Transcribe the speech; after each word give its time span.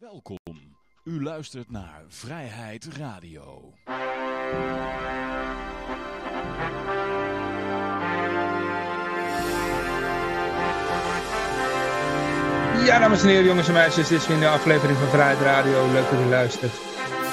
Welkom. 0.00 0.38
U 1.04 1.22
luistert 1.22 1.70
naar 1.70 2.02
Vrijheid 2.08 2.88
Radio. 2.96 3.72
Ja, 12.84 12.98
dames 12.98 13.22
en 13.22 13.28
heren, 13.28 13.44
jongens 13.44 13.66
en 13.66 13.72
meisjes, 13.72 14.08
dit 14.08 14.20
is 14.20 14.26
weer 14.26 14.36
een 14.36 14.44
aflevering 14.44 14.98
van 14.98 15.08
Vrijheid 15.08 15.40
Radio. 15.40 15.92
Leuk 15.92 16.10
dat 16.10 16.20
u 16.20 16.28
luistert. 16.28 16.72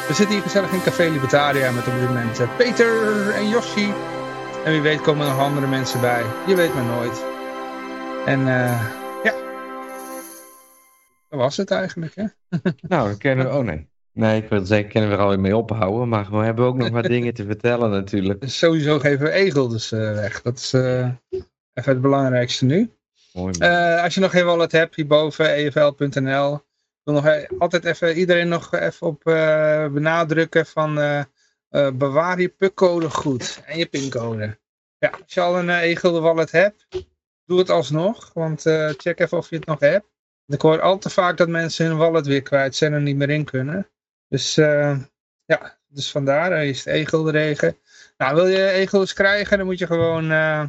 We 0.08 0.14
zitten 0.14 0.36
hier 0.36 0.42
gezellig 0.42 0.72
in 0.72 0.82
Café 0.82 1.10
Libertaria 1.10 1.72
met 1.72 1.88
op 1.88 1.94
dit 1.94 2.08
moment 2.08 2.40
eh, 2.40 2.58
Peter 2.58 3.30
en 3.30 3.50
Yoshi. 3.50 3.94
En 4.66 4.72
wie 4.72 4.82
weet 4.82 5.02
komen 5.02 5.28
er 5.28 5.34
nog 5.34 5.42
andere 5.42 5.68
mensen 5.68 6.02
bij. 6.02 6.24
Je 6.48 6.56
weet 6.56 6.74
maar 6.74 6.86
nooit. 6.86 7.26
En 8.26 8.48
eh, 8.48 9.07
was 11.38 11.58
het 11.58 11.72
eigenlijk, 11.72 12.16
hè? 12.16 12.24
Nou, 12.88 13.08
dan 13.08 13.18
kunnen 13.18 13.46
we... 13.46 13.58
Oh 13.58 13.64
nee. 13.64 13.88
Nee, 14.18 14.42
ik 14.42 14.50
wil 14.50 14.66
zeggen, 14.66 14.90
kunnen 14.90 15.10
we 15.10 15.16
er 15.16 15.22
alweer 15.22 15.40
mee 15.40 15.58
ophouden. 15.58 16.10
Maar 16.10 16.32
we 16.32 16.38
hebben 16.38 16.66
ook 16.66 16.78
nog 16.78 16.90
wat 16.90 17.04
dingen 17.04 17.34
te 17.34 17.46
vertellen 17.46 17.90
natuurlijk. 17.90 18.44
Sowieso 18.62 19.00
geven 19.00 19.26
we 19.26 19.32
Egel 19.32 19.68
dus 19.68 19.92
eh, 19.92 20.14
weg. 20.14 20.42
Dat 20.42 20.58
is 20.58 20.74
eh, 20.74 21.10
even 21.74 21.92
het 21.92 22.02
belangrijkste 22.02 22.66
nu. 22.66 22.92
Mooi. 23.34 23.54
Eh, 23.60 24.04
als 24.04 24.14
je 24.14 24.20
nog 24.20 24.32
geen 24.32 24.46
wallet 24.46 24.72
hebt, 24.72 24.96
hierboven, 24.96 25.54
efl.nl. 25.54 26.54
Ik 26.54 27.04
wil 27.04 27.14
nog 27.14 27.26
e- 27.26 27.48
altijd 27.60 27.86
even 27.86 28.18
iedereen 28.18 28.48
nog 28.48 28.74
even 28.74 29.08
op 29.08 29.22
benadrukken 29.94 30.66
van 30.66 30.96
bewaar 31.94 32.40
je 32.40 32.50
PUC-code 32.50 33.10
goed 33.10 33.62
en 33.66 33.78
je 33.78 33.86
pincode. 33.86 34.58
Ja, 34.98 35.10
als 35.10 35.34
je 35.34 35.42
al 35.42 35.60
een 35.60 35.68
uh, 35.68 35.92
e-gulden 35.92 36.22
wallet 36.22 36.52
hebt, 36.52 36.88
doe 37.46 37.60
het 37.60 37.70
alsnog, 37.70 38.32
want 38.34 38.62
check 38.98 39.20
even 39.20 39.38
of 39.38 39.50
je 39.50 39.56
het 39.56 39.66
nog 39.66 39.80
hebt. 39.80 40.17
Ik 40.48 40.62
hoor 40.62 40.82
al 40.82 40.98
te 40.98 41.10
vaak 41.10 41.38
dat 41.38 41.48
mensen 41.48 41.86
hun 41.86 41.98
wallet 41.98 42.26
weer 42.26 42.42
kwijt 42.42 42.76
zijn 42.76 42.94
en 42.94 43.04
niet 43.04 43.16
meer 43.16 43.30
in 43.30 43.46
kunnen. 43.46 43.90
Dus 44.28 44.58
eh, 44.58 45.00
ja, 45.46 45.78
dus 45.88 46.12
vandaar 46.12 46.66
is 46.66 46.86
het 46.86 46.94
e-gulden 46.94 47.34
regen. 47.34 47.78
Nou, 48.18 48.36
wil 48.36 48.48
je 48.48 48.70
e-guldens 48.70 49.14
krijgen, 49.14 49.58
dan 49.58 49.68
moet 49.68 49.80
je 49.80 49.86
gewoon 49.86 50.32
eh 50.32 50.64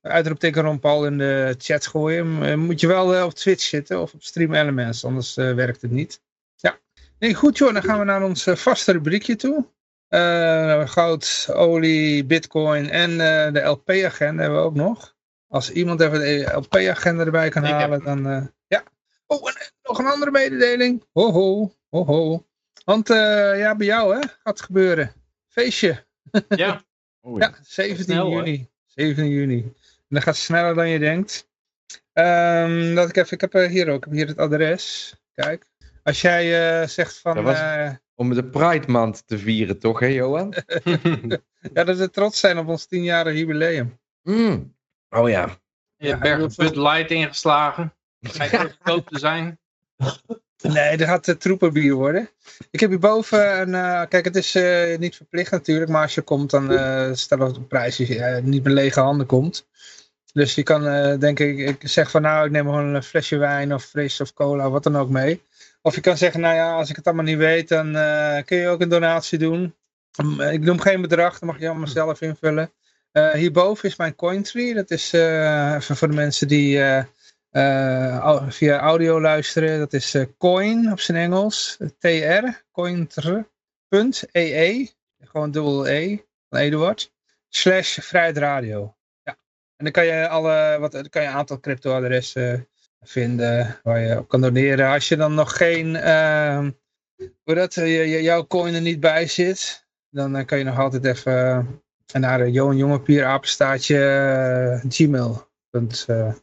uitroepteken 0.00 0.62
Ron 0.62 0.80
Paul 0.80 1.06
in 1.06 1.18
de 1.18 1.54
chat 1.58 1.86
gooien. 1.86 2.42
Eh, 2.42 2.54
moet 2.54 2.80
je 2.80 2.86
wel 2.86 3.26
op 3.26 3.34
Twitch 3.34 3.62
zitten 3.62 4.00
of 4.00 4.14
op 4.14 4.22
Stream 4.22 4.54
Elements, 4.54 5.04
anders 5.04 5.34
werkt 5.34 5.82
het 5.82 5.90
niet. 5.90 6.22
Ja, 6.56 6.78
nee, 7.18 7.34
goed 7.34 7.58
joh, 7.58 7.72
dan 7.72 7.82
gaan 7.82 7.98
we 7.98 8.04
naar 8.04 8.22
ons 8.22 8.44
vaste 8.44 8.92
rubriekje 8.92 9.36
toe. 9.36 9.66
Goud, 10.88 11.48
olie, 11.52 12.24
bitcoin 12.24 12.90
en 12.90 13.18
de 13.52 13.60
LP-agenda 13.60 14.42
hebben 14.42 14.60
we 14.60 14.66
ook 14.66 14.74
nog. 14.74 15.14
Als 15.48 15.70
iemand 15.70 16.00
even 16.00 16.18
de 16.18 16.50
LP-agenda 16.54 17.24
erbij 17.24 17.48
kan 17.48 17.64
halen, 17.64 18.04
dan. 18.04 18.52
Oh, 19.26 19.48
en, 19.48 19.54
en 19.54 19.70
nog 19.82 19.98
een 19.98 20.06
andere 20.06 20.30
mededeling. 20.30 21.04
Ho 21.12 21.30
ho, 21.32 21.74
ho 21.88 22.04
ho. 22.04 22.46
Want 22.84 23.10
eh, 23.10 23.58
ja, 23.58 23.76
bij 23.76 23.86
jou 23.86 24.14
hè, 24.14 24.20
gaat 24.20 24.38
het 24.44 24.60
gebeuren. 24.62 25.12
Feestje. 25.48 26.06
Ja, 26.48 26.84
Oei. 27.26 27.40
Ja, 27.40 27.54
17 27.62 28.04
snel, 28.04 28.26
hoor. 28.26 28.44
juni. 28.44 28.68
17 28.86 29.28
juni. 29.28 29.62
En 29.86 30.06
dat 30.08 30.22
gaat 30.22 30.36
sneller 30.36 30.74
dan 30.74 30.88
je 30.88 30.98
denkt. 30.98 31.48
Ehm, 32.12 32.94
dat 32.94 33.08
ik, 33.08 33.16
even, 33.16 33.32
ik 33.32 33.40
heb 33.40 33.54
eh, 33.54 33.68
hier 33.70 33.88
ook, 33.88 33.96
ik 33.96 34.04
heb 34.04 34.12
hier 34.12 34.26
het 34.26 34.38
adres. 34.38 35.14
Kijk. 35.34 35.66
Als 36.02 36.20
jij 36.20 36.80
eh, 36.82 36.88
zegt 36.88 37.18
van... 37.18 37.34
Dat 37.34 37.44
was- 37.44 37.58
eh, 37.58 37.90
Om 38.14 38.34
de 38.34 38.44
Pride 38.44 38.88
Maand 38.90 39.26
te 39.26 39.38
vieren, 39.38 39.78
toch, 39.78 39.98
hè, 40.00 40.06
Johan? 40.06 40.54
ja, 41.74 41.84
dat 41.84 41.96
we 41.96 42.10
trots 42.10 42.40
zijn 42.40 42.58
op 42.58 42.68
ons 42.68 42.84
10-jarig 42.86 43.34
jubileum. 43.38 43.98
Mm. 44.22 44.76
Oh 45.10 45.28
ja. 45.28 45.58
je 45.96 46.08
hebt 46.08 46.26
Ja, 46.26 46.36
Bud 46.64 46.76
Light 46.76 47.10
ingeslagen. 47.10 47.94
Heel 48.32 48.58
goedkoop 48.60 49.08
te 49.08 49.18
zijn. 49.18 49.58
Nee, 50.62 50.96
dat 50.96 51.08
gaat 51.08 51.28
uh, 51.28 51.34
troepenbier 51.34 51.94
worden. 51.94 52.28
Ik 52.70 52.80
heb 52.80 52.90
hierboven 52.90 53.60
een... 53.60 53.74
eh, 53.74 54.02
kijk, 54.08 54.24
het 54.24 54.36
is 54.36 54.54
eh, 54.54 54.98
niet 54.98 55.16
verplicht 55.16 55.50
natuurlijk. 55.50 55.90
Maar 55.90 56.02
als 56.02 56.14
je 56.14 56.22
komt, 56.22 56.50
dan 56.50 56.72
eh 56.72 57.10
stel 57.12 57.38
dat 57.38 57.54
de 57.54 57.60
prijs 57.60 57.98
eh, 58.00 58.42
niet 58.42 58.62
met 58.62 58.72
lege 58.72 59.00
handen 59.00 59.26
komt. 59.26 59.66
Dus 60.32 60.54
je 60.54 60.62
kan, 60.62 60.86
eh, 60.86 61.18
denk 61.18 61.38
ik, 61.38 61.58
ik 61.58 61.88
zeg 61.88 62.10
van 62.10 62.22
nou, 62.22 62.44
ik 62.46 62.50
neem 62.50 62.64
gewoon 62.64 62.94
een 62.94 63.02
flesje 63.02 63.36
wijn 63.36 63.74
of 63.74 63.84
fris 63.84 64.20
of 64.20 64.32
cola, 64.34 64.70
wat 64.70 64.82
dan 64.82 64.96
ook 64.96 65.08
mee. 65.08 65.42
Of 65.82 65.94
je 65.94 66.00
kan 66.00 66.16
zeggen, 66.16 66.40
nou 66.40 66.54
ja, 66.54 66.72
als 66.72 66.90
ik 66.90 66.96
het 66.96 67.06
allemaal 67.06 67.24
niet 67.24 67.36
weet, 67.36 67.68
dan 67.68 67.96
eh, 67.96 68.44
kun 68.44 68.56
je 68.56 68.68
ook 68.68 68.80
een 68.80 68.88
donatie 68.88 69.38
doen. 69.38 69.74
Um, 70.20 70.40
ik 70.40 70.60
noem 70.60 70.80
geen 70.80 71.00
bedrag, 71.00 71.38
dan 71.38 71.48
mag 71.48 71.58
je 71.60 71.68
allemaal 71.68 71.88
zelf 71.88 72.20
invullen. 72.20 72.70
Eh, 73.12 73.30
hierboven 73.30 73.88
is 73.88 73.96
mijn 73.96 74.14
Cointree. 74.14 74.74
Dat 74.74 74.90
is 74.90 75.12
eh, 75.12 75.74
even 75.74 75.96
voor 75.96 76.08
de 76.08 76.14
mensen 76.14 76.48
die 76.48 76.78
eh, 76.78 76.98
eh, 76.98 77.04
via 78.48 78.78
audio 78.78 79.20
luisteren. 79.20 79.78
Dat 79.78 79.92
is 79.92 80.14
eh, 80.14 80.24
coin 80.38 80.92
op 80.92 81.00
zijn 81.00 81.18
Engels. 81.18 81.78
TR, 81.98 82.44
cointr.ee. 82.70 83.42
Gewoon 85.20 85.50
dubbel 85.50 85.88
E 85.88 86.18
van 86.48 86.58
Eduard. 86.58 87.12
Slash 87.48 87.98
Vrijheid 87.98 88.36
Radio. 88.36 88.96
Ja. 89.22 89.38
En 89.76 89.84
dan 89.84 89.92
kan 89.92 90.06
je, 90.06 90.28
alle, 90.28 90.76
wat, 90.80 90.92
dan 90.92 91.08
kan 91.08 91.22
je 91.22 91.28
een 91.28 91.34
aantal 91.34 91.60
crypto-adressen 91.60 92.68
vinden 93.00 93.80
waar 93.82 94.00
je 94.00 94.18
op 94.18 94.28
kan 94.28 94.40
doneren. 94.40 94.88
Als 94.88 95.08
je 95.08 95.16
dan 95.16 95.34
nog 95.34 95.56
geen, 95.56 95.96
ehm, 95.96 96.70
hoe 97.42 97.54
dat, 97.54 97.76
eh, 97.76 98.22
jouw 98.22 98.46
coin 98.46 98.74
er 98.74 98.80
niet 98.80 99.00
bij 99.00 99.26
zit, 99.26 99.86
dan 100.10 100.36
eh, 100.36 100.46
kan 100.46 100.58
je 100.58 100.64
nog 100.64 100.78
altijd 100.78 101.04
even 101.04 101.82
eh, 102.14 102.20
naar 102.20 102.40
uh, 102.40 102.52
Johan 102.52 102.76
Jongepier 102.76 103.24
apenstaatje 103.24 103.98
eh, 104.04 104.80
gmail.com 104.88 106.36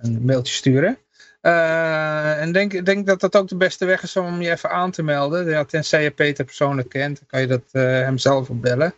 een 0.00 0.24
mailtje 0.24 0.54
sturen. 0.54 0.98
Eh, 1.40 2.40
en 2.40 2.52
denk, 2.52 2.86
denk 2.86 3.06
dat 3.06 3.20
dat 3.20 3.36
ook 3.36 3.48
de 3.48 3.56
beste 3.56 3.84
weg 3.84 4.02
is 4.02 4.16
om 4.16 4.40
je 4.40 4.50
even 4.50 4.70
aan 4.70 4.90
te 4.90 5.02
melden. 5.02 5.48
Ja, 5.48 5.64
tenzij 5.64 6.02
je 6.02 6.10
Peter 6.10 6.44
persoonlijk 6.44 6.88
kent, 6.88 7.18
dan 7.18 7.26
kan 7.26 7.40
je 7.40 7.46
dat 7.46 7.62
eh, 7.70 7.82
hem 7.82 8.18
zelf 8.18 8.50
opbellen. 8.50 8.94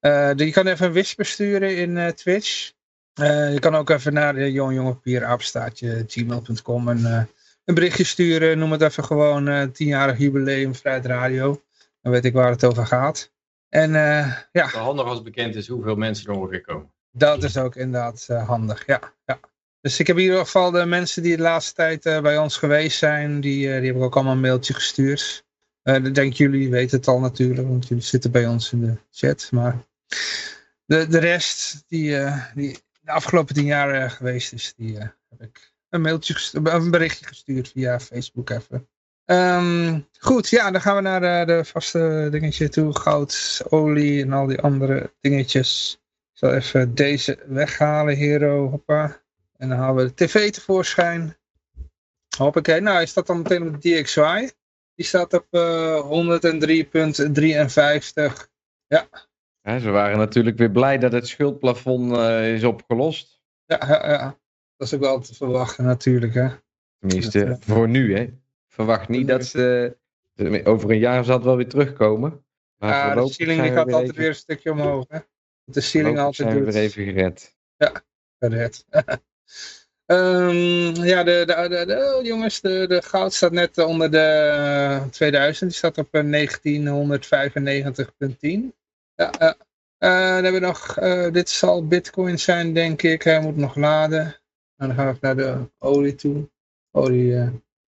Eh, 0.00 0.30
je 0.34 0.50
kan 0.50 0.66
even 0.66 0.86
een 0.86 0.92
whisper 0.92 1.24
sturen 1.24 1.76
in 1.76 1.96
eh, 1.96 2.08
Twitch. 2.08 2.72
Eh, 3.14 3.52
je 3.52 3.58
kan 3.58 3.74
ook 3.74 3.90
even 3.90 4.12
naar 4.12 4.48
Jongepier 4.48 5.24
apenstaatje 5.24 6.04
gmail.com 6.06 6.88
en 6.88 7.06
eh, 7.06 7.22
een 7.64 7.74
berichtje 7.74 8.04
sturen. 8.04 8.58
Noem 8.58 8.72
het 8.72 8.82
even 8.82 9.04
gewoon 9.04 9.48
eh 9.48 9.66
10-jarig 9.68 10.18
jubileum 10.18 10.74
Vrijheid 10.74 11.06
Radio. 11.06 11.62
Dan 12.02 12.12
weet 12.12 12.24
ik 12.24 12.32
waar 12.32 12.50
het 12.50 12.64
over 12.64 12.86
gaat. 12.86 13.32
En 13.74 13.94
eh, 13.94 14.32
ja, 14.52 14.66
handig 14.66 15.06
als 15.06 15.22
bekend 15.22 15.54
is 15.54 15.68
hoeveel 15.68 15.96
mensen 15.96 16.26
er 16.26 16.38
ongeveer 16.38 16.60
komen. 16.60 16.90
dat 17.10 17.42
is 17.42 17.56
ook 17.56 17.76
inderdaad 17.76 18.26
eh, 18.28 18.48
handig, 18.48 18.86
ja, 18.86 19.00
ja. 19.24 19.40
Dus 19.84 19.98
ik 19.98 20.06
heb 20.06 20.16
in 20.16 20.22
ieder 20.22 20.38
geval 20.38 20.70
de 20.70 20.84
mensen 20.84 21.22
die 21.22 21.36
de 21.36 21.42
laatste 21.42 21.74
tijd 21.74 22.06
eh, 22.06 22.20
bij 22.20 22.38
ons 22.38 22.56
geweest 22.56 22.98
zijn, 22.98 23.40
die, 23.40 23.72
eh, 23.72 23.78
die 23.78 23.86
heb 23.86 23.96
ik 23.96 24.02
ook 24.02 24.14
allemaal 24.14 24.32
een 24.32 24.40
mailtje 24.40 24.74
gestuurd. 24.74 25.44
Eh 25.82 25.94
ik 25.94 26.14
denk 26.14 26.32
jullie 26.32 26.70
weten 26.70 26.98
het 26.98 27.08
al 27.08 27.20
natuurlijk, 27.20 27.68
want 27.68 27.88
jullie 27.88 28.02
zitten 28.02 28.30
bij 28.30 28.46
ons 28.46 28.72
in 28.72 28.80
de 28.80 28.96
chat. 29.10 29.48
Maar 29.50 29.84
de, 30.84 31.06
de 31.06 31.18
rest 31.18 31.84
die, 31.86 32.18
die 32.54 32.78
de 33.00 33.10
afgelopen 33.10 33.54
tien 33.54 33.64
jaar 33.64 34.10
geweest 34.10 34.52
is, 34.52 34.74
die 34.76 34.98
heb 34.98 35.40
ik 35.40 35.72
een 35.88 36.00
mailtje 36.00 36.58
een 36.62 36.90
berichtje 36.90 37.26
gestuurd 37.26 37.68
via 37.68 38.00
Facebook 38.00 38.50
even. 38.50 38.88
Ehm, 39.24 40.00
goed, 40.18 40.48
ja, 40.48 40.70
dan 40.70 40.80
gaan 40.80 40.96
we 40.96 41.02
naar 41.02 41.46
de 41.46 41.64
vaste 41.64 42.28
dingetje 42.30 42.68
toe. 42.68 42.98
Goud, 42.98 43.62
olie 43.68 44.22
en 44.22 44.32
al 44.32 44.46
die 44.46 44.60
andere 44.60 45.14
dingetjes. 45.20 45.98
Ik 46.32 46.38
zal 46.38 46.54
even 46.54 46.94
deze 46.94 47.38
weghalen, 47.46 48.16
Hero. 48.16 48.68
Hoppa. 48.70 49.22
En 49.64 49.70
dan 49.70 49.78
halen 49.78 50.04
we 50.04 50.14
de 50.14 50.24
tv 50.24 50.50
tevoorschijn. 50.50 51.36
Hoppakee. 52.36 52.80
Nou, 52.80 52.96
hij 52.96 53.06
staat 53.06 53.26
dan 53.26 53.36
meteen 53.42 53.66
op 53.66 53.82
de 53.82 54.02
DXY. 54.02 54.48
Die 54.94 55.06
staat 55.06 55.32
op 55.32 55.46
eh 55.50 56.10
103.53. 56.10 56.16
Ja, 59.62 59.78
ze 59.78 59.90
waren 59.90 60.18
natuurlijk 60.18 60.58
weer 60.58 60.70
blij 60.70 60.98
dat 60.98 61.12
het 61.12 61.28
schuldplafond 61.28 62.12
eh, 62.12 62.54
is 62.54 62.64
opgelost. 62.64 63.40
Ja, 63.66 63.82
ja, 63.86 64.10
ja. 64.10 64.38
Dat 64.76 64.86
is 64.86 64.94
ook 64.94 65.00
wel 65.00 65.20
te 65.20 65.34
verwachten 65.34 65.84
natuurlijk. 65.84 66.34
Hè. 66.34 66.48
Tenminste, 66.98 67.44
Dat, 67.44 67.64
voor 67.64 67.88
nu, 67.88 68.16
hè. 68.16 68.28
Verwacht 68.68 69.08
niet 69.08 69.28
dat 69.28 69.44
ze... 69.46 69.96
Over 70.64 70.90
een 70.90 70.98
jaar 70.98 71.24
zal 71.24 71.34
het 71.36 71.44
wel 71.44 71.56
weer 71.56 71.68
terugkomen. 71.68 72.44
Maar 72.78 72.90
Ja, 72.90 73.14
de 73.14 73.28
ceiling 73.32 73.62
die 73.62 73.72
gaat 73.72 73.84
weer 73.84 73.94
altijd 73.94 74.10
even- 74.10 74.20
weer 74.20 74.28
een 74.30 74.34
stukje 74.34 74.70
omhoog. 74.70 75.04
Hè. 75.08 75.18
Dat 75.64 75.74
de 75.74 75.80
ceiling 75.80 76.18
altijd 76.18 76.36
zijn 76.36 76.48
we 76.58 76.64
doet. 76.64 76.74
weer 76.74 76.82
even 76.82 77.04
gered. 77.04 77.56
gered. 78.38 78.86
Ehm, 80.06 80.94
ja, 81.04 81.22
de, 81.24 81.42
de, 81.46 81.66
de, 81.68 81.84
de- 81.86 82.14
oh, 82.18 82.24
jongens, 82.24 82.60
de, 82.60 82.84
de 82.88 83.02
goud 83.02 83.32
staat 83.32 83.52
net 83.52 83.78
eh, 83.78 83.86
onder 83.86 84.10
de 84.10 84.18
eh, 84.18 85.04
2000. 85.04 85.70
Die 85.70 85.78
staat 85.78 85.98
op 85.98 86.08
eh, 86.10 86.22
1995,10. 86.22 86.28
Ja, 89.14 89.32
ja. 89.38 89.56
Eh, 89.98 90.10
dan 90.34 90.44
hebben 90.44 90.52
we 90.52 90.58
nog, 90.66 90.96
eh, 90.98 91.30
dit 91.32 91.48
zal 91.48 91.86
bitcoin 91.86 92.38
zijn, 92.38 92.74
denk 92.74 93.02
ik. 93.02 93.22
Hij 93.22 93.40
moet 93.40 93.56
nog 93.56 93.76
laden. 93.76 94.24
En 94.76 94.86
dan 94.86 94.94
gaan 94.94 95.12
we 95.12 95.18
naar 95.20 95.36
de 95.36 95.70
olie 95.78 96.14
toe. 96.14 96.50
Olie, 96.90 97.36
eh 97.36 97.48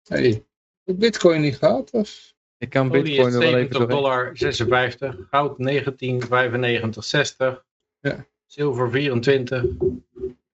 hey. 0.04 0.44
Heb 0.84 0.98
bitcoin 0.98 1.40
niet 1.40 1.56
gehad? 1.56 1.90
Of? 1.90 2.34
Ik 2.58 2.70
kan 2.70 2.90
Olie 2.90 3.02
bitcoin 3.02 3.32
er 3.32 3.38
wel 3.38 3.48
even 3.48 3.58
70 3.58 3.78
doorheen. 3.78 3.96
dollar 3.96 4.30
56. 4.36 5.16
Goud 5.30 5.58
19, 5.58 6.22
95, 6.22 7.04
60. 7.04 7.64
Ja. 8.00 8.26
Zilver 8.46 8.90
24. 8.90 9.64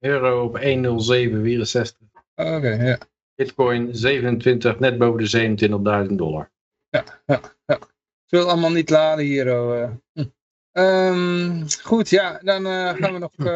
Euro 0.05 0.45
op 0.45 0.59
107, 0.59 1.43
64. 1.43 1.97
Oh, 2.35 2.55
Oké, 2.55 2.69
ja. 2.69 2.99
Bitcoin 3.35 3.95
27, 3.95 4.79
net 4.79 4.99
boven 4.99 5.25
de 5.25 6.07
27.000 6.09 6.15
dollar. 6.15 6.51
Ja, 6.89 7.05
ja, 7.27 7.41
ja. 7.67 7.75
Ik 7.75 8.41
wil 8.41 8.49
allemaal 8.49 8.71
niet 8.71 8.91
laden 8.91 9.25
hier. 9.25 9.61
Oh, 9.61 9.83
eh. 9.83 9.91
Hm. 10.13 10.25
Ehm, 10.73 11.63
goed, 11.83 12.11
ja, 12.11 12.41
dan 12.43 12.67
eh, 12.67 12.95
gaan 12.95 13.13
we 13.13 13.19
nog, 13.19 13.33
uh, 13.39 13.47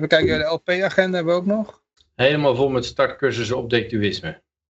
we 0.00 0.04
kijken 0.06 0.38
de 0.38 0.44
LP-agenda 0.44 1.16
hebben 1.16 1.34
we 1.34 1.40
ook 1.40 1.46
nog. 1.46 1.82
Helemaal 2.14 2.54
vol 2.54 2.68
met 2.68 2.84
startcursussen 2.84 3.56
op. 3.56 3.70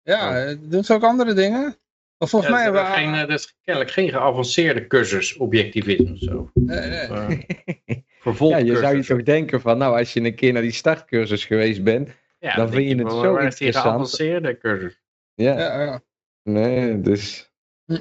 Ja, 0.03 0.55
doen 0.61 0.85
ze 0.85 0.95
ook 0.95 1.03
andere 1.03 1.33
dingen? 1.33 1.77
Of 2.19 2.31
volgens 2.31 2.51
Ja, 2.51 2.57
mij 2.57 2.65
hebben 2.65 2.85
we... 2.85 2.91
geen, 2.91 3.15
er 3.15 3.31
is 3.31 3.57
kennelijk 3.65 3.93
geen 3.93 4.09
geavanceerde 4.09 4.87
cursus 4.87 5.37
objectivisme 5.37 6.19
zo. 6.19 6.51
Nee, 6.55 6.89
nee. 6.89 7.09
Uh, 7.09 7.97
ja, 8.39 8.57
je 8.57 8.77
zou 8.77 8.97
je 8.97 9.05
toch 9.05 9.23
denken 9.23 9.61
van, 9.61 9.79
nou, 9.79 9.99
als 9.99 10.13
je 10.13 10.21
een 10.21 10.35
keer 10.35 10.53
naar 10.53 10.63
die 10.63 10.73
startcursus 10.73 11.45
geweest 11.45 11.85
bent, 11.85 12.11
Ja, 12.39 12.55
dan 12.55 12.71
vind 12.71 12.89
je 12.89 13.05
het 13.05 13.13
zo 13.13 13.33
waar 13.33 13.47
is 13.47 13.57
die 13.57 13.67
interessant. 13.67 13.85
geavanceerde 13.85 14.59
cursus? 14.59 15.03
ja, 15.35 15.59
Ja, 15.59 15.83
ja. 15.83 16.03
nee, 16.43 17.01
dus... 17.01 17.53
Hm. 17.85 17.99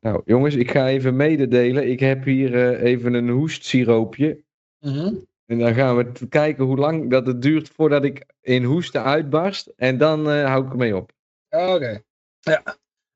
Nou, 0.00 0.22
jongens, 0.24 0.54
ik 0.54 0.70
ga 0.70 0.88
even 0.88 1.16
mededelen. 1.16 1.90
Ik 1.90 2.00
heb 2.00 2.24
hier 2.24 2.54
eh, 2.54 2.82
even 2.82 3.14
een 3.14 3.28
hoestsiroopje. 3.28 4.42
Mhm. 4.80 5.14
En 5.46 5.58
dan 5.58 5.74
gaan 5.74 5.96
we 5.96 6.28
kijken 6.28 6.64
hoe 6.64 6.76
lang 6.76 7.10
dat 7.10 7.26
het 7.26 7.42
duurt 7.42 7.68
voordat 7.68 8.04
ik 8.04 8.26
in 8.40 8.64
hoesten 8.64 9.02
uitbarst. 9.04 9.72
En 9.76 9.98
dan 9.98 10.30
eh, 10.30 10.44
hou 10.44 10.64
ik 10.64 10.70
ermee 10.70 10.96
op. 10.96 11.12
Oké. 11.48 12.02
Ja. 12.40 12.62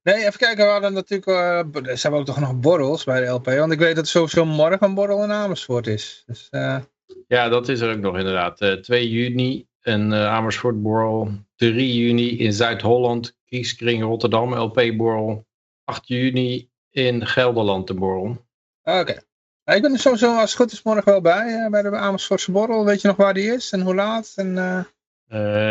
Nee, 0.09 0.27
even 0.27 0.39
kijken, 0.39 0.65
we 0.65 0.71
hadden 0.71 0.93
natuurlijk, 0.93 1.27
eh, 1.31 1.61
b- 1.71 1.87
er 1.87 1.99
zijn 1.99 2.13
ook 2.13 2.25
toch 2.25 2.41
nog 2.41 2.57
borrels 2.61 3.05
bij 3.05 3.21
de 3.21 3.27
LP, 3.27 3.45
want 3.47 3.73
ik 3.73 3.79
weet 3.79 3.97
dat 3.97 4.09
sowieso 4.09 4.45
morgen 4.45 4.83
een 4.87 4.95
borrel 4.95 5.23
in 5.23 5.33
Amersfoort 5.33 5.87
is. 5.87 6.23
Dus, 6.27 6.49
eh, 6.51 6.79
Ja, 7.27 7.49
dat 7.49 7.69
is 7.69 7.81
er 7.81 7.93
ook 7.93 8.01
nog 8.01 8.19
inderdaad. 8.19 8.61
Eh 8.61 8.73
2 8.73 9.09
juni 9.11 9.67
een 9.83 10.13
eh, 10.13 10.27
Amersfoort 10.27 10.83
borrel. 10.83 11.31
3 11.57 11.95
juni 11.95 12.39
in 12.39 12.53
Zuid-Holland, 12.53 13.37
Kieskring 13.45 14.03
Rotterdam, 14.03 14.55
LP-borrel. 14.55 15.47
8 15.85 16.09
juni 16.09 16.71
in 16.91 17.27
Gelderland 17.27 17.87
de 17.87 17.95
borrel. 17.95 18.47
Oké. 18.83 19.21
Ik 19.65 19.83
ben 19.83 19.93
er 19.93 19.99
sowieso 19.99 20.37
als 20.37 20.51
het 20.51 20.61
goed 20.61 20.73
is 20.73 20.83
morgen 20.83 21.05
wel 21.13 21.21
bij, 21.21 21.55
eh, 21.65 21.71
bij 21.71 21.83
de 21.83 21.97
Amersfoortse 21.97 22.51
borrel. 22.53 22.85
Weet 22.85 23.01
je 23.01 23.09
nog 23.09 23.17
waar 23.17 23.35
die 23.35 23.53
is 23.55 23.73
en 23.73 23.81
hoe 23.81 23.95
laat? 23.95 24.33
En, 24.37 24.59
eh, 24.59 24.81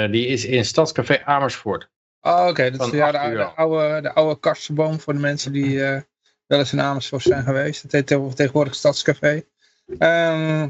Eh, 0.03 0.11
die 0.11 0.27
is 0.27 0.45
in 0.45 0.65
Stadscafé 0.65 1.23
Amersfoort. 1.25 1.89
Oh, 2.21 2.45
oké. 2.47 2.71
Dat 2.71 2.87
is 2.87 2.93
ja, 2.93 3.11
de, 3.11 3.43
oude, 3.43 4.01
de 4.01 4.13
oude 4.13 4.39
karstenboom 4.39 4.99
voor 4.99 5.13
de 5.13 5.19
mensen 5.19 5.51
die 5.51 5.83
eh, 5.85 6.01
wel 6.45 6.59
eens 6.59 6.73
in 6.73 6.81
Amersfoort 6.81 7.21
zijn 7.23 7.43
geweest. 7.43 7.81
Het 7.81 7.91
heet 7.91 8.07
tegenwoordig- 8.07 8.75
Stadscafé. 8.75 9.43
Ehm, 9.97 10.69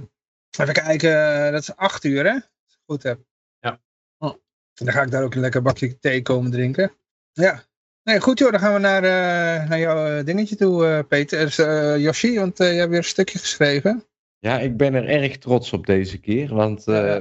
even 0.59 0.73
kijken, 0.73 1.45
eh, 1.45 1.51
dat 1.51 1.61
is 1.61 1.75
acht 1.75 2.03
uur 2.03 2.23
hè? 2.25 2.31
Als 2.31 2.41
ik 2.44 2.67
het 2.67 2.79
goed 2.85 3.03
heb. 3.03 3.19
Ja. 3.59 3.79
Oh. 4.17 4.33
Dan 4.73 4.91
ga 4.94 5.01
ik 5.01 5.11
daar 5.11 5.23
ook 5.23 5.35
een 5.35 5.41
lekker 5.41 5.61
bakje 5.61 5.99
thee 5.99 6.21
komen 6.21 6.51
drinken. 6.51 6.91
Ja. 7.31 7.63
Nee, 8.03 8.19
goed 8.21 8.39
joh, 8.39 8.51
dan 8.51 8.59
gaan 8.59 8.73
we 8.73 8.79
naar, 8.79 9.03
eh, 9.03 9.69
naar 9.69 9.79
jouw 9.79 10.23
dingetje 10.23 10.55
toe, 10.55 10.85
eh, 10.88 10.99
Peter. 11.07 11.39
Dus, 11.45 11.57
eh, 11.57 11.97
Yoshi, 11.97 12.39
want 12.39 12.59
eh, 12.59 12.71
je 12.71 12.77
hebt 12.77 12.89
weer 12.89 12.97
een 12.97 13.03
stukje 13.03 13.39
geschreven. 13.39 14.05
Ja, 14.39 14.59
ik 14.59 14.77
ben 14.77 14.94
er 14.94 15.07
erg 15.09 15.38
trots 15.38 15.73
op 15.73 15.85
deze 15.85 16.17
keer. 16.19 16.55
Want 16.55 16.88
eh. 16.88 17.17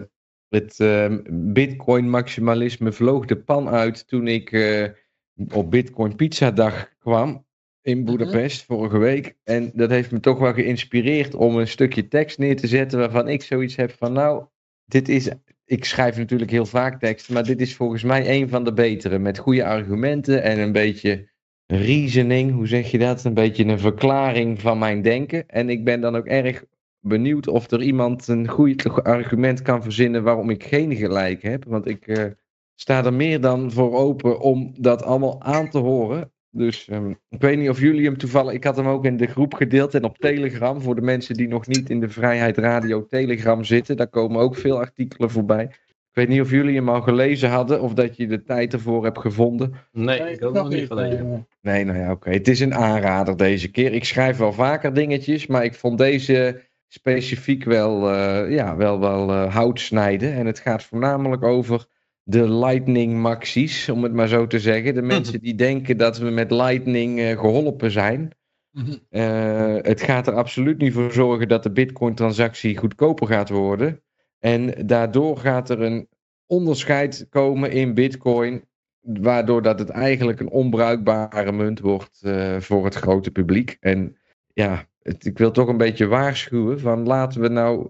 Het 0.49 0.81
eh, 0.81 1.15
Bitcoin-maximalisme 1.31 2.93
vloog 2.93 3.25
de 3.25 3.37
pan 3.37 3.69
uit 3.69 4.09
toen 4.09 4.29
ik 4.29 4.53
eh, 4.53 4.89
op 5.53 5.71
Bitcoin 5.71 6.17
Pizza 6.17 6.51
Dag 6.51 6.89
kwam 6.99 7.45
in 7.83 8.05
Boedapest 8.05 8.65
vorige 8.65 8.99
week. 8.99 9.37
En 9.45 9.71
dat 9.75 9.91
heeft 9.91 10.11
me 10.11 10.21
toch 10.21 10.39
wel 10.39 10.53
geïnspireerd 10.53 11.35
om 11.35 11.57
een 11.57 11.69
stukje 11.69 12.09
tekst 12.09 12.39
neer 12.39 12.57
te 12.57 12.67
zetten 12.67 12.99
waarvan 12.99 13.29
ik 13.29 13.43
zoiets 13.43 13.77
heb 13.77 13.95
van 13.99 14.13
nou, 14.13 14.45
dit 14.85 15.09
is. 15.09 15.31
Ik 15.65 15.85
schrijf 15.85 16.17
natuurlijk 16.17 16.51
heel 16.51 16.67
vaak 16.67 17.01
teksten, 17.01 17.35
maar 17.35 17.45
dit 17.45 17.61
is 17.61 17.75
volgens 17.75 18.03
mij 18.03 18.41
een 18.41 18.49
van 18.49 18.65
de 18.65 18.73
betere. 18.73 19.19
Met 19.19 19.39
goede 19.39 19.65
argumenten 19.65 20.43
en 20.43 20.59
een 20.59 20.73
beetje 20.73 21.29
reasoning, 21.67 22.53
hoe 22.53 22.67
zeg 22.67 22.91
je 22.91 22.99
dat? 22.99 23.25
Een 23.25 23.35
beetje 23.35 23.65
een 23.65 23.79
verklaring 23.79 24.61
van 24.61 24.79
mijn 24.79 25.03
denken. 25.03 25.49
En 25.49 25.71
ik 25.71 25.85
ben 25.85 26.01
dan 26.01 26.17
ook 26.17 26.27
erg 26.27 26.65
benieuwd 27.07 27.49
of 27.49 27.71
er 27.71 27.83
iemand 27.83 28.29
een 28.29 28.49
goed 28.49 29.03
argument 29.03 29.63
kan 29.63 29.83
verzinnen 29.83 30.23
waarom 30.23 30.51
ik 30.51 30.65
geen 30.65 30.97
gelijk 30.97 31.43
heb. 31.43 31.65
Want 31.65 31.87
ik 31.87 32.07
eh, 32.07 32.25
sta 32.75 33.05
er 33.05 33.15
meer 33.15 33.41
dan 33.41 33.73
voor 33.73 33.95
open 33.95 34.41
om 34.41 34.75
dat 34.79 35.03
allemaal 35.03 35.43
aan 35.43 35.71
te 35.71 35.79
horen. 35.79 36.31
Dus 36.51 36.89
ehm, 36.89 37.11
ik 37.29 37.41
weet 37.41 37.59
niet 37.59 37.69
of 37.69 37.81
jullie 37.81 38.05
hem 38.05 38.17
toevallig. 38.19 38.53
Ik 38.53 38.65
had 38.65 38.77
hem 38.77 38.87
ook 38.87 39.05
in 39.05 39.17
de 39.17 39.27
groep 39.27 39.55
gedeeld 39.55 39.95
en 39.95 40.05
op 40.05 40.19
Telegram. 40.19 40.81
Voor 40.81 40.95
de 40.95 41.01
mensen 41.01 41.35
die 41.35 41.49
nog 41.49 41.67
niet 41.67 41.91
in 41.91 42.01
de 42.01 42.09
Vrijheid 42.09 42.59
Radio 42.59 43.07
Telegram 43.07 43.65
zitten. 43.65 43.97
Daar 43.97 44.09
komen 44.09 44.41
ook 44.41 44.57
veel 44.57 44.79
artikelen 44.79 45.31
voorbij. 45.31 45.65
Ik 46.17 46.23
weet 46.23 46.37
niet 46.37 46.41
of 46.41 46.51
jullie 46.51 46.75
hem 46.75 46.89
al 46.89 47.03
gelezen 47.03 47.51
hadden 47.51 47.81
of 47.81 47.95
dat 47.95 48.17
je 48.17 48.27
de 48.27 48.43
tijd 48.43 48.73
ervoor 48.73 49.05
hebt 49.05 49.19
gevonden. 49.19 49.73
Nee, 49.93 50.19
ik 50.19 50.41
het 50.41 50.53
nog 50.53 50.69
niet 50.69 50.87
gelezen. 50.87 51.47
Nee, 51.61 51.85
nou 51.85 51.99
ja, 51.99 52.11
oké. 52.11 52.31
Het 52.31 52.49
is 52.49 52.61
een 52.61 52.75
aanrader 52.75 53.37
deze 53.37 53.71
keer. 53.71 53.93
Ik 53.93 54.05
schrijf 54.05 54.37
wel 54.37 54.53
vaker 54.53 54.95
dingetjes, 54.95 55.47
maar 55.47 55.65
ik 55.65 55.75
vond 55.75 55.99
deze 55.99 56.63
specifiek 56.89 57.65
wel, 57.65 58.11
eh, 58.11 58.51
ja, 58.51 58.77
wel, 58.77 59.01
wel 59.01 59.31
eh, 59.31 59.55
hout 59.55 59.81
snijden. 59.81 60.33
En 60.33 60.47
het 60.47 60.59
gaat 60.59 60.85
voornamelijk 60.85 61.43
over 61.43 61.87
de 62.23 62.51
Lightning 62.51 63.21
Maxies, 63.21 63.89
om 63.89 64.03
het 64.03 64.13
maar 64.13 64.29
zo 64.29 64.47
te 64.47 64.61
zeggen. 64.61 64.95
De 64.95 65.03
mensen 65.03 65.41
die 65.41 65.55
denken 65.55 65.97
dat 65.97 66.19
we 66.19 66.31
met 66.31 66.51
Lightning 66.51 67.19
eh, 67.19 67.39
geholpen 67.39 67.91
zijn. 67.91 68.31
mhm. 68.71 68.97
Het 69.83 70.03
gaat 70.03 70.27
er 70.27 70.35
absoluut 70.35 70.79
niet 70.79 70.93
voor 70.93 71.13
zorgen 71.13 71.49
dat 71.49 71.63
de 71.63 71.73
Bitcoin-transactie 71.73 72.77
goedkoper 72.77 73.27
gaat 73.27 73.49
worden. 73.49 74.03
En 74.39 74.87
daardoor 74.87 75.39
gaat 75.39 75.71
er 75.71 75.81
een 75.81 76.09
onderscheid 76.47 77.27
komen 77.31 77.71
in 77.71 77.95
Bitcoin, 77.95 78.65
waardoor 79.01 79.63
dat 79.63 79.79
het 79.79 79.89
eigenlijk 79.89 80.41
een 80.41 80.51
onbruikbare 80.51 81.53
munt 81.53 81.81
wordt 81.81 82.21
voor 82.59 82.85
het 82.85 82.95
grote 82.95 83.31
publiek. 83.31 83.77
En 83.81 84.17
ja, 84.53 84.87
het- 85.07 85.27
ik 85.27 85.39
wil 85.39 85.51
toch 85.51 85.69
een 85.69 85.77
beetje 85.77 86.07
waarschuwen 86.07 86.81
van 86.81 87.07
laten 87.07 87.41
we 87.41 87.49
nou 87.49 87.89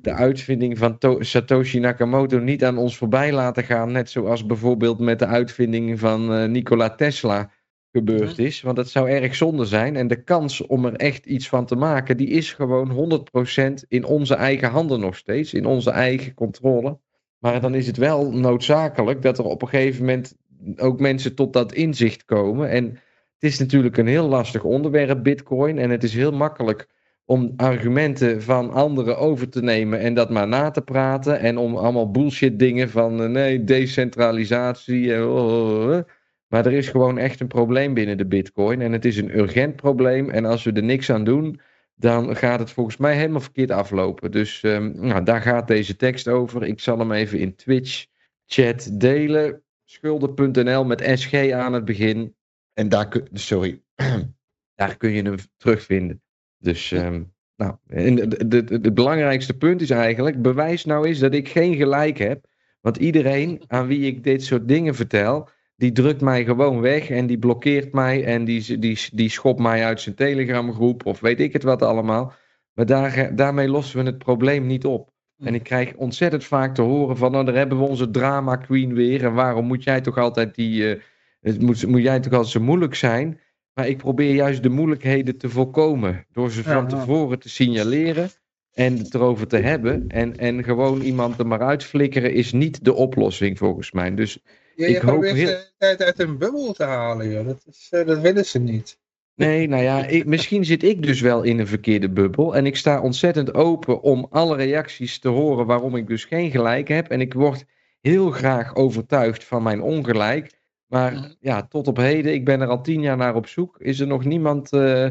de 0.00 0.12
uitvinding 0.12 0.78
van 0.78 0.98
To- 0.98 1.22
Satoshi 1.22 1.78
Nakamoto 1.78 2.38
niet 2.38 2.64
aan 2.64 2.78
ons 2.78 2.96
voorbij 2.96 3.32
laten 3.32 3.64
gaan, 3.64 3.92
net 3.92 4.10
zoals 4.10 4.46
bijvoorbeeld 4.46 4.98
met 4.98 5.18
de 5.18 5.26
uitvinding 5.26 5.98
van 5.98 6.32
eh, 6.34 6.48
Nikola 6.48 6.94
Tesla 6.94 7.50
gebeurd 7.92 8.38
is. 8.38 8.62
Want 8.62 8.76
dat 8.76 8.88
zou 8.88 9.08
erg 9.10 9.34
zonde 9.34 9.64
zijn. 9.64 9.96
En 9.96 10.08
de 10.08 10.22
kans 10.22 10.66
om 10.66 10.84
er 10.84 10.94
echt 10.94 11.26
iets 11.26 11.48
van 11.48 11.66
te 11.66 11.76
maken, 11.76 12.16
die 12.16 12.28
is 12.28 12.52
gewoon 12.52 12.90
100% 12.90 13.84
in 13.88 14.04
onze 14.04 14.34
eigen 14.34 14.70
handen 14.70 15.00
nog 15.00 15.16
steeds. 15.16 15.54
In 15.54 15.64
onze 15.66 15.90
eigen 15.90 16.34
controle. 16.34 16.98
Maar 17.38 17.60
dan 17.60 17.74
is 17.74 17.86
het 17.86 17.96
wel 17.96 18.32
noodzakelijk 18.32 19.22
dat 19.22 19.38
er 19.38 19.44
op 19.44 19.62
een 19.62 19.68
gegeven 19.68 20.04
moment 20.04 20.36
ook 20.76 21.00
mensen 21.00 21.34
tot 21.34 21.52
dat 21.52 21.72
inzicht 21.72 22.24
komen. 22.24 22.68
En 22.70 22.98
het 23.40 23.50
is 23.50 23.58
natuurlijk 23.58 23.96
een 23.96 24.06
heel 24.06 24.28
lastig 24.28 24.64
onderwerp, 24.64 25.22
Bitcoin. 25.22 25.78
En 25.78 25.90
het 25.90 26.02
is 26.02 26.14
heel 26.14 26.32
makkelijk 26.32 26.88
om 27.24 27.52
argumenten 27.56 28.42
van 28.42 28.72
anderen 28.72 29.18
over 29.18 29.48
te 29.48 29.62
nemen 29.62 29.98
en 29.98 30.14
dat 30.14 30.30
maar 30.30 30.48
na 30.48 30.70
te 30.70 30.82
praten. 30.82 31.40
En 31.40 31.58
om 31.58 31.76
allemaal 31.76 32.10
bullshit 32.10 32.58
dingen 32.58 32.90
van 32.90 33.22
eh, 33.22 33.28
nee, 33.28 33.64
decentralisatie. 33.64 35.14
en 35.14 35.24
oh, 35.24 35.34
oh, 35.34 35.88
oh. 35.88 36.00
Maar 36.46 36.66
er 36.66 36.72
is 36.72 36.88
gewoon 36.88 37.18
echt 37.18 37.40
een 37.40 37.46
probleem 37.46 37.94
binnen 37.94 38.18
de 38.18 38.26
Bitcoin. 38.26 38.80
En 38.80 38.92
het 38.92 39.04
is 39.04 39.16
een 39.16 39.38
urgent 39.38 39.76
probleem. 39.76 40.30
En 40.30 40.44
als 40.44 40.64
we 40.64 40.72
er 40.72 40.82
niks 40.82 41.10
aan 41.10 41.24
doen, 41.24 41.60
dan 41.94 42.36
gaat 42.36 42.58
het 42.58 42.70
volgens 42.70 42.96
mij 42.96 43.16
helemaal 43.16 43.40
verkeerd 43.40 43.70
aflopen. 43.70 44.30
Dus 44.30 44.62
ehm, 44.62 45.06
nou, 45.06 45.24
daar 45.24 45.40
gaat 45.40 45.68
deze 45.68 45.96
tekst 45.96 46.28
over. 46.28 46.64
Ik 46.64 46.80
zal 46.80 46.98
hem 46.98 47.12
even 47.12 47.38
in 47.38 47.54
Twitch 47.54 48.06
chat 48.46 48.90
delen. 48.92 49.62
Schulden.nl 49.84 50.84
met 50.84 51.10
SG 51.14 51.50
aan 51.50 51.72
het 51.72 51.84
begin. 51.84 52.34
En 52.80 52.88
daar 52.88 53.08
kun, 53.08 53.28
sorry, 53.32 53.82
daar 54.80 54.96
kun 54.96 55.10
je 55.10 55.22
hem 55.22 55.36
terugvinden. 55.56 56.22
Dus 56.58 56.92
ehm, 56.92 57.22
nou, 57.56 57.74
het 57.86 58.94
belangrijkste 58.94 59.56
punt 59.56 59.80
is 59.80 59.90
eigenlijk, 59.90 60.42
bewijs 60.42 60.84
nou 60.84 61.06
eens 61.06 61.18
dat 61.18 61.34
ik 61.34 61.48
geen 61.48 61.74
gelijk 61.74 62.18
heb. 62.18 62.46
Want 62.80 62.96
iedereen 62.96 63.62
aan 63.66 63.86
wie 63.86 64.00
ik 64.00 64.24
dit 64.24 64.44
soort 64.44 64.68
dingen 64.68 64.94
vertel, 64.94 65.48
die 65.76 65.92
drukt 65.92 66.20
mij 66.20 66.44
gewoon 66.44 66.80
weg 66.80 67.10
en 67.10 67.26
die 67.26 67.38
blokkeert 67.38 67.92
mij 67.92 68.24
en 68.24 68.44
die, 68.44 68.78
die, 68.78 68.98
die 69.12 69.28
schopt 69.28 69.60
mij 69.60 69.84
uit 69.84 70.00
zijn 70.00 70.14
telegramgroep 70.14 71.06
of 71.06 71.20
weet 71.20 71.40
ik 71.40 71.52
het 71.52 71.62
wat 71.62 71.82
allemaal. 71.82 72.32
Maar 72.72 72.86
daar, 72.86 73.36
daarmee 73.36 73.68
lossen 73.68 73.98
we 73.98 74.10
het 74.10 74.18
probleem 74.18 74.66
niet 74.66 74.84
op. 74.84 75.12
En 75.38 75.54
ik 75.54 75.62
krijg 75.62 75.94
ontzettend 75.94 76.44
vaak 76.44 76.74
te 76.74 76.82
horen 76.82 77.16
van, 77.16 77.32
nou 77.32 77.44
daar 77.44 77.54
hebben 77.54 77.78
we 77.78 77.84
onze 77.84 78.10
drama 78.10 78.56
queen 78.56 78.94
weer 78.94 79.24
en 79.24 79.34
waarom 79.34 79.66
moet 79.66 79.84
jij 79.84 80.00
toch 80.00 80.18
altijd 80.18 80.54
die, 80.54 80.94
eh, 80.94 81.00
het 81.40 81.60
moet, 81.60 81.86
moet 81.86 82.02
jij 82.02 82.20
toch 82.20 82.32
altijd 82.32 82.52
zo 82.52 82.60
moeilijk 82.60 82.94
zijn? 82.94 83.40
Maar 83.74 83.88
ik 83.88 83.96
probeer 83.96 84.34
juist 84.34 84.62
de 84.62 84.68
moeilijkheden 84.68 85.38
te 85.38 85.48
voorkomen 85.48 86.26
door 86.32 86.50
ze 86.50 86.62
van 86.62 86.88
tevoren 86.88 87.38
te 87.38 87.48
signaleren 87.48 88.30
en 88.72 88.96
het 88.98 89.14
erover 89.14 89.46
te 89.46 89.56
hebben. 89.56 90.04
En, 90.08 90.36
en 90.36 90.64
gewoon 90.64 91.00
iemand 91.00 91.38
er 91.38 91.46
maar 91.46 91.62
uitflikkeren 91.62 92.32
is 92.32 92.52
niet 92.52 92.84
de 92.84 92.94
oplossing 92.94 93.58
volgens 93.58 93.92
mij. 93.92 94.14
Dus 94.14 94.38
Je, 94.74 94.86
Ik 94.86 94.96
hoop 94.96 95.10
probeert 95.10 95.34
heel- 95.36 95.46
ze 95.46 95.52
de 95.52 95.72
tijd 95.78 96.02
uit 96.02 96.18
een 96.18 96.38
bubbel 96.38 96.72
te 96.72 96.84
halen, 96.84 97.30
joh. 97.30 97.46
Dat, 97.46 97.62
is, 97.70 97.86
eh, 97.90 98.06
dat 98.06 98.20
willen 98.20 98.44
ze 98.46 98.58
niet. 98.58 98.98
Nee, 99.34 99.68
nou 99.68 99.82
ja, 99.82 100.06
ik, 100.06 100.24
misschien 100.26 100.64
zit 100.64 100.82
ik 100.82 101.02
dus 101.02 101.20
wel 101.20 101.42
in 101.42 101.58
een 101.58 101.66
verkeerde 101.66 102.10
bubbel. 102.10 102.56
En 102.56 102.66
ik 102.66 102.76
sta 102.76 103.00
ontzettend 103.00 103.54
open 103.54 104.02
om 104.02 104.26
alle 104.30 104.56
reacties 104.56 105.18
te 105.18 105.28
horen 105.28 105.66
waarom 105.66 105.96
ik 105.96 106.06
dus 106.06 106.24
geen 106.24 106.50
gelijk 106.50 106.88
heb. 106.88 107.08
En 107.08 107.20
ik 107.20 107.34
word 107.34 107.64
heel 108.00 108.30
graag 108.30 108.74
overtuigd 108.74 109.44
van 109.44 109.62
mijn 109.62 109.82
ongelijk. 109.82 110.58
Maar 110.90 111.34
ja, 111.40 111.62
tot 111.62 111.88
op 111.88 111.96
heden, 111.96 112.32
ik 112.32 112.44
ben 112.44 112.60
er 112.60 112.68
al 112.68 112.82
tien 112.82 113.00
jaar 113.00 113.16
naar 113.16 113.34
op 113.34 113.46
zoek. 113.46 113.78
Is 113.78 114.00
er 114.00 114.06
nog 114.06 114.24
niemand 114.24 114.72
eh, 114.72 115.10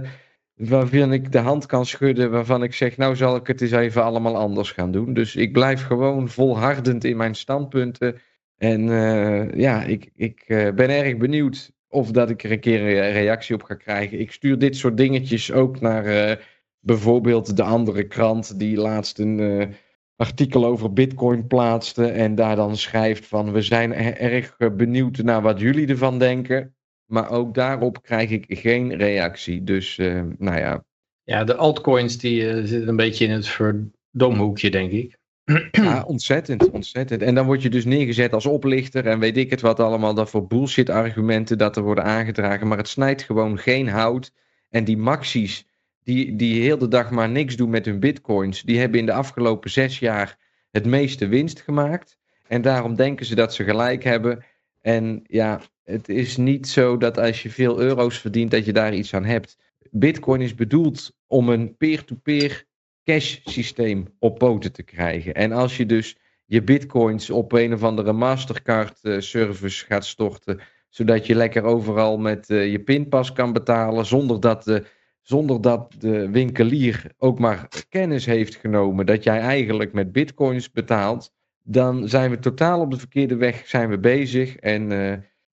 waarvan 0.55 1.13
ik 1.13 1.31
de 1.31 1.38
hand 1.38 1.65
kan 1.65 1.86
schudden, 1.86 2.31
waarvan 2.31 2.63
ik 2.63 2.74
zeg, 2.74 2.98
nou 2.98 3.15
zal 3.15 3.36
ik 3.36 3.48
het 3.48 3.62
eens 3.62 3.71
even 3.71 4.03
allemaal 4.03 4.38
anders 4.38 4.71
gaan 4.71 4.91
doen. 4.91 5.13
Dus 5.13 5.36
ik 5.36 5.53
blijf 5.53 5.86
gewoon 5.86 6.29
volhardend 6.29 7.03
in 7.03 7.17
mijn 7.17 7.36
standpunten. 7.36 8.21
En 8.57 8.89
eh, 8.89 9.59
ja, 9.59 9.83
ik, 9.83 10.09
ik 10.15 10.43
eh, 10.48 10.74
ben 10.74 10.89
erg 10.89 11.17
benieuwd 11.17 11.71
of 11.88 12.12
dat 12.12 12.29
ik 12.29 12.43
er 12.43 12.51
een 12.51 12.59
keer 12.59 12.81
een 12.81 13.12
reactie 13.12 13.55
op 13.55 13.63
ga 13.63 13.75
krijgen. 13.75 14.19
Ik 14.19 14.31
stuur 14.31 14.59
dit 14.59 14.75
soort 14.75 14.98
dingetjes 14.98 15.51
ook 15.51 15.79
naar 15.79 16.39
bijvoorbeeld 16.79 17.57
de 17.57 17.63
andere 17.63 18.07
krant 18.07 18.59
die 18.59 18.77
laatst 18.77 19.19
een 19.19 19.74
artikel 20.19 20.65
over 20.65 20.93
bitcoin 20.93 21.47
plaatste 21.47 22.05
en 22.05 22.35
daar 22.35 22.55
dan 22.55 22.77
schrijft 22.77 23.25
van 23.27 23.51
we 23.51 23.61
zijn 23.61 23.93
er- 23.93 24.17
erg 24.17 24.55
eh, 24.57 24.69
benieuwd 24.71 25.17
naar 25.17 25.41
wat 25.41 25.59
jullie 25.59 25.88
ervan 25.88 26.19
denken. 26.19 26.75
Maar 27.05 27.29
ook 27.31 27.53
daarop 27.53 28.01
krijg 28.03 28.29
ik 28.29 28.45
geen 28.47 28.95
reactie. 28.95 29.63
Dus 29.63 29.97
eh, 29.97 30.21
nou 30.38 30.57
ja, 30.57 30.83
Ja, 31.23 31.43
de 31.43 31.55
altcoins 31.55 32.17
die 32.17 32.49
eh, 32.49 32.63
zitten 32.63 32.88
een 32.88 32.95
beetje 32.95 33.25
in 33.25 33.31
het 33.31 33.47
verdomhoekje, 33.47 34.69
denk 34.69 34.91
ik. 34.91 35.17
Ja, 35.71 36.03
ontzettend, 36.03 36.69
ontzettend. 36.69 37.21
En 37.21 37.35
dan 37.35 37.45
word 37.45 37.61
je 37.61 37.69
dus 37.69 37.85
neergezet 37.85 38.33
als 38.33 38.45
oplichter 38.45 39.05
en 39.07 39.19
weet 39.19 39.38
ik 39.38 39.49
het 39.49 39.61
wat 39.61 39.79
allemaal, 39.79 40.13
dat 40.13 40.29
voor 40.29 40.47
bullshit 40.47 40.89
argumenten 40.89 41.57
dat 41.57 41.77
er 41.77 41.83
worden 41.83 42.03
aangedragen. 42.03 42.67
Maar 42.67 42.77
het 42.77 42.88
snijdt 42.88 43.21
gewoon 43.23 43.57
geen 43.57 43.88
hout. 43.88 44.31
En 44.69 44.83
die 44.83 44.97
maxies, 44.97 45.65
die, 46.09 46.35
die 46.35 46.61
heel 46.61 46.77
de 46.77 46.87
dag 46.87 47.11
maar 47.11 47.29
niks 47.29 47.55
doen 47.55 47.69
met 47.69 47.85
hun 47.85 47.99
bitcoins, 47.99 48.61
die 48.61 48.79
hebben 48.79 48.99
in 48.99 49.05
de 49.05 49.13
afgelopen 49.13 49.69
zes 49.69 49.99
jaar 49.99 50.37
het 50.71 50.85
meeste 50.85 51.27
winst 51.27 51.61
gemaakt. 51.61 52.17
En 52.47 52.61
daarom 52.61 52.95
denken 52.95 53.25
ze 53.25 53.35
dat 53.35 53.53
ze 53.53 53.63
gelijk 53.63 54.03
hebben. 54.03 54.43
En 54.81 55.23
ja, 55.27 55.61
het 55.83 56.09
is 56.09 56.37
niet 56.37 56.67
zo 56.67 56.97
dat 56.97 57.19
als 57.19 57.43
je 57.43 57.49
veel 57.49 57.79
euro's 57.79 58.17
verdient, 58.17 58.51
dat 58.51 58.65
je 58.65 58.73
daar 58.73 58.93
iets 58.93 59.13
aan 59.13 59.25
hebt. 59.25 59.57
Bitcoin 59.91 60.41
is 60.41 60.55
bedoeld 60.55 61.11
om 61.27 61.49
een 61.49 61.77
peer-to-peer 61.77 62.65
cash 63.03 63.37
systeem 63.43 64.07
op 64.19 64.37
poten 64.37 64.71
te 64.71 64.83
krijgen. 64.83 65.33
En 65.33 65.51
als 65.51 65.77
je 65.77 65.85
dus 65.85 66.17
je 66.45 66.61
bitcoins 66.61 67.29
op 67.29 67.51
een 67.51 67.73
of 67.73 67.83
andere 67.83 68.13
Mastercard 68.13 68.99
eh, 69.01 69.19
service 69.19 69.85
gaat 69.85 70.05
storten, 70.05 70.59
zodat 70.89 71.25
je 71.25 71.35
lekker 71.35 71.63
overal 71.63 72.17
met 72.17 72.49
eh, 72.49 72.71
je 72.71 72.79
pinpas 72.79 73.31
kan 73.31 73.53
betalen, 73.53 74.05
zonder 74.05 74.39
dat, 74.39 74.63
de, 74.63 74.85
zonder 75.21 75.61
dat 75.61 75.95
de 75.99 76.29
winkelier 76.29 77.11
ook 77.17 77.39
maar 77.39 77.67
kennis 77.89 78.25
heeft 78.25 78.55
genomen 78.55 79.05
dat 79.05 79.23
jij 79.23 79.39
eigenlijk 79.39 79.93
met 79.93 80.11
bitcoins 80.11 80.71
betaalt, 80.71 81.33
dan 81.63 82.07
zijn 82.07 82.29
we 82.29 82.39
totaal 82.39 82.79
op 82.79 82.91
de 82.91 82.97
verkeerde 82.97 83.35
weg 83.35 83.67
zijn 83.67 83.89
we 83.89 83.99
bezig. 83.99 84.55
En 84.55 84.91
eh, 84.91 85.13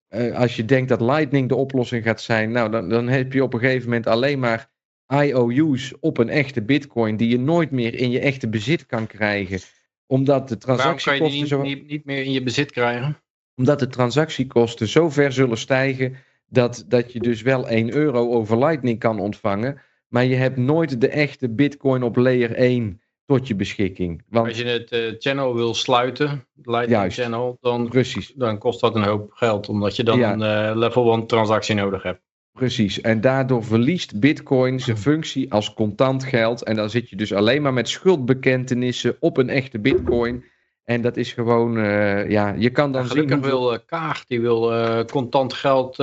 eh, 0.09 0.39
als 0.39 0.57
je 0.57 0.65
denkt 0.65 0.89
dat 0.89 1.01
Lightning 1.01 1.49
de 1.49 1.57
oplossing 1.57 2.05
gaat 2.05 2.21
zijn, 2.21 2.51
nou, 2.51 2.71
dan, 2.71 2.89
dan 2.89 3.09
heb 3.09 3.33
je 3.33 3.43
op 3.43 3.55
een 3.55 3.61
gegeven 3.61 3.89
moment 3.89 4.07
alleen 4.07 4.39
maar 4.39 4.71
IOU's 5.07 5.95
op 6.01 6.19
een 6.19 6.29
echte 6.29 6.63
bitcoin 6.63 7.17
die 7.17 7.29
je 7.29 7.39
nooit 7.39 7.71
meer 7.71 7.95
in 7.95 8.11
je 8.11 8.21
echte 8.21 8.49
bezit 8.49 8.87
kan 8.87 9.07
krijgen. 9.07 9.61
Omdat 10.07 10.49
de 10.49 10.57
Waarom 10.67 10.97
kan 10.97 11.15
je 11.15 11.21
die 11.21 11.29
transactiekosten 11.29 11.41
niet, 11.41 11.49
zo 11.49 11.63
niet, 11.63 11.87
niet 11.87 12.05
meer 12.05 12.25
in 12.25 12.33
je 12.33 12.43
bezit 12.43 12.71
krijgen? 12.71 13.23
omdat 13.57 13.79
de 13.79 13.87
transactiekosten 13.87 14.89
zo 14.89 15.11
ver 15.11 15.33
zullen 15.33 15.59
stijgen 15.59 16.17
dat, 16.53 16.85
dat 16.89 17.13
je 17.13 17.21
dus 17.21 17.43
wel 17.43 17.69
1 17.69 17.93
euro 17.95 18.31
over 18.33 18.59
Lightning 18.59 18.99
kan 18.99 19.21
ontvangen, 19.21 19.81
maar 20.09 20.25
je 20.25 20.35
hebt 20.35 20.57
nooit 20.57 21.01
de 21.01 21.09
echte 21.09 21.51
Bitcoin 21.51 22.03
op 22.03 22.17
layer 22.17 22.53
1 22.55 23.01
tot 23.27 23.49
je 23.49 23.55
beschikking. 23.55 24.19
Als 24.19 24.41
Want 24.43 24.57
je 24.57 24.65
het 24.65 24.91
eh, 24.91 25.01
channel 25.19 25.55
wil 25.55 25.75
sluiten, 25.75 26.47
Lightning 26.63 27.01
Juist. 27.01 27.19
channel, 27.21 27.57
dan, 27.61 27.89
precies, 27.89 28.33
dan 28.37 28.59
kost 28.59 28.81
dat 28.81 28.95
een 28.95 29.03
hoop 29.05 29.31
geld. 29.33 29.69
Omdat 29.69 29.97
je 29.97 30.05
dan 30.05 30.19
Ja. 30.19 30.33
een 30.33 30.43
eh, 30.71 30.77
level 30.77 31.13
1 31.13 31.27
transactie 31.27 31.75
nodig 31.75 32.03
hebt. 32.03 32.21
precies. 32.53 33.01
En 33.01 33.21
daardoor 33.21 33.65
verliest 33.65 34.21
Bitcoin 34.21 34.81
zijn 34.81 34.97
functie 35.11 35.53
als 35.53 35.75
contant 35.75 36.25
geld. 36.25 36.63
En 36.65 36.77
dan 36.77 36.91
zit 36.91 37.09
je 37.11 37.17
dus 37.17 37.33
alleen 37.33 37.63
maar 37.63 37.73
met 37.73 37.89
schuldbekentenissen 37.89 39.17
op 39.21 39.37
een 39.37 39.49
echte 39.49 39.79
Bitcoin. 39.81 40.45
En 40.85 41.01
dat 41.01 41.17
is 41.17 41.33
gewoon, 41.33 41.77
eh, 41.79 42.31
ja, 42.31 42.55
je 42.59 42.71
kan 42.71 42.93
dan 42.93 43.03
zien. 43.07 43.11
gelukkig 43.11 43.51
wil 43.51 43.73
eh, 43.73 43.79
Kaag, 43.87 44.25
die 44.27 44.41
wil 44.41 44.73
eh, 44.75 45.05
contant 45.05 45.53
geld 45.53 45.97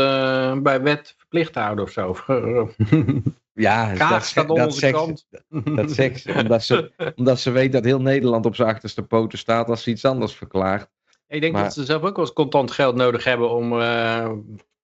bij 0.64 0.82
wet 0.82 1.14
verplicht 1.18 1.56
houden 1.56 1.84
of 1.84 1.92
zo. 1.92 2.16
Ja, 3.54 3.94
Kaag 3.94 4.10
dat, 4.10 4.24
staat 4.26 4.50
op 4.50 4.58
dat 4.58 4.76
zegt- 4.76 4.94
kant. 4.94 5.28
Dat 5.76 5.92
zegt 5.92 6.22
ze, 6.22 6.34
omdat 6.34 6.64
ze, 6.64 6.92
omdat 7.16 7.40
ze 7.40 7.52
weet 7.52 7.72
dat 7.72 7.84
heel 7.84 8.02
Nederland 8.02 8.46
op 8.46 8.56
zijn 8.56 8.68
achterste 8.70 9.02
poten 9.04 9.38
staat 9.38 9.70
als 9.70 9.84
ze 9.84 9.90
iets 9.90 10.06
anders 10.06 10.34
verklaart. 10.36 10.90
Ik 11.28 11.42
denk 11.42 11.54
Maar- 11.54 11.64
dat 11.64 11.74
ze 11.74 11.86
zelf 11.86 12.02
ook 12.04 12.16
wel 12.16 12.26
eens 12.26 12.34
contant 12.34 12.72
geld 12.72 12.96
nodig 12.96 13.24
hebben 13.24 13.50
om, 13.50 13.72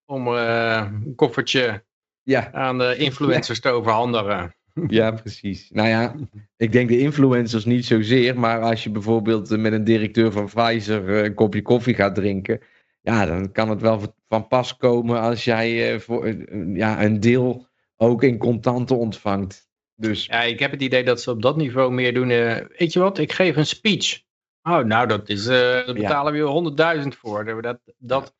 om 0.05 0.27
een 0.27 1.13
koffertje 1.15 1.83
Ja, 2.23 2.51
aan 2.51 2.77
de 2.77 2.95
influencers 2.97 3.59
te 3.59 3.69
overhandigen. 3.69 4.55
Ja, 4.87 5.11
precies. 5.11 5.69
Nou 5.69 5.87
ja, 5.87 6.15
ik 6.57 6.71
denk 6.71 6.89
de 6.89 6.99
influencers 6.99 7.65
niet 7.65 7.85
zozeer, 7.85 8.39
maar 8.39 8.61
als 8.61 8.83
je 8.83 8.89
bijvoorbeeld 8.89 9.51
eh, 9.51 9.57
met 9.57 9.73
een 9.73 9.83
directeur 9.83 10.31
van 10.31 10.45
Pfizer 10.45 11.09
eh, 11.09 11.23
een 11.23 11.33
kopje 11.33 11.61
koffie 11.61 11.95
gaat 11.95 12.15
drinken, 12.15 12.59
ja, 13.01 13.25
dan 13.25 13.51
kan 13.51 13.69
het 13.69 13.81
wel 13.81 14.01
van 14.27 14.47
pas 14.47 14.77
komen 14.77 15.19
als 15.19 15.43
jij 15.43 15.93
eh, 15.93 15.99
voor, 15.99 16.27
ja, 16.73 17.03
een 17.03 17.19
deel 17.19 17.67
ook 17.95 18.23
in 18.23 18.37
contanten 18.37 18.97
ontvangt. 18.97 19.69
Dus 19.95 20.25
Ja, 20.25 20.41
ik 20.41 20.59
heb 20.59 20.71
het 20.71 20.81
idee 20.81 21.03
dat 21.03 21.21
ze 21.21 21.31
op 21.31 21.41
dat 21.41 21.57
niveau 21.57 21.91
meer 21.91 22.13
doen. 22.13 22.27
weet 22.27 22.93
je 22.93 22.99
wat, 22.99 23.17
ik 23.17 23.31
geef 23.31 23.55
een 23.55 23.65
speech. 23.65 24.23
Oh, 24.63 24.79
nou, 24.79 25.07
dat 25.07 25.29
is, 25.29 25.47
eh 25.47 25.57
daar 25.57 25.93
betalen 25.93 26.33
we 26.33 26.37
je 26.37 27.01
100.000 27.03 27.07
voor. 27.19 27.61
Dat, 27.61 27.79
dat, 27.97 28.35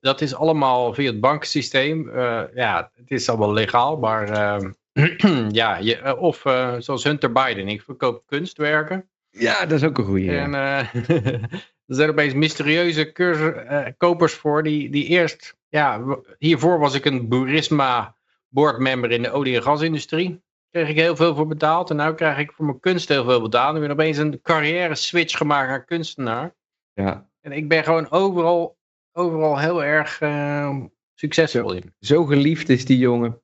dat 0.00 0.20
is 0.20 0.34
allemaal 0.34 0.94
via 0.94 1.10
het 1.10 1.20
bankensysteem. 1.20 2.10
Ja, 2.54 2.90
het 2.94 3.10
is 3.10 3.28
allemaal 3.28 3.52
legaal, 3.52 3.98
maar 3.98 4.28
eh, 4.28 4.70
ja, 5.50 5.76
je, 5.76 5.96
eh, 5.96 6.22
of 6.22 6.44
eh, 6.44 6.74
zoals 6.78 7.04
Hunter 7.04 7.32
Biden, 7.32 7.68
ik 7.68 7.82
verkoop 7.82 8.22
kunstwerken. 8.26 9.08
ja, 9.30 9.66
dat 9.66 9.72
is 9.72 9.84
ook 9.84 9.98
een 9.98 10.04
goede. 10.04 10.36
En 10.36 10.54
eh, 10.54 10.94
er 11.88 11.94
zijn 11.94 12.10
opeens 12.10 12.34
mysterieuze 12.34 13.12
cursus, 13.12 13.52
kopers 13.96 14.34
voor 14.34 14.62
die, 14.62 14.90
die 14.90 15.04
eerst... 15.04 15.56
Ja, 15.68 16.04
hiervoor 16.38 16.78
was 16.78 16.94
ik 16.94 17.04
een 17.04 17.28
Burisma 17.28 18.16
boardmember 18.48 19.10
in 19.10 19.22
de 19.22 19.30
olie- 19.30 19.56
en 19.56 19.62
gasindustrie. 19.62 20.42
Kreeg 20.70 20.88
ik 20.88 20.96
heel 20.96 21.16
veel 21.16 21.34
voor 21.34 21.46
betaald. 21.46 21.90
En 21.90 21.96
nu 21.96 22.14
krijg 22.14 22.38
ik 22.38 22.52
voor 22.52 22.64
mijn 22.64 22.80
kunst 22.80 23.08
heel 23.08 23.24
veel 23.24 23.42
betaald. 23.42 23.74
Ik 23.74 23.80
ben 23.80 23.90
opeens 23.90 24.16
een 24.16 24.40
carrière 24.42 24.94
switch 24.94 25.36
gemaakt 25.36 25.68
naar 25.68 25.84
kunstenaar. 25.84 26.54
Ja. 26.92 27.28
En 27.40 27.52
ik 27.52 27.68
ben 27.68 27.84
gewoon 27.84 28.10
overal, 28.10 28.78
overal 29.12 29.58
heel 29.58 29.84
erg 29.84 30.18
succesvol 31.14 31.72
in. 31.72 31.94
Zo 32.00 32.24
geliefd 32.24 32.68
is 32.68 32.84
die 32.84 32.98
jongen. 32.98 33.40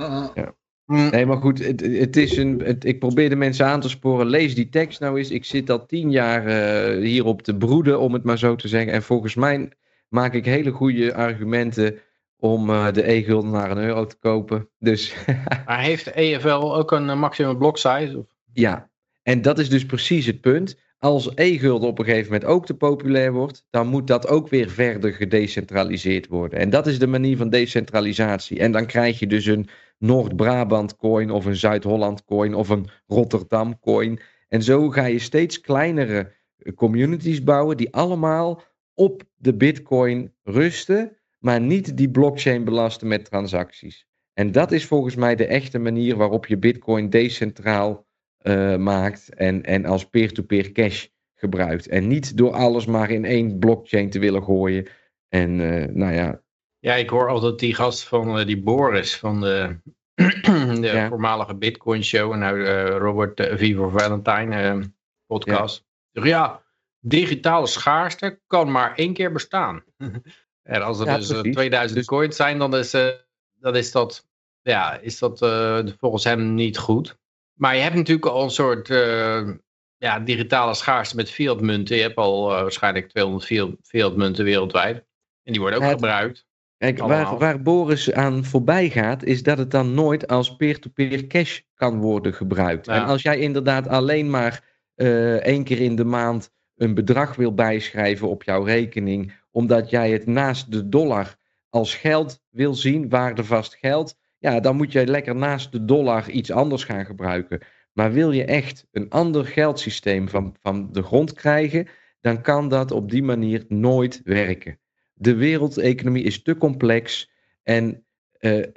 Uh-uh. 0.00 0.48
Mm. 0.88 1.10
Nee, 1.10 1.26
maar 1.26 1.36
goed, 1.36 1.64
het, 1.64 1.80
het 1.80 2.16
is 2.16 2.36
een, 2.36 2.62
het, 2.64 2.84
ik 2.84 2.98
probeer 2.98 3.28
de 3.28 3.36
mensen 3.36 3.66
aan 3.66 3.80
te 3.80 3.88
sporen. 3.88 4.26
Lees 4.26 4.54
die 4.54 4.68
tekst 4.68 5.00
nou 5.00 5.18
eens. 5.18 5.30
Ik 5.30 5.44
zit 5.44 5.70
al 5.70 5.86
tien 5.86 6.10
jaar 6.10 6.46
eh, 6.46 7.02
hierop 7.02 7.42
te 7.42 7.56
broeden, 7.56 8.00
om 8.00 8.12
het 8.12 8.24
maar 8.24 8.38
zo 8.38 8.56
te 8.56 8.68
zeggen. 8.68 8.92
En 8.92 9.02
volgens 9.02 9.34
mij 9.34 9.72
maak 10.08 10.34
ik 10.34 10.44
hele 10.44 10.70
goede 10.70 11.14
argumenten 11.14 11.98
om 12.36 12.70
eh, 12.70 12.92
de 12.92 13.10
e-gulden 13.10 13.50
naar 13.50 13.70
een 13.70 13.84
euro 13.84 14.06
te 14.06 14.16
kopen. 14.18 14.68
Dus 14.78 15.14
Maar 15.66 15.80
heeft 15.80 16.04
de 16.04 16.12
EFL 16.12 16.48
ook 16.48 16.92
een 16.92 17.10
eh, 17.10 17.20
maximum 17.20 17.58
block 17.58 17.78
size? 17.78 18.18
Of? 18.18 18.26
ja, 18.52 18.90
en 19.22 19.42
dat 19.42 19.58
is 19.58 19.68
dus 19.68 19.86
precies 19.86 20.26
het 20.26 20.40
punt. 20.40 20.78
Als 20.98 21.30
e-gulden 21.34 21.88
op 21.88 21.98
een 21.98 22.04
gegeven 22.04 22.32
moment 22.32 22.50
ook 22.50 22.66
te 22.66 22.74
populair 22.74 23.32
wordt, 23.32 23.66
dan 23.70 23.86
moet 23.86 24.06
dat 24.06 24.28
ook 24.28 24.48
weer 24.48 24.70
verder 24.70 25.12
gedecentraliseerd 25.12 26.26
worden. 26.26 26.58
En 26.58 26.70
dat 26.70 26.86
is 26.86 26.98
de 26.98 27.06
manier 27.06 27.36
van 27.36 27.50
decentralisatie. 27.50 28.58
En 28.58 28.72
dan 28.72 28.86
krijg 28.86 29.18
je 29.18 29.26
dus 29.26 29.46
een 29.46 29.68
Noord-Brabant 29.98 30.96
coin 30.96 31.30
of 31.30 31.44
een 31.44 31.56
Zuid-Holland 31.56 32.24
coin 32.24 32.54
of 32.54 32.68
een 32.68 32.88
Rotterdam 33.06 33.78
coin. 33.78 34.20
En 34.48 34.62
zo 34.62 34.88
ga 34.88 35.04
je 35.04 35.18
steeds 35.18 35.60
kleinere 35.60 36.32
eh, 36.58 36.74
communities 36.74 37.42
bouwen 37.42 37.76
die 37.76 37.94
allemaal 37.94 38.62
op 38.94 39.22
de 39.36 39.54
bitcoin 39.54 40.34
rusten, 40.42 41.16
maar 41.38 41.60
niet 41.60 41.96
die 41.96 42.10
blockchain 42.10 42.64
belasten 42.64 43.08
met 43.08 43.24
transacties. 43.24 44.06
En 44.34 44.52
dat 44.52 44.72
is 44.72 44.86
volgens 44.86 45.14
mij 45.14 45.34
de 45.34 45.46
echte 45.46 45.78
manier 45.78 46.16
waarop 46.16 46.46
je 46.46 46.58
bitcoin 46.58 47.10
decentraal 47.10 48.06
eh, 48.38 48.76
maakt 48.76 49.34
en, 49.34 49.62
en 49.62 49.84
als 49.84 50.08
peer-to-peer 50.08 50.72
cash 50.72 51.06
gebruikt. 51.34 51.88
En 51.88 52.06
niet 52.06 52.36
door 52.36 52.52
alles 52.52 52.86
maar 52.86 53.10
in 53.10 53.24
één 53.24 53.58
blockchain 53.58 54.10
te 54.10 54.18
willen 54.18 54.42
gooien. 54.42 54.86
En 55.28 55.60
eh, 55.60 55.94
nou 55.94 56.14
ja, 56.14 56.42
Ja, 56.80 56.94
ik 56.94 57.10
hoor 57.10 57.28
altijd 57.28 57.58
die 57.58 57.74
gast 57.74 58.02
van 58.04 58.38
eh, 58.38 58.46
die 58.46 58.62
Boris 58.62 59.16
van 59.16 59.40
de, 59.40 59.76
de 60.14 60.78
Ja. 60.80 61.08
voormalige 61.08 61.54
Bitcoin 61.54 62.04
Show 62.04 62.32
en 62.32 62.38
nou 62.38 62.64
eh, 62.64 62.96
Robert 62.96 63.40
uh, 63.40 63.56
Vivo 63.56 63.88
Valentine 63.88 64.62
eh, 64.62 64.78
podcast. 65.26 65.84
Ja. 66.10 66.24
ja, 66.24 66.62
digitale 67.00 67.66
schaarste 67.66 68.40
kan 68.46 68.70
maar 68.70 68.94
één 68.94 69.12
keer 69.12 69.32
bestaan. 69.32 69.84
en 70.62 70.82
als 70.82 71.00
er 71.00 71.06
Ja, 71.06 71.16
dus 71.16 71.28
eh, 71.28 71.34
precies. 71.34 71.54
2000 71.54 71.98
Dus- 71.98 72.06
coins 72.08 72.36
zijn, 72.36 72.58
dan 72.58 72.76
is, 72.76 72.94
eh, 72.94 73.08
dan 73.54 73.76
is 73.76 73.92
dat, 73.92 74.26
ja, 74.62 74.98
is 74.98 75.18
dat 75.18 75.42
eh, 75.42 75.78
volgens 75.98 76.24
hem 76.24 76.54
niet 76.54 76.78
goed. 76.78 77.18
Maar 77.54 77.74
je 77.76 77.82
hebt 77.82 77.94
natuurlijk 77.94 78.26
al 78.26 78.42
een 78.42 78.50
soort, 78.50 78.90
eh, 78.90 79.48
ja, 79.96 80.20
digitale 80.20 80.74
schaarste 80.74 81.16
met 81.16 81.30
fiat 81.30 81.60
munten. 81.60 81.96
Je 81.96 82.02
hebt 82.02 82.16
al 82.16 82.46
waarschijnlijk 82.46 83.08
200 83.08 83.76
fiat 83.82 84.16
munten 84.16 84.44
wereldwijd. 84.44 84.96
En 85.42 85.52
die 85.52 85.60
worden 85.60 85.78
ook 85.82 85.90
gebruikt. 85.90 86.46
Kijk, 86.78 86.98
waar, 86.98 87.38
waar, 87.38 87.62
Boris 87.62 88.12
aan 88.12 88.44
voorbij 88.44 88.90
gaat, 88.90 89.24
is 89.24 89.42
dat 89.42 89.58
het 89.58 89.70
dan 89.70 89.94
nooit 89.94 90.28
als 90.28 90.56
peer-to-peer 90.56 91.26
cash 91.26 91.60
kan 91.74 91.98
worden 91.98 92.34
gebruikt. 92.34 92.88
En 92.88 93.04
als 93.04 93.22
jij 93.22 93.38
inderdaad 93.38 93.88
alleen 93.88 94.30
maar 94.30 94.64
uh, 94.96 95.34
één 95.34 95.64
keer 95.64 95.80
in 95.80 95.96
de 95.96 96.04
maand 96.04 96.50
een 96.76 96.94
bedrag 96.94 97.36
wil 97.36 97.54
bijschrijven 97.54 98.28
op 98.28 98.42
jouw 98.42 98.62
rekening, 98.62 99.32
omdat 99.50 99.90
jij 99.90 100.10
het 100.10 100.26
naast 100.26 100.72
de 100.72 100.88
dollar 100.88 101.36
als 101.68 101.94
geld 101.94 102.42
wil 102.50 102.74
zien, 102.74 103.08
waardevast 103.08 103.74
geld, 103.74 104.16
ja, 104.38 104.60
dan 104.60 104.76
moet 104.76 104.92
jij 104.92 105.06
lekker 105.06 105.34
naast 105.34 105.72
de 105.72 105.84
dollar 105.84 106.30
iets 106.30 106.50
anders 106.50 106.84
gaan 106.84 107.04
gebruiken. 107.04 107.60
Maar 107.92 108.12
wil 108.12 108.32
je 108.32 108.44
echt 108.44 108.86
een 108.92 109.10
ander 109.10 109.46
geldsysteem 109.46 110.28
van, 110.28 110.56
van 110.62 110.92
de 110.92 111.02
grond 111.02 111.32
krijgen, 111.32 111.88
dan 112.20 112.42
kan 112.42 112.68
dat 112.68 112.90
op 112.90 113.10
die 113.10 113.22
manier 113.22 113.64
nooit 113.68 114.20
werken. 114.24 114.78
De 115.18 115.34
wereldeconomie 115.34 116.22
is 116.22 116.42
te 116.42 116.56
complex 116.56 117.30
en 117.62 118.02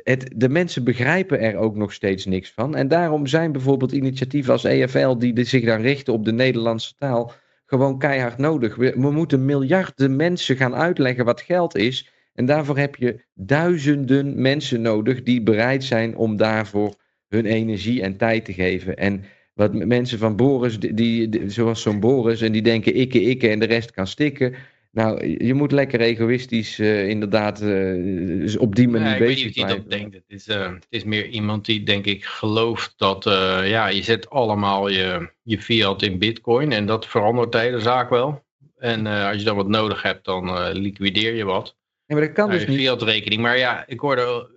het, 0.03 0.31
de 0.35 0.49
mensen 0.49 0.83
begrijpen 0.83 1.39
er 1.39 1.55
ook 1.55 1.75
nog 1.75 1.93
steeds 1.93 2.25
niks 2.25 2.51
van. 2.51 2.75
En 2.75 2.87
daarom 2.87 3.27
zijn 3.27 3.51
bijvoorbeeld 3.51 3.91
initiatieven 3.91 4.51
als 4.51 4.63
EFL, 4.63 5.17
die 5.17 5.43
zich 5.43 5.65
dan 5.65 5.81
richten 5.81 6.13
op 6.13 6.25
de 6.25 6.31
Nederlandse 6.31 6.95
taal, 6.97 7.33
gewoon 7.65 7.99
keihard 7.99 8.37
nodig. 8.37 8.75
We, 8.75 8.93
we 8.97 9.11
moeten 9.11 9.45
miljarden 9.45 10.15
mensen 10.15 10.55
gaan 10.55 10.75
uitleggen 10.75 11.25
wat 11.25 11.41
geld 11.41 11.75
is. 11.75 12.09
En 12.33 12.45
daarvoor 12.45 12.77
heb 12.77 12.95
je 12.95 13.23
duizenden 13.33 14.41
mensen 14.41 14.81
nodig 14.81 15.23
die 15.23 15.41
bereid 15.41 15.83
zijn 15.83 16.15
om 16.15 16.37
daarvoor 16.37 16.95
hun 17.27 17.45
energie 17.45 18.01
en 18.01 18.17
tijd 18.17 18.45
te 18.45 18.53
geven. 18.53 18.97
En 18.97 19.23
wat 19.53 19.73
mensen 19.73 20.17
van 20.17 20.35
Boris, 20.35 20.79
die, 20.79 20.93
die 20.93 21.49
zoals 21.49 21.81
zo'n 21.81 21.99
Boris, 21.99 22.41
en 22.41 22.51
die 22.51 22.61
denken 22.61 22.93
ikke, 22.93 23.21
ikke 23.21 23.49
en 23.49 23.59
de 23.59 23.65
rest 23.65 23.91
kan 23.91 24.07
stikken. 24.07 24.53
Nou, 24.91 25.37
je 25.45 25.53
moet 25.53 25.71
lekker 25.71 26.01
egoïstisch 26.01 26.79
uh, 26.79 27.07
inderdaad 27.07 27.61
uh, 27.61 28.61
op 28.61 28.75
die 28.75 28.87
manier 28.87 29.11
ja, 29.11 29.17
bezig 29.17 29.53
zijn. 29.53 29.69
Ik 29.69 29.73
weet 29.73 29.73
niet 29.73 29.73
of 29.73 29.73
je 29.73 29.81
dat 29.81 29.89
denkt. 29.89 30.15
Het 30.15 30.23
is, 30.27 30.47
uh, 30.47 30.73
het 30.73 30.87
is 30.89 31.03
meer 31.03 31.27
iemand 31.27 31.65
die 31.65 31.83
denk 31.83 32.05
ik 32.05 32.25
gelooft 32.25 32.93
dat 32.97 33.23
ja, 33.63 33.87
je 33.87 34.03
zet 34.03 34.29
allemaal 34.29 34.89
je, 34.89 35.29
je 35.43 35.61
fiat 35.61 36.01
in 36.01 36.19
bitcoin 36.19 36.71
en 36.71 36.85
dat 36.85 37.07
verandert 37.07 37.51
de 37.51 37.57
hele 37.57 37.79
zaak 37.79 38.09
wel. 38.09 38.43
En 38.77 39.05
als 39.05 39.37
je 39.37 39.43
dan 39.43 39.55
wat 39.55 39.67
nodig 39.67 40.01
hebt, 40.01 40.25
dan 40.25 40.71
liquideer 40.71 41.35
je 41.35 41.43
wat. 41.43 41.75
Ja, 42.05 42.15
maar 42.15 42.25
dat 42.25 42.35
kan 42.35 42.49
dus 42.49 42.67
niet. 42.67 42.77
Fiat 42.77 43.01
rekening. 43.01 43.41
Maar 43.41 43.57
ja, 43.57 43.87
ik 43.87 43.99
hoorde 43.99 44.49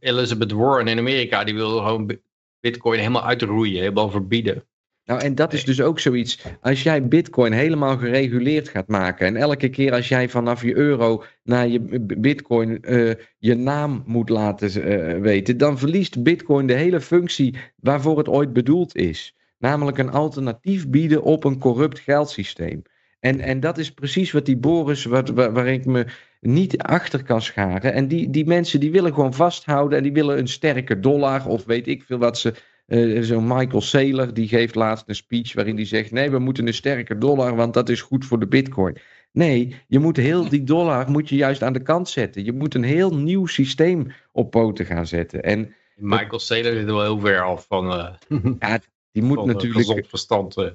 Elizabeth 0.00 0.52
Warren 0.52 0.88
in 0.88 0.98
Amerika, 0.98 1.44
die 1.44 1.54
wil 1.54 1.78
gewoon 1.78 2.18
bitcoin 2.60 2.98
helemaal 2.98 3.24
uitroeien, 3.24 3.78
helemaal 3.78 4.10
verbieden. 4.10 4.64
Nou, 5.04 5.20
en 5.20 5.34
dat 5.34 5.52
is 5.52 5.64
dus 5.64 5.80
ook 5.80 5.98
zoiets. 5.98 6.44
Als 6.60 6.82
jij 6.82 7.08
Bitcoin 7.08 7.52
helemaal 7.52 7.96
gereguleerd 7.96 8.68
gaat 8.68 8.88
maken. 8.88 9.26
en 9.26 9.36
elke 9.36 9.68
keer 9.68 9.92
als 9.92 10.08
jij 10.08 10.28
vanaf 10.28 10.62
je 10.62 10.76
euro 10.76 11.24
naar 11.42 11.68
je 11.68 11.80
Bitcoin 12.18 12.78
uh, 12.82 13.12
je 13.38 13.54
naam 13.54 14.02
moet 14.06 14.28
laten 14.28 14.88
uh, 14.88 15.20
weten. 15.20 15.56
dan 15.56 15.78
verliest 15.78 16.22
Bitcoin 16.22 16.66
de 16.66 16.74
hele 16.74 17.00
functie 17.00 17.56
waarvoor 17.76 18.18
het 18.18 18.28
ooit 18.28 18.52
bedoeld 18.52 18.96
is. 18.96 19.36
Namelijk 19.58 19.98
een 19.98 20.10
alternatief 20.10 20.88
bieden 20.88 21.22
op 21.22 21.44
een 21.44 21.58
corrupt 21.58 21.98
geldsysteem. 21.98 22.82
En, 23.20 23.40
en 23.40 23.60
dat 23.60 23.78
is 23.78 23.92
precies 23.92 24.32
wat 24.32 24.46
die 24.46 24.56
Boris, 24.56 25.04
wat, 25.04 25.28
waar, 25.28 25.52
waar 25.52 25.66
ik 25.66 25.84
me 25.84 26.06
niet 26.40 26.78
achter 26.78 27.24
kan 27.24 27.42
scharen. 27.42 27.92
En 27.92 28.08
die, 28.08 28.30
die 28.30 28.46
mensen 28.46 28.80
die 28.80 28.92
willen 28.92 29.14
gewoon 29.14 29.34
vasthouden 29.34 29.98
en 29.98 30.04
die 30.04 30.12
willen 30.12 30.38
een 30.38 30.48
sterke 30.48 31.00
dollar 31.00 31.46
of 31.46 31.64
weet 31.64 31.86
ik 31.86 32.02
veel 32.02 32.18
wat 32.18 32.38
ze 32.38 32.54
uh, 32.86 33.22
Zo'n 33.22 33.46
Michael 33.46 33.80
Saylor, 33.80 34.34
die 34.34 34.48
geeft 34.48 34.74
laatst 34.74 35.08
een 35.08 35.14
speech 35.14 35.54
waarin 35.54 35.76
hij 35.76 35.84
zegt: 35.84 36.10
Nee, 36.10 36.30
we 36.30 36.38
moeten 36.38 36.66
een 36.66 36.74
sterke 36.74 37.18
dollar, 37.18 37.56
want 37.56 37.74
dat 37.74 37.88
is 37.88 38.00
goed 38.00 38.24
voor 38.24 38.40
de 38.40 38.46
Bitcoin. 38.46 38.96
Nee, 39.32 39.76
je 39.86 39.98
moet 39.98 40.16
heel 40.16 40.48
die 40.48 40.64
dollar 40.64 41.10
moet 41.10 41.28
je 41.28 41.36
juist 41.36 41.62
aan 41.62 41.72
de 41.72 41.82
kant 41.82 42.08
zetten. 42.08 42.44
Je 42.44 42.52
moet 42.52 42.74
een 42.74 42.84
heel 42.84 43.16
nieuw 43.16 43.46
systeem 43.46 44.12
op 44.32 44.50
poten 44.50 44.86
gaan 44.86 45.06
zetten. 45.06 45.42
En 45.42 45.74
Michael 45.96 46.38
Saylor 46.38 46.72
is 46.72 46.78
er 46.78 46.86
wel 46.86 47.02
heel 47.02 47.20
ver 47.20 47.42
af 47.42 47.66
van. 47.66 47.86
Uh, 47.86 48.08
ja, 48.58 48.78
die 49.12 49.22
moet 49.22 49.36
van, 49.36 49.46
natuurlijk. 49.46 50.06
Verstand. 50.06 50.56
Uh. 50.56 50.66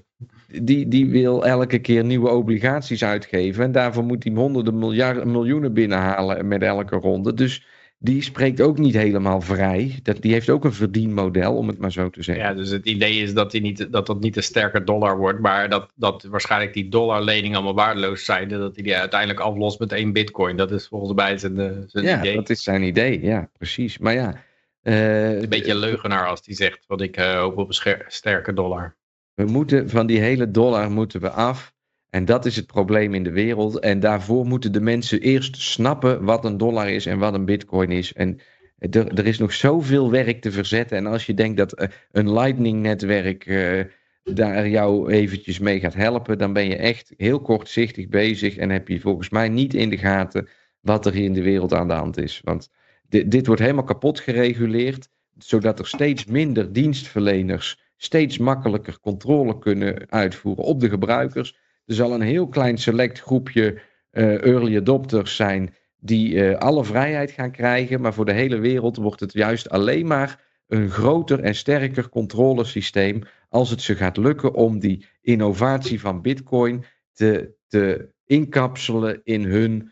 Die, 0.62 0.88
die 0.88 1.10
wil 1.10 1.46
elke 1.46 1.80
keer 1.80 2.04
nieuwe 2.04 2.30
obligaties 2.30 3.04
uitgeven. 3.04 3.64
En 3.64 3.72
daarvoor 3.72 4.04
moet 4.04 4.24
hij 4.24 4.34
honderden 4.34 4.78
miljarden, 4.78 5.32
miljoenen 5.32 5.74
binnenhalen 5.74 6.48
met 6.48 6.62
elke 6.62 6.96
ronde. 6.96 7.34
Dus 7.34 7.66
die 8.02 8.22
spreekt 8.22 8.62
ook 8.62 8.78
niet 8.78 8.94
helemaal 8.94 9.42
vrij. 9.42 10.00
Dat, 10.04 10.22
die 10.22 10.32
heeft 10.32 10.50
ook 10.50 10.64
een 10.64 10.74
verdienmodel, 10.74 11.56
om 11.56 11.68
het 11.68 11.78
maar 11.78 11.92
zo 11.92 12.10
te 12.10 12.24
zeggen. 12.24 12.46
Ja, 12.46 12.54
dus 12.54 12.70
het 12.70 12.86
idee 12.86 13.22
is 13.22 13.34
dat 13.34 13.52
die 13.52 13.62
niet, 13.62 13.92
dat, 13.92 14.06
dat 14.06 14.20
niet 14.20 14.36
een 14.36 14.44
sterke 14.44 14.84
dollar 14.84 15.18
wordt, 15.18 15.40
maar 15.40 15.70
dat, 15.70 15.92
dat 15.96 16.24
waarschijnlijk 16.24 16.74
die 16.74 16.90
dollarleningen 16.90 17.56
allemaal 17.56 17.86
waardeloos 17.86 18.26
zijn. 18.26 18.52
En 18.52 18.60
dat 18.60 18.76
hij 18.76 18.84
die 18.84 18.96
uiteindelijk 18.96 19.40
aflost 19.40 19.80
met 19.80 19.92
één 19.92 20.14
bitcoin. 20.14 20.58
Dat 20.58 20.72
is 20.72 20.88
volgens 20.88 21.14
mij 21.14 21.38
zijn, 21.38 21.60
eh, 21.60 21.72
zijn 21.86 22.06
ja, 22.06 22.20
idee. 22.20 22.32
Ja, 22.32 22.38
dat 22.38 22.50
is 22.50 22.64
zijn 22.64 22.84
idee, 22.84 23.22
ja, 23.22 23.50
precies. 23.58 23.98
Maar 23.98 24.14
ja... 24.14 24.48
Uh, 24.84 25.42
een 25.42 25.50
beetje 25.50 25.72
een 25.72 25.78
leugenaar 25.78 26.28
als 26.28 26.42
die 26.42 26.56
zegt, 26.56 26.84
wat 26.88 27.02
ik 27.02 27.18
uh, 27.18 27.40
hoop 27.40 27.58
op 27.58 27.68
een 27.70 28.04
sterke 28.08 28.54
dollar. 28.54 28.96
We 29.34 29.46
moeten 29.46 29.90
van 29.90 30.08
die 30.08 30.20
hele 30.20 30.52
dollar 30.52 30.92
moeten 30.92 31.22
we 31.22 31.30
af. 31.30 31.74
En 32.10 32.26
dat 32.26 32.46
is 32.46 32.56
het 32.56 32.66
probleem 32.66 33.14
in 33.14 33.24
de 33.24 33.32
wereld. 33.32 33.80
En 33.80 34.00
daarvoor 34.00 34.46
moeten 34.46 34.72
de 34.72 34.82
mensen 34.82 35.22
eerst 35.22 35.58
snappen 35.58 36.24
wat 36.24 36.46
een 36.46 36.58
dollar 36.58 36.90
is 36.90 37.06
en 37.06 37.20
wat 37.20 37.34
een 37.34 37.46
bitcoin 37.46 37.92
is. 37.92 38.14
En 38.14 38.40
er, 38.78 39.18
er 39.18 39.26
is 39.26 39.38
nog 39.38 39.54
zoveel 39.54 40.12
werk 40.12 40.42
te 40.42 40.52
verzetten. 40.52 40.98
En 40.98 41.06
als 41.06 41.26
je 41.26 41.34
denkt 41.34 41.58
dat 41.58 41.74
eh, 41.74 41.88
een 42.12 42.34
Lightning-netwerk 42.34 43.46
uh, 43.46 43.84
daar 44.24 44.68
jou 44.68 45.12
eventjes 45.12 45.60
mee 45.60 45.80
gaat 45.80 45.94
helpen, 45.94 46.38
dan 46.38 46.54
ben 46.54 46.68
je 46.68 46.76
echt 46.76 47.14
heel 47.18 47.42
kortzichtig 47.42 48.08
bezig. 48.08 48.56
En 48.58 48.70
heb 48.70 48.88
je 48.88 49.00
volgens 49.00 49.30
mij 49.30 49.50
niet 49.50 49.74
in 49.74 49.90
de 49.90 49.98
gaten 49.98 50.48
wat 50.80 51.06
er 51.06 51.14
hier 51.14 51.24
in 51.24 51.34
de 51.34 51.44
wereld 51.44 51.74
aan 51.74 51.88
de 51.88 51.94
hand 51.94 52.18
is. 52.18 52.42
Want 52.44 52.70
dit 53.08 53.46
wordt 53.46 53.62
helemaal 53.62 53.84
kapot 53.84 54.20
gereguleerd, 54.20 55.10
zodat 55.38 55.80
er 55.80 55.88
steeds 55.88 56.26
minder 56.26 56.74
dienstverleners 56.74 57.80
steeds 57.98 58.38
makkelijker 58.38 59.00
controle 59.00 59.60
kunnen 59.60 60.10
uitvoeren 60.10 60.64
op 60.64 60.80
de 60.80 60.90
gebruikers. 60.90 61.58
Er 61.90 61.96
zal 61.96 62.14
een 62.14 62.22
heel 62.22 62.48
klein 62.48 62.78
select 62.78 63.20
groepje 63.20 63.82
uh, 64.12 64.44
early 64.44 64.78
adopters 64.78 65.36
zijn 65.36 65.76
die 66.00 66.34
uh, 66.34 66.56
alle 66.56 66.84
vrijheid 66.84 67.32
gaan 67.32 67.52
krijgen, 67.52 68.02
maar 68.02 68.14
voor 68.14 68.26
de 68.26 68.34
hele 68.34 68.58
wereld 68.58 68.98
wordt 68.98 69.20
het 69.20 69.34
juist 69.34 69.70
alleen 69.70 70.08
maar 70.08 70.46
een 70.68 70.90
groter 70.90 71.40
en 71.40 71.56
sterker 71.56 72.10
controlesysteem 72.10 73.22
als 73.50 73.70
het 73.70 73.82
ze 73.82 73.96
gaat 73.96 74.18
lukken 74.18 74.54
om 74.54 74.80
die 74.80 75.06
innovatie 75.22 76.00
van 76.00 76.22
Bitcoin 76.22 76.86
te, 77.14 77.56
te 77.68 78.10
inkapselen 78.26 79.22
in 79.24 79.44
hun 79.44 79.92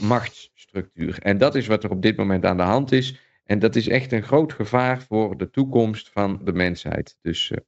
machtsstructuur. 0.00 1.18
En 1.22 1.38
dat 1.38 1.54
is 1.54 1.66
wat 1.66 1.84
er 1.84 1.90
op 1.90 2.02
dit 2.02 2.16
moment 2.16 2.44
aan 2.44 2.56
de 2.56 2.62
hand 2.62 2.92
is. 2.92 3.20
En 3.44 3.58
dat 3.58 3.76
is 3.76 3.88
echt 3.88 4.12
een 4.12 4.22
groot 4.22 4.52
gevaar 4.52 5.02
voor 5.02 5.36
de 5.36 5.50
toekomst 5.50 6.10
van 6.12 6.40
de 6.44 6.52
mensheid. 6.52 7.18
Dus 7.22 7.50
uh, 7.50 7.58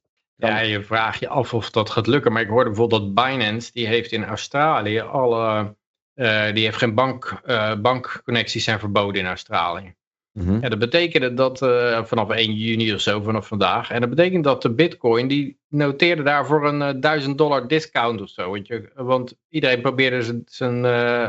ja, 0.47 0.59
je 0.59 0.83
vraagt 0.83 1.19
je 1.19 1.27
af 1.27 1.53
of 1.53 1.69
dat 1.69 1.89
gaat 1.89 2.07
lukken. 2.07 2.31
Maar 2.31 2.41
ik 2.41 2.47
hoorde 2.47 2.69
bijvoorbeeld 2.69 3.15
dat 3.15 3.25
Binance, 3.25 3.71
die 3.73 3.87
heeft 3.87 4.11
in 4.11 4.25
Australië 4.25 4.99
alle, 4.99 5.75
uh, 6.15 6.53
die 6.53 6.63
heeft 6.63 6.77
geen 6.77 6.95
bank, 6.95 7.41
uh, 7.45 7.75
bankconnecties 7.75 8.63
zijn 8.63 8.79
verboden 8.79 9.21
in 9.21 9.27
Australië. 9.27 9.95
Mm 10.31 10.61
ja, 10.61 10.69
dat 10.69 10.79
betekende 10.79 11.33
dat 11.33 11.61
uh, 11.61 12.03
vanaf 12.03 12.29
1 12.29 12.53
juni 12.53 12.93
of 12.93 13.01
zo, 13.01 13.21
vanaf 13.21 13.47
vandaag. 13.47 13.91
En 13.91 14.01
dat 14.01 14.09
betekent 14.09 14.43
dat 14.43 14.61
de 14.61 14.73
bitcoin, 14.73 15.27
die 15.27 15.59
noteerde 15.67 16.23
daarvoor 16.23 16.67
een 16.67 16.99
1000 16.99 17.37
dollar 17.37 17.67
discount 17.67 18.21
of 18.21 18.29
zo. 18.29 18.49
Want, 18.49 18.67
je, 18.67 18.89
want 18.95 19.37
iedereen 19.49 19.81
probeerde 19.81 20.21
zijn, 20.21 20.41
zijn, 20.45 20.77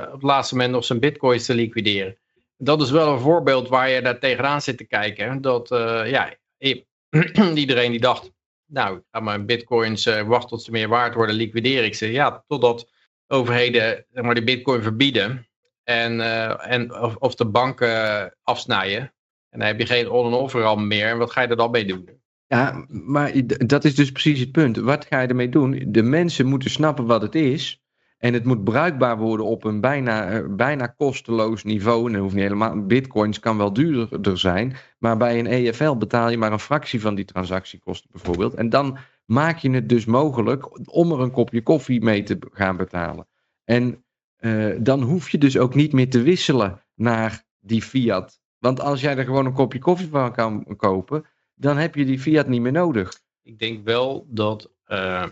op 0.06 0.12
het 0.12 0.22
laatste 0.22 0.54
moment 0.54 0.72
nog 0.72 0.84
zijn 0.84 1.00
bitcoins 1.00 1.46
te 1.46 1.54
liquideren. 1.54 2.16
Dat 2.56 2.82
is 2.82 2.90
wel 2.90 3.12
een 3.12 3.20
voorbeeld 3.20 3.68
waar 3.68 3.88
je 3.88 4.02
daar 4.02 4.18
tegenaan 4.18 4.62
zit 4.62 4.76
te 4.76 4.84
kijken. 4.84 5.40
Dat 5.40 5.68
ja, 6.06 6.34
iedereen 7.54 7.90
die 7.90 8.00
dacht, 8.00 8.32
nou, 8.72 9.02
mijn 9.20 9.46
bitcoins 9.46 10.06
uh, 10.06 10.22
wachten 10.22 10.48
tot 10.48 10.62
ze 10.62 10.70
meer 10.70 10.88
waard 10.88 11.14
worden, 11.14 11.34
liquideer 11.34 11.84
ik 11.84 11.94
ze. 11.94 12.12
Ja, 12.12 12.44
totdat 12.46 12.90
overheden 13.26 14.04
zeg 14.12 14.24
maar, 14.24 14.34
de 14.34 14.44
bitcoin 14.44 14.82
verbieden 14.82 15.48
en, 15.84 16.18
uh, 16.18 16.70
en 16.72 16.94
of, 17.00 17.16
of, 17.16 17.34
de 17.34 17.46
banken 17.46 18.36
afsnijden. 18.42 19.00
En 19.48 19.58
dan 19.58 19.68
heb 19.68 19.78
je 19.78 19.86
geen 19.86 20.10
on- 20.10 20.26
en 20.26 20.32
off 20.32 20.76
meer. 20.76 21.06
En 21.06 21.18
wat 21.18 21.30
ga 21.30 21.40
je 21.40 21.48
er 21.48 21.56
dan 21.56 21.70
mee 21.70 21.84
doen? 21.84 22.08
Ja, 22.46 22.84
maar 22.88 23.32
dat 23.46 23.84
is 23.84 23.94
dus 23.94 24.12
precies 24.12 24.40
het 24.40 24.52
punt. 24.52 24.76
Wat 24.76 25.06
ga 25.06 25.20
je 25.20 25.28
ermee 25.28 25.48
doen? 25.48 25.84
De 25.86 26.02
mensen 26.02 26.46
moeten 26.46 26.70
snappen 26.70 27.06
wat 27.06 27.22
het 27.22 27.34
is. 27.34 27.81
En 28.22 28.32
het 28.32 28.44
moet 28.44 28.64
bruikbaar 28.64 29.18
worden 29.18 29.46
op 29.46 29.64
een 29.64 29.80
bijna, 29.80 30.30
eh, 30.30 30.44
bijna 30.48 30.86
kosteloos 30.86 31.64
niveau. 31.64 32.06
En 32.06 32.12
dat 32.12 32.20
hoeft 32.20 32.34
niet 32.34 32.42
helemaal. 32.42 32.86
Bitcoins 32.86 33.38
kan 33.38 33.56
wel 33.56 33.72
duurder 33.72 34.38
zijn. 34.38 34.76
Maar 34.98 35.16
bij 35.16 35.38
een 35.38 35.46
EFL 35.46 35.96
betaal 35.96 36.30
je 36.30 36.38
maar 36.38 36.52
een 36.52 36.58
fractie 36.58 37.00
van 37.00 37.14
die 37.14 37.24
transactiekosten 37.24 38.10
bijvoorbeeld. 38.12 38.54
En 38.54 38.68
dan 38.68 38.98
maak 39.24 39.58
je 39.58 39.70
het 39.70 39.88
dus 39.88 40.04
mogelijk 40.04 40.90
om 40.94 41.12
er 41.12 41.20
een 41.20 41.30
kopje 41.30 41.62
koffie 41.62 42.02
mee 42.02 42.22
te 42.22 42.38
gaan 42.52 42.76
betalen. 42.76 43.26
En 43.64 44.04
uh, 44.38 44.76
dan 44.80 45.02
hoef 45.02 45.30
je 45.30 45.38
dus 45.38 45.58
ook 45.58 45.74
niet 45.74 45.92
meer 45.92 46.10
te 46.10 46.22
wisselen 46.22 46.82
naar 46.94 47.44
die 47.60 47.82
fiat. 47.82 48.40
Want 48.58 48.80
als 48.80 49.00
jij 49.00 49.16
er 49.16 49.24
gewoon 49.24 49.46
een 49.46 49.52
kopje 49.52 49.78
koffie 49.78 50.08
van 50.08 50.32
kan 50.32 50.76
kopen, 50.76 51.24
dan 51.54 51.76
heb 51.76 51.94
je 51.94 52.04
die 52.04 52.18
fiat 52.18 52.48
niet 52.48 52.60
meer 52.60 52.72
nodig. 52.72 53.20
Ik 53.42 53.58
denk 53.58 53.84
wel 53.84 54.26
dat 54.28 54.72
uh, 54.86 55.24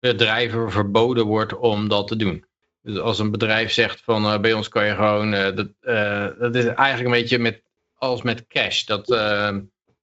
bedrijven 0.00 0.70
verboden 0.70 1.26
wordt 1.26 1.56
om 1.56 1.88
dat 1.88 2.08
te 2.08 2.16
doen. 2.16 2.44
Dus 2.82 2.98
als 2.98 3.18
een 3.18 3.30
bedrijf 3.30 3.72
zegt 3.72 4.00
van 4.00 4.24
uh, 4.24 4.38
bij 4.38 4.52
ons 4.52 4.68
kan 4.68 4.86
je 4.86 4.94
gewoon, 4.94 5.34
uh, 5.34 5.56
dat, 5.56 5.68
uh, 5.80 6.26
dat 6.38 6.54
is 6.54 6.64
eigenlijk 6.64 7.14
een 7.14 7.20
beetje 7.20 7.38
met, 7.38 7.62
als 7.94 8.22
met 8.22 8.46
cash. 8.46 8.84
Dat 8.84 9.06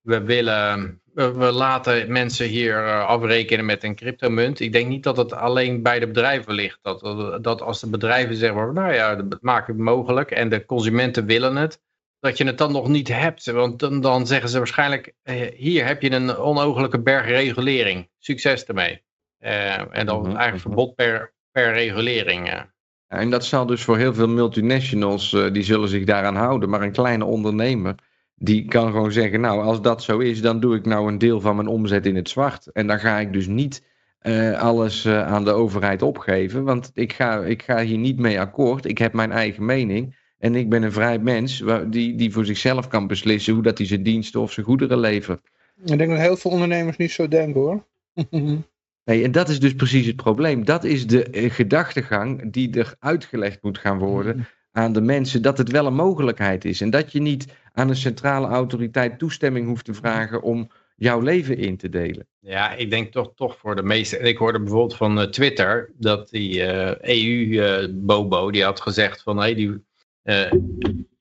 we 0.01 0.21
willen, 0.23 1.01
we 1.13 1.51
laten 1.51 2.11
mensen 2.11 2.47
hier 2.47 3.03
afrekenen 3.05 3.65
met 3.65 3.83
een 3.83 3.95
cryptomunt. 3.95 4.59
Ik 4.59 4.71
denk 4.71 4.87
niet 4.87 5.03
dat 5.03 5.17
het 5.17 5.33
alleen 5.33 5.83
bij 5.83 5.99
de 5.99 6.07
bedrijven 6.07 6.53
ligt. 6.53 6.79
Dat, 6.81 6.99
dat 7.43 7.61
als 7.61 7.79
de 7.79 7.89
bedrijven 7.89 8.35
zeggen, 8.35 8.73
nou 8.73 8.93
ja, 8.93 9.15
dat 9.15 9.41
maak 9.41 9.67
het 9.67 9.77
mogelijk 9.77 10.31
en 10.31 10.49
de 10.49 10.65
consumenten 10.65 11.25
willen 11.25 11.55
het. 11.55 11.81
Dat 12.19 12.37
je 12.37 12.45
het 12.45 12.57
dan 12.57 12.71
nog 12.71 12.87
niet 12.87 13.07
hebt. 13.07 13.45
Want 13.45 13.79
dan, 13.79 14.01
dan 14.01 14.27
zeggen 14.27 14.49
ze 14.49 14.57
waarschijnlijk, 14.57 15.13
hier 15.55 15.85
heb 15.85 16.01
je 16.01 16.11
een 16.11 16.37
onogelijke 16.37 17.01
berg 17.01 17.25
regulering. 17.25 18.09
Succes 18.19 18.65
ermee. 18.65 19.04
En 19.91 20.05
dan 20.05 20.17
Mhm, 20.19 20.25
eigenlijk 20.35 20.53
mhm. 20.53 20.59
verbod 20.59 20.95
per, 20.95 21.33
per 21.51 21.73
regulering. 21.73 22.47
ja. 22.47 22.73
En 23.07 23.29
dat 23.29 23.45
zal 23.45 23.65
dus 23.65 23.83
voor 23.83 23.97
heel 23.97 24.13
veel 24.13 24.27
multinationals, 24.27 25.33
eh, 25.33 25.51
die 25.53 25.63
zullen 25.63 25.89
zich 25.89 26.03
daaraan 26.05 26.35
houden. 26.35 26.69
Maar 26.69 26.81
een 26.81 26.91
kleine 26.91 27.25
ondernemer, 27.25 27.95
die 28.35 28.65
kan 28.65 28.91
gewoon 28.91 29.11
zeggen, 29.11 29.41
nou 29.41 29.61
als 29.63 29.81
dat 29.81 30.03
zo 30.03 30.17
is, 30.19 30.41
dan 30.41 30.59
doe 30.59 30.75
ik 30.75 30.85
nou 30.85 31.07
een 31.07 31.17
deel 31.17 31.41
van 31.41 31.55
mijn 31.55 31.67
omzet 31.67 32.05
in 32.05 32.15
het 32.15 32.29
zwart. 32.29 32.71
En 32.71 32.87
dan 32.87 32.99
ga 32.99 33.19
ik 33.19 33.33
dus 33.33 33.47
niet 33.47 33.83
eh, 34.19 34.59
alles 34.61 35.05
eh, 35.05 35.25
aan 35.27 35.43
de 35.45 35.51
overheid 35.51 36.01
opgeven, 36.01 36.63
want 36.63 36.91
ik 36.93 37.13
ga, 37.13 37.43
ik 37.43 37.63
ga 37.63 37.81
hier 37.81 37.97
niet 37.97 38.17
mee 38.19 38.39
akkoord. 38.39 38.85
Ik 38.85 38.97
heb 38.97 39.13
mijn 39.13 39.31
eigen 39.31 39.65
mening 39.65 40.15
en 40.37 40.55
ik 40.55 40.69
ben 40.69 40.83
een 40.83 40.91
vrij 40.91 41.19
mens 41.19 41.59
waar- 41.59 41.89
die, 41.89 42.15
die 42.15 42.31
voor 42.31 42.45
zichzelf 42.45 42.87
kan 42.87 43.07
beslissen 43.07 43.53
hoe 43.53 43.63
dat 43.63 43.77
hij 43.77 43.87
zijn 43.87 44.03
diensten 44.03 44.41
of 44.41 44.51
zijn 44.51 44.65
goederen 44.65 44.99
levert. 44.99 45.41
Ik 45.85 45.97
denk 45.97 46.09
dat 46.09 46.19
heel 46.19 46.37
veel 46.37 46.51
ondernemers 46.51 46.97
niet 46.97 47.11
zo 47.11 47.27
denken 47.27 47.61
hoor. 47.61 47.85
Nee, 49.05 49.23
en 49.23 49.31
dat 49.31 49.49
is 49.49 49.59
dus 49.59 49.75
precies 49.75 50.05
het 50.05 50.15
probleem. 50.15 50.65
Dat 50.65 50.83
is 50.83 51.07
de 51.07 51.23
eh, 51.23 51.51
gedachtegang 51.51 52.51
die 52.51 52.77
er 52.77 52.95
uitgelegd 52.99 53.63
moet 53.63 53.77
gaan 53.77 53.97
worden 53.97 54.47
aan 54.71 54.93
de 54.93 55.01
mensen. 55.01 55.41
Dat 55.41 55.57
het 55.57 55.71
wel 55.71 55.85
een 55.85 55.95
mogelijkheid 55.95 56.65
is. 56.65 56.81
En 56.81 56.89
dat 56.89 57.11
je 57.11 57.21
niet 57.21 57.47
aan 57.73 57.89
een 57.89 57.95
centrale 57.95 58.47
autoriteit 58.47 59.19
toestemming 59.19 59.67
hoeft 59.67 59.85
te 59.85 59.93
vragen 59.93 60.41
om 60.41 60.71
jouw 60.95 61.19
leven 61.19 61.57
in 61.57 61.77
te 61.77 61.89
delen. 61.89 62.27
Ja, 62.39 62.73
ik 62.73 62.89
denk 62.89 63.11
toch, 63.11 63.31
toch 63.35 63.57
voor 63.57 63.75
de 63.75 63.83
meeste. 63.83 64.17
en 64.17 64.25
Ik 64.25 64.37
hoorde 64.37 64.59
bijvoorbeeld 64.59 64.95
van 64.95 65.19
eh, 65.19 65.27
Twitter 65.27 65.91
dat 65.97 66.29
die 66.29 66.61
EU-bobo 67.01 68.51
die 68.51 68.63
had 68.63 68.81
gezegd 68.81 69.21
van 69.21 69.37
hey, 69.37 69.55
die 69.55 69.83
eh, 70.25 70.51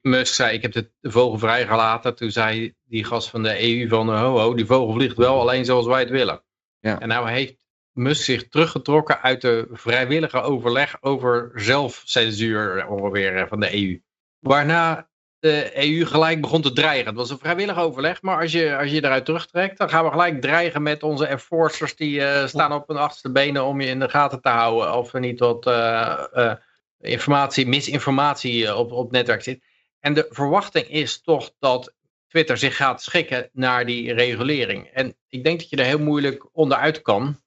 Musk 0.00 0.34
zei 0.34 0.54
ik 0.54 0.62
heb 0.62 0.72
de, 0.72 0.90
vogel 1.02 1.38
vrijgelaten. 1.38 2.14
Toen 2.14 2.30
zei 2.30 2.74
die 2.84 3.04
gast 3.04 3.30
van 3.30 3.42
de 3.42 3.62
EU 3.62 3.88
van 3.88 4.08
eh, 4.08 4.20
ho, 4.20 4.38
ho 4.38 4.54
die 4.54 4.66
vogel 4.66 4.94
vliegt 4.94 5.16
wel 5.16 5.40
alleen 5.40 5.64
zoals 5.64 5.86
wij 5.86 6.00
het 6.00 6.10
willen. 6.10 6.42
Ja. 6.80 7.00
En 7.00 7.08
nou 7.08 7.30
heeft 7.30 7.63
Musk 7.94 8.24
zich 8.24 8.48
teruggetrokken 8.48 9.22
uit 9.22 9.40
de 9.40 9.68
vrijwillige 9.72 10.40
overleg 10.40 10.96
over 11.00 11.50
zelfcensuur 11.54 12.86
ongeveer 12.88 13.36
eh, 13.36 13.48
van 13.48 13.60
de 13.60 13.74
EU. 13.74 14.00
Waarna 14.38 15.08
de 15.38 15.70
EU 15.74 16.06
gelijk 16.06 16.40
begon 16.40 16.62
te 16.62 16.72
dreigen. 16.72 17.06
Het 17.06 17.16
was 17.16 17.30
een 17.30 17.38
vrijwillig 17.38 17.78
overleg, 17.78 18.22
maar 18.22 18.40
als 18.40 18.52
je, 18.52 18.76
als 18.76 18.90
je 18.90 19.04
eruit 19.04 19.24
terugtrekt, 19.24 19.78
dan 19.78 19.88
gaan 19.88 20.04
we 20.04 20.10
gelijk 20.10 20.40
dreigen 20.40 20.82
met 20.82 21.02
onze 21.02 21.26
enforcers 21.26 21.96
die 21.96 22.24
eh, 22.24 22.46
staan 22.46 22.72
op 22.72 22.88
hun 22.88 22.96
achterste 22.96 23.32
benen 23.32 23.64
om 23.64 23.80
je 23.80 23.88
in 23.88 24.00
de 24.00 24.08
gaten 24.08 24.40
te 24.40 24.48
houden 24.48 24.96
of 24.96 25.14
er 25.14 25.20
niet 25.20 25.38
wat 25.38 25.66
eh, 25.66 26.52
informatie, 27.00 27.66
misinformatie 27.66 28.76
op, 28.76 28.92
op 28.92 29.10
netwerk 29.10 29.42
zit. 29.42 29.64
En 30.00 30.14
de 30.14 30.26
verwachting 30.30 30.88
is 30.88 31.20
toch 31.20 31.52
dat 31.58 31.94
Twitter 32.28 32.58
zich 32.58 32.76
gaat 32.76 33.02
schikken 33.02 33.48
naar 33.52 33.86
die 33.86 34.12
regulering. 34.12 34.86
En 34.86 35.16
ik 35.28 35.44
denk 35.44 35.60
dat 35.60 35.70
je 35.70 35.76
er 35.76 35.84
heel 35.84 35.98
moeilijk 35.98 36.48
onderuit 36.52 37.02
kan. 37.02 37.42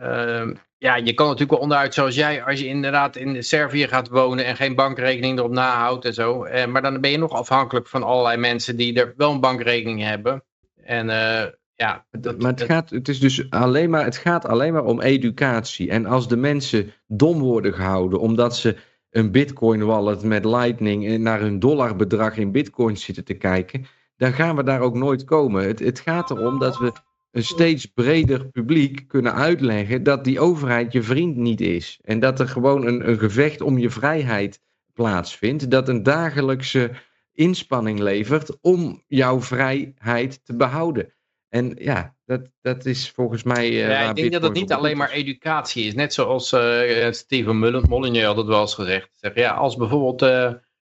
Ehm, 0.00 0.54
ja, 0.78 0.96
je 0.96 1.14
kan 1.14 1.24
natuurlijk 1.26 1.50
wel 1.50 1.60
onderuit 1.60 1.94
zoals 1.94 2.14
jij, 2.14 2.44
als 2.44 2.60
je 2.60 2.66
inderdaad 2.66 3.16
in 3.16 3.42
Servië 3.44 3.86
gaat 3.88 4.08
wonen 4.08 4.44
en 4.44 4.56
geen 4.56 4.74
bankrekening 4.74 5.38
erop 5.38 5.50
nahoudt 5.50 6.04
en 6.04 6.14
zo. 6.14 6.44
Eh, 6.44 6.66
maar 6.66 6.82
dan 6.82 7.00
ben 7.00 7.10
je 7.10 7.18
nog 7.18 7.32
afhankelijk 7.32 7.86
van 7.88 8.02
allerlei 8.02 8.36
mensen 8.36 8.76
die 8.76 9.00
er 9.00 9.14
wel 9.16 9.32
een 9.32 9.40
bankrekening 9.40 10.02
hebben. 10.02 10.44
En 10.84 11.10
eh, 11.10 11.46
ja, 11.74 12.06
dat, 12.10 12.38
Maar 12.38 12.50
het, 12.50 12.58
dat- 12.58 12.68
gaat, 12.68 12.90
het, 12.90 13.08
is 13.08 13.20
dus 13.20 13.50
alleen 13.50 13.90
maar, 13.90 14.04
het 14.04 14.16
gaat 14.16 14.46
alleen 14.46 14.72
maar 14.72 14.84
om 14.84 15.00
educatie. 15.00 15.90
En 15.90 16.06
als 16.06 16.28
de 16.28 16.36
mensen 16.36 16.92
dom 17.06 17.38
worden 17.38 17.74
gehouden 17.74 18.20
omdat 18.20 18.56
ze 18.56 18.76
een 19.10 19.30
bitcoin 19.32 19.84
wallet 19.84 20.22
met 20.22 20.44
lightning 20.44 21.18
naar 21.18 21.40
hun 21.40 21.58
dollarbedrag 21.58 22.36
in 22.36 22.52
bitcoins 22.52 23.04
zitten 23.04 23.24
te 23.24 23.34
kijken, 23.34 23.86
dan 24.16 24.32
gaan 24.32 24.56
we 24.56 24.62
daar 24.62 24.80
ook 24.80 24.94
nooit 24.94 25.24
komen. 25.24 25.66
Het, 25.66 25.78
het 25.78 26.00
gaat 26.00 26.30
erom 26.30 26.58
dat 26.58 26.78
we 26.78 26.92
een 27.30 27.44
steeds 27.44 27.86
breder 27.86 28.48
publiek 28.48 29.08
kunnen 29.08 29.34
uitleggen 29.34 30.02
dat 30.02 30.24
die 30.24 30.40
overheid 30.40 30.92
je 30.92 31.02
vriend 31.02 31.36
niet 31.36 31.60
is. 31.60 31.98
En 32.02 32.20
dat 32.20 32.40
er 32.40 32.48
gewoon 32.48 32.86
een, 32.86 33.08
een 33.08 33.18
gevecht 33.18 33.60
om 33.60 33.78
je 33.78 33.90
vrijheid 33.90 34.60
plaatsvindt. 34.92 35.70
Dat 35.70 35.88
een 35.88 36.02
dagelijkse 36.02 36.90
inspanning 37.32 37.98
levert 37.98 38.58
om 38.60 39.04
jouw 39.06 39.40
vrijheid 39.40 40.44
te 40.44 40.56
behouden. 40.56 41.12
En 41.48 41.76
ja, 41.78 42.16
dat, 42.24 42.40
dat 42.60 42.84
is 42.86 43.10
volgens 43.10 43.42
mij. 43.42 43.66
eh, 43.68 43.88
ja, 43.88 44.08
ik 44.08 44.16
denk 44.16 44.32
dat 44.32 44.42
het 44.42 44.52
niet 44.52 44.72
alleen 44.72 44.96
maar 44.96 45.10
educatie 45.10 45.84
is. 45.86 45.94
Net 45.94 46.14
zoals 46.14 46.52
eh 46.52 47.10
Steven 47.12 47.58
Mullen- 47.58 47.88
Molyneux 47.88 48.26
had 48.26 48.36
het 48.36 48.46
wel 48.46 48.60
eens 48.60 48.74
gezegd. 48.74 49.08
Zeg, 49.14 49.34
ja, 49.34 49.54
als 49.54 49.76
bijvoorbeeld 49.76 50.22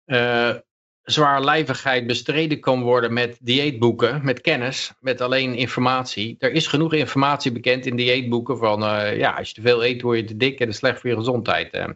eh, 0.06 0.56
zwaarlijvigheid 1.04 2.08
bestreden 2.08 2.60
kan 2.60 2.82
worden 2.82 3.14
met 3.14 3.38
dieetboeken, 3.42 4.26
met 4.26 4.42
kennis, 4.42 4.92
met 5.00 5.22
alleen 5.22 5.56
informatie. 5.56 6.36
Er 6.40 6.52
is 6.52 6.68
genoeg 6.68 6.94
informatie 6.94 7.52
bekend 7.52 7.86
in 7.86 7.96
dieetboeken 7.96 8.58
van, 8.58 8.84
eh, 8.84 9.18
ja, 9.18 9.32
als 9.32 9.48
je 9.48 9.54
te 9.54 9.62
veel 9.62 9.86
eet 9.86 10.02
word 10.02 10.18
je 10.18 10.26
te 10.26 10.38
dik 10.38 10.60
en 10.60 10.66
dat 10.66 10.68
is 10.68 10.76
slecht 10.76 11.00
voor 11.00 11.10
je 11.10 11.16
gezondheid. 11.16 11.88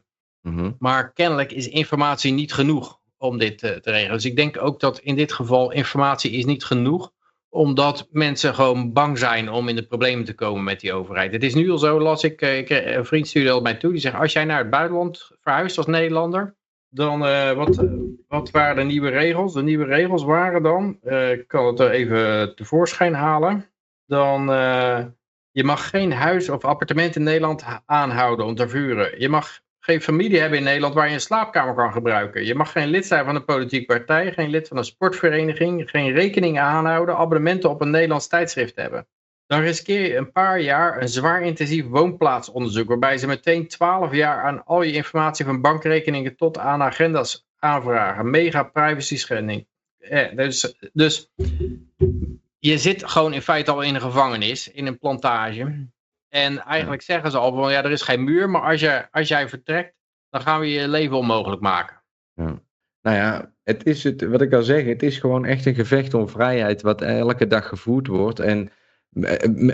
Mhm. 0.41 0.71
Maar 0.79 1.13
kennelijk 1.13 1.51
is 1.51 1.69
informatie 1.69 2.31
niet 2.31 2.53
genoeg 2.53 2.99
om 3.17 3.37
dit 3.37 3.63
eh, 3.63 3.71
te 3.71 3.91
regelen. 3.91 4.13
Dus 4.13 4.25
ik 4.25 4.35
denk 4.35 4.61
ook 4.61 4.79
dat 4.79 4.99
in 4.99 5.15
dit 5.15 5.33
geval 5.33 5.71
informatie 5.71 6.31
is 6.31 6.45
niet 6.45 6.65
genoeg 6.65 7.11
omdat 7.49 8.07
mensen 8.11 8.55
gewoon 8.55 8.93
bang 8.93 9.17
zijn 9.17 9.49
om 9.49 9.67
in 9.67 9.75
de 9.75 9.87
problemen 9.87 10.25
te 10.25 10.33
komen 10.33 10.63
met 10.63 10.79
die 10.79 10.93
overheid. 10.93 11.31
Het 11.31 11.43
is 11.43 11.53
nu 11.53 11.69
al 11.71 11.77
zo, 11.77 11.99
las 11.99 12.23
ik, 12.23 12.41
eh, 12.41 12.57
ik 12.57 12.69
een 12.69 13.05
vriend 13.05 13.27
stuurde 13.27 13.51
al 13.51 13.61
mij 13.61 13.75
toe, 13.75 13.91
die 13.91 14.01
zegt 14.01 14.15
als 14.15 14.33
jij 14.33 14.45
naar 14.45 14.57
het 14.57 14.69
buitenland 14.69 15.31
verhuist 15.41 15.77
als 15.77 15.85
Nederlander, 15.85 16.55
dan 16.97 17.25
eh, 17.25 17.51
wat, 17.51 17.85
wat 18.27 18.51
waren 18.51 18.75
de 18.75 18.83
nieuwe 18.83 19.09
regels? 19.09 19.53
De 19.53 19.63
nieuwe 19.63 19.85
regels 19.85 20.23
waren 20.23 20.63
dan, 20.63 20.97
eh, 21.03 21.31
ik 21.31 21.47
kan 21.47 21.65
het 21.65 21.79
er 21.79 21.91
even 21.91 22.55
tevoorschijn 22.55 23.13
halen, 23.13 23.69
dan 24.05 24.51
eh, 24.51 25.05
je 25.51 25.63
mag 25.63 25.89
geen 25.89 26.11
huis 26.11 26.49
of 26.49 26.65
appartement 26.65 27.15
in 27.15 27.23
Nederland 27.23 27.63
aanhouden 27.85 28.45
om 28.45 28.55
te 28.55 28.69
vuren. 28.69 29.19
Je 29.19 29.29
mag 29.29 29.59
geen 29.79 30.01
familie 30.01 30.39
hebben 30.39 30.57
in 30.57 30.65
Nederland 30.65 30.93
waar 30.93 31.07
je 31.07 31.13
een 31.13 31.21
slaapkamer 31.21 31.75
kan 31.75 31.91
gebruiken. 31.91 32.45
Je 32.45 32.55
mag 32.55 32.71
geen 32.71 32.87
lid 32.87 33.05
zijn 33.05 33.25
van 33.25 33.35
een 33.35 33.45
politieke 33.45 33.85
partij, 33.85 34.31
geen 34.31 34.49
lid 34.49 34.67
van 34.67 34.77
een 34.77 34.83
sportvereniging, 34.83 35.89
geen 35.89 36.11
rekening 36.11 36.59
aanhouden, 36.59 37.17
abonnementen 37.17 37.69
op 37.69 37.81
een 37.81 37.89
Nederlands 37.89 38.27
tijdschrift 38.27 38.75
hebben. 38.75 39.07
Dan 39.47 39.61
riskeer 39.61 40.01
je 40.01 40.15
een 40.15 40.31
paar 40.31 40.59
jaar 40.59 41.01
een 41.01 41.07
zwaar 41.07 41.41
intensief 41.41 41.85
woonplaatsonderzoek, 41.85 42.87
waarbij 42.87 43.17
ze 43.17 43.27
meteen 43.27 43.67
12 43.67 44.13
jaar 44.13 44.43
aan 44.43 44.65
al 44.65 44.81
je 44.81 44.93
informatie 44.93 45.45
van 45.45 45.61
bankrekeningen 45.61 46.35
tot 46.35 46.57
aan 46.57 46.81
agenda's 46.81 47.47
aanvragen. 47.59 48.29
Mega 48.29 48.63
privacy 48.63 49.17
schending. 49.17 49.67
Eh, 49.97 50.35
dus, 50.35 50.75
dus 50.93 51.31
je 52.59 52.77
zit 52.77 53.09
gewoon 53.09 53.33
in 53.33 53.41
feite 53.41 53.71
al 53.71 53.81
in 53.81 53.95
een 53.95 54.01
gevangenis, 54.01 54.71
in 54.71 54.87
een 54.87 54.99
plantage. 54.99 55.87
En 56.29 56.63
eigenlijk 56.63 57.01
zeggen 57.01 57.31
ze 57.31 57.37
al 57.37 57.55
van 57.55 57.71
ja, 57.71 57.83
er 57.83 57.91
is 57.91 58.01
geen 58.01 58.23
muur, 58.23 58.49
maar 58.49 58.61
als, 58.61 58.79
je, 58.79 59.07
als 59.11 59.27
jij 59.27 59.49
vertrekt, 59.49 59.95
dan 60.29 60.41
gaan 60.41 60.59
we 60.59 60.69
je 60.69 60.87
leven 60.87 61.17
onmogelijk 61.17 61.61
maken. 61.61 62.03
Nou 63.01 63.15
ja, 63.17 63.53
het 63.63 63.85
is 63.85 64.03
het, 64.03 64.21
wat 64.21 64.41
ik 64.41 64.53
al 64.53 64.63
zeg, 64.63 64.85
het 64.85 65.03
is 65.03 65.17
gewoon 65.17 65.45
echt 65.45 65.65
een 65.65 65.75
gevecht 65.75 66.13
om 66.13 66.29
vrijheid, 66.29 66.81
wat 66.81 67.01
elke 67.01 67.47
dag 67.47 67.67
gevoerd 67.67 68.07
wordt. 68.07 68.39
En 68.39 68.71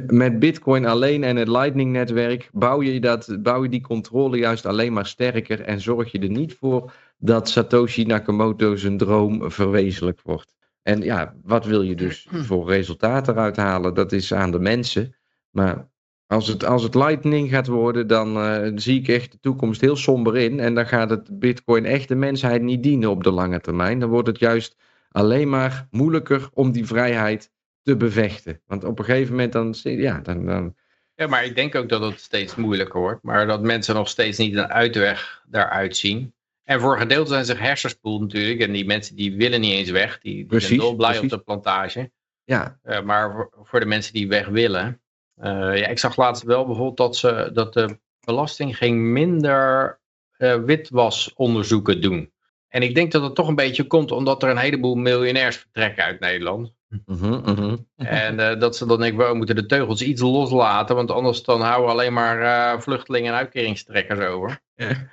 met 0.07 0.39
Bitcoin 0.39 0.85
alleen 0.85 1.23
en 1.23 1.35
het 1.35 1.47
Lightning-netwerk 1.47 2.49
bouw 2.51 2.81
je, 2.81 2.99
dat, 2.99 3.37
bouw 3.39 3.63
je 3.63 3.69
die 3.69 3.81
controle 3.81 4.37
juist 4.37 4.65
alleen 4.65 4.93
maar 4.93 5.05
sterker 5.05 5.61
en 5.61 5.81
zorg 5.81 6.11
je 6.11 6.19
er 6.19 6.29
niet 6.29 6.53
voor 6.53 6.93
dat 7.17 7.49
Satoshi 7.49 8.03
Nakamoto 8.03 8.75
zijn 8.75 8.97
droom 8.97 9.51
verwezenlijk 9.51 10.21
wordt. 10.21 10.53
En 10.81 11.01
ja, 11.01 11.35
wat 11.43 11.65
wil 11.65 11.81
je 11.81 11.95
dus 11.95 12.27
voor 12.47 12.69
resultaat 12.69 13.27
eruit 13.27 13.55
halen? 13.55 13.93
Dat 13.93 14.11
is 14.11 14.33
aan 14.33 14.51
de 14.51 14.59
mensen. 14.59 15.15
Maar 15.49 15.89
als 16.27 16.47
het, 16.47 16.65
als 16.65 16.83
het 16.83 16.95
Lightning 16.95 17.49
gaat 17.49 17.67
worden, 17.67 18.07
dan 18.07 18.37
eh, 18.37 18.71
zie 18.75 18.99
ik 18.99 19.07
echt 19.07 19.31
de 19.31 19.39
toekomst 19.39 19.81
heel 19.81 19.95
somber 19.95 20.37
in. 20.37 20.59
En 20.59 20.75
dan 20.75 20.87
gaat 20.87 21.09
het 21.09 21.39
Bitcoin 21.39 21.85
echt 21.85 22.07
de 22.07 22.15
mensheid 22.15 22.61
niet 22.61 22.83
dienen 22.83 23.09
op 23.09 23.23
de 23.23 23.31
lange 23.31 23.59
termijn. 23.59 23.99
Dan 23.99 24.09
wordt 24.09 24.27
het 24.27 24.39
juist 24.39 24.77
alleen 25.11 25.49
maar 25.49 25.87
moeilijker 25.91 26.49
om 26.53 26.71
die 26.71 26.85
vrijheid 26.85 27.51
te 27.83 27.95
bevechten. 27.95 28.61
Want 28.65 28.83
op 28.83 28.99
een 28.99 29.05
gegeven 29.05 29.31
moment 29.31 29.53
dan, 29.53 29.75
ja, 29.83 30.19
dan, 30.19 30.45
dan 30.45 30.75
Ja, 31.15 31.27
maar 31.27 31.45
ik 31.45 31.55
denk 31.55 31.75
ook 31.75 31.89
dat 31.89 32.01
het 32.01 32.19
steeds 32.19 32.55
moeilijker 32.55 32.99
wordt. 32.99 33.23
Maar 33.23 33.47
dat 33.47 33.61
mensen 33.61 33.95
nog 33.95 34.09
steeds 34.09 34.37
niet 34.37 34.55
een 34.55 34.67
uitweg 34.67 35.43
daaruit 35.47 35.97
zien. 35.97 36.33
En 36.63 36.79
voor 36.79 36.93
een 36.93 36.99
gedeelte 36.99 37.29
zijn 37.31 37.45
ze 37.45 37.53
hersenspoeld 37.53 38.21
natuurlijk. 38.21 38.59
En 38.59 38.71
die 38.71 38.85
mensen 38.85 39.15
die 39.15 39.35
willen 39.35 39.61
niet 39.61 39.71
eens 39.71 39.89
weg. 39.89 40.19
Die, 40.19 40.35
die 40.35 40.45
Precies, 40.45 40.67
zijn 40.67 40.79
dolblij 40.79 41.09
precies. 41.09 41.31
op 41.31 41.37
de 41.37 41.43
plantage. 41.43 42.11
ja, 42.43 42.79
Eh, 42.81 43.01
maar 43.01 43.31
voor, 43.31 43.49
voor 43.63 43.79
de 43.79 43.85
mensen 43.85 44.13
die 44.13 44.27
weg 44.27 44.47
willen. 44.47 45.01
Eh, 45.35 45.77
ja, 45.77 45.87
ik 45.87 45.99
zag 45.99 46.17
laatst 46.17 46.43
wel 46.43 46.65
bijvoorbeeld 46.65 46.97
dat, 46.97 47.17
ze, 47.17 47.49
dat 47.53 47.73
de 47.73 47.99
belasting 48.25 48.77
ging 48.77 49.01
minder 49.01 49.99
uh, 50.37 50.55
witwasonderzoeken 50.63 52.01
doen. 52.01 52.31
En 52.67 52.81
ik 52.81 52.95
denk 52.95 53.11
dat 53.11 53.23
het 53.23 53.35
toch 53.35 53.47
een 53.47 53.55
beetje 53.55 53.87
komt 53.87 54.11
omdat 54.11 54.43
er 54.43 54.49
een 54.49 54.57
heleboel 54.57 54.95
miljonairs 54.95 55.57
vertrekken 55.57 56.03
uit 56.03 56.19
Nederland. 56.19 56.73
Mhm, 57.05 57.51
mhm. 57.51 57.75
En 57.95 58.39
uh, 58.39 58.59
dat 58.59 58.75
ze 58.75 58.85
dan 58.85 58.99
denken, 58.99 59.27
we 59.27 59.33
moeten 59.33 59.55
de 59.55 59.65
teugels 59.65 60.01
iets 60.01 60.21
loslaten, 60.21 60.95
want 60.95 61.11
anders 61.11 61.43
dan 61.43 61.61
houden 61.61 61.85
we 61.85 61.91
alleen 61.91 62.13
maar 62.13 62.41
uh, 62.41 62.79
vluchtelingen 62.79 63.31
en 63.31 63.37
uitkeringstrekkers 63.37 64.19
over. 64.19 64.61
Ja. 64.75 65.11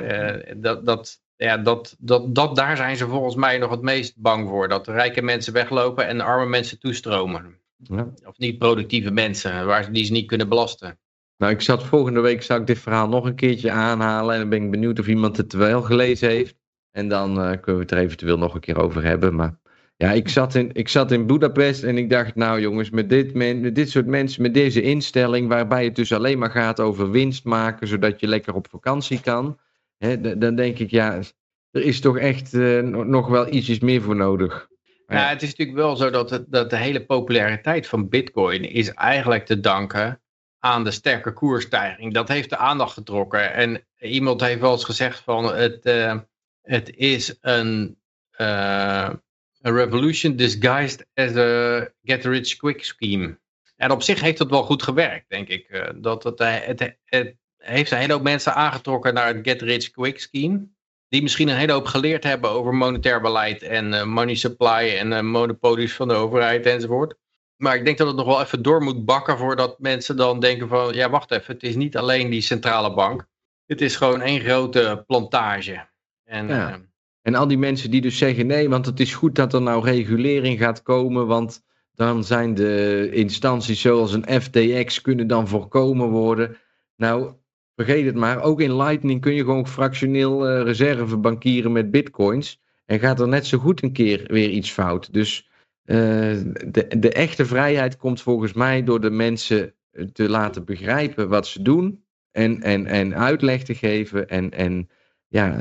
Uh, 0.00 0.54
dat, 0.56 0.86
dat, 0.86 1.20
ja, 1.36 1.56
dat, 1.56 1.96
dat, 1.98 2.34
dat, 2.34 2.56
daar 2.56 2.76
zijn 2.76 2.96
ze 2.96 3.06
volgens 3.08 3.34
mij 3.34 3.58
nog 3.58 3.70
het 3.70 3.82
meest 3.82 4.14
bang 4.16 4.48
voor. 4.48 4.68
Dat 4.68 4.88
rijke 4.88 5.22
mensen 5.22 5.52
weglopen 5.52 6.06
en 6.06 6.20
arme 6.20 6.46
mensen 6.46 6.78
toestromen. 6.78 7.58
Ja. 7.76 8.08
Of 8.24 8.38
niet 8.38 8.58
productieve 8.58 9.10
mensen, 9.10 9.66
waar, 9.66 9.92
die 9.92 10.04
ze 10.04 10.12
niet 10.12 10.26
kunnen 10.26 10.48
belasten. 10.48 10.98
Nou, 11.36 11.52
ik 11.52 11.60
zat 11.60 11.84
volgende 11.84 12.20
week, 12.20 12.42
zou 12.42 12.60
ik 12.60 12.66
dit 12.66 12.78
verhaal 12.78 13.08
nog 13.08 13.24
een 13.24 13.34
keertje 13.34 13.70
aanhalen. 13.70 14.34
En 14.34 14.40
dan 14.40 14.48
ben 14.48 14.62
ik 14.62 14.70
benieuwd 14.70 14.98
of 14.98 15.06
iemand 15.06 15.36
het 15.36 15.52
wel 15.52 15.82
gelezen 15.82 16.28
heeft. 16.28 16.56
En 16.90 17.08
dan 17.08 17.34
kunnen 17.34 17.74
we 17.74 17.80
het 17.80 17.90
er 17.90 17.98
eventueel 17.98 18.38
nog 18.38 18.54
een 18.54 18.60
keer 18.60 18.78
over 18.78 19.04
hebben. 19.04 19.34
Maar 19.34 19.58
ja, 20.00 20.10
ik 20.12 20.28
zat 20.28 20.54
in, 20.54 20.70
ik 20.72 20.88
zat 20.88 21.12
in 21.12 21.26
Budapest 21.26 21.82
en 21.82 21.98
ik 21.98 22.10
dacht, 22.10 22.34
nou 22.34 22.60
jongens, 22.60 22.90
met 22.90 23.08
dit, 23.08 23.34
met 23.34 23.74
dit 23.74 23.90
soort 23.90 24.06
mensen, 24.06 24.42
met 24.42 24.54
deze 24.54 24.82
instelling, 24.82 25.48
waarbij 25.48 25.84
het 25.84 25.96
dus 25.96 26.12
alleen 26.12 26.38
maar 26.38 26.50
gaat 26.50 26.80
over 26.80 27.10
winst 27.10 27.44
maken, 27.44 27.86
zodat 27.86 28.20
je 28.20 28.26
lekker 28.26 28.54
op 28.54 28.66
vakantie 28.70 29.20
kan. 29.20 29.58
Hè, 29.98 30.38
dan 30.38 30.54
denk 30.54 30.78
ik, 30.78 30.90
ja, 30.90 31.20
er 31.70 31.82
is 31.82 32.00
toch 32.00 32.18
echt 32.18 32.52
uh, 32.52 32.82
nog 32.82 33.28
wel 33.28 33.52
ietsjes 33.52 33.78
meer 33.78 34.02
voor 34.02 34.16
nodig. 34.16 34.68
Ja, 35.06 35.16
ja, 35.16 35.28
het 35.28 35.42
is 35.42 35.48
natuurlijk 35.48 35.78
wel 35.78 35.96
zo 35.96 36.10
dat, 36.10 36.30
het, 36.30 36.44
dat 36.48 36.70
de 36.70 36.76
hele 36.76 37.04
populariteit 37.04 37.86
van 37.86 38.08
bitcoin 38.08 38.70
is 38.70 38.92
eigenlijk 38.92 39.46
te 39.46 39.60
danken 39.60 40.20
aan 40.58 40.84
de 40.84 40.90
sterke 40.90 41.32
koersstijging. 41.32 42.14
Dat 42.14 42.28
heeft 42.28 42.50
de 42.50 42.56
aandacht 42.56 42.92
getrokken. 42.92 43.52
En 43.52 43.84
iemand 43.98 44.40
heeft 44.40 44.60
wel 44.60 44.72
eens 44.72 44.84
gezegd 44.84 45.20
van 45.20 45.54
het, 45.54 45.86
uh, 45.86 46.18
het 46.62 46.96
is 46.96 47.38
een... 47.40 47.98
Uh, 48.40 49.10
A 49.66 49.70
revolution 49.70 50.36
disguised 50.36 51.06
as 51.14 51.36
a 51.36 51.88
get-rich-quick 52.02 52.84
scheme. 52.84 53.38
En 53.76 53.90
op 53.90 54.02
zich 54.02 54.20
heeft 54.20 54.38
het 54.38 54.50
wel 54.50 54.62
goed 54.62 54.82
gewerkt, 54.82 55.28
denk 55.28 55.48
ik. 55.48 55.92
Dat 55.96 56.22
het, 56.22 56.38
het, 56.38 56.96
het, 57.04 57.36
heeft 57.56 57.90
een 57.90 57.98
hele 57.98 58.12
hoop 58.12 58.22
mensen 58.22 58.54
aangetrokken 58.54 59.14
naar 59.14 59.26
het 59.26 59.48
get-rich-quick 59.48 60.20
scheme. 60.20 60.68
Die 61.08 61.22
misschien 61.22 61.48
een 61.48 61.56
hele 61.56 61.72
hoop 61.72 61.86
geleerd 61.86 62.24
hebben 62.24 62.50
over 62.50 62.74
monetair 62.74 63.20
beleid 63.20 63.62
en 63.62 63.92
uh, 63.92 64.04
money 64.04 64.34
supply 64.34 64.96
en 64.96 65.26
monopolies 65.26 65.94
van 65.94 66.08
de 66.08 66.14
overheid 66.14 66.66
enzovoort. 66.66 67.14
Maar 67.56 67.76
ik 67.76 67.84
denk 67.84 67.98
dat 67.98 68.06
het 68.06 68.16
nog 68.16 68.26
wel 68.26 68.40
even 68.40 68.62
door 68.62 68.82
moet 68.82 69.04
bakken 69.04 69.38
voordat 69.38 69.78
mensen 69.78 70.16
dan 70.16 70.40
denken 70.40 70.68
van... 70.68 70.94
Ja, 70.94 71.10
wacht 71.10 71.30
even, 71.30 71.54
het 71.54 71.62
is 71.62 71.74
niet 71.74 71.96
alleen 71.96 72.30
die 72.30 72.40
centrale 72.40 72.94
bank. 72.94 73.26
Het 73.66 73.80
is 73.80 73.96
gewoon 73.96 74.20
één 74.20 74.40
grote 74.40 75.04
plantage. 75.06 75.88
En, 76.24 76.48
Ja. 76.48 76.89
En 77.22 77.34
al 77.34 77.48
die 77.48 77.58
mensen 77.58 77.90
die 77.90 78.00
dus 78.00 78.18
zeggen 78.18 78.46
nee, 78.46 78.68
want 78.68 78.86
het 78.86 79.00
is 79.00 79.14
goed 79.14 79.34
dat 79.34 79.54
er 79.54 79.62
nou 79.62 79.84
regulering 79.84 80.58
gaat 80.58 80.82
komen, 80.82 81.26
want 81.26 81.62
dan 81.94 82.24
zijn 82.24 82.54
de 82.54 83.08
instanties 83.12 83.80
zoals 83.80 84.12
een 84.12 84.40
FTX 84.42 85.00
kunnen 85.00 85.26
dan 85.26 85.48
voorkomen 85.48 86.08
worden. 86.08 86.56
Nou, 86.96 87.32
vergeet 87.74 88.04
het 88.04 88.14
maar, 88.14 88.42
ook 88.42 88.60
in 88.60 88.76
Lightning 88.76 89.20
kun 89.20 89.34
je 89.34 89.44
gewoon 89.44 89.66
fractioneel 89.66 90.50
uh, 90.50 90.62
reserve 90.62 91.16
bankieren 91.16 91.72
met 91.72 91.90
bitcoins 91.90 92.60
en 92.86 92.98
gaat 92.98 93.20
er 93.20 93.28
net 93.28 93.46
zo 93.46 93.58
goed 93.58 93.82
een 93.82 93.92
keer 93.92 94.24
weer 94.26 94.50
iets 94.50 94.70
fout. 94.70 95.12
Dus 95.12 95.48
uh, 95.84 95.96
de, 96.66 96.86
de 96.98 97.12
echte 97.12 97.46
vrijheid 97.46 97.96
komt 97.96 98.22
volgens 98.22 98.52
mij 98.52 98.84
door 98.84 99.00
de 99.00 99.10
mensen 99.10 99.74
te 100.12 100.28
laten 100.28 100.64
begrijpen 100.64 101.28
wat 101.28 101.46
ze 101.46 101.62
doen 101.62 102.04
en, 102.30 102.62
en, 102.62 102.86
en 102.86 103.14
uitleg 103.14 103.62
te 103.62 103.74
geven 103.74 104.28
en, 104.28 104.50
en 104.50 104.88
ja, 105.28 105.56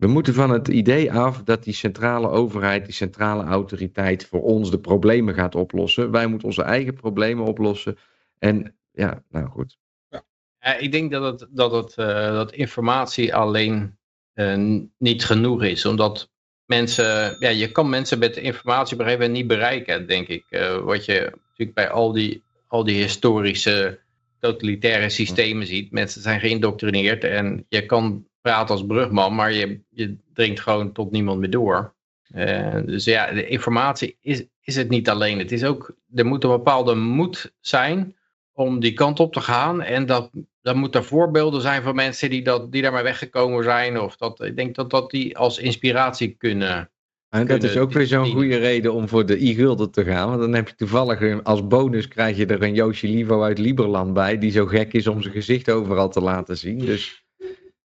we 0.00 0.06
moeten 0.06 0.34
van 0.34 0.50
het 0.50 0.68
idee 0.68 1.12
af 1.12 1.42
dat 1.42 1.64
die 1.64 1.74
centrale 1.74 2.28
overheid, 2.28 2.84
die 2.84 2.94
centrale 2.94 3.44
autoriteit 3.44 4.26
voor 4.26 4.42
ons 4.42 4.70
de 4.70 4.78
problemen 4.78 5.34
gaat 5.34 5.54
oplossen. 5.54 6.10
Wij 6.10 6.26
moeten 6.26 6.48
onze 6.48 6.62
eigen 6.62 6.94
problemen 6.94 7.44
oplossen. 7.44 7.96
En 8.38 8.76
ja, 8.92 9.22
nou 9.28 9.46
goed. 9.48 9.78
Ja, 10.58 10.76
ik 10.76 10.92
denk 10.92 11.10
dat, 11.10 11.40
het, 11.40 11.48
dat, 11.50 11.72
het, 11.72 11.96
uh, 11.96 12.32
dat 12.32 12.52
informatie 12.52 13.34
alleen 13.34 13.98
uh, 14.34 14.80
niet 14.98 15.24
genoeg 15.24 15.62
is. 15.62 15.84
Omdat 15.84 16.30
mensen, 16.64 17.36
ja, 17.38 17.48
je 17.48 17.72
kan 17.72 17.88
mensen 17.88 18.18
met 18.18 18.36
informatie 18.36 18.94
op 18.94 19.00
een 19.00 19.06
gegeven 19.06 19.26
moment 19.26 19.38
niet 19.38 19.58
bereiken, 19.58 20.06
denk 20.06 20.28
ik. 20.28 20.44
Uh, 20.50 20.76
wat 20.78 21.04
je 21.04 21.32
natuurlijk 21.48 21.74
bij 21.74 21.90
al 21.90 22.12
die, 22.12 22.42
al 22.66 22.84
die 22.84 23.02
historische 23.02 24.00
totalitaire 24.38 25.08
systemen 25.08 25.66
ziet. 25.66 25.92
Mensen 25.92 26.22
zijn 26.22 26.40
geïndoctrineerd 26.40 27.24
en 27.24 27.66
je 27.68 27.86
kan 27.86 28.28
praat 28.40 28.70
als 28.70 28.86
brugman, 28.86 29.34
maar 29.34 29.52
je, 29.52 29.80
je 29.88 30.16
dringt 30.32 30.60
gewoon 30.60 30.92
tot 30.92 31.10
niemand 31.10 31.40
meer 31.40 31.50
door. 31.50 31.94
Uh, 32.34 32.76
dus 32.84 33.04
ja, 33.04 33.32
de 33.32 33.46
informatie 33.46 34.16
is, 34.20 34.44
is 34.60 34.76
het 34.76 34.88
niet 34.88 35.08
alleen. 35.08 35.38
Het 35.38 35.52
is 35.52 35.64
ook, 35.64 35.94
er 36.14 36.26
moet 36.26 36.44
een 36.44 36.50
bepaalde 36.50 36.94
moed 36.94 37.52
zijn 37.60 38.16
om 38.52 38.80
die 38.80 38.92
kant 38.92 39.20
op 39.20 39.32
te 39.32 39.40
gaan. 39.40 39.82
En 39.82 40.06
dat, 40.06 40.30
dat 40.62 40.76
moet 40.76 40.94
er 40.94 41.04
voorbeelden 41.04 41.60
zijn 41.60 41.82
van 41.82 41.94
mensen 41.94 42.30
die, 42.30 42.42
dat, 42.42 42.72
die 42.72 42.82
daarmee 42.82 43.02
weggekomen 43.02 43.64
zijn. 43.64 44.00
Of 44.00 44.16
dat, 44.16 44.44
ik 44.44 44.56
denk 44.56 44.74
dat, 44.74 44.90
dat 44.90 45.10
die 45.10 45.38
als 45.38 45.58
inspiratie 45.58 46.34
kunnen. 46.38 46.90
En 47.28 47.46
dat 47.46 47.62
is 47.62 47.76
ook 47.76 47.92
weer 47.92 48.06
zo'n 48.06 48.30
goede 48.30 48.56
reden 48.56 48.92
om 48.92 49.08
voor 49.08 49.26
de 49.26 49.42
i-gulden 49.42 49.90
te 49.90 50.04
gaan. 50.04 50.28
Want 50.28 50.40
dan 50.40 50.54
heb 50.54 50.68
je 50.68 50.74
toevallig 50.74 51.42
als 51.42 51.66
bonus 51.66 52.08
krijg 52.08 52.36
je 52.36 52.46
er 52.46 52.62
een 52.62 52.74
Yoshi 52.74 53.08
Livo 53.08 53.42
uit 53.42 53.58
Liberland 53.58 54.12
bij. 54.12 54.38
Die 54.38 54.50
zo 54.50 54.66
gek 54.66 54.92
is 54.92 55.06
om 55.06 55.22
zijn 55.22 55.34
gezicht 55.34 55.70
overal 55.70 56.08
te 56.08 56.20
laten 56.20 56.58
zien. 56.58 56.78
Dus 56.78 57.24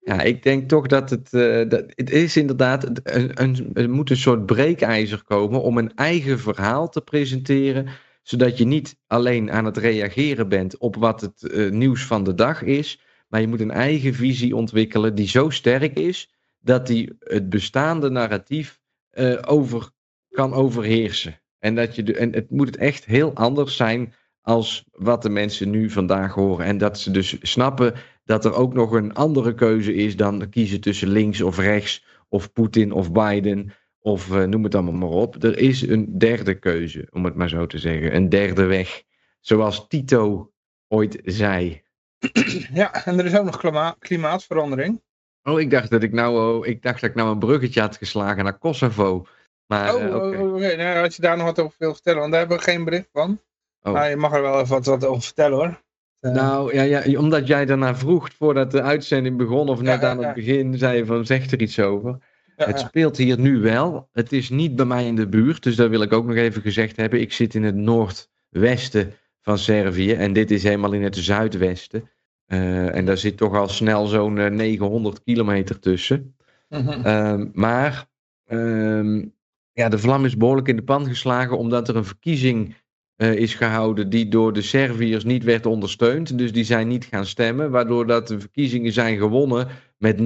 ja, 0.05 0.21
ik 0.21 0.43
denk 0.43 0.69
toch 0.69 0.87
dat 0.87 1.11
het, 1.11 1.33
uh, 1.33 1.69
dat, 1.69 1.85
het 1.87 2.11
is 2.11 2.37
inderdaad, 2.37 3.01
een, 3.03 3.71
een, 3.73 3.91
moet 3.91 4.11
een 4.11 4.17
soort 4.17 4.47
breekijzer 4.47 5.25
komen 5.25 5.63
om 5.63 5.79
een 5.79 5.95
eigen 5.95 6.39
verhaal 6.39 6.89
te 6.89 7.01
presenteren, 7.01 7.87
zodat 8.23 8.59
je 8.59 8.65
niet 8.65 8.97
alleen 9.07 9.51
aan 9.51 9.65
het 9.65 9.77
reageren 9.77 10.49
bent 10.49 10.79
op 10.79 10.97
wat 10.97 11.21
het 11.21 11.43
uh, 11.43 11.71
nieuws 11.71 12.05
van 12.05 12.25
de 12.25 12.35
dag 12.35 12.63
is, 12.63 13.01
maar 13.29 13.41
je 13.41 13.49
moet 13.49 13.61
een 13.61 13.71
eigen 13.71 14.15
visie 14.15 14.57
ontwikkelen 14.57 15.15
die 15.15 15.29
zo 15.29 15.51
sterk 15.51 15.99
is, 15.99 16.33
dat 16.61 16.87
die 16.87 17.17
het 17.19 17.49
bestaande 17.49 18.11
narratief 18.11 18.81
uh, 19.13 19.39
over, 19.47 19.91
kan 20.31 20.53
overheersen. 20.53 21.41
En, 21.59 21.75
dat 21.75 21.95
je 21.95 22.03
de, 22.03 22.17
en 22.17 22.33
het 22.33 22.51
moet 22.51 22.67
het 22.67 22.77
echt 22.77 23.05
heel 23.05 23.35
anders 23.35 23.77
zijn 23.77 24.15
als 24.41 24.85
wat 24.93 25.23
de 25.23 25.29
mensen 25.29 25.71
nu 25.71 25.91
vandaag 25.91 26.35
horen. 26.35 26.67
En 26.67 26.79
dat 26.79 26.99
ze 26.99 27.11
dus 27.11 27.37
snappen 27.41 27.95
dat 28.25 28.45
er 28.45 28.55
ook 28.55 28.75
nog 28.75 28.93
een 28.93 29.15
andere 29.15 29.55
keuze 29.55 29.95
is 29.95 30.17
dan 30.17 30.49
kiezen 30.49 30.81
tussen 30.81 31.09
links 31.09 31.41
of 31.41 31.59
rechts, 31.59 32.05
of 32.29 32.53
Poetin 32.53 32.93
of 32.93 33.13
Biden, 33.13 33.73
of 33.99 34.29
uh, 34.29 34.45
noem 34.45 34.65
het 34.65 34.75
allemaal 34.75 34.93
maar 34.93 35.09
op. 35.09 35.43
Er 35.45 35.59
is 35.59 35.83
een 35.83 36.19
derde 36.19 36.59
keuze, 36.59 37.09
om 37.11 37.25
het 37.25 37.35
maar 37.35 37.49
zo 37.49 37.67
te 37.67 37.79
zeggen. 37.79 38.15
Een 38.15 38.29
derde 38.29 38.65
weg. 38.65 39.03
Zoals 39.41 39.89
Tito 39.89 40.53
ooit 40.89 41.21
zei. 41.25 41.83
Ja, 42.75 43.05
en 43.05 43.19
er 43.19 43.25
is 43.25 43.37
ook 43.37 43.45
nog 43.45 43.59
klima 43.59 43.97
klimaatverandering. 43.99 45.03
Oh, 45.43 45.61
ik 45.61 45.71
dacht 45.71 45.91
dat 45.91 46.03
ik 46.03 46.13
nou, 46.13 46.59
oh, 46.59 46.67
ik 46.67 46.83
dacht 46.83 47.01
dat 47.01 47.11
ik 47.11 47.17
nou 47.17 47.31
een 47.31 47.39
bruggetje 47.39 47.81
had 47.81 47.97
geslagen 47.97 48.45
naar 48.45 48.59
Kosovo. 48.59 49.27
Maar, 49.67 49.95
oh, 49.95 50.03
uh, 50.03 50.15
oké. 50.15 50.27
Okay. 50.27 50.41
Okay. 50.41 50.75
Nou, 50.75 51.05
als 51.05 51.17
je 51.17 51.23
daar 51.23 51.37
nog 51.37 51.47
wat 51.47 51.59
over 51.59 51.77
wil 51.79 51.93
vertellen, 51.93 52.21
want 52.21 52.31
daar 52.31 52.41
hebben 52.41 52.59
we 52.59 52.65
geen 52.65 52.85
bericht 52.85 53.09
van. 53.13 53.41
Oh. 53.83 53.93
Maar 53.93 54.09
je 54.11 54.17
mag 54.17 54.33
er 54.33 54.43
wel 54.43 54.61
even 54.61 54.75
wat, 54.75 54.87
wat 54.87 55.05
over 55.05 55.23
vertellen 55.23 55.59
hoor. 55.59 55.83
Uh, 56.23 56.33
nou, 56.33 56.75
ja, 56.75 56.83
ja, 56.83 57.19
omdat 57.19 57.47
jij 57.47 57.65
daarna 57.65 57.97
vroeg, 57.97 58.29
voordat 58.39 58.71
de 58.71 58.83
uitzending 58.83 59.37
begon, 59.37 59.69
of 59.69 59.83
net 59.83 60.01
ja, 60.01 60.11
aan 60.11 60.25
het 60.25 60.35
begin, 60.35 60.79
zei 60.79 60.97
je 60.97 61.07
van, 61.07 61.27
zeg 61.27 61.51
er 61.51 61.61
iets 61.61 61.79
over. 61.79 62.19
Het 62.57 62.79
speelt 62.79 63.17
hier 63.17 63.39
nu 63.39 63.61
wel. 63.61 64.09
Het 64.13 64.33
is 64.33 64.51
niet 64.51 64.77
bij 64.77 64.85
mij 64.85 65.07
in 65.07 65.17
de 65.17 65.29
buurt, 65.29 65.63
dus 65.63 65.77
dat 65.77 65.91
wil 65.91 66.03
ik 66.03 66.13
ook 66.13 66.27
nog 66.27 66.37
even 66.37 66.63
gezegd 66.63 66.97
hebben. 66.97 67.21
Ik 67.21 67.33
zit 67.33 67.55
in 67.55 67.63
het 67.63 67.75
noordwesten 67.75 69.13
van 69.41 69.59
Servië 69.59 70.13
en 70.13 70.33
dit 70.33 70.51
is 70.51 70.63
helemaal 70.63 70.93
in 70.93 71.03
het 71.03 71.17
zuidwesten. 71.17 72.11
Uh, 72.47 72.95
en 72.95 73.05
daar 73.05 73.17
zit 73.17 73.37
toch 73.37 73.55
al 73.55 73.69
snel 73.69 74.07
zo'n 74.07 74.37
uh, 74.37 74.47
900 74.47 75.23
kilometer 75.23 75.79
tussen. 75.79 76.37
Mm 76.69 76.87
-hmm. 76.87 77.07
uh, 77.07 77.47
maar 77.53 78.07
um, 78.49 79.35
ja, 79.73 79.89
de 79.89 79.99
vlam 79.99 80.25
is 80.25 80.37
behoorlijk 80.37 80.69
in 80.69 80.77
de 80.77 80.83
pan 80.83 81.07
geslagen 81.07 81.59
omdat 81.59 81.89
er 81.89 81.97
een 81.97 82.05
verkiezing 82.05 82.77
uh, 83.17 83.35
is 83.35 83.55
gehouden 83.55 84.11
die 84.11 84.29
door 84.29 84.53
de 84.53 84.63
Serviërs 84.63 85.25
niet 85.25 85.45
werd 85.45 85.67
ondersteund. 85.67 86.39
Dus 86.39 86.53
die 86.53 86.65
zijn 86.65 86.89
niet 86.89 87.05
gaan 87.05 87.27
stemmen, 87.27 87.71
waardoor 87.71 88.07
dat 88.07 88.29
de 88.29 88.41
verkiezingen 88.41 88.93
zijn 88.93 89.19
gewonnen 89.19 89.69
met 89.99 90.19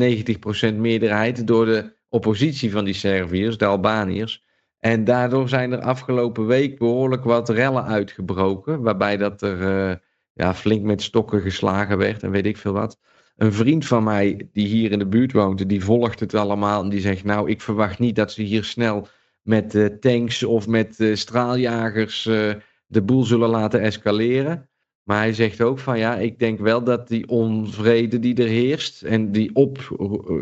90% 0.73 0.75
meerderheid 0.75 1.47
door 1.47 1.67
de 1.67 1.93
oppositie 2.09 2.71
van 2.71 2.85
die 2.85 2.95
Serviërs, 2.95 3.59
de 3.59 3.67
Albaniërs. 3.67 4.45
En 4.79 5.05
daardoor 5.05 5.49
zijn 5.49 5.73
er 5.73 5.81
afgelopen 5.81 6.47
week 6.47 6.79
behoorlijk 6.79 7.25
wat 7.25 7.49
rellen 7.49 7.85
uitgebroken, 7.85 8.83
waarbij 8.83 9.17
dat 9.17 9.43
er 9.43 9.61
uh, 9.61 9.95
ja, 10.33 10.55
flink 10.55 10.83
met 10.83 11.03
stokken 11.03 11.41
geslagen 11.41 11.99
werd 11.99 12.23
en 12.23 12.31
weet 12.31 12.47
ik 12.47 12.57
veel 12.57 12.73
wat. 12.73 12.99
Een 13.37 13.53
vriend 13.53 13.87
van 13.87 14.05
mij 14.05 14.49
die 14.53 14.67
hier 14.67 14.93
in 14.93 14.99
de 14.99 15.07
buurt 15.07 15.33
woont, 15.33 15.69
die 15.69 15.85
volgt 15.85 16.21
het 16.21 16.35
allemaal 16.35 16.83
en 16.83 16.89
die 16.89 17.01
zegt 17.01 17.25
nou, 17.25 17.51
ik 17.51 17.61
verwacht 17.61 17.99
niet 17.99 18.17
dat 18.17 18.33
ze 18.33 18.43
hier 18.43 18.65
snel 18.65 19.09
met 19.43 19.75
uh, 19.75 19.87
tanks 19.87 20.43
of 20.43 20.67
met 20.67 21.11
straaljagers 21.13 22.29
de 22.87 23.03
boel 23.03 23.25
zullen 23.25 23.49
laten 23.49 23.81
escaleren. 23.81 24.69
Maar 25.03 25.19
hij 25.19 25.33
zegt 25.33 25.61
ook 25.61 25.79
van 25.79 25.99
ja, 25.99 26.17
ik 26.17 26.39
denk 26.39 26.59
wel 26.59 26.85
dat 26.85 27.09
die 27.09 27.29
onvrede 27.29 28.19
die 28.19 28.35
er 28.35 28.49
heerst 28.49 29.03
en 29.03 29.33
die, 29.33 29.55
op, 29.55 29.97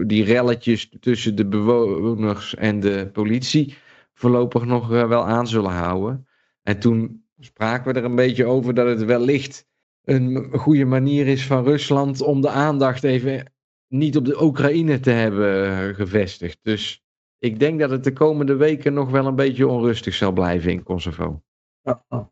die 0.06 0.24
relletjes 0.24 0.88
tussen 1.00 1.36
de 1.36 1.46
bewoners 1.46 2.54
en 2.54 2.80
de 2.80 3.10
politie 3.12 3.74
voorlopig 4.14 4.64
nog 4.64 4.92
eh, 4.92 5.08
wel 5.08 5.26
aan 5.26 5.46
zullen 5.46 5.70
houden. 5.70 6.26
En 6.62 6.78
toen 6.78 7.24
spraken 7.38 7.92
we 7.92 7.98
er 7.98 8.04
een 8.04 8.14
beetje 8.14 8.44
over 8.44 8.74
dat 8.74 8.86
het 8.86 9.04
wellicht 9.04 9.66
een 10.04 10.48
goede 10.52 10.84
manier 10.84 11.26
is 11.26 11.46
van 11.46 11.64
Rusland 11.64 12.22
om 12.22 12.40
de 12.40 12.48
aandacht 12.48 13.04
even 13.04 13.52
niet 13.88 14.16
op 14.16 14.24
de 14.24 14.42
Oekraïne 14.42 15.00
te 15.00 15.10
hebben 15.10 15.66
eh, 15.66 15.94
gevestigd. 15.94 16.58
Dus 16.62 17.04
ik 17.38 17.58
denk 17.58 17.80
dat 17.80 17.90
het 17.90 18.04
de 18.04 18.12
komende 18.12 18.56
weken 18.56 18.92
nog 18.92 19.10
wel 19.10 19.26
een 19.26 19.34
beetje 19.34 19.68
onrustig 19.68 20.14
zal 20.14 20.32
blijven 20.32 20.70
in 20.70 20.82
Kosovo. 20.82 21.42
Ja, 21.84 22.30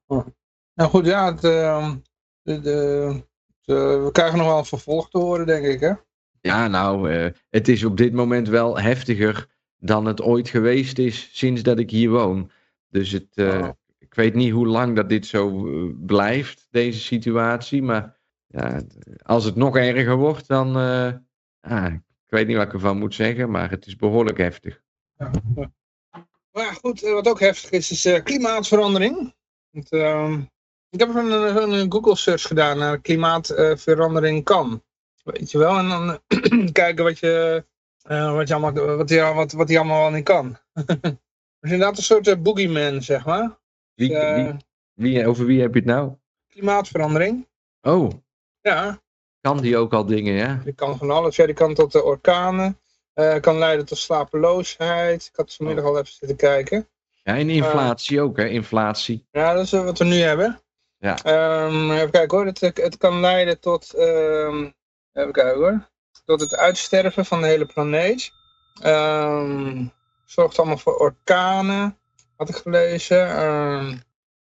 Nou 0.75 0.91
goed, 0.91 1.07
ja, 1.07 1.35
het, 1.35 1.45
uh, 1.45 1.95
de, 2.43 2.61
de, 2.61 3.25
we 4.05 4.09
krijgen 4.12 4.38
nog 4.38 4.47
wel 4.47 4.59
een 4.59 4.65
vervolg 4.65 5.11
te 5.11 5.19
horen, 5.19 5.47
denk 5.47 5.65
ik, 5.65 5.81
hè? 5.81 5.93
Ja, 6.41 6.69
nou, 6.69 7.12
uh, 7.12 7.31
het 7.51 7.69
is 7.69 7.85
op 7.85 7.97
dit 7.97 8.12
moment 8.12 8.49
wel 8.49 8.79
heftiger 8.79 9.47
dan 9.77 10.05
het 10.05 10.23
ooit 10.23 10.49
geweest 10.49 10.99
is 10.99 11.29
sinds 11.33 11.62
dat 11.62 11.79
ik 11.79 11.91
hier 11.91 12.11
woon. 12.11 12.51
Dus 12.88 13.11
het, 13.11 13.29
uh, 13.35 13.49
oh. 13.49 13.69
ik 13.99 14.15
weet 14.15 14.35
niet 14.35 14.53
hoe 14.53 14.67
lang 14.67 14.97
dat 14.97 15.09
dit 15.09 15.27
zo 15.27 15.67
blijft, 15.97 16.67
deze 16.71 17.01
situatie. 17.01 17.83
Maar 17.83 18.19
ja, 18.47 18.83
als 19.23 19.45
het 19.45 19.57
nog 19.57 19.77
erger 19.77 20.17
wordt, 20.17 20.49
dan... 20.49 20.77
Ah, 21.61 21.93
ik 22.27 22.38
weet 22.38 22.47
niet 22.47 22.57
wat 22.57 22.67
ik 22.67 22.73
ervan 22.73 22.99
moet 22.99 23.15
zeggen, 23.15 23.51
maar 23.51 23.71
het 23.71 23.87
is 23.87 23.97
behoorlijk 23.97 24.38
heftig. 24.38 24.83
Ja, 25.17 25.31
Maar 26.53 26.75
goed, 26.75 27.01
wat 27.01 27.29
ook 27.29 27.41
heftig 27.41 27.71
is, 27.71 28.05
is 28.05 28.23
klimaatverandering. 28.23 29.35
Uh, 29.73 30.39
ik 30.91 31.01
heb 31.01 31.09
even 31.09 31.31
een, 31.31 31.73
een, 31.73 31.93
Google 31.93 32.17
search 32.17 32.43
gedaan 32.43 32.79
naar 32.79 33.01
klimaatverandering 33.01 34.45
kan. 34.45 34.83
Weet 35.25 35.51
je 35.51 35.59
wel, 35.59 35.79
en 35.79 35.89
dan 35.89 36.21
kijken 36.73 37.05
wat 37.05 37.19
je, 37.19 37.65
uh, 38.11 38.35
wat, 38.35 38.49
je 38.49 38.55
allemaal, 38.55 38.97
wat, 38.97 39.09
die, 39.09 39.21
wat, 39.21 39.53
wat 39.53 39.67
die 39.67 39.79
allemaal 39.79 40.11
niet 40.11 40.25
kan. 40.25 40.59
Het 40.73 41.19
is 41.61 41.71
inderdaad 41.73 41.97
een 41.97 42.03
soort 42.03 42.27
uh, 42.27 42.37
boogeyman, 42.37 43.03
zeg 43.03 43.25
maar. 43.25 43.59
Wie, 43.95 44.09
dus, 44.09 44.35
wie, 44.35 44.57
wie, 44.93 45.27
over 45.27 45.47
wie 45.47 45.61
heb 45.61 45.75
je 45.75 45.81
het 45.81 45.89
nou? 45.89 46.13
Klimaatverandering. 46.49 47.49
Oh. 47.81 48.11
Ja. 48.61 49.01
Kan 49.41 49.61
die 49.61 49.77
ook 49.77 49.93
al 49.93 50.07
dingen, 50.07 50.35
ja? 50.35 50.61
Die 50.65 50.73
kan 50.73 50.99
van 50.99 51.11
alles. 51.11 51.37
Ja, 51.37 51.47
die 51.47 51.55
kan 51.55 51.75
tot 51.75 51.93
de 51.93 52.03
orkanen. 52.03 52.79
Uh, 53.15 53.41
kan 53.41 53.59
leiden 53.59 53.87
tot 53.87 53.99
slapeloosheid. 53.99 55.27
Ik 55.27 55.37
had 55.37 55.55
vanmiddag 55.55 55.85
oh. 55.85 55.91
al 55.91 55.99
even 55.99 56.13
zitten 56.13 56.37
kijken. 56.37 56.89
Ja, 57.23 57.37
en 57.37 57.51
inflatie 57.51 58.21
ook, 58.21 58.37
hè? 58.37 58.47
Inflatie. 58.47 59.27
Ja, 59.31 59.55
dat 59.55 59.65
is 59.65 59.71
wat 59.71 59.99
we 59.99 60.05
nu 60.05 60.21
hebben. 60.21 60.61
Ja. 60.99 61.19
Um, 61.65 61.91
even 61.91 62.11
kijken 62.11 62.37
hoor. 62.37 62.47
Het, 62.47 62.61
het 62.61 62.97
kan 62.97 63.21
leiden 63.21 63.61
tot... 63.61 63.99
Um, 63.99 64.75
even 65.13 65.33
kijken 65.33 65.61
hoor. 65.61 65.91
Tot 66.25 66.41
het 66.41 66.57
uitsterven 66.57 67.25
van 67.25 67.41
de 67.41 67.47
hele 67.47 67.67
planeet. 67.67 68.33
Um, 68.85 69.93
zorgt 70.25 70.59
allemaal 70.59 70.79
voor 70.79 70.97
orkanen. 70.97 71.99
Had 72.37 72.49
ik 72.49 72.57
gelezen. 72.57 73.17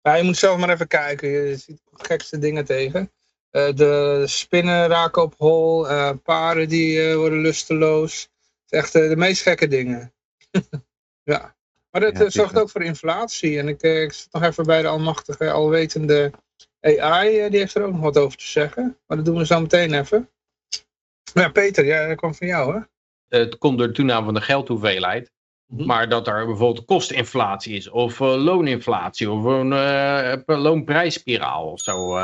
ja, 0.03 0.14
je 0.14 0.23
moet 0.23 0.37
zelf 0.37 0.59
maar 0.59 0.71
even 0.71 0.87
kijken. 0.87 1.29
Je 1.29 1.57
ziet 1.57 1.81
de 1.85 2.05
gekste 2.05 2.38
dingen 2.38 2.64
tegen. 2.64 3.12
Uh, 3.53 3.75
de 3.75 4.23
spinnen 4.27 4.88
raken 4.88 5.23
op 5.23 5.35
hol. 5.37 5.90
Uh, 5.90 6.11
paren 6.23 6.69
die 6.69 7.09
uh, 7.09 7.16
worden 7.16 7.40
lusteloos. 7.40 8.23
Het 8.23 8.73
is 8.73 8.79
echt 8.79 8.93
de 8.93 9.16
meest 9.16 9.43
gekke 9.43 9.69
dingen. 9.69 10.12
ja. 11.33 11.57
Maar 11.90 12.00
dat 12.00 12.18
ja, 12.18 12.31
zorgt 12.31 12.59
ook 12.59 12.70
voor 12.70 12.83
inflatie. 12.83 13.59
En 13.59 13.68
ik, 13.68 13.83
ik 13.83 14.12
zit 14.12 14.29
nog 14.31 14.42
even 14.42 14.66
bij 14.66 14.83
de 14.83 14.88
almachtige, 14.88 15.50
alwetende 15.50 16.31
AI. 16.81 17.50
Die 17.50 17.59
heeft 17.59 17.74
er 17.74 17.83
ook 17.83 17.92
nog 17.92 18.00
wat 18.00 18.18
over 18.18 18.38
te 18.38 18.46
zeggen. 18.46 18.98
Maar 19.07 19.16
dat 19.16 19.26
doen 19.26 19.37
we 19.37 19.46
zo 19.46 19.61
meteen 19.61 19.94
even. 19.94 20.31
Ja, 21.35 21.48
Peter, 21.48 21.85
ja, 21.85 22.07
dat 22.07 22.16
kwam 22.16 22.35
van 22.35 22.46
jou, 22.46 22.74
hè? 22.74 22.81
Het 23.38 23.59
komt 23.59 23.79
door 23.79 23.87
de 23.87 23.92
toename 23.92 24.24
van 24.24 24.35
de 24.35 24.40
geldhoeveelheid. 24.40 25.33
Mhm. 25.66 25.87
Maar 25.87 26.09
dat 26.09 26.29
er 26.29 26.46
bijvoorbeeld 26.46 26.87
kosteninflatie 26.87 27.76
is, 27.76 27.88
of 27.88 28.18
looninflatie, 28.18 29.31
of 29.31 29.44
een 29.44 30.61
loonprijsspiraal 30.61 31.70
of 31.70 31.81
zo 31.81 32.16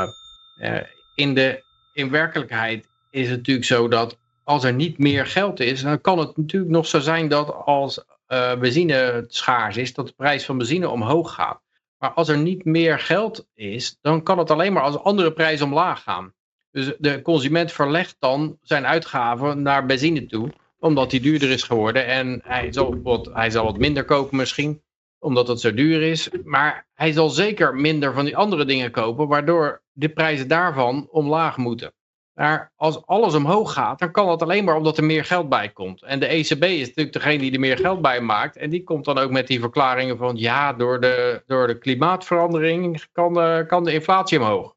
in, 1.15 1.33
de, 1.33 1.63
in 1.93 2.09
werkelijkheid 2.09 2.87
is 3.09 3.29
het 3.29 3.37
natuurlijk 3.37 3.65
zo 3.65 3.87
dat 3.87 4.17
als 4.43 4.63
er 4.63 4.73
niet 4.73 4.97
meer 4.97 5.25
geld 5.25 5.59
is, 5.59 5.81
dan 5.81 6.01
kan 6.01 6.19
het 6.19 6.37
natuurlijk 6.37 6.71
nog 6.71 6.87
zo 6.87 6.99
zijn 6.99 7.27
dat 7.27 7.53
als 7.65 8.05
uh, 8.27 8.59
benzine 8.59 9.25
schaars 9.27 9.77
is, 9.77 9.93
dat 9.93 10.07
de 10.07 10.13
prijs 10.13 10.45
van 10.45 10.57
benzine 10.57 10.89
omhoog 10.89 11.33
gaat. 11.33 11.61
Maar 11.97 12.11
als 12.11 12.27
er 12.27 12.37
niet 12.37 12.65
meer 12.65 12.99
geld 12.99 13.47
is, 13.53 13.97
dan 14.01 14.23
kan 14.23 14.37
het 14.37 14.51
alleen 14.51 14.73
maar 14.73 14.83
als 14.83 14.97
andere 14.97 15.33
prijzen 15.33 15.65
omlaag 15.65 16.03
gaan. 16.03 16.33
Dus 16.71 16.93
de 16.97 17.21
consument 17.21 17.71
verlegt 17.71 18.15
dan 18.19 18.57
zijn 18.61 18.85
uitgaven 18.85 19.61
naar 19.61 19.85
benzine 19.85 20.25
toe, 20.25 20.53
omdat 20.79 21.09
die 21.09 21.19
duurder 21.19 21.49
is 21.49 21.63
geworden. 21.63 22.05
En 22.05 22.41
hij 22.43 22.73
zal 22.73 23.01
wat, 23.01 23.29
hij 23.33 23.49
zal 23.49 23.63
wat 23.63 23.77
minder 23.77 24.05
kopen 24.05 24.37
misschien, 24.37 24.81
omdat 25.19 25.47
het 25.47 25.59
zo 25.59 25.73
duur 25.73 26.01
is. 26.01 26.29
Maar 26.43 26.87
hij 26.93 27.11
zal 27.11 27.29
zeker 27.29 27.75
minder 27.75 28.13
van 28.13 28.25
die 28.25 28.37
andere 28.37 28.65
dingen 28.65 28.91
kopen, 28.91 29.27
waardoor 29.27 29.81
de 29.91 30.09
prijzen 30.09 30.47
daarvan 30.47 31.07
omlaag 31.11 31.57
moeten. 31.57 31.93
Maar 32.37 32.71
als 32.75 33.05
alles 33.05 33.33
omhoog 33.33 33.73
gaat, 33.73 33.99
dan 33.99 34.11
kan 34.11 34.27
dat 34.27 34.41
alleen 34.41 34.63
maar 34.63 34.75
omdat 34.75 34.97
er 34.97 35.03
meer 35.03 35.25
geld 35.25 35.49
bij 35.49 35.69
komt. 35.69 36.03
En 36.03 36.19
de 36.19 36.25
ECB 36.25 36.63
is 36.63 36.87
natuurlijk 36.87 37.13
degene 37.13 37.37
die 37.37 37.51
er 37.51 37.59
meer 37.59 37.77
geld 37.77 38.01
bij 38.01 38.21
maakt. 38.21 38.57
En 38.57 38.69
die 38.69 38.83
komt 38.83 39.05
dan 39.05 39.17
ook 39.17 39.31
met 39.31 39.47
die 39.47 39.59
verklaringen 39.59 40.17
van 40.17 40.37
ja, 40.37 40.73
door 40.73 41.01
de, 41.01 41.43
door 41.47 41.67
de 41.67 41.77
klimaatverandering 41.77 43.05
kan, 43.11 43.37
uh, 43.37 43.67
kan 43.67 43.83
de 43.83 43.93
inflatie 43.93 44.39
omhoog. 44.39 44.75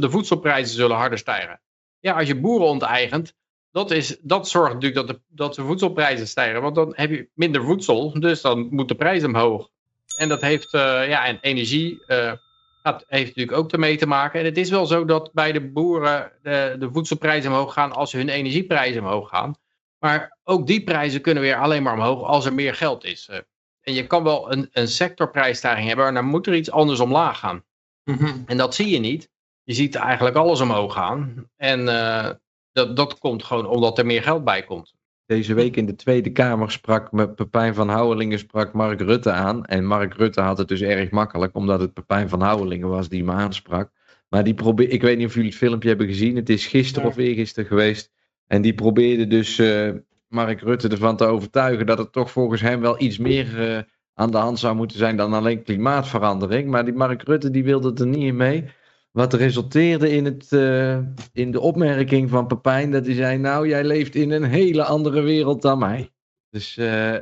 de 0.00 0.10
voedselprijzen 0.10 0.76
zullen 0.76 0.96
harder 0.96 1.18
stijgen. 1.18 1.60
Ja, 2.00 2.12
als 2.18 2.28
je 2.28 2.40
boeren 2.40 2.68
onteigent, 2.68 3.34
dat, 3.72 3.90
is, 3.90 4.16
dat 4.20 4.48
zorgt 4.48 4.74
natuurlijk 4.74 5.06
dat 5.06 5.16
de, 5.16 5.20
dat 5.28 5.54
de 5.54 5.62
voedselprijzen 5.62 6.28
stijgen. 6.28 6.62
Want 6.62 6.74
dan 6.74 6.92
heb 6.96 7.10
je 7.10 7.28
minder 7.34 7.64
voedsel, 7.64 8.20
dus 8.20 8.40
dan 8.40 8.68
moet 8.70 8.88
de 8.88 8.94
prijs 8.94 9.24
omhoog. 9.24 9.68
En 10.16 10.28
dat 10.28 10.40
heeft, 10.40 10.74
uh, 10.74 11.08
ja, 11.08 11.26
en 11.26 11.38
energie 11.40 12.02
uh, 12.06 12.32
dat 12.82 13.04
heeft 13.08 13.26
natuurlijk 13.26 13.58
ook 13.58 13.72
ermee 13.72 13.96
te 13.96 14.06
maken. 14.06 14.40
En 14.40 14.46
het 14.46 14.56
is 14.56 14.70
wel 14.70 14.86
zo 14.86 15.04
dat 15.04 15.32
bij 15.32 15.52
de 15.52 15.70
boeren 15.70 16.32
de, 16.42 16.76
de 16.78 16.90
voedselprijzen 16.92 17.50
omhoog 17.50 17.72
gaan 17.72 17.92
als 17.92 18.12
hun 18.12 18.28
energieprijzen 18.28 19.02
omhoog 19.02 19.28
gaan. 19.28 19.54
Maar 19.98 20.38
ook 20.44 20.66
die 20.66 20.84
prijzen 20.84 21.20
kunnen 21.20 21.42
weer 21.42 21.56
alleen 21.56 21.82
maar 21.82 21.94
omhoog 21.94 22.22
als 22.22 22.44
er 22.44 22.54
meer 22.54 22.74
geld 22.74 23.04
is. 23.04 23.28
Eh, 23.28 23.38
en 23.80 23.94
je 23.94 24.06
kan 24.06 24.22
wel 24.22 24.52
een, 24.52 24.68
een 24.72 24.88
sectorprijsstijging 24.88 25.86
hebben, 25.86 26.04
maar 26.04 26.14
dan 26.14 26.30
moet 26.30 26.46
er 26.46 26.54
iets 26.54 26.70
anders 26.70 27.00
omlaag 27.00 27.38
gaan. 27.38 27.64
Mhm. 28.04 28.42
En 28.46 28.56
dat 28.56 28.74
zie 28.74 28.88
je 28.88 28.98
niet. 28.98 29.30
Je 29.62 29.74
ziet 29.74 29.94
eigenlijk 29.94 30.36
alles 30.36 30.60
omhoog 30.60 30.92
gaan. 30.92 31.50
En 31.56 31.80
uh, 31.80 32.30
dat, 32.72 32.96
dat 32.96 33.18
komt 33.18 33.44
gewoon 33.44 33.66
omdat 33.66 33.98
er 33.98 34.06
meer 34.06 34.22
geld 34.22 34.44
bij 34.44 34.64
komt. 34.64 34.94
Deze 35.30 35.54
week 35.54 35.76
in 35.76 35.86
de 35.86 35.94
Tweede 35.94 36.30
Kamer 36.30 36.70
sprak 36.70 37.34
Pepijn 37.34 37.74
van 37.74 37.88
Houwelingen 37.88 38.38
sprak 38.38 38.72
Mark 38.72 39.00
Rutte 39.00 39.30
aan. 39.30 39.64
En 39.64 39.86
Mark 39.86 40.14
Rutte 40.14 40.40
had 40.40 40.58
het 40.58 40.68
dus 40.68 40.80
erg 40.80 41.10
makkelijk, 41.10 41.56
omdat 41.56 41.80
het 41.80 41.92
Pepijn 41.92 42.28
van 42.28 42.40
Houwelingen 42.40 42.88
was 42.88 43.08
die 43.08 43.24
me 43.24 43.32
aansprak. 43.32 43.90
Maar 44.28 44.44
die 44.44 44.54
probeer, 44.54 44.90
ik 44.90 45.02
weet 45.02 45.16
niet 45.18 45.26
of 45.26 45.34
jullie 45.34 45.48
het 45.48 45.58
filmpje 45.58 45.88
hebben 45.88 46.06
gezien. 46.06 46.36
Het 46.36 46.48
is 46.48 46.66
gisteren 46.66 47.08
of 47.08 47.16
eergisteren 47.16 47.68
geweest. 47.68 48.10
En 48.46 48.62
die 48.62 48.74
probeerde 48.74 49.26
dus 49.26 49.58
uh, 49.58 49.90
Mark 50.28 50.60
Rutte 50.60 50.88
ervan 50.88 51.16
te 51.16 51.24
overtuigen 51.24 51.86
dat 51.86 51.98
het 51.98 52.12
toch 52.12 52.30
volgens 52.30 52.60
hem 52.60 52.80
wel 52.80 53.00
iets 53.00 53.18
meer 53.18 53.70
uh, 53.70 53.78
aan 54.14 54.30
de 54.30 54.38
hand 54.38 54.58
zou 54.58 54.76
moeten 54.76 54.98
zijn 54.98 55.16
dan 55.16 55.32
alleen 55.32 55.62
klimaatverandering. 55.62 56.70
Maar 56.70 56.84
die 56.84 56.94
Mark 56.94 57.22
Rutte 57.22 57.50
die 57.50 57.64
wilde 57.64 57.92
er 57.94 58.06
niet 58.06 58.24
in 58.24 58.36
mee. 58.36 58.64
Wat 59.10 59.34
resulteerde 59.34 60.10
in, 60.10 60.24
het, 60.24 60.52
uh, 60.52 60.98
in 61.32 61.50
de 61.50 61.60
opmerking 61.60 62.30
van 62.30 62.46
Pepijn 62.46 62.90
dat 62.90 63.06
hij 63.06 63.14
zei, 63.14 63.38
nou 63.38 63.68
jij 63.68 63.84
leeft 63.84 64.14
in 64.14 64.30
een 64.30 64.44
hele 64.44 64.84
andere 64.84 65.20
wereld 65.20 65.62
dan 65.62 65.78
mij. 65.78 66.10
Dus, 66.50 66.76
uh, 66.76 67.16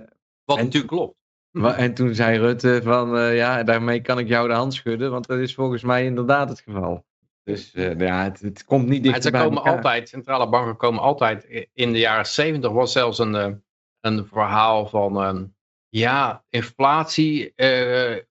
Wat 0.44 0.59
en, 0.59 0.64
natuurlijk 0.64 0.92
klopt. 0.92 1.16
En 1.53 1.94
toen 1.94 2.14
zei 2.14 2.38
Rutte 2.38 2.81
van, 2.83 3.16
uh, 3.16 3.37
ja 3.37 3.62
daarmee 3.62 4.01
kan 4.01 4.18
ik 4.18 4.29
jou 4.29 4.48
de 4.48 4.55
hand 4.55 4.74
schudden, 4.74 5.11
want 5.11 5.27
dat 5.27 5.38
is 5.38 5.55
volgens 5.55 5.83
mij 5.83 6.05
inderdaad 6.05 6.48
het 6.48 6.61
geval. 6.61 7.07
Dus 7.44 7.70
ja, 7.98 8.22
het, 8.24 8.40
het, 8.40 8.64
komt 8.64 8.88
niet 8.88 9.03
dichterbij. 9.03 9.40
Ze 9.40 9.46
komen 9.46 9.62
altijd, 9.62 10.09
centrale 10.09 10.49
banken 10.49 10.76
komen 10.76 11.01
altijd, 11.01 11.66
in 11.72 11.93
de 11.93 11.99
jaren 11.99 12.26
zeventig 12.26 12.70
was 12.70 12.93
zelfs 12.93 13.18
een, 13.18 13.62
een 14.01 14.26
verhaal 14.26 14.86
van, 14.86 15.22
ehm, 15.22 15.45
ja, 15.89 16.45
inflatie 16.49 17.55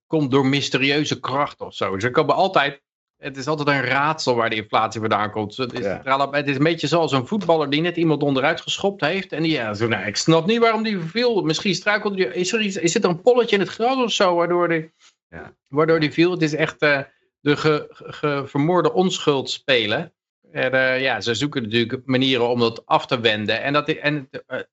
komt 0.08 0.32
door 0.32 0.46
mysterieuze 0.46 1.20
kracht 1.20 1.62
of 1.62 1.74
zo. 1.74 2.00
Ze 2.00 2.12
komen 2.12 2.36
altijd 2.36 2.82
het 3.18 3.38
is 3.38 3.48
altijd 3.48 3.68
een 3.68 3.82
raadsel 3.82 4.36
waar 4.36 4.50
de 4.50 4.56
inflatie 4.56 5.00
vandaan 5.00 5.32
komt. 5.32 5.58
Het 5.58 5.80
is, 5.80 5.86
het 5.86 6.48
is 6.48 6.56
een 6.56 6.64
beetje 6.64 6.88
zoals 6.88 7.12
een 7.12 7.28
voetballer 7.28 7.70
die 7.70 7.82
net 7.82 7.98
iemand 7.98 8.24
onderuit 8.24 8.62
geschopt 8.62 9.02
heeft. 9.02 9.32
En 9.32 9.44
die, 9.44 9.52
ja, 9.52 9.74
zo, 9.74 9.88
nou, 9.88 10.06
ik 10.06 10.16
snap 10.16 10.46
niet 10.46 10.60
waarom 10.60 10.84
die 10.84 11.00
viel. 11.00 11.42
Misschien 11.42 11.76
struikelde 11.76 12.16
die. 12.16 12.34
Is 12.34 12.54
er, 12.54 12.62
iets, 12.62 12.76
is 12.76 12.96
er 12.96 13.06
een 13.06 13.22
polletje 13.22 13.56
in 13.56 13.62
het 13.62 13.72
gras 13.72 14.04
of 14.04 14.12
zo 14.12 14.36
waardoor 14.36 14.70
die, 14.70 14.92
ja. 15.30 15.54
waardoor 15.68 16.00
die 16.00 16.12
viel? 16.12 16.32
Het 16.32 16.42
is 16.42 16.56
echt 16.56 16.84
uh, 16.84 17.00
de 17.40 17.58
ge, 17.58 17.88
ge, 17.90 18.44
vermoorde 18.46 18.94
onschuld 18.94 19.50
spelen. 19.50 20.12
En, 20.52 20.74
uh, 20.74 21.02
ja, 21.02 21.22
ze 21.22 21.36
zoeken 21.36 21.64
natuurlijk 21.64 22.02
manieren 22.06 22.50
om 22.50 22.60
dat 22.60 22.86
af 22.86 23.06
te 23.06 23.20
wenden. 23.20 23.62
En, 23.62 23.74
dat, 23.74 23.90
en 23.90 24.30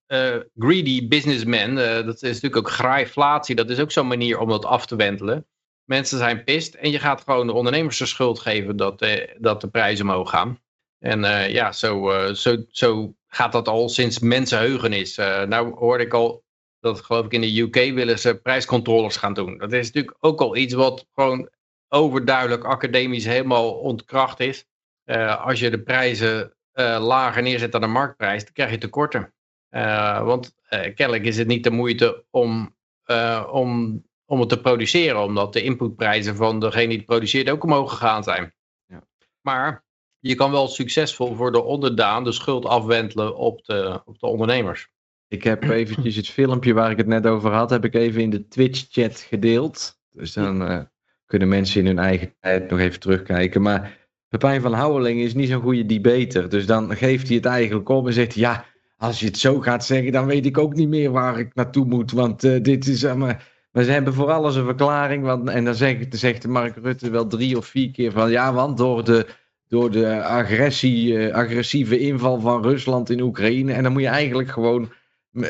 uh, 0.07 0.37
greedy 0.55 1.09
businessmen, 1.09 1.75
dat 2.07 2.15
is 2.15 2.21
natuurlijk 2.23 2.57
ook 2.57 2.71
graaiflatie, 2.71 3.55
dat 3.55 3.71
is 3.71 3.81
ook 3.81 3.93
zo'n 3.93 4.07
manier 4.07 4.39
om 4.39 4.49
dat 4.49 4.65
af 4.65 4.87
te 4.87 4.97
wendelen. 4.97 5.47
Mensen 5.85 6.19
zijn 6.19 6.45
pist 6.45 6.75
en 6.75 6.91
je 6.91 6.99
gaat 6.99 7.21
gewoon 7.21 7.47
de 7.47 7.53
ondernemers 7.53 7.99
de 7.99 8.07
schuld 8.07 8.39
geven 8.39 8.77
dat, 8.77 9.01
eh, 9.01 9.35
dat 9.39 9.61
de 9.61 9.69
prijzen 9.69 10.09
omhoog 10.09 10.31
gaan. 10.31 10.59
En 10.99 11.25
eh, 11.25 11.51
ja, 11.51 11.73
zo, 11.73 12.11
eh, 12.11 12.35
zo, 12.35 12.57
zo 12.69 13.15
gaat 13.27 13.53
dat 13.53 13.69
al 13.69 13.89
sinds 13.89 14.19
mensenheugenis. 14.19 15.19
Uh, 15.19 15.43
nou 15.43 15.75
hoorde 15.75 16.05
ik 16.05 16.15
al 16.15 16.45
dat 16.81 17.01
geloof 17.01 17.25
ik 17.25 17.33
in 17.33 17.41
de 17.41 17.61
UK 17.61 17.75
willen 17.75 18.19
ze 18.19 18.41
prijscontroles 18.41 19.17
gaan 19.17 19.35
doen. 19.35 19.59
Dat 19.59 19.73
is 19.73 19.87
natuurlijk 19.87 20.17
ook 20.21 20.41
al 20.41 20.57
iets 20.57 20.75
wat 20.75 21.07
gewoon 21.15 21.49
overduidelijk 21.89 22.65
academisch 22.65 23.25
helemaal 23.25 23.73
ontkracht 23.73 24.41
is. 24.41 24.67
Als 25.39 25.61
je 25.61 25.71
de 25.71 25.83
prijzen 25.83 26.55
lager 26.99 27.43
neerzet 27.43 27.73
dan 27.73 27.81
de 27.81 27.87
marktprijs, 27.87 28.45
dan 28.45 28.53
krijg 28.53 28.71
je 28.71 28.79
tekorten. 28.79 29.35
Want 30.25 30.55
kennelijk 30.69 31.25
is 31.25 31.37
het 31.37 31.47
niet 31.47 31.65
de 31.65 31.71
moeite 31.71 32.25
om, 32.31 32.77
om, 33.51 34.03
om 34.27 34.41
het 34.41 34.49
te 34.49 34.61
produceren, 34.61 35.23
omdat 35.23 35.53
de 35.53 35.63
inputprijzen 35.63 36.37
van 36.37 36.61
degene 36.61 36.89
die 36.89 36.97
het 36.97 37.07
produceert 37.07 37.51
ook 37.51 37.65
omhoog 37.65 37.91
gegaan 37.91 38.23
zijn. 38.23 38.55
Ja. 38.87 39.05
Maar 39.41 39.85
je 40.19 40.35
kan 40.35 40.51
wel 40.51 40.69
succesvol 40.69 41.35
voor 41.35 41.53
de 41.53 41.63
onderdaan 41.63 42.25
de 42.25 42.33
schuld 42.33 42.65
afwentelen 42.65 43.37
op 43.37 43.65
de, 43.65 44.01
op 44.05 44.19
de 44.19 44.27
ondernemers. 44.27 44.89
Ik 45.29 45.45
heb 45.45 45.63
eventjes 45.71 46.17
het 46.17 46.29
filmpje 46.29 46.73
waar 46.73 46.91
ik 46.91 46.97
het 46.97 47.07
net 47.07 47.27
over 47.27 47.53
had, 47.53 47.71
heb 47.71 47.85
ik 47.85 47.95
even 47.95 48.21
in 48.21 48.31
de 48.31 48.49
Twitch-chat 48.49 49.21
gedeeld. 49.21 49.99
Dus 50.11 50.33
dan 50.33 50.89
kunnen 51.27 51.49
mensen 51.49 51.81
in 51.81 51.87
hun 51.87 51.99
eigen 51.99 52.35
tijd 52.41 52.71
nog 52.71 52.79
even 52.79 53.01
terugkijken. 53.01 53.63
Maar 53.63 54.09
Pepijn 54.29 54.61
van 54.61 54.73
Houweling 54.73 55.21
is 55.21 55.35
niet 55.35 55.49
zo'n 55.49 55.63
goede 55.63 55.87
debater. 55.87 56.49
Dus 56.49 56.67
dan 56.67 56.97
geeft 56.97 57.27
hij 57.27 57.37
het 57.37 57.47
eigenlijk 57.47 57.89
op 57.89 58.07
en 58.07 58.13
zegt 58.13 58.35
ja, 58.35 58.65
als 58.97 59.21
je 59.21 59.27
het 59.27 59.39
zo 59.39 59.61
gaat 59.61 59.85
zeggen, 59.85 60.13
dan 60.13 60.27
weet 60.27 60.47
ik 60.47 60.59
ook 60.59 60.75
niet 60.75 60.89
meer 60.89 61.11
waar 61.11 61.39
ik 61.39 61.55
naartoe 61.55 61.85
moet. 61.85 62.11
Want 62.11 62.45
uh, 62.45 62.63
dit 62.63 62.87
is... 62.87 63.03
Uh, 63.03 63.15
maar, 63.15 63.53
maar 63.75 63.85
ze 63.85 63.91
hebben 63.91 64.15
voor 64.15 64.31
alles 64.31 64.57
een 64.57 64.65
verklaring. 64.65 65.25
Want, 65.25 65.49
en 65.49 65.65
dan 65.65 65.75
zegt, 65.75 66.19
zegt 66.19 66.47
Mark 66.47 66.77
Rutte 66.83 67.11
wel 67.11 67.27
drie 67.27 67.57
of 67.57 67.67
vier 67.67 67.91
keer 67.91 68.13
van 68.13 68.31
ja, 68.31 68.53
want 68.53 68.77
door 68.77 69.05
de, 69.05 69.27
door 69.69 69.91
de 69.91 70.23
agressie, 70.23 71.13
uh, 71.13 71.35
agressieve 71.35 71.99
inval 71.99 72.41
van 72.41 72.63
Rusland 72.63 73.11
in 73.11 73.21
Oekraïne. 73.21 73.73
En 73.73 73.83
dan 73.83 73.93
moet 73.93 74.03
je 74.03 74.09
eigenlijk 74.09 74.49
gewoon 74.49 74.93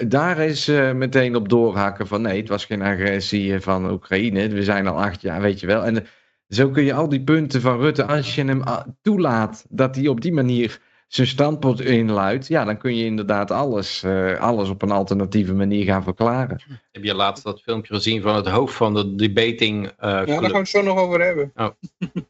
daar 0.06 0.38
is 0.38 0.68
uh, 0.68 0.92
meteen 0.92 1.36
op 1.36 1.48
doorhakken 1.48 2.06
van 2.06 2.22
nee, 2.22 2.40
het 2.40 2.48
was 2.48 2.64
geen 2.64 2.82
agressie 2.82 3.60
van 3.60 3.90
Oekraïne. 3.90 4.48
We 4.48 4.62
zijn 4.62 4.86
al 4.86 5.02
acht 5.02 5.20
jaar, 5.20 5.40
weet 5.40 5.60
je 5.60 5.66
wel. 5.66 5.84
En 5.84 6.06
zo 6.48 6.68
kun 6.68 6.84
je 6.84 6.94
al 6.94 7.08
die 7.08 7.24
punten 7.24 7.60
van 7.60 7.80
Rutte, 7.80 8.04
als 8.04 8.34
je 8.34 8.44
hem 8.44 8.62
toelaat 9.02 9.66
dat 9.68 9.96
hij 9.96 10.08
op 10.08 10.20
die 10.20 10.32
manier 10.32 10.80
zijn 11.14 11.26
standpunt 11.26 11.80
inluidt, 11.80 12.46
ja, 12.46 12.64
dan 12.64 12.78
kun 12.78 12.96
je 12.96 13.04
inderdaad 13.04 13.50
alles, 13.50 14.02
uh, 14.04 14.40
alles 14.40 14.68
op 14.68 14.82
een 14.82 14.90
alternatieve 14.90 15.54
manier 15.54 15.84
gaan 15.84 16.02
verklaren. 16.02 16.62
Heb 16.92 17.04
je 17.04 17.14
laatst 17.14 17.44
dat 17.44 17.60
filmpje 17.60 17.94
gezien 17.94 18.22
van 18.22 18.34
het 18.34 18.48
hoofd 18.48 18.74
van 18.74 18.94
de 18.94 19.14
debating? 19.14 19.84
Uh, 19.84 19.90
ja, 19.98 20.24
daar 20.24 20.40
gaan 20.40 20.50
we 20.50 20.58
het 20.58 20.68
zo 20.68 20.82
nog 20.82 20.98
over 20.98 21.20
hebben. 21.20 21.52
Oh. 21.54 21.68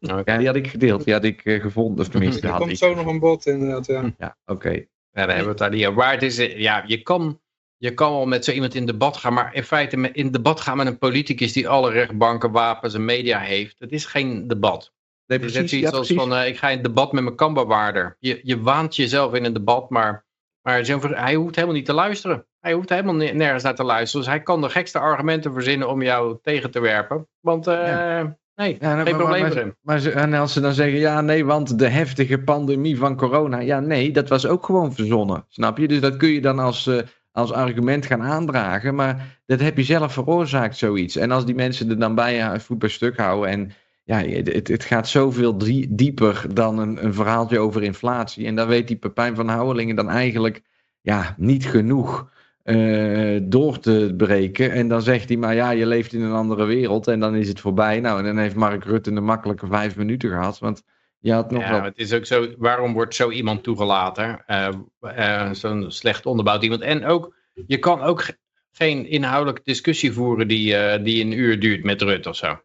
Okay. 0.00 0.22
Ja, 0.24 0.36
die 0.38 0.46
had 0.46 0.56
ik 0.56 0.66
gedeeld, 0.66 1.04
die 1.04 1.12
had 1.12 1.24
ik 1.24 1.44
uh, 1.44 1.62
gevonden. 1.62 2.04
Of 2.04 2.10
tenminste, 2.10 2.40
er 2.40 2.48
had 2.48 2.58
komt 2.58 2.70
ik. 2.70 2.76
zo 2.76 2.94
nog 2.94 3.06
een 3.06 3.18
bod 3.18 3.46
inderdaad, 3.46 3.86
ja. 3.86 4.12
Ja, 4.18 4.36
oké. 4.46 4.66
Okay. 4.66 4.88
Ja, 5.12 5.26
daar 5.26 5.36
hebben 5.36 5.44
we 5.44 5.50
het 5.50 5.58
daar 5.58 5.70
niet 5.70 5.86
over. 5.86 5.98
Waar 5.98 6.12
het 6.12 6.22
is, 6.22 6.36
ja, 6.36 6.84
je 6.86 7.02
kan 7.02 7.40
je 7.76 7.94
kan 7.94 8.12
wel 8.12 8.26
met 8.26 8.44
zo 8.44 8.52
iemand 8.52 8.74
in 8.74 8.86
debat 8.86 9.16
gaan, 9.16 9.34
maar 9.34 9.54
in 9.54 9.64
feite 9.64 10.10
in 10.12 10.30
debat 10.30 10.60
gaan 10.60 10.76
met 10.76 10.86
een 10.86 10.98
politicus 10.98 11.52
die 11.52 11.68
alle 11.68 11.90
rechtbanken, 11.90 12.50
wapens 12.50 12.94
en 12.94 13.04
media 13.04 13.38
heeft, 13.38 13.78
dat 13.78 13.90
is 13.90 14.04
geen 14.04 14.48
debat. 14.48 14.92
Ja, 15.26 15.36
als 15.36 15.52
precies. 15.90 16.16
van, 16.16 16.32
uh, 16.32 16.46
ik 16.46 16.58
ga 16.58 16.68
in 16.68 16.82
debat 16.82 17.12
met 17.12 17.22
mijn 17.22 17.36
kambewaarder. 17.36 18.16
Je, 18.18 18.40
je 18.42 18.60
waant 18.60 18.96
jezelf 18.96 19.34
in 19.34 19.44
een 19.44 19.52
debat, 19.52 19.90
maar, 19.90 20.24
maar 20.62 20.82
hij 21.00 21.34
hoeft 21.34 21.54
helemaal 21.54 21.76
niet 21.76 21.86
te 21.86 21.92
luisteren. 21.92 22.46
Hij 22.60 22.72
hoeft 22.72 22.88
helemaal 22.88 23.14
nergens 23.14 23.62
naar 23.62 23.74
te 23.74 23.84
luisteren. 23.84 24.24
Dus 24.24 24.34
hij 24.34 24.42
kan 24.42 24.60
de 24.60 24.68
gekste 24.70 24.98
argumenten 24.98 25.52
verzinnen 25.52 25.88
om 25.88 26.02
jou 26.02 26.38
tegen 26.42 26.70
te 26.70 26.80
werpen. 26.80 27.28
Want 27.40 27.68
uh, 27.68 27.74
ja. 27.74 28.36
nee, 28.54 28.76
ja, 28.80 29.02
geen 29.02 29.16
probleem 29.16 29.42
maar, 29.42 29.50
erin. 29.50 29.76
Maar, 29.80 30.02
maar, 30.02 30.12
en 30.12 30.34
als 30.34 30.52
ze 30.52 30.60
dan 30.60 30.72
zeggen, 30.72 30.98
ja 30.98 31.20
nee, 31.20 31.44
want 31.44 31.78
de 31.78 31.88
heftige 31.88 32.38
pandemie 32.38 32.98
van 32.98 33.16
corona. 33.16 33.58
Ja 33.58 33.80
nee, 33.80 34.10
dat 34.10 34.28
was 34.28 34.46
ook 34.46 34.64
gewoon 34.64 34.94
verzonnen. 34.94 35.44
Snap 35.48 35.78
je? 35.78 35.88
Dus 35.88 36.00
dat 36.00 36.16
kun 36.16 36.28
je 36.28 36.40
dan 36.40 36.58
als... 36.58 36.86
Uh, 36.86 36.98
als 37.34 37.52
argument 37.52 38.06
gaan 38.06 38.22
aandragen, 38.22 38.94
maar 38.94 39.40
dat 39.46 39.60
heb 39.60 39.76
je 39.76 39.82
zelf 39.82 40.12
veroorzaakt, 40.12 40.76
zoiets. 40.76 41.16
En 41.16 41.30
als 41.30 41.44
die 41.46 41.54
mensen 41.54 41.90
er 41.90 41.98
dan 41.98 42.14
bij 42.14 42.60
voet 42.60 42.78
bij 42.78 42.88
stuk 42.88 43.16
houden 43.16 43.50
en 43.50 43.72
ja, 44.04 44.22
het, 44.22 44.68
het 44.68 44.84
gaat 44.84 45.08
zoveel 45.08 45.58
dieper 45.88 46.44
dan 46.54 46.78
een, 46.78 47.04
een 47.04 47.14
verhaaltje 47.14 47.58
over 47.58 47.82
inflatie. 47.82 48.46
En 48.46 48.54
dan 48.54 48.68
weet 48.68 48.88
die 48.88 48.96
Pepijn 48.96 49.34
van 49.34 49.48
Houwelingen 49.48 49.96
dan 49.96 50.10
eigenlijk 50.10 50.62
ja, 51.00 51.34
niet 51.38 51.66
genoeg 51.66 52.32
uh, 52.64 53.40
door 53.42 53.78
te 53.78 54.14
breken. 54.16 54.72
En 54.72 54.88
dan 54.88 55.02
zegt 55.02 55.28
hij 55.28 55.38
maar 55.38 55.54
ja, 55.54 55.70
je 55.70 55.86
leeft 55.86 56.12
in 56.12 56.22
een 56.22 56.32
andere 56.32 56.64
wereld 56.64 57.08
en 57.08 57.20
dan 57.20 57.34
is 57.34 57.48
het 57.48 57.60
voorbij. 57.60 58.00
Nou, 58.00 58.18
en 58.18 58.24
dan 58.24 58.38
heeft 58.38 58.54
Mark 58.54 58.84
Rutte 58.84 59.10
een 59.10 59.24
makkelijke 59.24 59.66
vijf 59.66 59.96
minuten 59.96 60.30
gehad, 60.30 60.58
want 60.58 60.82
je 61.18 61.32
had 61.32 61.50
nog 61.50 61.62
ja, 61.62 61.84
het 61.84 61.98
is 61.98 62.12
ook 62.12 62.26
zo, 62.26 62.46
waarom 62.58 62.92
wordt 62.92 63.14
zo 63.14 63.30
iemand 63.30 63.62
toegelaten? 63.62 64.44
Uh, 64.46 64.68
uh, 65.00 65.52
Zo'n 65.52 65.90
slecht 65.90 66.26
onderbouwd 66.26 66.62
iemand. 66.62 66.80
En 66.80 67.04
ook, 67.04 67.34
je 67.66 67.78
kan 67.78 68.00
ook 68.00 68.26
geen 68.72 69.06
inhoudelijke 69.06 69.62
discussie 69.64 70.12
voeren 70.12 70.48
die, 70.48 71.00
die 71.02 71.24
een 71.24 71.32
uur 71.32 71.60
duurt 71.60 71.84
met 71.84 72.02
Rutte 72.02 72.28
of 72.28 72.36
zo. 72.36 72.58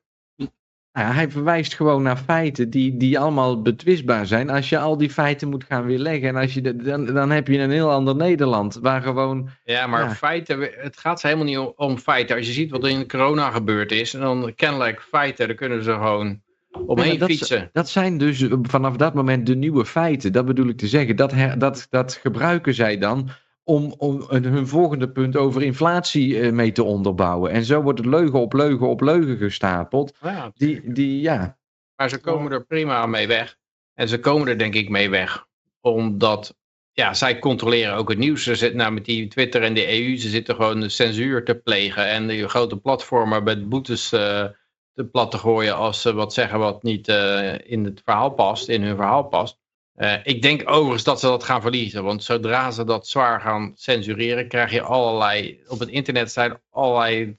Ja, 0.94 1.12
hij 1.14 1.30
verwijst 1.32 1.74
gewoon 1.76 2.02
naar 2.04 2.18
feiten 2.18 2.70
die, 2.70 2.98
die 2.98 3.20
allemaal 3.20 3.62
betwistbaar 3.62 4.26
zijn. 4.26 4.50
Als 4.50 4.70
je 4.70 4.80
al 4.80 4.98
die 4.98 5.10
feiten 5.10 5.50
moet 5.50 5.64
gaan 5.64 5.86
weerleggen, 5.86 6.28
en 6.30 6.36
als 6.36 6.54
je 6.54 6.62
de, 6.62 6.76
dan, 6.76 7.06
dan 7.06 7.30
heb 7.30 7.48
je 7.48 7.58
een 7.60 7.72
heel 7.72 7.92
ander 7.92 8.16
Nederland. 8.16 8.76
Waar 8.82 9.02
gewoon. 9.02 9.50
Ja, 9.64 9.88
maar 9.88 10.04
Ja. 10.04 10.14
feiten, 10.16 10.70
het 10.78 10.98
gaat 10.98 11.22
helemaal 11.22 11.46
niet 11.46 11.58
om, 11.58 11.74
om 11.76 11.98
feiten. 11.98 12.36
Als 12.38 12.46
je 12.48 12.52
ziet 12.54 12.72
wat 12.72 12.84
er 12.84 12.90
in 12.90 13.08
corona 13.08 13.50
gebeurd 13.50 13.92
is, 13.92 14.14
en 14.14 14.20
dan 14.20 14.54
kennelijk 14.56 15.02
feiten, 15.02 15.48
dan 15.48 15.56
kunnen 15.56 15.84
ze 15.84 15.92
gewoon 15.92 16.42
omheen 16.86 17.14
Ja, 17.14 17.20
dat, 17.20 17.30
fietsen. 17.30 17.70
dat 17.74 17.90
zijn 17.90 18.18
dus 18.18 18.46
vanaf 18.62 18.96
dat 18.96 19.14
moment 19.14 19.46
de 19.46 19.56
nieuwe 19.56 19.86
feiten. 19.86 20.32
Dat 20.34 20.46
bedoel 20.46 20.68
ik 20.68 20.78
te 20.78 20.88
zeggen. 20.88 21.16
Dat, 21.16 21.32
her- 21.32 21.60
dat, 21.60 21.88
dat 21.90 22.14
gebruiken 22.14 22.74
zij 22.74 22.98
dan 22.98 23.30
om, 23.70 23.94
om 23.98 24.26
hun 24.30 24.68
volgende 24.68 25.10
punt 25.10 25.38
over 25.38 25.64
inflatie 25.64 26.40
eh, 26.40 26.52
mee 26.52 26.72
te 26.72 26.84
onderbouwen. 26.84 27.52
En 27.52 27.64
zo 27.64 27.82
wordt 27.82 28.00
het 28.00 28.08
leugen 28.08 28.40
op 28.40 28.54
leugen 28.54 28.88
op 28.88 29.02
leugen 29.02 29.38
gestapeld. 29.38 30.18
Ja, 30.22 30.52
Die, 30.56 30.94
die 30.94 31.22
ja, 31.22 31.58
Maar 31.96 32.10
ze 32.10 32.20
komen 32.20 32.52
er 32.52 32.66
prima 32.66 33.06
mee 33.06 33.28
weg. 33.28 33.58
En 33.94 34.08
ze 34.08 34.20
komen 34.20 34.48
er 34.48 34.58
denk 34.58 34.74
ik 34.74 34.90
mee 34.90 35.10
weg. 35.10 35.46
Omdat 35.82 36.58
ja, 36.92 37.14
zij 37.14 37.40
controleren 37.40 37.96
ook 37.96 38.10
het 38.10 38.18
nieuws. 38.18 38.44
Ze 38.44 38.56
zitten 38.56 38.78
nou 38.78 38.92
met 38.92 39.06
die 39.06 39.28
Twitter 39.28 39.64
en 39.64 39.74
de 39.74 40.00
EU. 40.00 40.18
Ze 40.18 40.30
zitten 40.30 40.56
gewoon 40.56 40.80
de 40.80 40.90
censuur 40.90 41.46
te 41.46 41.56
plegen. 41.56 42.06
En 42.08 42.28
die 42.28 42.48
grote 42.48 42.78
platformen 42.78 43.44
met 43.44 43.70
boetes 43.70 44.12
eh, 44.12 44.46
te 44.94 45.06
plat 45.06 45.32
te 45.32 45.38
gooien. 45.38 45.76
Als 45.76 46.02
ze 46.02 46.14
wat 46.14 46.34
zeggen 46.34 46.60
wat 46.60 46.84
niet 46.84 47.08
eh, 47.08 47.72
in 47.72 47.84
het 47.84 48.02
verhaal 48.04 48.30
past. 48.30 48.68
In 48.68 48.84
hun 48.84 48.96
verhaal 48.96 49.24
past. 49.24 49.60
Eh, 50.00 50.16
ik 50.24 50.42
denk 50.42 50.70
overigens 50.70 51.04
dat 51.04 51.20
ze 51.20 51.26
dat 51.26 51.44
gaan 51.44 51.62
verliezen. 51.62 52.04
Want 52.04 52.24
zodra 52.24 52.72
ze 52.72 52.84
dat 52.84 53.08
zwaar 53.08 53.42
gaan 53.42 53.74
censureren. 53.76 54.48
Krijg 54.48 54.72
je 54.72 54.82
allerlei. 54.82 55.60
Op 55.68 55.80
het 55.80 55.90
internet 55.90 56.32
zijn 56.32 56.60
allerlei 56.70 57.36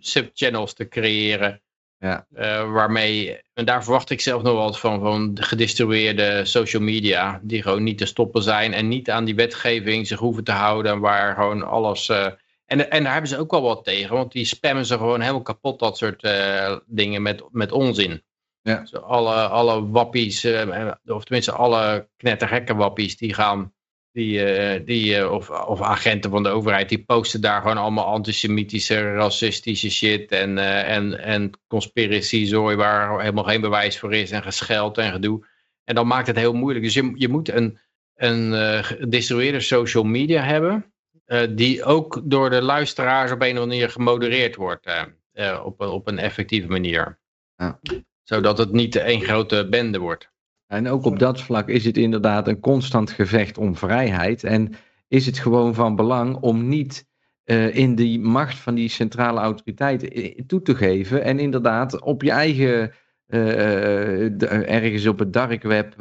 subchannels 0.00 0.74
te 0.74 0.88
creëren. 0.88 1.60
Ja. 1.98 2.26
Eh, 2.34 2.72
waarmee, 2.72 3.40
en 3.54 3.64
daar 3.64 3.82
verwacht 3.82 4.10
ik 4.10 4.20
zelf 4.20 4.42
nog 4.42 4.54
wat 4.54 4.78
van, 4.78 5.00
van 5.00 5.34
de 5.34 5.42
gedistribueerde 5.42 6.44
social 6.44 6.82
media, 6.82 7.40
die 7.42 7.62
gewoon 7.62 7.82
niet 7.82 7.98
te 7.98 8.06
stoppen 8.06 8.42
zijn 8.42 8.72
en 8.72 8.88
niet 8.88 9.10
aan 9.10 9.24
die 9.24 9.34
wetgeving 9.34 10.06
zich 10.06 10.18
hoeven 10.18 10.44
te 10.44 10.52
houden, 10.52 11.00
waar 11.00 11.34
gewoon 11.34 11.62
alles... 11.62 12.08
eh, 12.08 12.26
en, 12.66 12.90
en 12.90 13.02
daar 13.02 13.12
hebben 13.12 13.30
ze 13.30 13.38
ook 13.38 13.50
wel 13.50 13.62
wat 13.62 13.84
tegen, 13.84 14.16
want 14.16 14.32
die 14.32 14.44
spammen 14.44 14.86
ze 14.86 14.96
gewoon 14.96 15.20
helemaal 15.20 15.42
kapot, 15.42 15.78
dat 15.78 15.96
soort 15.96 16.28
dingen 16.86 17.22
met, 17.22 17.44
met 17.50 17.72
onzin. 17.72 18.22
Ja. 18.62 18.86
Alle, 19.02 19.34
alle 19.34 19.88
wappies, 19.90 20.44
eh, 20.44 20.90
of 21.06 21.24
tenminste 21.24 21.52
alle 21.52 22.08
knettergekke 22.16 22.74
wappies, 22.74 23.16
die 23.16 23.34
gaan 23.34 23.72
die, 24.12 24.44
eh, 24.44 24.86
die, 24.86 25.16
eh, 25.16 25.32
of, 25.32 25.50
of 25.50 25.80
agenten 25.80 26.30
van 26.30 26.42
de 26.42 26.48
overheid, 26.48 26.88
die 26.88 27.04
posten 27.04 27.40
daar 27.40 27.60
gewoon 27.60 27.76
allemaal 27.76 28.04
antisemitische, 28.04 29.12
racistische 29.14 29.90
shit 29.90 30.30
en, 30.32 30.58
en, 30.84 31.18
en 31.18 31.50
conspiracy-zooi 31.66 32.76
waar 32.76 33.20
helemaal 33.20 33.44
geen 33.44 33.60
bewijs 33.60 33.98
voor 33.98 34.14
is 34.14 34.30
en 34.30 34.42
gescheld 34.42 34.98
en 34.98 35.12
gedoe. 35.12 35.46
En 35.84 35.94
dan 35.94 36.06
maakt 36.06 36.26
het 36.26 36.36
heel 36.36 36.52
moeilijk. 36.52 36.84
Dus 36.84 36.94
je, 36.94 37.12
je 37.14 37.28
moet 37.28 37.48
een, 37.48 37.78
een 38.14 38.84
gedistribueerde 38.84 39.60
social 39.60 40.04
media 40.04 40.42
hebben, 40.42 40.92
die 41.50 41.84
ook 41.84 42.20
door 42.24 42.50
de 42.50 42.62
luisteraars 42.62 43.30
op 43.32 43.40
een 43.40 43.46
of 43.46 43.48
andere 43.58 43.66
manier 43.66 43.90
gemodereerd 43.90 44.56
wordt, 44.56 44.86
op, 45.64 45.80
een- 45.80 45.88
op 45.88 46.06
een 46.08 46.18
effectieve 46.18 46.68
manier. 46.68 47.18
Ja. 47.56 47.80
Zodat 48.22 48.58
het 48.58 48.72
niet 48.72 48.96
één 48.96 49.20
grote 49.20 49.66
bende 49.70 49.98
wordt. 49.98 50.30
En 50.66 50.88
ook 50.88 51.04
op 51.04 51.18
dat 51.18 51.40
vlak 51.40 51.68
is 51.68 51.84
het 51.84 51.96
inderdaad 51.96 52.48
een 52.48 52.60
constant 52.60 53.10
gevecht 53.10 53.58
om 53.58 53.76
vrijheid. 53.76 54.44
En 54.44 54.74
is 55.08 55.26
het 55.26 55.38
gewoon 55.38 55.74
van 55.74 55.96
belang 55.96 56.36
om 56.36 56.68
niet 56.68 57.06
eh, 57.44 57.76
in 57.76 57.94
die 57.94 58.20
macht 58.20 58.58
van 58.58 58.74
die 58.74 58.88
centrale 58.88 59.40
autoriteiten 59.40 60.10
eh, 60.10 60.40
toe 60.46 60.62
te 60.62 60.74
geven. 60.74 61.24
En 61.24 61.38
inderdaad 61.38 62.00
op 62.00 62.22
je 62.22 62.30
eigen, 62.30 62.92
eh, 63.26 64.72
ergens 64.74 65.06
op 65.06 65.18
het 65.18 65.32
dark 65.32 65.62
web, 65.62 65.94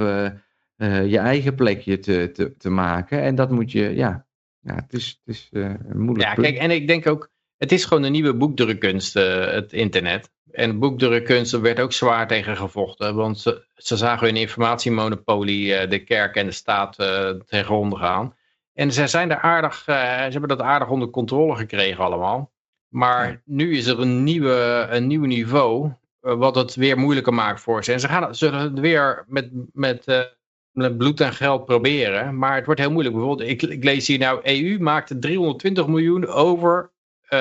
je 1.05 1.17
eigen 1.17 1.55
plekje 1.55 1.99
te, 1.99 2.29
te, 2.33 2.57
te 2.57 2.69
maken. 2.69 3.21
En 3.21 3.35
dat 3.35 3.51
moet 3.51 3.71
je, 3.71 3.95
ja, 3.95 4.25
ja 4.59 4.75
het 4.75 4.93
is, 4.93 5.21
het 5.23 5.35
is 5.35 5.49
moeilijk 5.93 6.27
Ja, 6.27 6.33
punt. 6.33 6.47
kijk, 6.47 6.57
en 6.57 6.71
ik 6.71 6.87
denk 6.87 7.07
ook, 7.07 7.31
het 7.57 7.71
is 7.71 7.85
gewoon 7.85 8.03
een 8.03 8.11
nieuwe 8.11 8.35
boekdrukkunst, 8.35 9.13
het 9.13 9.73
internet. 9.73 10.31
En 10.51 10.79
boekdrukkunst 10.79 11.59
werd 11.59 11.79
ook 11.79 11.93
zwaar 11.93 12.27
tegen 12.27 12.57
gevochten. 12.57 13.15
Want 13.15 13.39
ze, 13.39 13.65
ze 13.75 13.97
zagen 13.97 14.27
hun 14.27 14.35
informatiemonopolie, 14.35 15.83
uh, 15.83 15.89
de 15.89 16.03
kerk 16.03 16.35
en 16.35 16.45
de 16.45 16.51
staat 16.51 16.99
uh, 16.99 17.29
ten 17.29 17.63
gronde 17.63 17.95
gaan. 17.95 18.35
En 18.73 18.91
ze, 18.91 19.07
zijn 19.07 19.31
er 19.31 19.37
aardig, 19.37 19.87
uh, 19.87 19.95
ze 19.95 20.31
hebben 20.31 20.49
dat 20.49 20.61
aardig 20.61 20.89
onder 20.89 21.09
controle 21.09 21.55
gekregen 21.55 22.03
allemaal. 22.03 22.51
Maar 22.87 23.29
ja. 23.29 23.41
nu 23.45 23.77
is 23.77 23.87
er 23.87 23.99
een, 23.99 24.23
nieuwe, 24.23 24.87
een 24.89 25.07
nieuw 25.07 25.25
niveau, 25.25 25.91
wat 26.19 26.55
het 26.55 26.75
weer 26.75 26.97
moeilijker 26.97 27.33
maakt 27.33 27.61
voor 27.61 27.83
ze. 27.83 27.93
En 27.93 27.99
ze 27.99 28.07
gaan, 28.07 28.35
zullen 28.35 28.59
het 28.59 28.79
weer 28.79 29.25
met, 29.27 29.49
met, 29.73 30.29
met 30.71 30.97
bloed 30.97 31.21
en 31.21 31.33
geld 31.33 31.65
proberen. 31.65 32.37
Maar 32.37 32.55
het 32.55 32.65
wordt 32.65 32.79
heel 32.79 32.91
moeilijk. 32.91 33.15
Bijvoorbeeld, 33.15 33.49
ik, 33.49 33.61
ik 33.61 33.83
lees 33.83 34.07
hier 34.07 34.19
nou, 34.19 34.39
EU 34.43 34.79
maakte 34.79 35.19
320 35.19 35.87
miljoen 35.87 36.27
over 36.27 36.91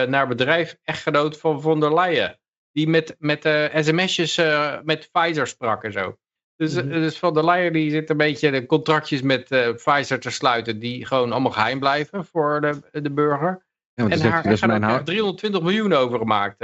naar 0.08 0.28
bedrijf 0.28 0.76
echtgenoot 0.84 1.38
van 1.38 1.60
von 1.60 1.80
der 1.80 1.94
Leyen 1.94 2.39
die 2.72 2.88
met, 2.88 3.16
met 3.18 3.44
uh, 3.44 3.74
sms'jes 3.74 4.38
uh, 4.38 4.76
met 4.82 5.10
Pfizer 5.12 5.46
sprak 5.46 5.84
en 5.84 5.92
zo. 5.92 6.18
Dus, 6.56 6.74
mm 6.74 6.80
-hmm. 6.80 6.90
dus 6.90 7.18
Van 7.18 7.34
der 7.34 7.44
Leyen 7.44 7.72
die 7.72 7.90
zit 7.90 8.10
een 8.10 8.16
beetje 8.16 8.50
de 8.50 8.66
contractjes 8.66 9.22
met 9.22 9.50
uh, 9.50 9.74
Pfizer 9.74 10.20
te 10.20 10.30
sluiten 10.30 10.78
die 10.78 11.06
gewoon 11.06 11.32
allemaal 11.32 11.52
geheim 11.52 11.78
blijven 11.78 12.24
voor 12.24 12.60
de, 12.60 13.00
de 13.02 13.10
burger. 13.10 13.66
Ja, 13.94 14.08
en 14.08 14.08
dat 14.08 14.44
is 14.44 14.60
mijn 14.60 14.82
er 14.82 15.04
320 15.04 15.62
miljoen 15.62 15.92
over 15.92 16.18
gemaakt. 16.18 16.58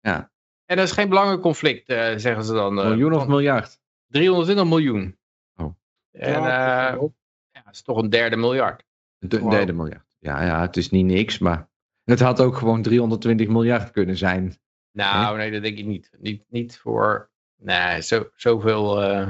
Ja. 0.00 0.30
En 0.64 0.76
dat 0.76 0.86
is 0.86 0.92
geen 0.92 1.08
belangrijk 1.08 1.40
conflict, 1.40 1.86
zeggen 2.16 2.44
ze 2.44 2.52
dan. 2.52 2.74
miljoen 2.74 3.14
of 3.14 3.26
miljard? 3.26 3.80
320 4.06 4.64
miljoen. 4.64 5.18
Oh. 5.56 5.74
En 6.10 6.42
ja, 6.42 7.62
dat 7.64 7.74
is 7.74 7.82
toch 7.82 7.96
een 7.96 8.10
derde 8.10 8.36
miljard. 8.36 8.84
Een 9.18 9.40
wow. 9.40 9.50
derde 9.50 9.72
miljard. 9.72 10.16
Ja, 10.18 10.44
ja, 10.44 10.60
het 10.60 10.76
is 10.76 10.90
niet 10.90 11.04
niks, 11.04 11.38
maar 11.38 11.68
het 12.04 12.20
had 12.20 12.40
ook 12.40 12.56
gewoon 12.56 12.82
320 12.82 13.48
miljard 13.48 13.90
kunnen 13.90 14.16
zijn. 14.16 14.58
Nou, 14.92 15.36
nee, 15.36 15.50
dat 15.50 15.62
denk 15.62 15.78
ik 15.78 15.86
niet. 15.86 16.10
Niet, 16.18 16.42
niet 16.48 16.78
voor, 16.78 17.30
nee, 17.56 18.02
zo, 18.02 18.28
zoveel... 18.34 19.02
Uh... 19.02 19.26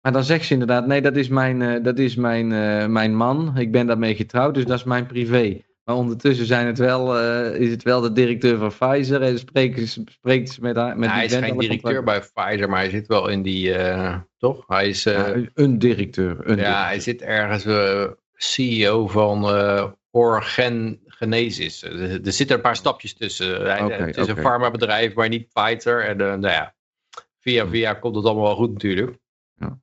Maar 0.00 0.12
dan 0.12 0.24
zegt 0.24 0.44
ze 0.44 0.52
inderdaad, 0.52 0.86
nee, 0.86 1.02
dat 1.02 1.16
is, 1.16 1.28
mijn, 1.28 1.60
uh, 1.60 1.82
dat 1.82 1.98
is 1.98 2.16
mijn, 2.16 2.50
uh, 2.50 2.86
mijn 2.86 3.16
man. 3.16 3.56
Ik 3.56 3.72
ben 3.72 3.86
daarmee 3.86 4.14
getrouwd, 4.14 4.54
dus 4.54 4.64
dat 4.64 4.78
is 4.78 4.84
mijn 4.84 5.06
privé. 5.06 5.62
Maar 5.84 5.96
ondertussen 5.96 6.46
zijn 6.46 6.66
het 6.66 6.78
wel, 6.78 7.18
is 7.52 7.70
het 7.70 7.82
wel 7.82 8.00
de 8.00 8.12
directeur 8.12 8.58
van 8.58 8.68
Pfizer 8.68 9.22
en 9.22 9.38
spreekt, 9.38 9.98
spreekt 10.06 10.50
ze 10.50 10.60
met 10.60 10.76
haar. 10.76 10.98
Met 10.98 11.08
nou, 11.08 11.12
hij 11.12 11.24
is 11.24 11.34
geen 11.34 11.58
directeur 11.58 12.02
bij 12.02 12.20
Pfizer, 12.20 12.68
maar 12.68 12.78
hij 12.78 12.90
zit 12.90 13.06
wel 13.06 13.28
in 13.28 13.42
die, 13.42 13.74
toch? 14.38 14.64
Hij 14.66 14.88
is... 14.88 15.02
Ja, 15.02 15.34
een 15.54 15.78
directeur. 15.78 16.30
Een 16.30 16.36
ja, 16.36 16.44
directeur. 16.46 16.84
hij 16.84 17.00
zit 17.00 17.22
ergens 17.22 17.66
CEO 18.34 19.06
van 19.06 19.44
Orgen 20.10 21.00
Genesis. 21.20 21.82
Er, 21.82 22.26
er 22.26 22.32
zitten 22.32 22.56
een 22.56 22.62
paar 22.62 22.76
stapjes 22.76 23.14
tussen. 23.14 23.60
Okay, 23.60 23.90
het 23.90 24.16
is 24.16 24.22
okay. 24.22 24.36
een 24.36 24.42
farmabedrijf, 24.42 25.14
maar 25.14 25.28
niet 25.28 25.48
Pfizer. 25.52 26.04
En 26.04 26.20
uh, 26.20 26.26
nou 26.26 26.54
ja, 26.54 26.74
via 27.40 27.68
via 27.68 27.94
komt 27.94 28.16
het 28.16 28.24
allemaal 28.24 28.44
wel 28.44 28.54
goed 28.54 28.72
natuurlijk. 28.72 29.18
Ja. 29.54 29.80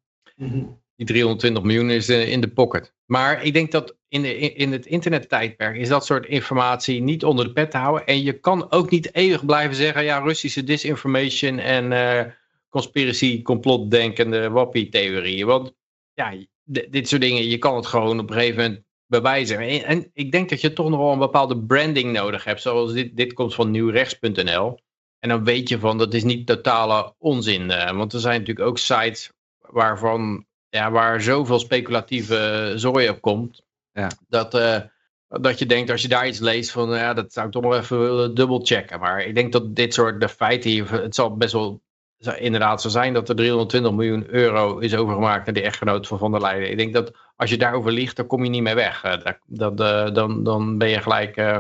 Die 0.96 1.06
320 1.06 1.64
miljoen 1.64 1.90
is 1.90 2.10
uh, 2.10 2.32
in 2.32 2.42
de 2.42 2.48
pocket. 2.48 2.94
Maar 3.06 3.44
ik 3.44 3.54
denk 3.54 3.72
dat 3.72 3.98
in, 4.08 4.22
de, 4.22 4.38
in 4.38 4.72
het 4.72 4.86
internettijdperk 4.86 5.76
is 5.76 5.88
dat 5.88 6.06
soort 6.06 6.26
informatie 6.26 7.02
niet 7.02 7.24
onder 7.24 7.46
de 7.46 7.54
pet 7.54 7.72
te 7.72 7.78
houden. 7.78 8.06
En 8.06 8.24
je 8.24 8.34
kan 8.34 8.72
ook 8.72 8.90
niet 8.90 9.16
eeuwig 9.16 9.46
blijven 9.46 9.76
zeggen, 9.76 10.04
ja, 10.04 10.20
Russische 10.20 10.64
disinformation 10.64 11.60
en 11.60 11.92
uh, 11.92 12.32
conspiracy, 12.70 13.42
complotdenkende 13.42 14.50
wappie-theorieën. 14.50 15.46
Want 15.46 15.74
ja, 16.14 16.34
dit 16.64 17.08
soort 17.08 17.22
dingen, 17.22 17.48
je 17.48 17.58
kan 17.58 17.76
het 17.76 17.86
gewoon 17.86 18.20
op 18.20 18.30
een 18.30 18.36
gegeven 18.36 18.64
moment 18.64 18.86
bewijzen. 19.08 19.60
En, 19.60 19.84
en, 19.84 20.10
ik 20.14 20.32
denk 20.32 20.49
dat 20.49 20.62
je 20.62 20.74
toch 20.74 20.89
nog 20.89 20.99
wel 20.99 21.12
een 21.12 21.20
bepaalde 21.20 21.60
branding 21.60 22.14
nodig 22.14 22.43
hebt. 22.43 22.62
Zoals 22.62 22.93
dit, 22.93 23.18
dit 23.18 23.34
komt 23.34 23.53
van 23.53 23.72
nieuwrechts.nl. 23.72 24.80
En 25.20 25.30
dan 25.30 25.43
weet 25.43 25.70
je 25.70 25.80
van, 25.80 25.97
dat 25.97 26.14
is 26.14 26.24
niet 26.24 26.47
totale 26.47 27.14
onzin. 27.18 27.70
Uh, 27.70 27.91
want 27.91 28.14
er 28.14 28.20
zijn 28.20 28.39
natuurlijk 28.39 28.68
ook 28.68 28.78
sites 28.78 29.32
waarvan, 29.60 30.45
ja, 30.70 30.91
waar 30.91 31.22
zoveel 31.22 31.60
speculatieve 31.60 32.74
zooi 32.76 33.10
op 33.10 33.22
komt. 33.22 33.62
Ja. 33.91 34.12
Dat, 34.28 34.55
uh, 34.55 34.80
dat 35.28 35.60
je 35.60 35.66
denkt, 35.66 35.89
als 35.89 36.01
je 36.01 36.08
daar 36.08 36.28
iets 36.28 36.39
leest 36.39 36.72
van, 36.72 36.89
ja, 36.89 37.14
dat 37.14 37.34
zou 37.34 37.45
ik 37.45 37.51
toch 37.51 37.64
nog 37.64 37.76
even 37.76 37.99
willen 37.99 38.36
dubbelchecken. 38.36 38.99
Maar 38.99 39.22
ik 39.22 39.36
denk 39.36 39.51
dat 39.51 39.76
dit 39.76 39.93
soort 39.93 40.22
de 40.22 40.30
feiten 40.30 40.70
hier, 40.70 40.91
het 40.91 41.16
zal 41.16 41.38
best 41.38 41.53
wel 41.53 41.82
inderdaad 42.20 42.82
zo 42.82 42.89
zijn 42.89 43.13
dat 43.13 43.30
er 43.30 43.36
320 43.36 43.91
miljoen 43.91 44.26
euro 44.30 44.78
is 44.78 44.95
overgemaakt 44.95 45.45
naar 45.45 45.53
de 45.53 45.61
echtgenoot 45.61 46.07
van 46.07 46.18
Van 46.18 46.32
der 46.32 46.41
Leyen. 46.41 46.72
Ik 46.72 46.78
denk 46.78 46.93
dat 46.93 47.11
als 47.36 47.49
je 47.49 47.57
daarover 47.57 47.91
ligt, 47.91 48.15
dan 48.15 48.28
kom 48.28 48.43
je 48.43 48.49
niet 48.49 48.61
meer 48.61 48.76
weg. 48.76 49.20
Dat, 49.45 49.80
uh, 49.80 50.13
dan, 50.13 50.43
dan 50.43 50.78
ben 50.78 50.89
je 50.89 51.01
gelijk 51.01 51.38
uh, 51.38 51.57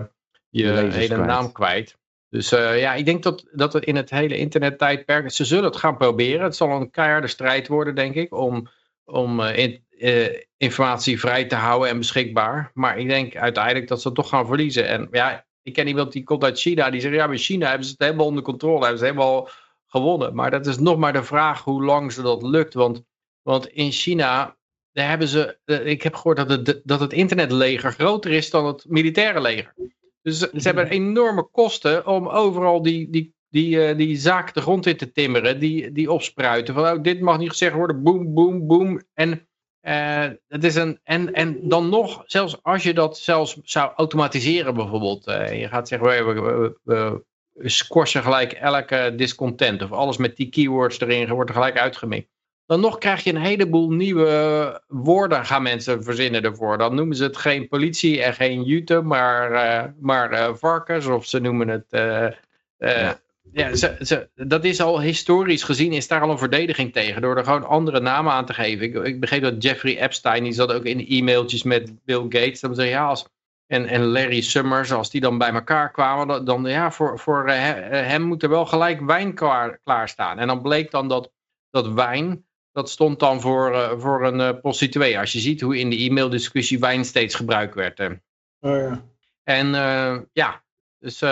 je 0.49 0.67
hele 0.67 0.89
kwijt. 0.89 1.25
naam 1.25 1.51
kwijt. 1.51 1.97
Dus 2.29 2.49
ja, 2.49 2.93
ik 2.93 3.05
denk 3.05 3.23
dat, 3.23 3.45
dat 3.51 3.73
het 3.73 3.85
in 3.85 3.95
het 3.95 4.09
hele 4.09 4.37
internettijdperk, 4.37 5.31
ze 5.31 5.45
zullen 5.45 5.63
het 5.63 5.75
gaan 5.75 5.97
proberen. 5.97 6.43
Het 6.43 6.55
zal 6.55 6.71
een 6.71 6.91
keiharde 6.91 7.27
strijd 7.27 7.67
worden, 7.67 7.95
denk 7.95 8.15
ik, 8.15 8.33
om, 8.35 8.67
om 9.05 9.41
in, 9.41 9.85
informatie 10.57 11.19
vrij 11.19 11.45
te 11.45 11.55
houden 11.55 11.89
en 11.89 11.97
beschikbaar. 11.97 12.71
Maar 12.73 12.97
ik 12.97 13.09
denk 13.09 13.35
uiteindelijk 13.35 13.87
dat 13.87 14.01
ze 14.01 14.07
het 14.07 14.17
toch 14.17 14.29
gaan 14.29 14.47
verliezen. 14.47 14.87
En 14.87 15.07
ja, 15.11 15.45
ik 15.63 15.73
ken 15.73 15.87
iemand 15.87 16.11
die 16.11 16.23
komt 16.23 16.43
uit 16.43 16.59
China, 16.59 16.89
die 16.89 17.01
zegt, 17.01 17.15
ja, 17.15 17.27
bij 17.27 17.37
China 17.37 17.67
hebben 17.67 17.85
ze 17.85 17.91
het 17.91 18.01
helemaal 18.01 18.25
onder 18.25 18.43
controle, 18.43 18.81
hebben 18.81 18.99
ze 18.99 19.05
helemaal 19.05 19.49
gewonnen. 19.87 20.35
Maar 20.35 20.51
dat 20.51 20.67
is 20.67 20.77
nog 20.77 20.97
maar 20.97 21.13
de 21.13 21.23
vraag 21.23 21.63
hoe 21.63 21.83
lang 21.83 22.11
ze 22.11 22.21
dat 22.21 22.41
lukt. 22.41 22.73
Want, 22.73 23.03
want 23.41 23.67
in 23.67 23.91
China 23.91 24.57
daar 24.97 25.09
hebben 25.09 25.27
ze, 25.27 25.57
ik 25.65 26.01
heb 26.01 26.15
gehoord 26.15 26.37
dat 26.37 26.49
het, 26.49 26.81
dat 26.83 26.99
het 26.99 27.13
internetleger 27.13 27.91
groter 27.91 28.31
is 28.31 28.49
dan 28.49 28.65
het 28.65 28.85
militaire 28.87 29.41
leger. 29.41 29.73
Dus 30.21 30.39
ze 30.39 30.61
hebben 30.61 30.87
enorme 30.87 31.43
kosten 31.43 32.07
om 32.07 32.27
overal 32.27 32.81
die, 32.81 33.09
die, 33.09 33.35
die, 33.49 33.75
uh, 33.75 33.97
die 33.97 34.15
zaak 34.15 34.53
de 34.53 34.61
grond 34.61 34.85
in 34.85 34.97
te 34.97 35.11
timmeren, 35.11 35.59
die, 35.59 35.91
die 35.91 36.11
opspruiten. 36.11 36.73
Van 36.73 36.83
oh, 36.83 37.03
dit 37.03 37.21
mag 37.21 37.37
niet 37.37 37.49
gezegd 37.49 37.75
worden, 37.75 38.03
boem, 38.03 38.33
boem, 38.33 38.67
boem. 38.67 39.01
En, 39.13 39.47
uh, 39.81 40.25
het 40.47 40.63
is 40.63 40.75
een, 40.75 40.99
en, 41.03 41.33
en 41.33 41.69
dan 41.69 41.89
nog, 41.89 42.23
zelfs 42.25 42.63
als 42.63 42.83
je 42.83 42.93
dat 42.93 43.17
zelfs 43.17 43.59
zou 43.63 43.91
automatiseren 43.95 44.73
bijvoorbeeld. 44.73 45.27
Uh, 45.27 45.59
je 45.61 45.67
gaat 45.67 45.87
zeggen, 45.87 46.07
we, 46.07 46.77
we 46.83 47.23
squashen 47.59 48.23
gelijk 48.23 48.51
elke 48.51 49.13
discontent. 49.15 49.81
Of 49.81 49.91
alles 49.91 50.17
met 50.17 50.35
die 50.35 50.49
keywords 50.49 50.99
erin 50.99 51.29
wordt 51.29 51.49
er 51.49 51.55
gelijk 51.55 51.77
uitgemikt 51.77 52.29
dan 52.67 52.79
nog 52.79 52.97
krijg 52.97 53.23
je 53.23 53.29
een 53.29 53.41
heleboel 53.41 53.89
nieuwe 53.89 54.81
woorden 54.87 55.45
gaan 55.45 55.61
mensen 55.61 56.03
verzinnen 56.03 56.41
ervoor. 56.43 56.77
Dan 56.77 56.95
noemen 56.95 57.15
ze 57.15 57.23
het 57.23 57.37
geen 57.37 57.67
politie 57.67 58.23
en 58.23 58.33
geen 58.33 58.63
YouTube, 58.63 59.01
maar, 59.01 59.51
uh, 59.51 59.83
maar 59.99 60.33
uh, 60.33 60.55
varkens 60.55 61.05
of 61.05 61.25
ze 61.25 61.39
noemen 61.39 61.67
het... 61.67 61.85
Uh, 61.89 62.27
ja. 62.77 63.19
ja 63.51 63.75
ze, 63.75 63.95
ze, 63.99 64.29
dat 64.35 64.63
is 64.63 64.81
al 64.81 65.01
historisch 65.01 65.63
gezien, 65.63 65.93
is 65.93 66.07
daar 66.07 66.21
al 66.21 66.29
een 66.29 66.37
verdediging 66.37 66.93
tegen, 66.93 67.21
door 67.21 67.37
er 67.37 67.43
gewoon 67.43 67.67
andere 67.67 67.99
namen 67.99 68.31
aan 68.31 68.45
te 68.45 68.53
geven. 68.53 68.85
Ik, 68.85 68.95
ik 68.95 69.19
begreep 69.19 69.41
dat 69.41 69.63
Jeffrey 69.63 70.01
Epstein, 70.01 70.43
die 70.43 70.53
zat 70.53 70.73
ook 70.73 70.83
in 70.83 71.05
e-mailtjes 71.07 71.63
met 71.63 72.05
Bill 72.05 72.25
Gates, 72.29 72.59
dan 72.59 72.75
zei 72.75 72.89
ja, 72.89 73.05
als, 73.05 73.25
en, 73.67 73.85
en 73.85 74.01
Larry 74.01 74.41
Summers, 74.41 74.91
als 74.91 75.09
die 75.09 75.21
dan 75.21 75.37
bij 75.37 75.51
elkaar 75.51 75.91
kwamen, 75.91 76.45
dan, 76.45 76.65
ja, 76.65 76.91
voor, 76.91 77.19
voor 77.19 77.49
hem 77.49 78.21
moet 78.21 78.43
er 78.43 78.49
wel 78.49 78.65
gelijk 78.65 79.01
wijn 79.01 79.33
klaar, 79.33 79.79
klaarstaan. 79.83 80.39
En 80.39 80.47
dan 80.47 80.61
bleek 80.61 80.91
dan 80.91 81.07
dat, 81.07 81.31
dat 81.69 81.87
wijn 81.87 82.45
dat 82.77 82.89
stond 82.89 83.19
dan 83.19 83.41
voor, 83.41 83.71
uh, 83.71 83.91
voor 83.97 84.25
een 84.25 84.39
uh, 84.39 84.59
prostituee. 84.61 85.19
Als 85.19 85.31
je 85.31 85.39
ziet 85.39 85.61
hoe 85.61 85.77
in 85.77 85.89
de 85.89 85.95
e-maildiscussie 85.95 86.79
wijn 86.79 87.05
steeds 87.05 87.35
gebruikt 87.35 87.75
werd. 87.75 87.99
Oh, 87.99 88.17
ja. 88.59 89.03
En 89.43 89.67
uh, 89.67 90.17
ja, 90.31 90.63
dus, 90.99 91.23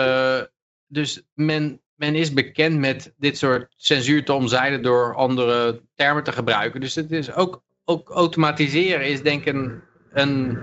dus 0.86 1.22
men, 1.34 1.80
men 1.94 2.14
is 2.14 2.32
bekend 2.32 2.78
met 2.78 3.14
dit 3.16 3.38
soort 3.38 3.74
censuur 3.76 4.24
te 4.24 4.32
omzeilen 4.32 4.82
door 4.82 5.14
andere 5.14 5.82
termen 5.94 6.24
te 6.24 6.32
gebruiken. 6.32 6.80
Dus 6.80 6.94
het 6.94 7.12
is 7.12 7.34
ook, 7.34 7.62
ook 7.84 8.08
automatiseren 8.10 9.06
is 9.06 9.22
denk 9.22 9.44
ik 9.44 9.54
een, 9.54 9.82
een, 10.12 10.58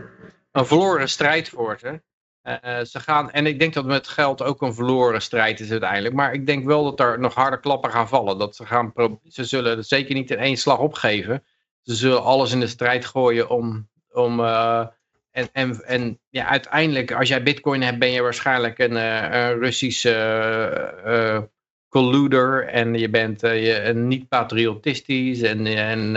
een 0.54 0.66
verloren 0.66 1.10
strijd 1.10 1.54
ze. 1.80 2.02
Uh, 2.44 2.80
ze 2.84 3.00
gaan, 3.00 3.32
en 3.32 3.46
ik 3.46 3.60
denk 3.60 3.74
dat 3.74 3.86
met 3.86 4.08
geld 4.08 4.42
ook 4.42 4.62
een 4.62 4.74
verloren 4.74 5.22
strijd 5.22 5.60
is 5.60 5.72
uiteindelijk. 5.72 6.16
Maar 6.16 6.34
ik 6.34 6.46
denk 6.46 6.66
wel 6.66 6.84
dat 6.84 7.00
er 7.00 7.20
nog 7.20 7.34
harde 7.34 7.60
klappen 7.60 7.92
gaan 7.92 8.08
vallen. 8.08 8.38
Dat 8.38 8.56
ze, 8.56 8.66
gaan 8.66 8.94
ze 9.24 9.44
zullen 9.44 9.86
zeker 9.86 10.16
niet 10.16 10.32
in 10.32 10.38
één 10.38 10.58
slag 10.58 10.80
opgeven. 10.80 11.44
Ze 11.82 11.96
zullen 11.96 12.24
alles 12.24 12.52
in 12.52 12.60
de 12.60 12.68
strijd 12.68 13.06
gooien 13.06 13.50
om... 13.50 13.90
om 14.12 14.40
uh, 14.40 14.88
en 15.32 15.50
en, 15.52 15.86
en 15.86 16.20
ja, 16.30 16.46
uiteindelijk, 16.48 17.12
als 17.12 17.28
jij 17.30 17.44
bitcoin 17.44 17.82
hebt, 17.82 18.00
ben 18.00 18.12
je 18.12 18.22
waarschijnlijk 18.22 18.80
een, 18.80 18.96
een 18.96 19.60
Russische 19.60 21.50
colluder. 21.90 22.68
En 22.68 22.94
je 22.94 23.10
bent 23.10 23.42
je, 23.42 23.92
niet 23.96 24.28
patriotistisch. 24.28 25.42
En, 25.42 25.66
en 25.66 26.12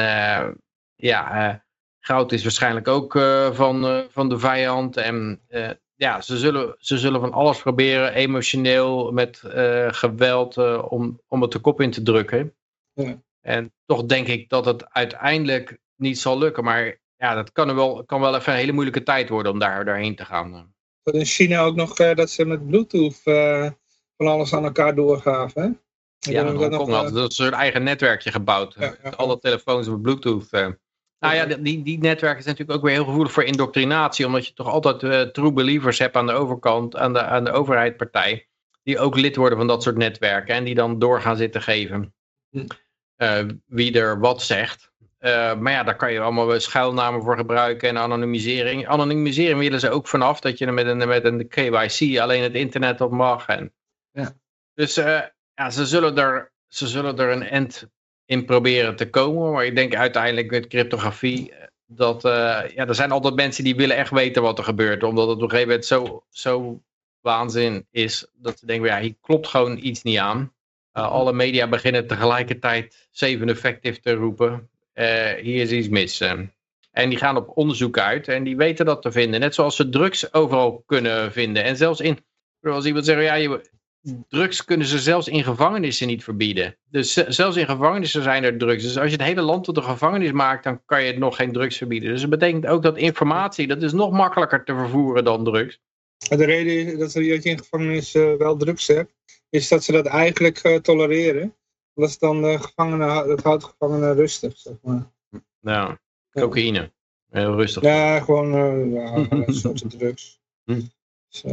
ja, 0.97 1.65
goud 2.07 2.33
is 2.33 2.43
waarschijnlijk 2.43 2.89
ook 2.89 3.13
van, 3.53 4.05
van 4.11 4.29
de 4.29 4.39
vijand. 4.39 4.97
En 4.97 5.41
ja, 5.95 6.21
ze 6.21 6.39
zullen, 6.39 6.75
ze 6.79 6.99
zullen 6.99 7.21
van 7.21 7.33
alles 7.33 7.61
proberen, 7.63 8.13
emotioneel, 8.13 9.13
met 9.13 9.43
geweld, 9.89 10.57
om, 10.89 11.21
om 11.29 11.43
het 11.43 11.53
de 11.53 11.59
kop 11.59 11.81
in 11.81 11.91
te 11.91 12.03
drukken. 12.03 12.55
Ja. 12.93 13.23
En 13.41 13.73
toch 13.87 14.05
denk 14.05 14.27
ik 14.27 14.49
dat 14.49 14.65
het 14.65 14.91
uiteindelijk 14.91 15.79
niet 15.97 16.19
zal 16.19 16.39
lukken. 16.39 16.65
Maar 16.65 17.01
ja, 17.17 17.35
dat 17.35 17.53
kan, 17.53 17.69
er 17.69 17.75
wel, 17.75 18.05
kan 18.05 18.21
wel 18.21 18.37
even 18.37 18.53
een 18.53 18.59
hele 18.59 18.73
moeilijke 18.73 19.03
tijd 19.03 19.29
worden 19.29 19.53
om 19.53 19.59
daar, 19.59 19.85
daarheen 19.85 20.17
te 20.17 20.25
gaan. 20.25 20.75
In 21.03 21.25
China 21.25 21.61
ook 21.61 21.77
nog 21.77 21.95
dat 21.95 22.31
ze 22.31 22.45
met 22.45 22.67
Bluetooth 22.67 23.21
van 24.17 24.27
alles 24.27 24.55
aan 24.55 24.65
elkaar 24.65 24.95
doorgaven. 24.95 25.63
Hè? 25.63 25.69
Ja, 26.33 26.41
in 26.41 26.47
dat 26.47 26.55
nog, 26.55 26.63
Hongkong 26.63 26.89
eh, 26.89 26.95
hadden 26.95 27.15
ze 27.15 27.21
een 27.21 27.31
soort 27.31 27.53
eigen 27.53 27.83
netwerkje 27.83 28.31
gebouwd. 28.31 28.75
Ja, 28.79 28.85
ja, 28.85 28.97
Met 29.03 29.17
Alle 29.17 29.39
telefoons 29.39 29.89
met 29.89 30.03
bluetooth. 30.03 30.49
Nou 31.19 31.35
ja, 31.35 31.45
die- 31.45 31.83
die, 31.83 31.99
netwerken 31.99 32.43
zijn 32.43 32.55
natuurlijk 32.57 32.79
ook 32.79 32.85
weer 32.85 32.95
heel 32.95 33.05
gevoelig 33.05 33.33
voor 33.33 33.45
indoctrinatie. 33.45 34.27
Omdat 34.27 34.47
je 34.47 34.53
toch 34.53 34.69
altijd 34.69 35.03
eh, 35.03 35.21
true 35.21 35.53
believers 35.53 35.99
hebt 35.99 36.17
aan 36.17 36.27
de 36.27 36.33
overkant, 36.33 36.97
aan 36.97 37.13
de, 37.13 37.23
aan 37.23 37.45
de 37.45 37.53
overheidpartij. 37.53 38.49
Die 38.83 38.99
ook 38.99 39.17
lid 39.17 39.37
worden 39.37 39.59
van 39.59 39.67
dat 39.67 39.83
soort 39.83 39.97
netwerken. 39.97 40.55
En 40.55 40.65
die 40.65 40.75
dan 40.75 40.99
door 40.99 41.21
gaan 41.21 41.37
zitten 41.37 41.63
geven. 41.63 42.15
Hm. 42.51 42.67
eh, 43.17 43.45
wie 43.67 43.99
er 44.01 44.21
wat 44.21 44.43
zegt. 44.43 44.91
Eh, 45.19 45.59
maar 45.59 45.73
ja, 45.73 45.83
daar 45.83 45.97
kan 45.97 46.13
je 46.13 46.21
allemaal 46.21 46.61
schuilnamen 46.61 47.23
voor 47.23 47.37
gebruiken 47.37 47.89
en 47.89 47.97
anonimisering. 47.97 48.87
Anonimisering 48.87 49.59
willen 49.59 49.81
ze 49.81 49.91
ook 49.91 50.09
vanaf. 50.09 50.41
Dat 50.41 50.59
je 50.59 50.67
er 50.67 50.75
met 50.75 50.87
een, 50.87 51.09
met 51.09 51.25
een 51.25 51.49
KYC 51.49 52.19
alleen 52.19 52.43
het 52.43 52.55
internet 52.55 53.01
op 53.01 53.11
mag. 53.11 53.47
En... 53.47 53.73
Ja. 54.11 54.33
Dus 54.75 54.95
ja, 54.95 55.71
ze 55.71 55.87
zullen, 55.87 56.19
er, 56.19 56.53
ze 56.69 56.87
zullen 56.87 57.19
er 57.19 57.31
een 57.31 57.43
end 57.43 57.89
in 58.27 58.45
proberen 58.45 58.97
te 58.97 59.11
komen. 59.11 59.53
Maar 59.53 59.67
ik 59.67 59.77
denk 59.77 59.95
uiteindelijk 59.95 60.51
met 60.51 60.67
cryptografie 60.67 61.53
eh, 61.53 61.67
dat 61.87 62.25
eh, 62.25 62.31
ja, 62.75 62.87
er 62.87 62.95
zijn 62.95 63.11
altijd 63.11 63.35
mensen 63.35 63.65
die 63.65 63.77
willen 63.77 63.97
echt 63.97 64.11
weten 64.11 64.43
wat 64.43 64.59
er 64.59 64.65
gebeurt. 64.65 65.03
Omdat 65.03 65.29
het 65.29 65.37
op 65.37 65.43
een 65.43 65.51
gegeven 65.51 65.69
moment 65.69 65.87
zo, 65.87 66.25
zo 66.31 66.83
waanzin 67.21 67.87
is 67.91 68.27
dat 68.35 68.59
ze 68.59 68.67
denken, 68.67 68.89
ja, 68.89 69.01
hier 69.01 69.17
klopt 69.21 69.47
gewoon 69.47 69.79
iets 69.83 70.03
niet 70.03 70.19
aan. 70.19 70.55
Uh, 70.93 71.11
alle 71.11 71.33
media 71.33 71.69
beginnen 71.69 72.07
tegelijkertijd 72.07 73.09
Seven 73.11 73.49
Effective 73.49 74.01
te 74.01 74.13
roepen. 74.13 74.71
Uh, 74.95 75.33
hier 75.33 75.63
is 75.63 75.71
iets 75.71 75.89
mis. 75.89 76.21
En 76.91 77.09
die 77.09 77.19
gaan 77.19 77.37
op 77.37 77.57
onderzoek 77.57 77.99
uit 77.99 78.29
en 78.29 78.45
die 78.45 78.57
weten 78.57 78.87
dat 78.87 79.03
te 79.03 79.13
vinden. 79.13 79.41
Net 79.41 79.55
zoals 79.55 79.77
ze 79.77 79.89
drugs 79.89 80.33
overal 80.33 80.83
kunnen 80.87 81.33
vinden. 81.33 81.65
En 81.65 81.77
zelfs 81.77 82.01
in, 82.01 82.19
zoals 82.61 82.85
iemand 82.85 83.05
zegt, 83.05 83.23
ja, 83.23 83.35
je, 83.35 83.71
drugs 84.29 84.65
kunnen 84.65 84.87
ze 84.87 84.99
zelfs 84.99 85.29
in 85.29 85.45
gevangenissen 85.45 86.07
niet 86.07 86.25
verbieden. 86.25 86.77
Dus 86.91 87.13
zelfs 87.13 87.57
in 87.57 87.67
gevangenissen 87.67 88.23
zijn 88.23 88.45
er 88.45 88.59
drugs. 88.59 88.83
Dus 88.83 88.99
als 88.99 89.11
je 89.11 89.17
het 89.17 89.27
hele 89.27 89.41
land 89.41 89.65
tot 89.65 89.77
een 89.77 89.83
gevangenis 89.83 90.33
maakt, 90.33 90.65
dan 90.65 90.85
kan 90.85 91.05
je 91.05 91.19
nog 91.19 91.37
geen 91.37 91.53
drugs 91.53 91.77
verbieden. 91.77 92.11
Dus 92.11 92.21
dat 92.21 92.31
betekent 92.31 92.67
ook 92.67 92.83
dat 92.83 92.97
informatie, 92.97 93.67
dat 93.67 93.83
is 93.83 93.93
nog 93.93 94.11
makkelijker 94.11 94.65
te 94.65 94.75
vervoeren 94.75 95.25
dan 95.25 95.45
drugs. 95.45 95.81
De 96.19 96.45
reden 96.45 96.99
dat 96.99 97.13
je 97.13 97.43
in 97.43 97.59
gevangenis 97.59 98.15
uh, 98.15 98.35
wel 98.35 98.57
drugs 98.57 98.87
hebt, 98.87 99.13
is 99.51 99.69
dat 99.69 99.85
ze 99.85 99.93
dat 99.93 100.07
eigenlijk 100.07 100.65
uh, 100.65 100.77
tolereren. 100.77 101.55
Dat 101.95 102.09
is 102.09 102.19
dan 102.19 102.43
de 102.43 102.59
gevangenen, 102.59 103.29
dat 103.29 103.43
houdt 103.43 103.65
gevangenen 103.65 104.15
rustig, 104.15 104.59
zeg 104.59 104.75
maar. 104.83 105.11
Nou, 105.61 105.97
cocaïne. 106.31 106.93
Heel 107.31 107.55
rustig. 107.55 107.83
Ja, 107.83 108.21
gewoon 108.21 108.55
uh, 108.55 108.93
ja, 108.93 109.27
een 109.47 109.55
soort 109.55 109.91
drugs. 109.91 110.41
Hm. 110.65 110.81
Dus, 111.29 111.45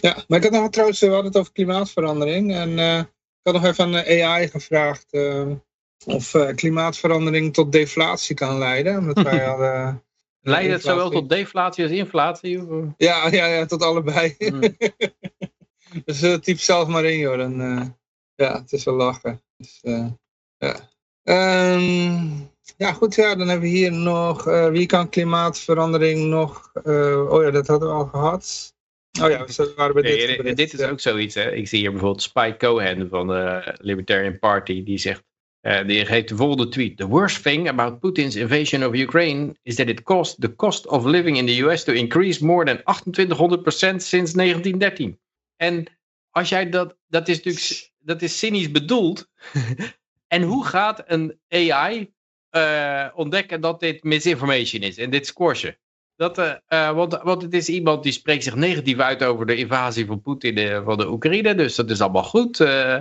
ja, 0.00 0.24
maar 0.28 0.38
ik 0.38 0.44
had 0.44 0.52
nog 0.52 0.70
trouwens, 0.70 1.00
we 1.00 1.06
hadden 1.06 1.26
het 1.26 1.36
over 1.36 1.52
klimaatverandering. 1.52 2.54
En 2.54 2.70
uh, 2.70 2.98
ik 2.98 3.06
had 3.42 3.54
nog 3.54 3.64
even 3.64 3.84
aan 3.84 3.92
de 3.92 4.24
AI 4.24 4.48
gevraagd 4.48 5.06
uh, 5.10 5.50
of 6.06 6.34
uh, 6.34 6.48
klimaatverandering 6.54 7.54
tot 7.54 7.72
deflatie 7.72 8.34
kan 8.34 8.58
leiden. 8.58 8.98
Omdat 8.98 9.22
wij 9.22 9.44
hadden... 9.50 10.02
Leidt 10.40 10.72
het 10.72 10.82
zowel 10.82 11.10
tot 11.10 11.28
deflatie 11.28 11.84
als 11.84 11.92
inflatie? 11.92 12.60
Of? 12.60 12.84
Ja, 12.96 13.28
ja, 13.30 13.46
ja, 13.46 13.66
tot 13.66 13.82
allebei. 13.82 14.34
Mm. 14.38 14.60
dus 16.04 16.20
typ 16.40 16.58
zelf 16.58 16.88
maar 16.88 17.04
in, 17.04 17.18
joh. 17.18 17.38
Dan, 17.38 17.58
ja, 18.34 18.60
het 18.60 18.72
is 18.72 18.84
wel 18.84 18.94
lachen. 18.94 19.42
Dus, 19.56 19.80
ja. 20.58 20.90
Um, 21.22 22.50
ja, 22.76 22.92
goed, 22.92 23.14
ja, 23.14 23.34
dan 23.34 23.48
hebben 23.48 23.68
we 23.68 23.76
hier 23.76 23.92
nog, 23.92 24.44
wie 24.70 24.86
kan 24.86 25.08
klimaatverandering 25.08 26.28
nog, 26.28 26.70
oh 27.30 27.42
ja, 27.42 27.50
dat 27.50 27.66
hadden 27.66 27.88
we 27.88 27.94
al 27.94 28.06
gehad. 28.06 28.74
Oh 29.22 29.30
ja, 29.30 29.44
we 29.44 29.72
waren 29.76 29.94
bij 29.94 30.02
dit. 30.02 30.42
Nee, 30.42 30.54
dit 30.54 30.72
is 30.72 30.80
ook 30.80 31.00
zoiets. 31.00 31.34
Hè. 31.34 31.52
Ik 31.52 31.68
zie 31.68 31.78
hier 31.78 31.90
bijvoorbeeld 31.90 32.22
Spike 32.22 32.56
Cohen 32.56 33.08
van 33.08 33.26
de 33.26 33.74
Libertarian 33.80 34.38
Party. 34.38 34.82
Die 34.82 34.98
zegt, 34.98 35.22
uh, 35.62 35.86
die 35.86 36.06
geeft 36.06 36.28
de 36.28 36.36
volgende 36.36 36.68
tweet. 36.68 36.96
The 36.96 37.06
worst 37.06 37.42
thing 37.42 37.68
about 37.68 38.00
Putin's 38.00 38.36
invasion 38.36 38.84
of 38.84 38.94
Ukraine 38.94 39.56
is 39.62 39.74
that 39.74 39.88
it 39.88 40.02
caused 40.02 40.40
the 40.40 40.54
cost 40.54 40.86
of 40.86 41.04
living 41.04 41.36
in 41.36 41.46
the 41.46 41.58
US 41.62 41.84
to 41.84 41.92
increase 41.92 42.44
more 42.44 42.64
than 42.64 42.78
2800% 42.78 44.02
since 44.02 44.36
1913. 44.36 45.18
En 45.56 45.86
als 46.30 46.48
jij 46.48 46.68
dat, 46.68 46.96
dat 47.08 47.28
is 47.28 47.36
natuurlijk, 47.36 47.92
dat 47.98 48.22
is 48.22 48.38
cynisch 48.38 48.70
bedoeld. 48.70 49.28
en 50.34 50.42
hoe 50.42 50.66
gaat 50.66 51.02
een 51.06 51.40
AI 51.48 52.12
uh, 52.50 53.08
ontdekken 53.14 53.60
dat 53.60 53.80
dit 53.80 54.02
misinformation 54.02 54.82
is 54.82 54.98
en 54.98 55.10
dit 55.10 55.26
squashen? 55.26 55.76
Dat, 56.18 56.38
uh, 56.38 56.90
want, 56.90 57.18
want 57.22 57.42
het 57.42 57.54
is 57.54 57.68
iemand 57.68 58.02
die 58.02 58.12
spreekt 58.12 58.44
zich 58.44 58.54
negatief 58.54 58.98
uit 58.98 59.24
over 59.24 59.46
de 59.46 59.56
invasie 59.56 60.06
van 60.06 60.22
Poetin 60.22 60.82
van 60.84 60.98
de 60.98 61.08
Oekraïne. 61.10 61.54
Dus 61.54 61.74
dat 61.74 61.90
is 61.90 62.00
allemaal 62.00 62.24
goed. 62.24 62.60
Uh, 62.60 62.94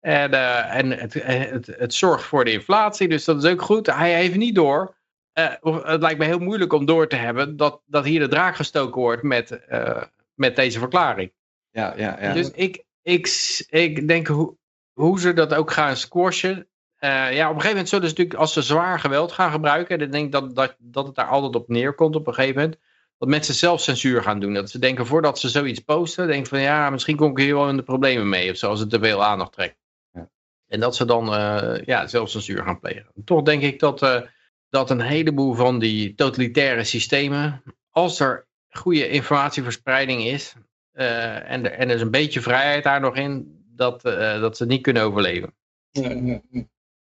en 0.00 0.32
en 0.70 0.90
het, 0.90 1.14
het, 1.14 1.66
het, 1.66 1.94
zorgt 1.94 2.24
voor 2.24 2.44
de 2.44 2.52
inflatie. 2.52 3.08
Dus 3.08 3.24
dat 3.24 3.44
is 3.44 3.50
ook 3.50 3.62
goed. 3.62 3.86
Hij 3.86 4.14
heeft 4.14 4.36
niet 4.36 4.54
door. 4.54 4.96
het 5.32 6.00
lijkt 6.00 6.18
me 6.18 6.24
heel 6.24 6.38
moeilijk 6.38 6.72
om 6.72 6.84
door 6.84 7.08
te 7.08 7.16
hebben 7.16 7.56
dat, 7.56 7.82
dat 7.86 8.04
hier 8.04 8.20
de 8.20 8.28
draak 8.28 8.56
gestoken 8.56 9.00
wordt 9.00 9.22
met, 9.22 9.60
met 10.34 10.56
deze 10.56 10.78
verklaring. 10.78 11.32
Ja, 11.70 11.94
ja, 11.96 12.18
ja. 12.20 12.32
Dus 12.32 12.50
ik, 12.50 12.84
ik, 13.02 13.26
ik 13.68 14.08
denk 14.08 14.26
hoe, 14.26 14.56
hoe 14.92 15.20
ze 15.20 15.32
dat 15.32 15.54
ook 15.54 15.70
gaan 15.70 15.96
squashen. 15.96 16.66
Uh, 17.04 17.32
ja, 17.32 17.48
op 17.48 17.54
een 17.54 17.60
gegeven 17.60 17.68
moment 17.68 17.88
zullen 17.88 18.08
ze 18.08 18.10
natuurlijk, 18.10 18.40
als 18.40 18.52
ze 18.52 18.62
zwaar 18.62 19.00
geweld 19.00 19.32
gaan 19.32 19.50
gebruiken, 19.50 19.98
dan 19.98 20.10
denk 20.10 20.24
ik 20.24 20.32
dat, 20.32 20.54
dat, 20.54 20.76
dat 20.78 21.06
het 21.06 21.14
daar 21.14 21.26
altijd 21.26 21.54
op 21.54 21.68
neerkomt 21.68 22.16
op 22.16 22.26
een 22.26 22.34
gegeven 22.34 22.60
moment, 22.60 22.78
dat 23.18 23.28
mensen 23.28 23.54
zelf 23.54 23.80
censuur 23.80 24.22
gaan 24.22 24.40
doen. 24.40 24.54
Dat 24.54 24.70
ze 24.70 24.78
denken, 24.78 25.06
voordat 25.06 25.38
ze 25.38 25.48
zoiets 25.48 25.80
posten, 25.80 26.26
denken 26.26 26.46
van 26.46 26.60
ja, 26.60 26.90
misschien 26.90 27.16
kom 27.16 27.30
ik 27.30 27.38
hier 27.38 27.54
wel 27.54 27.68
in 27.68 27.76
de 27.76 27.82
problemen 27.82 28.28
mee, 28.28 28.50
of 28.50 28.56
zo, 28.56 28.68
als 28.68 28.80
het 28.80 28.90
te 28.90 28.98
veel 28.98 29.24
aandacht 29.24 29.52
trekt. 29.52 29.76
Ja. 30.12 30.28
En 30.68 30.80
dat 30.80 30.96
ze 30.96 31.04
dan 31.04 31.34
uh, 31.34 31.84
ja, 31.84 32.06
zelf 32.06 32.30
censuur 32.30 32.62
gaan 32.62 32.80
plegen. 32.80 33.06
Toch 33.24 33.42
denk 33.42 33.62
ik 33.62 33.78
dat, 33.78 34.02
uh, 34.02 34.20
dat 34.68 34.90
een 34.90 35.00
heleboel 35.00 35.54
van 35.54 35.78
die 35.78 36.14
totalitaire 36.14 36.84
systemen, 36.84 37.62
als 37.90 38.20
er 38.20 38.46
goede 38.68 39.08
informatieverspreiding 39.08 40.24
is, 40.24 40.54
uh, 40.94 41.50
en, 41.50 41.64
er, 41.64 41.72
en 41.72 41.88
er 41.88 41.94
is 41.94 42.00
een 42.00 42.10
beetje 42.10 42.40
vrijheid 42.40 42.84
daar 42.84 43.00
nog 43.00 43.16
in, 43.16 43.64
dat, 43.74 44.02
dat 44.02 44.56
ze 44.56 44.66
niet 44.66 44.82
kunnen 44.82 45.02
overleven. 45.02 45.54
Ja, 45.90 46.10
ja, 46.10 46.40
ja. 46.50 46.62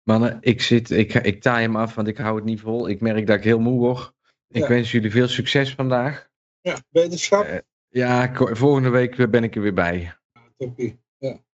Mannen, 0.08 0.38
ik, 0.40 0.62
zit, 0.62 0.90
ik, 0.90 1.14
ik 1.14 1.40
taai 1.42 1.62
hem 1.62 1.76
af, 1.76 1.94
want 1.94 2.08
ik 2.08 2.16
hou 2.18 2.36
het 2.36 2.44
niet 2.44 2.60
vol. 2.60 2.88
Ik 2.88 3.00
merk 3.00 3.26
dat 3.26 3.36
ik 3.36 3.44
heel 3.44 3.58
moe 3.60 3.78
word. 3.78 4.12
Ik 4.48 4.62
Ja. 4.62 4.68
wens 4.68 4.90
jullie 4.92 5.10
veel 5.10 5.28
succes 5.28 5.74
vandaag. 5.74 6.28
Ja, 6.60 6.76
beterschap. 6.90 7.44
Eh, 7.44 7.58
Ja, 7.88 8.32
volgende 8.34 8.88
week 8.88 9.30
ben 9.30 9.44
ik 9.44 9.54
er 9.56 9.62
weer 9.62 9.74
bij. 9.74 10.14
Toppie. 10.56 10.98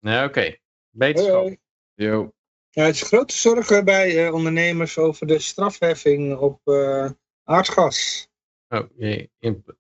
Nee, 0.01 0.25
oké. 0.25 0.57
Beterschap. 0.91 1.41
hoi. 1.41 1.59
Yo. 1.95 2.33
Ja, 2.71 2.85
het 2.85 2.95
is 2.95 3.03
grote 3.03 3.37
zorgen 3.37 3.85
bij 3.85 4.27
eh, 4.27 4.35
ondernemers 4.35 4.99
over 4.99 5.27
de 5.27 5.39
strafheffing 5.39 6.37
op 6.37 6.61
eh, 6.65 7.11
aardgas. 7.45 8.29
Oh, 8.69 8.89
jee, 8.97 9.31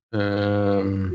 ehm, 0.08 1.10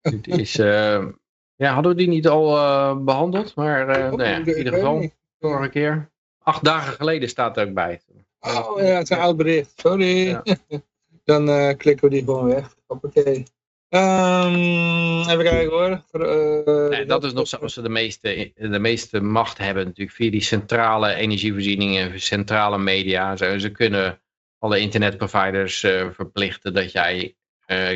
dit 0.00 0.26
is, 0.26 0.52
ja, 0.52 1.72
hadden 1.72 1.92
we 1.92 1.98
die 1.98 2.08
niet 2.08 2.28
al 2.28 2.56
eh, 2.56 2.96
behandeld? 3.04 3.54
Maar 3.54 3.88
eh, 3.88 4.12
nou 4.12 4.22
ja, 4.22 4.36
in 4.36 4.58
ieder 4.58 4.72
geval, 4.72 5.10
vorige 5.40 5.68
keer. 5.70 6.14
Acht 6.46 6.64
dagen 6.64 6.92
geleden 6.92 7.28
staat 7.28 7.56
er 7.56 7.66
ook 7.66 7.74
bij. 7.74 8.00
Oh 8.40 8.80
ja, 8.80 8.84
het 8.84 9.02
is 9.02 9.16
een 9.16 9.22
oud 9.22 9.36
bericht. 9.36 9.72
Sorry. 9.76 10.28
Ja. 10.28 10.42
Dan 11.24 11.48
eh, 11.48 11.76
klikken 11.76 12.08
we 12.08 12.14
die 12.14 12.24
gewoon 12.24 12.46
weg. 12.46 12.76
Hoppakee. 12.86 13.44
Ehm 13.88 15.20
even 15.28 15.44
kijken 15.44 15.70
hoor. 15.70 16.02
Eh, 16.10 16.88
Nee, 16.88 17.04
dat 17.04 17.24
is 17.24 17.32
nog 17.32 17.48
zoals 17.48 17.72
ze 17.72 17.82
de 17.82 17.88
meeste, 17.88 18.52
de 18.54 18.78
meeste 18.78 19.20
macht 19.20 19.58
hebben 19.58 19.84
natuurlijk 19.84 20.16
via 20.16 20.30
die 20.30 20.42
centrale 20.42 21.14
energievoorziening 21.14 21.96
en 21.96 22.20
centrale 22.20 22.78
media. 22.78 23.36
Zo, 23.36 23.58
ze 23.58 23.70
kunnen 23.70 24.20
alle 24.58 24.78
internetproviders 24.78 25.82
eh, 25.82 26.10
verplichten 26.10 26.74
dat 26.74 26.92
jij 26.92 27.36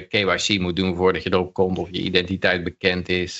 KYC 0.09 0.61
moet 0.61 0.76
doen 0.76 0.96
voordat 0.96 1.22
je 1.22 1.32
erop 1.32 1.55
komt 1.55 1.78
of 1.78 1.88
je 1.90 2.01
identiteit 2.01 2.64
bekend 2.64 3.09
is. 3.09 3.38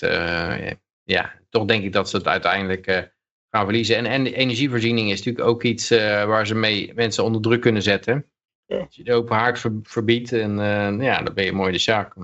Ja, 1.05 1.35
toch 1.49 1.65
denk 1.65 1.85
ik 1.85 1.93
dat 1.93 2.11
ze 2.11 2.17
het 2.17 2.27
uiteindelijk 2.27 3.13
gaan 3.51 3.65
verliezen. 3.65 3.97
En, 3.97 4.07
en 4.07 4.25
de 4.25 4.35
energievoorziening 4.35 5.11
is 5.11 5.19
natuurlijk 5.19 5.49
ook 5.49 5.63
iets 5.63 5.91
eh, 5.91 6.25
waar 6.25 6.47
ze 6.47 6.55
mee 6.55 6.93
mensen 6.95 7.25
onder 7.25 7.41
druk 7.43 7.61
kunnen 7.61 7.83
zetten. 7.83 8.31
Ja. 8.67 8.79
Als 8.79 8.97
je 8.97 9.05
de 9.05 9.13
open 9.13 9.37
haard 9.37 9.59
ver- 9.59 9.79
verbiedt, 9.83 10.33
en, 10.33 10.51
eh, 10.61 11.05
ja, 11.05 11.23
dan 11.23 11.35
ben 11.35 11.45
je 11.45 11.53
mooi 11.53 11.73
de 11.73 11.79
zaak. 11.79 12.15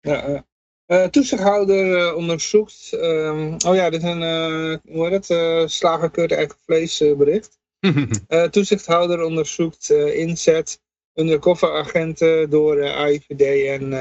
Ja. 0.00 0.44
Eh, 0.86 1.04
toezichthouder 1.04 2.14
onderzoekt. 2.14 2.92
ehm, 2.92 3.56
oh 3.66 3.74
ja, 3.74 3.90
dit 3.90 4.02
is 4.02 4.08
een. 4.08 4.80
hoe 4.88 5.08
heet 5.08 5.28
het? 5.28 5.70
slagerkeurt 5.70 6.32
eigen 6.32 6.56
vlees 6.64 6.98
bericht. 6.98 7.60
Eh, 8.28 8.44
toezichthouder 8.44 9.22
onderzoekt 9.22 9.90
inzet 9.90 10.80
undercoveragenten 11.14 12.50
door 12.50 12.90
AIVD 12.92 13.66
en 13.66 13.92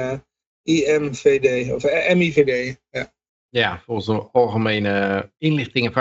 IMVD. 0.64 1.72
Of 1.74 1.84
MIVD. 2.14 2.82
Ja. 2.90 3.14
Ja, 3.50 3.82
volgens 3.86 4.06
de 4.06 4.30
Algemene 4.32 5.30
Inlichting 5.38 5.86
en 5.86 5.92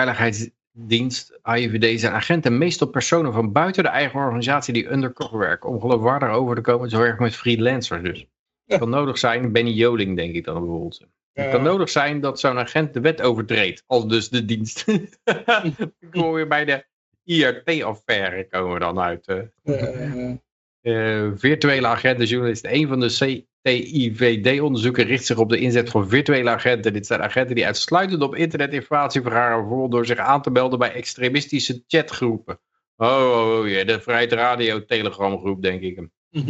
Veiligheidsdienst, 0.73 1.39
AIVD, 1.43 2.01
zijn 2.01 2.13
agenten 2.13 2.59
meestal 2.59 2.89
personen 2.89 3.33
van 3.33 3.53
buiten 3.53 3.83
de 3.83 3.89
eigen 3.89 4.21
organisatie 4.21 4.73
die 4.73 4.91
undercover 4.91 5.39
werken. 5.39 5.69
Om 5.69 5.81
geloofwaardig 5.81 6.31
over 6.31 6.55
te 6.55 6.61
komen, 6.61 6.91
zo 6.91 7.03
erg 7.03 7.19
met 7.19 7.37
freelancers 7.37 8.03
dus. 8.03 8.27
Het 8.65 8.79
kan 8.79 8.91
nodig 8.91 9.19
zijn, 9.19 9.53
Benny 9.53 9.71
Joling 9.71 10.17
denk 10.17 10.35
ik 10.35 10.45
dan 10.45 10.55
bijvoorbeeld. 10.55 11.07
Het 11.33 11.51
kan 11.51 11.63
nodig 11.63 11.89
zijn 11.89 12.21
dat 12.21 12.41
zo'n 12.41 12.59
agent 12.59 12.95
de 12.95 13.01
wet 13.01 13.23
overtreedt, 13.23 13.85
als 13.87 14.07
dus 14.07 14.29
de 14.29 14.45
dienst. 14.45 14.85
ik 15.99 16.09
hoor 16.11 16.35
weer 16.35 16.49
bij 16.49 16.65
de 16.65 16.85
IRT-affaire 17.25 18.49
komen 18.49 18.73
we 18.73 18.79
dan 18.79 19.01
uit. 19.01 19.49
Uh, 20.83 21.31
virtuele 21.35 21.87
agentenjournalist. 21.87 22.65
Een 22.65 22.89
van 22.89 23.01
de 23.01 23.09
CTIVD-onderzoeken 23.63 25.05
richt 25.05 25.25
zich 25.25 25.39
op 25.39 25.49
de 25.49 25.59
inzet 25.59 25.91
van 25.91 26.09
virtuele 26.09 26.51
agenten. 26.51 26.93
Dit 26.93 27.07
zijn 27.07 27.23
agenten 27.23 27.55
die 27.55 27.67
uitsluitend 27.67 28.23
op 28.23 28.35
internet 28.35 28.73
informatie 28.73 29.23
vergaren, 29.23 29.59
bijvoorbeeld 29.59 29.91
door 29.91 30.07
zich 30.07 30.19
aan 30.19 30.43
te 30.43 30.51
melden 30.51 30.79
bij 30.79 30.93
extremistische 30.93 31.85
chatgroepen. 31.87 32.61
Oh, 32.97 33.09
oh, 33.09 33.59
oh 33.59 33.69
ja, 33.69 33.85
de 33.85 34.01
Vrijheid 34.01 34.33
Radio 34.33 34.85
Telegram 34.85 35.39
groep, 35.39 35.63
denk 35.63 35.81
ik. 35.81 36.09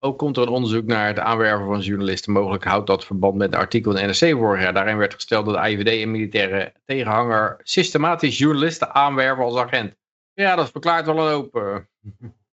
Ook 0.00 0.18
komt 0.18 0.36
er 0.36 0.42
een 0.42 0.48
onderzoek 0.48 0.86
naar 0.86 1.06
het 1.06 1.18
aanwerven 1.18 1.66
van 1.66 1.80
journalisten. 1.80 2.32
Mogelijk 2.32 2.64
houdt 2.64 2.86
dat 2.86 3.04
verband 3.04 3.34
met 3.34 3.52
een 3.52 3.58
artikel 3.58 3.96
in 3.96 4.06
NRC 4.06 4.38
vorig 4.38 4.62
jaar. 4.62 4.72
Daarin 4.72 4.96
werd 4.96 5.14
gesteld 5.14 5.46
dat 5.46 5.54
de 5.54 5.70
IVD 5.70 6.02
en 6.02 6.10
militaire 6.10 6.72
tegenhanger 6.84 7.60
systematisch 7.62 8.38
journalisten 8.38 8.94
aanwerven 8.94 9.44
als 9.44 9.56
agent. 9.56 9.94
Ja, 10.34 10.56
dat 10.56 10.70
verklaart 10.70 11.06
wel 11.06 11.18
een 11.18 11.32
hoop. 11.32 11.82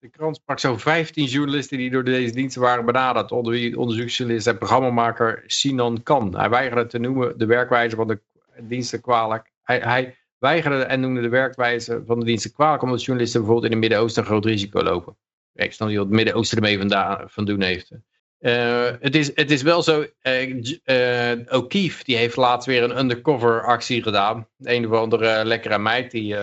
De 0.02 0.10
krant 0.10 0.36
sprak 0.36 0.60
zo'n 0.60 0.80
15 0.80 1.26
journalisten 1.26 1.78
die 1.78 1.89
door 1.89 2.04
deze 2.04 2.34
diensten 2.34 2.62
waren 2.62 2.86
benaderd. 2.86 3.32
Onder 3.32 3.54
wie 3.54 3.80
onderzoeksjournalist 3.80 4.47
en 4.47 4.58
programmamaker 4.58 5.43
Sinan 5.47 6.04
Kan. 6.04 6.38
Hij 6.38 6.49
weigerde 6.49 6.86
te 6.86 6.97
noemen 6.97 7.38
de 7.38 7.45
werkwijze 7.45 7.95
van 7.95 8.08
de 8.08 8.20
diensten 8.62 9.02
kwalijk. 9.02 9.52
Hij, 9.64 9.80
hij 9.80 10.18
weigerde 10.38 10.84
en 10.84 10.99
noemde 10.99 11.22
de 11.22 11.30
werkwijze 11.30 12.04
van 12.06 12.20
de 12.20 12.26
diensten 12.26 12.54
kwalijk 12.54 12.84
omdat 12.84 13.04
journalisten 13.04 13.39
bijvoorbeeld 13.39 13.72
in 13.72 13.80
het 13.80 13.88
Midden-Oosten 13.89 14.22
een 14.22 14.30
groot 14.30 14.45
risico 14.45 14.84
lopen. 14.84 15.16
Ik 15.54 15.74
snap 15.74 15.88
niet 15.88 15.97
wat 15.97 16.06
het 16.06 16.16
Midden-Oosten 16.16 16.58
ermee 16.58 16.78
vandaan, 16.78 17.30
van 17.30 17.45
doen 17.45 17.62
heeft. 17.62 17.91
Eh, 18.38 18.89
het, 18.99 19.16
is, 19.16 19.36
het 19.36 19.52
is 19.52 19.62
wel 19.62 19.84
zo, 19.84 20.06
eh, 20.22 21.38
O'Keefe 21.49 22.04
die 22.04 22.18
heeft 22.18 22.36
laatst 22.36 22.68
weer 22.68 22.84
een 22.84 22.99
undercover 22.99 23.64
actie 23.64 24.04
gedaan. 24.04 24.47
Een 24.60 24.88
of 24.88 24.97
andere 24.97 25.45
lekkere 25.45 25.80
meid 25.80 26.12
die 26.12 26.36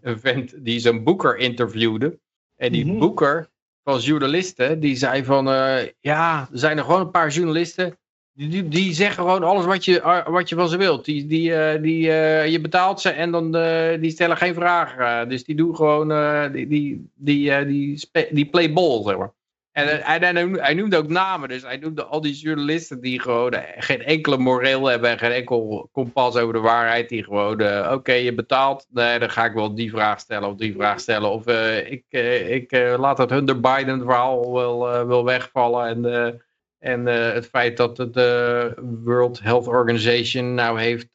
een 0.00 0.20
vent 0.20 0.64
die 0.64 0.78
zijn 0.78 1.04
boeker 1.04 1.36
interviewde. 1.36 2.18
En 2.60 2.72
die 2.72 2.86
Mhm. 2.86 2.98
boeker 2.98 3.48
van 3.84 3.98
journalisten, 3.98 4.80
die 4.80 4.96
zei 4.96 5.24
van, 5.24 5.50
eh, 5.50 5.86
ja, 6.00 6.48
er 6.52 6.58
zijn 6.58 6.78
er 6.78 6.84
gewoon 6.84 7.00
een 7.00 7.10
paar 7.10 7.28
journalisten, 7.30 7.98
die, 8.32 8.48
die, 8.48 8.68
die 8.68 8.94
zeggen 8.94 9.24
gewoon 9.24 9.42
alles 9.42 9.64
wat 9.64 9.84
je, 9.84 10.00
eh, 10.00 10.26
wat 10.26 10.48
je 10.48 10.54
van 10.54 10.68
ze 10.68 10.76
wilt. 10.76 11.04
Die, 11.04 11.26
die, 11.26 11.54
eh, 11.54 11.82
die, 11.82 12.10
eh, 12.12 12.48
je 12.48 12.60
betaalt 12.60 13.00
ze 13.00 13.08
en 13.10 13.30
dan, 13.30 13.52
die 14.00 14.10
stellen 14.10 14.36
geen 14.36 14.54
vragen. 14.54 15.28
Dus 15.28 15.44
die 15.44 15.54
doen 15.56 15.76
gewoon, 15.76 16.08
die, 16.52 16.66
die, 16.66 17.10
die, 17.14 17.64
die, 17.66 18.08
die 18.30 18.46
play 18.46 18.72
ball, 18.72 19.02
zeg 19.02 19.16
maar. 19.18 19.32
En 19.72 19.88
eh, 19.88 20.06
hij, 20.06 20.18
hij, 20.18 20.48
hij 20.52 20.74
noemde 20.74 20.96
ook 20.96 21.08
namen, 21.08 21.48
dus 21.48 21.62
hij 21.62 21.76
noemde 21.76 22.04
al 22.04 22.20
die 22.20 22.34
journalisten 22.34 23.00
die 23.00 23.20
gewoon 23.20 23.52
eh, 23.52 23.82
geen 23.82 24.02
enkele 24.02 24.38
moreel 24.38 24.86
hebben 24.86 25.10
en 25.10 25.18
geen 25.18 25.30
enkel 25.32 25.88
kompas 25.92 26.36
over 26.36 26.54
de 26.54 26.60
waarheid. 26.60 27.08
Die 27.08 27.24
gewoon, 27.24 27.60
eh, 27.60 27.92
oké, 27.92 28.12
je 28.12 28.34
betaalt, 28.34 28.86
nee, 28.90 29.18
dan 29.18 29.30
ga 29.30 29.44
ik 29.44 29.52
wel 29.52 29.74
die 29.74 29.90
vraag 29.90 30.20
stellen 30.20 30.48
of 30.48 30.54
die 30.54 30.74
vraag 30.74 31.00
stellen. 31.00 31.30
Of 31.30 31.46
ik, 31.86 32.04
ik 32.48 32.72
laat 32.96 33.18
het 33.18 33.30
Hunter 33.30 33.60
Biden 33.60 34.00
verhaal 34.00 34.52
wel, 34.52 35.06
wel 35.06 35.24
wegvallen. 35.24 35.86
En, 35.86 36.42
en 36.78 37.06
het 37.06 37.46
feit 37.46 37.76
dat 37.76 37.96
de 37.96 38.72
World 39.04 39.40
Health 39.42 39.66
Organization 39.66 40.54
nou 40.54 40.80
heeft 40.80 41.08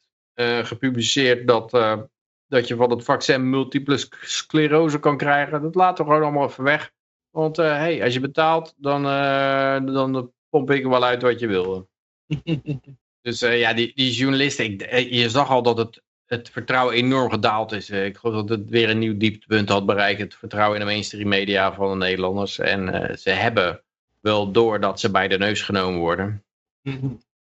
gepubliceerd 0.62 1.46
dat, 1.46 1.70
dat 2.46 2.68
je 2.68 2.76
van 2.76 2.90
het 2.90 3.04
vaccin 3.04 3.50
multiple 3.50 3.96
sc- 3.96 4.18
sclerose 4.22 4.98
kan 4.98 5.16
krijgen, 5.16 5.62
dat 5.62 5.74
laten 5.74 6.04
we 6.04 6.10
gewoon 6.10 6.26
allemaal 6.26 6.48
even 6.48 6.64
weg. 6.64 6.94
Want 7.36 7.58
eh, 7.58 7.76
hey, 7.76 8.02
als 8.02 8.14
je 8.14 8.20
betaalt, 8.20 8.74
dan, 8.76 9.06
eh, 9.06 9.84
dan 9.84 10.32
pomp 10.48 10.70
ik 10.70 10.86
wel 10.86 11.04
uit 11.04 11.22
wat 11.22 11.40
je 11.40 11.46
wil. 11.46 11.88
Dus 13.20 13.42
eh, 13.42 13.58
ja, 13.58 13.72
die, 13.72 13.92
die 13.94 14.12
journalisten, 14.12 14.64
ik, 14.64 15.10
je 15.10 15.30
zag 15.30 15.50
al 15.50 15.62
dat 15.62 15.78
het, 15.78 16.02
het 16.26 16.50
vertrouwen 16.50 16.94
enorm 16.94 17.30
gedaald 17.30 17.72
is. 17.72 17.90
Ik 17.90 18.16
geloof 18.16 18.46
dat 18.46 18.58
het 18.58 18.70
weer 18.70 18.90
een 18.90 18.98
nieuw 18.98 19.16
dieptepunt 19.16 19.68
had 19.68 19.86
bereikt. 19.86 20.20
Het 20.20 20.34
vertrouwen 20.34 20.78
in 20.78 20.86
de 20.86 20.92
mainstream 20.92 21.28
media 21.28 21.74
van 21.74 21.90
de 21.90 21.96
Nederlanders. 21.96 22.58
En 22.58 23.12
ze 23.18 23.30
hebben 23.30 23.82
wel 24.20 24.52
door 24.52 24.80
dat 24.80 25.00
ze 25.00 25.10
bij 25.10 25.28
de 25.28 25.38
neus 25.38 25.62
genomen 25.62 26.00
worden. 26.00 26.44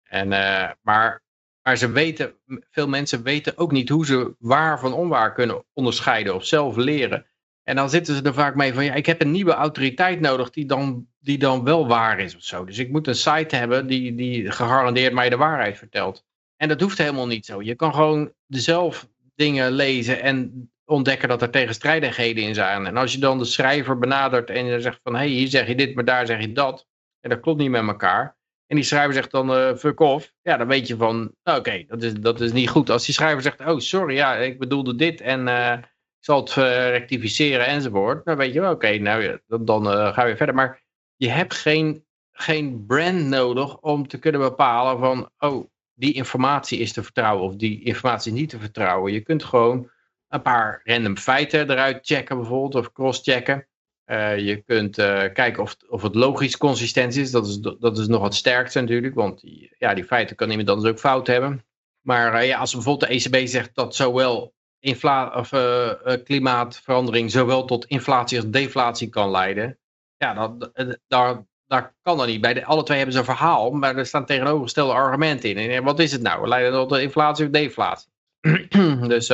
En, 0.09 0.33
eh, 0.33 0.71
maar, 0.83 1.23
maar 1.63 1.77
ze 1.77 1.91
weten, 1.91 2.35
veel 2.71 2.89
mensen 2.89 3.23
weten 3.23 3.59
ook 3.59 3.73
niet 3.73 3.89
hoe 3.89 4.07
ze 4.07 4.35
waar 4.39 4.81
van 4.81 4.93
onwaar 4.93 5.33
kunnen 5.33 5.65
onderscheiden 5.73 6.35
of 6.35 6.45
zelf 6.45 6.77
leren. 6.77 7.27
En 7.69 7.77
dan 7.77 7.91
zitten 7.91 8.15
ze 8.15 8.23
er 8.23 8.35
vaak 8.35 8.55
mee 8.55 8.75
van, 8.75 8.85
ja, 8.85 8.95
ik 8.95 9.07
heb 9.07 9.21
een 9.21 9.31
nieuwe 9.31 9.53
autoriteit 9.53 10.21
nodig 10.21 10.51
die 10.51 10.67
dan, 10.67 11.07
die 11.19 11.39
dan 11.39 11.65
wel 11.65 11.87
waar 11.87 12.21
is 12.21 12.37
of 12.37 12.43
zo. 12.43 12.65
Dus 12.65 12.79
ik 12.79 12.91
moet 12.91 13.07
een 13.07 13.15
site 13.15 13.57
hebben 13.57 13.87
die, 13.87 14.15
die 14.15 14.51
gegarandeerd 14.51 15.13
mij 15.13 15.29
de 15.29 15.37
waarheid 15.37 15.79
vertelt. 15.79 16.25
En 16.57 16.69
dat 16.69 16.81
hoeft 16.81 16.99
helemaal 16.99 17.27
niet 17.27 17.47
zo. 17.47 17.63
Je 17.63 17.75
kan 17.75 17.95
gewoon 17.95 18.33
zelf 18.47 19.09
dingen 19.35 19.73
lezen 19.73 20.23
en 20.23 20.71
ontdekken 20.85 21.29
dat 21.29 21.43
er 21.43 21.51
tegenstrijdigheden 21.51 22.45
in 22.45 22.55
zijn. 22.55 22.87
En 22.87 22.97
als 22.97 23.13
je 23.13 23.19
dan 23.19 23.39
de 23.39 23.45
schrijver 23.45 23.99
benadert 23.99 24.51
en 24.51 24.65
je 24.65 24.81
zegt 24.81 25.01
van, 25.03 25.13
hé, 25.13 25.19
hey, 25.19 25.29
hier 25.29 25.49
zeg 25.49 25.67
je 25.67 25.75
dit, 25.75 25.95
maar 25.95 26.05
daar 26.05 26.27
zeg 26.27 26.41
je 26.41 26.53
dat. 26.53 26.87
En 27.21 27.31
dat 27.31 27.41
klopt 27.41 27.59
niet 27.59 27.71
met 27.71 27.87
elkaar. 27.87 28.37
En 28.67 28.77
die 28.77 28.85
schrijver 28.85 29.15
zegt 29.15 29.31
dan 29.31 29.55
eh, 29.55 29.75
fuck 29.75 30.01
off. 30.01 30.33
Ja, 30.43 30.57
dan 30.57 30.67
weet 30.67 30.87
je 30.87 30.97
van, 30.97 31.33
oké, 31.45 31.85
dat, 31.87 32.03
is, 32.03 32.15
dat 32.15 32.41
is 32.41 32.53
niet 32.53 32.69
goed. 32.69 32.91
Als 32.91 33.05
die 33.05 33.15
schrijver 33.15 33.43
zegt, 33.43 33.61
oh 33.61 33.79
sorry, 33.79 34.15
ja, 34.15 34.37
ik 34.37 34.59
bedoelde 34.59 34.95
dit 34.95 35.21
en 35.21 35.49
eh, 35.49 35.79
zal 36.27 36.41
het 36.41 36.57
eh, 36.57 36.89
rectificeren 36.89 37.67
enzovoort. 37.67 38.25
Dan 38.25 38.37
weet 38.37 38.53
je 38.53 38.61
wel, 38.61 38.73
oké, 38.73 38.99
nou 38.99 39.39
dan, 39.47 39.65
dan 39.65 39.91
eh, 39.91 40.13
gaan 40.13 40.27
we 40.27 40.37
verder. 40.37 40.55
Maar 40.55 40.83
je 41.17 41.29
hebt 41.29 41.55
geen, 41.55 42.05
geen 42.33 42.87
brand 42.87 43.25
nodig 43.25 43.79
om 43.79 44.09
te 44.09 44.19
kunnen 44.19 44.41
bepalen 44.41 44.99
van, 44.99 45.31
oh, 45.39 45.69
die 45.95 46.13
informatie 46.13 46.79
is 46.79 46.93
te 46.93 47.03
vertrouwen 47.03 47.45
of 47.45 47.57
die 47.57 47.85
informatie 47.85 48.33
is 48.33 48.39
niet 48.39 48.49
te 48.49 48.59
vertrouwen. 48.59 49.13
Je 49.13 49.21
kunt 49.21 49.45
gewoon 49.45 49.91
een 50.29 50.43
paar 50.43 50.81
random 50.85 51.17
feiten 51.17 51.71
eruit 51.71 52.07
checken 52.07 52.37
bijvoorbeeld 52.37 52.75
of 52.75 52.93
cross-checken. 52.93 53.67
Eh, 54.05 54.39
je 54.39 54.57
kunt 54.57 54.95
kijken 55.33 55.63
of, 55.63 55.77
of 55.89 56.03
het 56.03 56.15
logisch 56.15 56.57
consistent 56.57 57.17
is. 57.17 57.31
Dat 57.31 57.47
is, 57.47 57.59
dat 57.59 57.99
is 57.99 58.07
nog 58.07 58.23
het 58.23 58.35
sterkste 58.35 58.81
natuurlijk. 58.81 59.15
Want 59.15 59.41
die, 59.41 59.75
ja, 59.79 59.95
die 59.95 60.05
feiten 60.05 60.37
kan 60.37 60.51
iemand 60.51 60.71
anders 60.71 60.91
ook 60.91 60.99
fout 60.99 61.27
hebben. 61.27 61.65
Maar 62.01 62.45
ja, 62.45 62.59
als 62.59 62.73
bijvoorbeeld 62.73 63.11
de 63.11 63.39
ECB 63.39 63.49
zegt 63.49 63.75
dat 63.75 63.95
zowel 63.95 64.55
infla 64.87 65.33
of, 65.35 65.53
eh, 65.53 66.13
eh, 66.13 66.25
klimaatverandering 66.25 67.31
zowel 67.31 67.65
tot 67.65 67.87
inflatie 67.87 68.39
als 68.39 68.51
deflatie 68.51 69.09
kan 69.09 69.31
leiden. 69.31 69.79
Ja, 70.17 70.57
eh, 70.73 70.89
daar, 71.07 71.47
daar 71.67 71.97
kan 72.03 72.17
dat 72.17 72.27
niet. 72.27 72.41
Bij 72.41 72.55
de, 72.55 72.65
alle 72.65 72.83
twee 72.83 72.97
hebben 72.97 73.15
ze 73.15 73.21
een 73.21 73.37
verhaal, 73.37 73.71
maar 73.71 73.97
er 73.97 74.07
staan 74.07 74.27
tegenovergestelde 74.27 74.93
argumenten 74.93 75.57
in. 75.57 75.71
En 75.71 75.85
wat 75.85 75.99
is 75.99 76.13
het 76.13 76.23
nou? 76.23 76.49
Leiden 76.49 76.73
dat 76.73 76.89
tot 76.89 76.99
inflatie 76.99 77.45
of 77.45 77.51
deflatie? 77.51 78.11
dus 79.09 79.27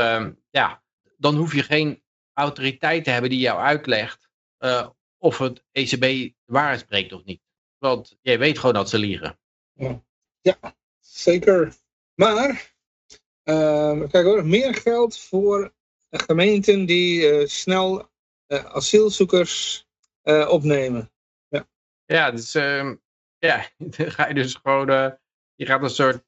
ja, 0.50 0.82
dan 1.16 1.36
hoef 1.36 1.54
je 1.54 1.62
geen 1.62 2.02
autoriteit 2.32 3.04
te 3.04 3.10
hebben 3.10 3.30
die 3.30 3.38
jou 3.38 3.60
uitlegt 3.60 4.28
of 5.18 5.38
het 5.38 5.64
ECB 5.72 6.00
de 6.00 6.34
waarheid 6.44 6.80
spreekt 6.80 7.12
of 7.12 7.24
niet. 7.24 7.42
Want 7.78 8.18
jij 8.20 8.38
weet 8.38 8.58
gewoon 8.58 8.74
dat 8.74 8.88
ze 8.88 8.98
liegen. 8.98 9.38
Ja, 10.40 10.58
zeker. 11.00 11.74
Maar, 12.14 12.71
kijk 14.08 14.24
hoor, 14.24 14.46
meer 14.46 14.74
geld 14.74 15.18
voor 15.18 15.72
gemeenten 16.10 16.86
die 16.86 17.40
uh, 17.40 17.46
snel 17.46 18.10
uh, 18.48 18.64
asielzoekers 18.64 19.86
uh, 20.24 20.48
opnemen. 20.48 21.10
Ja, 21.48 21.68
ja 22.04 22.30
dus 22.30 22.54
uh, 22.54 22.90
ja, 23.38 23.68
dan 23.96 24.10
ga 24.10 24.28
je 24.28 24.34
dus 24.34 24.54
gewoon, 24.54 24.86
je 25.54 25.66
gaat 25.66 25.82
een 25.82 25.90
soort 25.90 26.24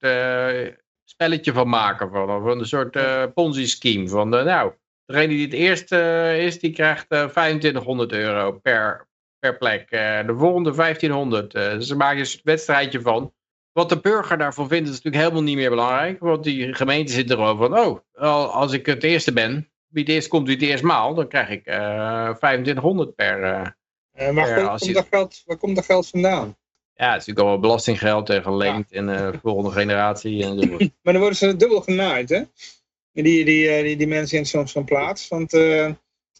spelletje 1.05 1.53
van 1.53 1.69
maken, 1.69 2.11
van, 2.11 2.43
van 2.43 2.59
een 2.59 2.67
soort 2.67 2.97
uh, 2.97 3.25
ponzi-scheme. 3.35 4.09
Van, 4.09 4.29
nou, 4.29 4.73
degene 5.05 5.29
die 5.29 5.45
het 5.45 5.53
eerste 5.53 5.97
uh, 5.97 6.45
is, 6.45 6.59
die 6.59 6.73
krijgt 6.73 7.07
uh, 7.09 7.25
2500 7.25 8.13
euro 8.13 8.53
per, 8.53 9.09
per 9.39 9.57
plek. 9.57 9.91
De 9.91 10.35
volgende 10.37 10.75
1500. 10.75 11.55
Uh, 11.55 11.71
dus 11.71 11.89
daar 11.89 11.97
maak 11.97 12.17
je 12.17 12.21
een 12.21 12.41
wedstrijdje 12.43 13.01
van. 13.01 13.35
Wat 13.75 13.89
de 13.89 14.01
burger 14.01 14.39
daarvan 14.39 14.69
vindt, 14.69 14.89
is 14.89 14.95
natuurlijk 14.95 15.23
helemaal 15.23 15.43
niet 15.43 15.57
meer 15.57 15.71
belangrijk. 15.71 16.21
Want 16.21 16.45
die 16.45 16.75
gemeente 16.75 17.13
zit 17.13 17.31
er 17.31 17.37
gewoon 17.37 17.57
van, 17.57 17.79
oh, 17.79 18.55
als 18.55 18.73
ik 18.73 18.87
het 18.87 19.03
eerste 19.03 19.33
ben, 19.33 19.71
wie 19.87 20.03
het 20.03 20.13
eerst 20.13 20.29
komt, 20.29 20.47
wie 20.47 20.57
het 20.57 20.65
eerst 20.65 20.83
maal, 20.83 21.15
dan 21.15 21.29
krijg 21.29 21.49
ik 21.49 21.67
uh, 21.67 22.35
2500 22.35 23.15
per... 23.15 23.39
Uh, 23.39 24.31
maar 24.31 24.55
per 24.55 24.67
komt, 24.67 24.81
komt 24.81 24.95
dat 24.95 25.07
geld, 25.11 25.43
waar 25.45 25.57
komt 25.57 25.77
dat 25.77 25.85
geld 25.85 26.09
vandaan? 26.09 26.57
Ja, 26.95 27.13
het 27.13 27.21
is 27.21 27.27
natuurlijk 27.27 27.39
allemaal 27.39 27.59
belastinggeld 27.59 28.31
en 28.31 28.43
geleend 28.43 28.87
ja. 28.91 28.99
in 28.99 29.07
de 29.07 29.39
volgende 29.43 29.71
generatie. 29.71 30.45
En 30.45 30.57
maar 31.03 31.13
dan 31.13 31.19
worden 31.19 31.37
ze 31.37 31.57
dubbel 31.57 31.81
genaaid, 31.81 32.29
hè? 32.29 32.43
Die, 33.13 33.23
die, 33.23 33.45
die, 33.45 33.97
die 33.97 34.07
mensen 34.07 34.39
in 34.39 34.47
zo'n 34.47 34.69
zo 34.69 34.83
plaats. 34.83 35.29
Want 35.29 35.53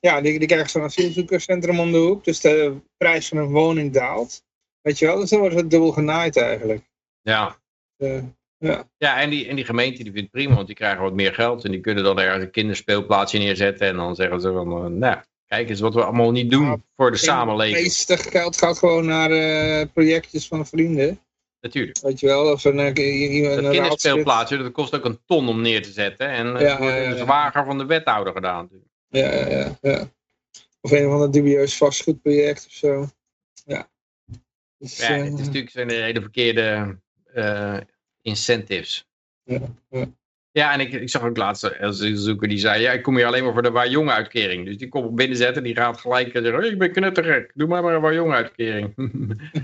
ja, 0.01 0.21
die, 0.21 0.39
die 0.39 0.49
krijgen 0.49 0.71
zo'n 0.71 0.83
asielzoekerscentrum 0.83 1.81
om 1.81 1.93
de 1.93 1.99
hoek. 1.99 2.25
Dus 2.25 2.41
de 2.41 2.77
prijs 2.97 3.29
van 3.29 3.39
een 3.39 3.51
woning 3.51 3.93
daalt. 3.93 4.43
Weet 4.81 4.99
je 4.99 5.07
wel, 5.07 5.19
dus 5.19 5.31
dan 5.31 5.41
worden 5.41 5.59
ze 5.59 5.67
dubbel 5.67 5.93
genaaid 5.93 6.37
eigenlijk. 6.37 6.83
Ja. 7.25 7.57
Uh, 7.99 8.23
ja, 8.59 8.89
ja 8.97 9.21
en, 9.21 9.31
die, 9.31 9.49
en 9.49 9.57
die 9.57 9.65
gemeente 9.65 10.03
die 10.03 10.13
vindt 10.13 10.21
het 10.21 10.31
prima, 10.31 10.55
want 10.55 10.67
die 10.67 10.77
krijgen 10.77 11.03
wat 11.03 11.13
meer 11.13 11.35
geld. 11.35 11.65
En 11.65 11.71
die 11.71 11.81
kunnen 11.81 12.05
dan 12.05 12.21
ergens 12.21 12.45
een 12.45 12.51
kinderspeelplaatsje 12.51 13.39
neerzetten. 13.39 13.87
En 13.87 13.97
dan 13.97 14.15
zeggen 14.15 14.41
ze 14.41 14.53
van, 14.53 14.85
uh, 14.85 14.91
nou, 14.99 15.19
kijk 15.47 15.69
eens 15.69 15.81
wat 15.81 15.95
we 15.95 16.05
allemaal 16.05 16.31
niet 16.31 16.51
doen 16.51 16.67
ja, 16.67 16.77
voor 16.97 17.11
de 17.11 17.17
samenleving. 17.17 17.77
Het 17.77 17.85
meeste 17.85 18.17
geld 18.17 18.57
gaat 18.57 18.79
gewoon 18.79 19.07
naar 19.07 19.31
uh, 19.31 19.85
projectjes 19.93 20.47
van 20.49 20.67
vrienden. 20.67 21.21
natuurlijk. 21.61 21.99
Weet 22.01 22.21
je 22.21 22.27
wel, 22.27 22.53
of 22.53 22.65
een, 22.65 22.79
eh, 22.79 23.05
i- 23.07 23.27
iemand 23.29 23.55
Dat 23.55 23.65
een 23.65 23.71
kinderspeelplaatsje, 23.71 24.57
dat 24.57 24.73
kost 24.73 24.95
ook 24.95 25.05
een 25.05 25.21
ton 25.27 25.49
om 25.49 25.61
neer 25.61 25.83
te 25.83 25.91
zetten. 25.93 26.29
En 26.29 26.47
het 26.47 26.61
Ja, 26.61 26.79
wordt 26.79 26.95
ja, 26.97 27.11
de 27.11 27.17
zwager 27.17 27.65
van 27.65 27.79
de 27.79 27.87
wethouder 27.87 28.33
gedaan. 28.33 28.63
natuurlijk. 28.63 28.91
Ja, 29.09 29.49
ja, 29.59 29.79
ja. 29.81 30.09
Of 30.81 30.91
een 30.91 31.07
of 31.07 31.13
ander 31.13 31.31
dubieus 31.31 31.77
vastgoedproject 31.77 32.67
of 32.67 32.73
zo. 32.73 33.07
Ja. 33.65 33.89
Dus, 34.79 34.97
Ja, 34.97 35.09
eh, 35.17 35.23
het 35.25 35.33
is 35.39 35.47
natuurlijk 35.47 35.71
zijn 35.73 35.89
de 35.89 35.95
hele 35.95 36.21
verkeerde 36.21 36.99
eh, 37.35 37.77
incentives. 38.23 39.07
Ja, 39.43 39.61
ja. 39.91 40.07
Ja, 40.51 40.73
en 40.73 40.81
ik, 40.81 40.93
ik 40.93 41.09
zag 41.09 41.23
ook 41.23 41.37
laatst 41.37 41.63
een 41.79 42.17
zoeker 42.17 42.49
die 42.49 42.59
zei, 42.59 42.83
ja, 42.83 42.93
ik 42.93 43.03
kom 43.03 43.17
hier 43.17 43.27
alleen 43.27 43.45
maar 43.45 43.53
voor 43.53 43.63
de 43.63 43.71
waar 43.71 43.89
jong 43.89 44.11
uitkering. 44.11 44.65
Dus 44.65 44.77
die 44.77 44.89
komt 44.89 45.07
op 45.07 45.17
binnenzetten, 45.17 45.63
die 45.63 45.75
gaat 45.75 46.01
gelijk 46.01 46.31
zeggen, 46.33 46.55
"Hey, 46.55 46.69
ik 46.69 46.79
ben 46.79 46.93
knettergek, 46.93 47.51
doe 47.55 47.69
maar 47.69 47.83
maar 47.83 47.95
een 47.95 48.01
waar 48.01 48.15
jong 48.15 48.33
uitkering. 48.33 48.95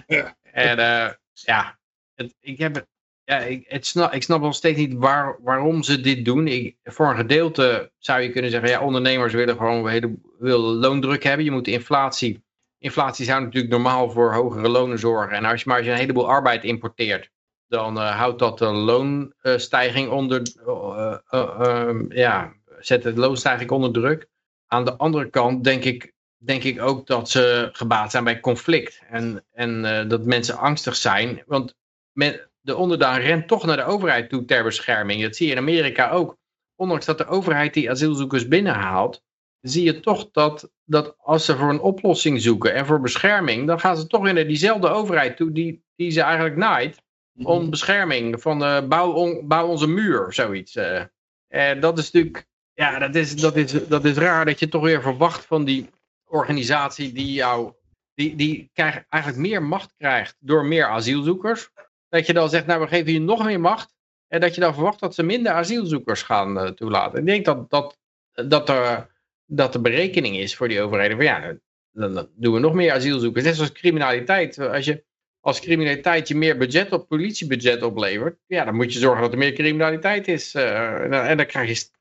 Ja. 0.06 0.36
En 0.52 0.78
eh, 0.78 1.12
ja, 1.32 1.78
het, 2.14 2.34
ik 2.40 2.58
heb 2.58 2.74
het, 2.74 2.86
ja, 3.24 3.38
ik, 3.38 3.64
het 3.68 3.86
snap, 3.86 4.12
ik 4.12 4.22
snap 4.22 4.40
nog 4.40 4.54
steeds 4.54 4.78
niet 4.78 4.94
waar, 4.94 5.36
waarom 5.42 5.82
ze 5.82 6.00
dit 6.00 6.24
doen. 6.24 6.46
Ik, 6.46 6.76
voor 6.82 7.10
een 7.10 7.16
gedeelte 7.16 7.92
zou 7.98 8.20
je 8.20 8.30
kunnen 8.30 8.50
zeggen, 8.50 8.70
ja, 8.70 8.80
ondernemers 8.80 9.32
willen 9.32 9.56
gewoon 9.56 9.84
een 9.84 9.90
hele, 9.90 10.14
willen 10.38 10.74
loondruk 10.74 11.22
hebben. 11.22 11.44
Je 11.44 11.50
moet 11.50 11.68
inflatie, 11.68 12.42
inflatie 12.78 13.24
zou 13.24 13.42
natuurlijk 13.42 13.72
normaal 13.72 14.10
voor 14.10 14.32
hogere 14.32 14.68
lonen 14.68 14.98
zorgen. 14.98 15.36
En 15.36 15.44
als 15.44 15.62
je 15.62 15.68
maar 15.68 15.76
als 15.76 15.86
je 15.86 15.92
een 15.92 15.98
heleboel 15.98 16.28
arbeid 16.28 16.64
importeert, 16.64 17.30
dan 17.70 18.00
eh, 18.00 18.16
houdt 18.16 18.38
dat 18.38 18.58
de 18.58 18.64
loonstijging 18.64 20.10
onder, 20.10 20.42
eh, 20.66 21.16
eh, 21.28 21.88
eh, 21.88 21.96
ja, 22.08 22.52
zet 22.78 23.02
de 23.02 23.14
loonstijging 23.14 23.70
onder 23.70 23.92
druk. 23.92 24.28
Aan 24.66 24.84
de 24.84 24.96
andere 24.96 25.30
kant 25.30 25.64
denk 25.64 25.84
ik, 25.84 26.12
denk 26.36 26.62
ik 26.62 26.82
ook 26.82 27.06
dat 27.06 27.30
ze 27.30 27.68
gebaat 27.72 28.10
zijn 28.10 28.24
bij 28.24 28.40
conflict. 28.40 29.02
En, 29.08 29.44
en 29.52 30.08
dat 30.08 30.24
mensen 30.24 30.56
angstig 30.56 30.96
zijn. 30.96 31.42
Want 31.46 31.74
men, 32.12 32.50
de 32.60 32.76
onderdaan 32.76 33.20
rent 33.20 33.48
toch 33.48 33.66
naar 33.66 33.76
de 33.76 33.84
overheid 33.84 34.28
toe 34.28 34.44
ter 34.44 34.64
bescherming. 34.64 35.22
Dat 35.22 35.36
zie 35.36 35.46
je 35.46 35.52
in 35.52 35.58
Amerika 35.58 36.10
ook. 36.10 36.36
Ondanks 36.74 37.06
dat 37.06 37.18
de 37.18 37.26
overheid 37.26 37.74
die 37.74 37.90
asielzoekers 37.90 38.48
binnenhaalt, 38.48 39.22
zie 39.60 39.84
je 39.84 40.00
toch 40.00 40.30
dat, 40.30 40.70
dat 40.84 41.14
als 41.18 41.44
ze 41.44 41.56
voor 41.56 41.70
een 41.70 41.80
oplossing 41.80 42.42
zoeken 42.42 42.74
en 42.74 42.86
voor 42.86 43.00
bescherming, 43.00 43.66
dan 43.66 43.80
gaan 43.80 43.96
ze 43.96 44.06
toch 44.06 44.22
weer 44.22 44.34
naar 44.34 44.46
diezelfde 44.46 44.88
overheid 44.88 45.36
toe 45.36 45.52
die, 45.52 45.84
die 45.96 46.10
ze 46.10 46.20
eigenlijk 46.20 46.56
naait 46.56 47.02
om 47.42 47.70
bescherming 47.70 48.40
van 48.42 48.64
eh, 48.64 48.88
bouw, 48.88 49.12
on- 49.12 49.48
bouw 49.48 49.66
onze 49.66 49.86
muur 49.86 50.26
of 50.26 50.34
zoiets. 50.34 50.76
eh. 50.76 51.02
En 51.48 51.80
dat 51.80 51.98
is 51.98 52.10
natuurlijk, 52.10 52.46
ja, 52.74 52.98
dat 52.98 53.14
is, 53.14 53.36
dat, 53.36 53.56
is, 53.56 53.88
dat 53.88 54.04
is 54.04 54.16
raar 54.16 54.44
dat 54.44 54.58
je 54.58 54.68
toch 54.68 54.82
weer 54.82 55.02
verwacht 55.02 55.44
van 55.44 55.64
die 55.64 55.90
organisatie 56.24 57.12
die 57.12 57.32
jou, 57.32 57.72
die, 58.14 58.36
die 58.36 58.70
eigenlijk 58.74 59.36
meer 59.36 59.62
macht 59.62 59.94
krijgt 59.96 60.36
door 60.38 60.64
meer 60.64 60.86
asielzoekers. 60.86 61.70
Dat 62.08 62.26
je 62.26 62.32
dan 62.32 62.48
zegt, 62.48 62.66
nou 62.66 62.80
we 62.80 62.86
geven 62.86 63.12
je 63.12 63.20
nog 63.20 63.44
meer 63.44 63.60
macht. 63.60 63.94
En 64.28 64.40
dat 64.40 64.54
je 64.54 64.60
dan 64.60 64.74
verwacht 64.74 65.00
dat 65.00 65.14
ze 65.14 65.22
minder 65.22 65.52
asielzoekers 65.52 66.22
gaan 66.22 66.58
eh, 66.58 66.68
toelaten. 66.70 67.18
Ik 67.18 67.26
denk 67.26 67.44
dat, 67.44 67.70
dat, 67.70 67.98
dat, 68.32 68.68
er, 68.68 69.10
dat 69.46 69.72
de 69.72 69.80
berekening 69.80 70.36
is 70.36 70.56
voor 70.56 70.68
die 70.68 70.80
overheden. 70.80 71.16
Van 71.16 71.26
ja, 71.26 71.54
dan, 71.92 72.14
dan 72.14 72.28
doen 72.34 72.54
we 72.54 72.60
nog 72.60 72.74
meer 72.74 72.92
asielzoekers. 72.92 73.44
Net 73.44 73.56
zoals 73.56 73.72
criminaliteit. 73.72 74.58
Als 74.58 74.84
je 74.84 75.04
als 75.40 75.60
criminaliteit 75.60 76.28
je 76.28 76.34
meer 76.36 76.56
budget 76.56 76.92
op 76.92 77.08
politiebudget 77.08 77.82
oplevert, 77.82 78.38
ja, 78.46 78.64
dan 78.64 78.74
moet 78.74 78.92
je 78.92 78.98
zorgen 78.98 79.22
dat 79.22 79.32
er 79.32 79.38
meer 79.38 79.52
criminaliteit 79.52 80.28
is. 80.28 80.54
eh, 80.54 81.02
en, 81.02 81.10
dan- 81.10 81.24
en 81.24 81.36
dan 81.36 81.46
krijg 81.46 81.68
je 81.68 81.74
st- 81.74 81.98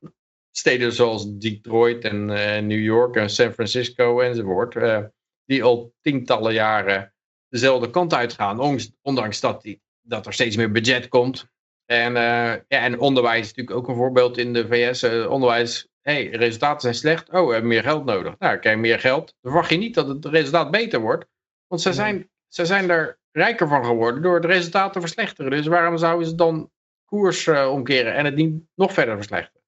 steden 0.50 0.92
zoals 0.92 1.38
Detroit 1.38 2.04
en 2.04 2.30
eh, 2.30 2.62
New 2.62 2.82
York 2.82 3.16
en 3.16 3.30
San 3.30 3.52
Francisco 3.52 4.20
enzovoort, 4.20 4.76
eh, 4.76 5.04
die 5.44 5.62
al 5.62 5.94
tientallen 6.00 6.52
jaren 6.52 7.14
dezelfde 7.48 7.90
kant 7.90 8.14
uitgaan, 8.14 8.58
ondanks, 8.60 8.92
ondanks 9.02 9.40
dat, 9.40 9.62
die, 9.62 9.80
dat 10.00 10.26
er 10.26 10.32
steeds 10.32 10.56
meer 10.56 10.70
budget 10.72 11.08
komt. 11.08 11.48
En, 11.86 12.12
ja, 12.12 12.64
en 12.68 12.98
onderwijs 12.98 13.40
is 13.40 13.54
natuurlijk 13.54 13.76
ook 13.76 13.88
een 13.88 13.94
voorbeeld 13.94 14.38
in 14.38 14.52
de 14.52 14.66
VS. 14.66 15.04
onderwijs, 15.26 15.88
hey, 16.02 16.26
resultaten 16.26 16.80
zijn 16.80 16.94
slecht. 16.94 17.30
Oh, 17.30 17.46
we 17.46 17.52
hebben 17.52 17.68
meer 17.70 17.82
geld 17.82 18.04
nodig. 18.04 18.34
Nou, 18.38 18.58
krijg 18.58 18.74
je 18.76 18.80
meer 18.82 18.98
geld. 19.00 19.26
Dan 19.40 19.52
verwacht 19.52 19.70
je 19.70 19.76
niet 19.76 19.94
dat 19.94 20.08
het 20.08 20.24
resultaat 20.24 20.70
beter 20.70 21.00
wordt. 21.00 21.24
Want 21.66 21.82
ze 21.82 21.92
zijn, 21.92 22.30
ze 22.48 22.66
zijn 22.66 22.86
daar 22.86 23.18
rijker 23.32 23.68
van 23.68 23.84
geworden 23.84 24.22
door 24.22 24.34
het 24.34 24.44
resultaat 24.44 24.92
te 24.92 25.00
verslechteren. 25.00 25.50
Dus 25.50 25.66
waarom 25.66 25.98
zouden 25.98 26.28
ze 26.28 26.34
dan 26.34 26.70
koers 27.04 27.46
eh, 27.46 27.70
omkeren 27.70 28.14
en 28.14 28.24
het 28.24 28.34
niet 28.34 28.62
nog 28.74 28.92
verder 28.92 29.14
verslechteren? 29.14 29.60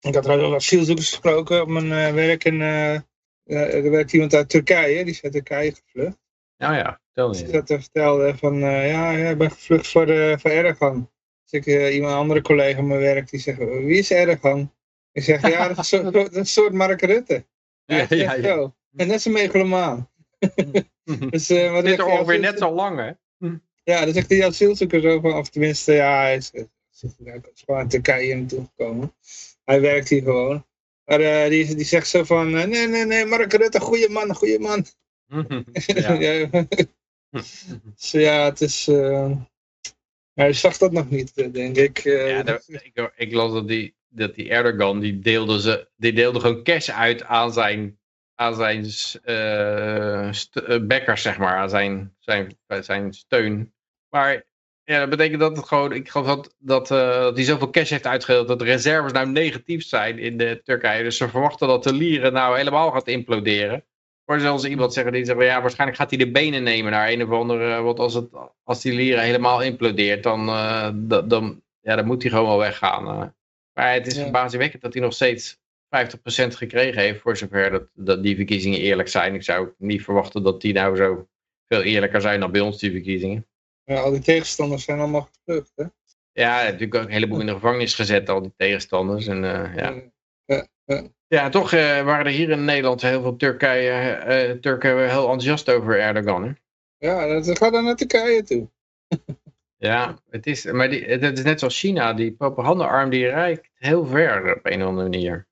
Ik 0.00 0.14
had 0.14 0.22
trouwens 0.22 0.46
over 0.46 0.56
asielzoekers 0.56 1.08
gesproken 1.08 1.62
op 1.62 1.68
mijn 1.68 1.92
eh, 1.92 2.14
werk. 2.14 2.44
En, 2.44 2.60
eh, 2.62 2.94
er 3.74 3.90
werkt 3.90 4.12
iemand 4.12 4.34
uit 4.34 4.48
Turkije, 4.48 5.04
die 5.04 5.12
is 5.12 5.22
uit 5.22 5.32
Turkije 5.32 5.74
gevlucht. 5.74 6.18
Nou 6.56 6.74
ja, 6.74 7.00
tel 7.12 7.28
Dus 7.28 7.42
niet. 7.42 7.52
dat 7.52 7.68
hij 7.68 7.80
vertelde 7.80 8.36
van, 8.36 8.58
ja, 8.58 9.10
ja, 9.10 9.30
ik 9.30 9.38
ben 9.38 9.50
gevlucht 9.50 9.88
voor, 9.88 10.06
voor 10.40 10.50
Erdogan. 10.50 11.10
Dus 11.42 11.60
ik, 11.60 11.92
iemand, 11.92 12.12
een 12.12 12.18
andere 12.18 12.42
collega 12.42 12.80
op 12.80 12.86
mijn 12.86 13.00
werk, 13.00 13.30
die 13.30 13.40
zegt, 13.40 13.58
wie 13.58 13.98
is 13.98 14.10
Erdogan? 14.10 14.72
Ik 15.12 15.22
zeg, 15.22 15.48
ja, 15.48 15.68
dat 15.68 15.78
is 15.78 15.92
een 15.92 16.00
soort, 16.00 16.12
dat 16.14 16.30
is 16.30 16.36
een 16.36 16.46
soort 16.46 16.72
Mark 16.72 17.00
Rutte. 17.00 17.46
Ja, 17.84 17.96
Ja, 17.96 18.06
ja, 18.08 18.34
ja. 18.34 18.74
En 18.96 19.06
net 19.06 19.22
zo 19.22 19.30
megalomaan. 19.30 20.10
Dus, 21.30 21.50
eh, 21.50 21.72
wat 21.72 21.84
Dit 21.84 21.98
er 21.98 22.04
die 22.04 22.14
ongeveer 22.14 22.40
net 22.40 22.58
zo 22.58 22.70
lang, 22.74 22.98
hè? 22.98 23.10
Ja, 23.84 24.04
dan 24.04 24.14
zegt 24.14 24.28
die 24.28 24.44
asielzoeker 24.46 25.00
zo 25.00 25.20
van, 25.20 25.32
of 25.34 25.48
tenminste, 25.48 25.92
ja, 25.92 26.20
hij 26.20 26.36
is, 26.36 26.50
is, 26.50 26.64
is 26.92 27.12
gewoon 27.64 27.80
uit 27.80 27.90
Turkije 27.90 28.34
naartoe 28.36 28.64
gekomen. 28.76 29.14
Hij 29.64 29.80
werkt 29.80 30.08
hier 30.08 30.22
gewoon. 30.22 30.66
Maar 31.04 31.20
eh, 31.20 31.48
die, 31.50 31.74
die 31.74 31.84
zegt 31.84 32.08
zo 32.08 32.24
van, 32.24 32.56
eh, 32.56 32.66
nee, 32.66 32.88
nee, 32.88 33.04
nee, 33.04 33.24
Mark 33.24 33.52
Rutte, 33.52 33.80
goeie 33.80 34.08
man, 34.08 34.34
goeie 34.34 34.58
man. 34.58 34.84
ja. 35.86 36.12
Ja. 36.12 36.48
Dus 37.30 38.10
ja, 38.10 38.44
het 38.44 38.60
is... 38.60 38.86
hij 40.34 40.52
zag 40.52 40.76
dat 40.78 40.92
nog 40.92 41.10
niet, 41.10 41.34
denk 41.52 41.76
ik. 41.76 41.98
Ja, 41.98 42.42
dat- 42.42 42.68
ik, 42.82 43.12
ik 43.16 43.32
las 43.32 43.52
dat 43.52 43.68
die, 43.68 43.94
dat 44.08 44.34
die 44.34 44.48
Erdogan, 44.48 45.00
die 45.00 45.18
deelde, 45.18 45.60
ze, 45.60 45.88
die 45.96 46.12
deelde 46.12 46.40
gewoon 46.40 46.62
cash 46.62 46.88
uit 46.90 47.22
aan 47.22 47.52
zijn, 47.52 47.98
aan 48.38 48.54
zijn 48.54 48.84
eh, 49.24 50.32
st- 50.32 50.56
eh, 50.56 50.80
backers, 50.80 51.22
zeg 51.22 51.38
maar, 51.38 51.56
aan 51.56 51.68
zijn, 51.70 52.14
zijn, 52.18 52.58
zijn 52.80 53.12
steun. 53.12 53.72
Maar 54.08 54.44
ja, 54.84 54.98
dat 54.98 55.08
betekent 55.10 55.40
dat 55.40 55.56
het 55.56 55.66
gewoon, 55.66 55.92
ik 55.92 56.08
geloof 56.08 56.26
dat, 56.26 56.54
dat, 56.58 56.90
eh, 56.90 56.98
dat 57.20 57.36
hij 57.36 57.44
zoveel 57.44 57.70
cash 57.70 57.90
heeft 57.90 58.06
uitgedeeld 58.06 58.48
dat 58.48 58.58
de 58.58 58.64
reserves 58.64 59.12
nou 59.12 59.28
negatief 59.30 59.84
zijn 59.84 60.18
in 60.18 60.36
de 60.36 60.60
Turkije. 60.64 61.02
Dus 61.02 61.16
ze 61.16 61.28
verwachten 61.28 61.68
dat 61.68 61.82
de 61.84 61.92
lieren 61.92 62.32
nou 62.32 62.56
helemaal 62.56 62.90
gaat 62.90 63.08
imploderen. 63.08 63.84
Maar 64.24 64.40
zelfs 64.40 64.64
iemand 64.64 64.92
zeggen 64.92 65.12
die 65.12 65.24
zeggen, 65.24 65.44
ja, 65.44 65.60
waarschijnlijk 65.60 65.98
gaat 66.00 66.10
hij 66.10 66.18
de 66.18 66.30
benen 66.30 66.62
nemen 66.62 66.92
naar 66.92 67.08
een 67.08 67.22
of 67.22 67.30
andere, 67.30 67.80
want 67.82 67.98
als, 67.98 68.14
het, 68.14 68.28
als 68.64 68.80
die 68.82 68.92
lieren 68.92 69.22
helemaal 69.24 69.62
implodeert, 69.62 70.22
dan, 70.22 70.48
eh, 70.48 70.90
da- 70.94 71.22
dan, 71.22 71.62
ja, 71.80 71.96
dan 71.96 72.06
moet 72.06 72.22
hij 72.22 72.30
gewoon 72.30 72.46
wel 72.46 72.58
weggaan. 72.58 73.08
eh. 73.08 73.28
Maar 73.72 73.92
het 73.92 74.06
is 74.06 74.16
Ja. 74.16 74.22
verbazingwekkend 74.22 74.82
dat 74.82 74.92
hij 74.92 75.02
nog 75.02 75.12
steeds 75.12 75.58
50% 75.88 76.56
gekregen 76.56 77.02
heeft, 77.02 77.20
voor 77.20 77.36
zover 77.36 77.70
dat, 77.70 77.88
dat 77.94 78.22
die 78.22 78.36
verkiezingen 78.36 78.80
eerlijk 78.80 79.08
zijn. 79.08 79.34
Ik 79.34 79.42
zou 79.42 79.68
niet 79.78 80.02
verwachten 80.02 80.42
dat 80.42 80.60
die 80.60 80.72
nou 80.72 80.96
zo 80.96 81.28
veel 81.66 81.82
eerlijker 81.82 82.20
zijn 82.20 82.40
dan 82.40 82.52
bij 82.52 82.60
ons, 82.60 82.78
die 82.78 82.90
verkiezingen. 82.90 83.46
ja, 83.84 84.00
al 84.00 84.10
die 84.10 84.20
tegenstanders 84.20 84.84
zijn 84.84 84.98
allemaal 84.98 85.28
gevlucht, 85.32 85.72
hè? 85.74 85.84
Ja, 86.32 86.62
natuurlijk 86.62 86.94
ook 86.94 87.02
een 87.02 87.10
heleboel 87.10 87.40
in 87.40 87.46
de 87.46 87.52
gevangenis 87.52 87.94
gezet, 87.94 88.28
al 88.28 88.42
die 88.42 88.52
tegenstanders. 88.56 89.26
En, 89.26 89.44
eh, 89.44 89.76
ja. 89.76 90.02
Eh, 90.88 91.04
ja, 91.26 91.48
toch 91.48 91.72
eh, 91.72 92.02
waren 92.02 92.26
er 92.26 92.32
hier 92.32 92.50
in 92.50 92.64
Nederland 92.64 93.02
heel 93.02 93.22
veel 93.22 93.36
Turkije, 93.36 93.90
eh, 93.90 94.50
Turken 94.50 95.08
heel 95.08 95.22
enthousiast 95.22 95.70
over 95.70 96.00
Erdogan. 96.00 96.44
Hè? 96.44 96.52
Ja, 96.96 97.26
dat 97.26 97.58
gaat 97.58 97.72
dan 97.72 97.84
naar 97.84 97.96
Turkije 97.96 98.42
toe. 98.42 98.68
Ja, 99.80 100.18
het 100.30 100.46
is, 100.46 100.64
maar 100.64 100.90
die, 100.90 101.04
het 101.04 101.38
is 101.38 101.44
net 101.44 101.58
zoals 101.58 101.78
China, 101.78 102.12
die 102.12 102.32
propagandaarm 102.32 103.10
die 103.10 103.28
reikt 103.28 103.70
heel 103.74 104.06
ver 104.06 104.56
op 104.56 104.66
een 104.66 104.82
of 104.82 104.88
andere 104.88 105.08
manier. 105.08 105.46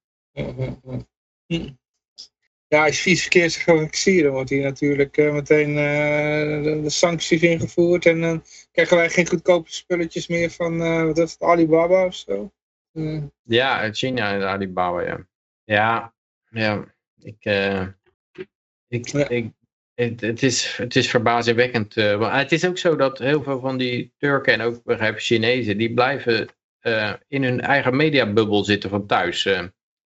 Ja, 2.68 2.84
als 2.84 2.96
je 2.96 3.02
vies 3.02 3.20
verkeerd 3.22 3.96
zie 3.96 4.22
dan 4.22 4.32
wordt 4.32 4.50
hier 4.50 4.62
natuurlijk 4.62 5.16
eh, 5.16 5.32
meteen 5.32 5.68
eh, 5.68 6.62
de, 6.62 6.80
de 6.82 6.90
sancties 6.90 7.42
ingevoerd. 7.42 8.06
En 8.06 8.20
dan 8.20 8.44
krijgen 8.72 8.96
wij 8.96 9.10
geen 9.10 9.26
goedkope 9.28 9.72
spulletjes 9.72 10.26
meer 10.26 10.50
van, 10.50 10.82
eh, 10.82 11.02
wat 11.04 11.18
is 11.18 11.32
het, 11.32 11.42
Alibaba 11.42 12.04
of 12.06 12.14
zo. 12.14 12.52
Eh, 12.92 13.22
Ja, 13.42 13.92
China 13.92 14.34
en 14.34 14.42
Alibaba, 14.48 15.00
ja. 15.02 15.26
Ja, 15.64 16.14
ja. 16.50 16.94
Ik, 17.18 17.36
eh, 17.44 17.86
ik, 18.88 19.08
Ja. 19.08 19.28
ik, 19.28 19.50
het, 19.94 20.20
het, 20.20 20.42
is, 20.42 20.76
het 20.76 20.96
is 20.96 21.10
verbazingwekkend. 21.10 21.96
eh, 21.96 22.18
maar 22.18 22.38
het 22.38 22.52
is 22.52 22.66
ook 22.66 22.78
zo 22.78 22.96
dat 22.96 23.18
heel 23.18 23.42
veel 23.42 23.60
van 23.60 23.76
die 23.78 24.12
Turken 24.18 24.52
en 24.52 24.60
ook 24.60 24.82
begrijp 24.84 25.18
Chinezen, 25.18 25.78
die 25.78 25.94
blijven 25.94 26.48
eh, 26.78 27.12
in 27.28 27.42
hun 27.42 27.60
eigen 27.60 27.96
mediabubbel 27.96 28.64
zitten 28.64 28.90
van 28.90 29.06
thuis. 29.06 29.44
eh. 29.46 29.64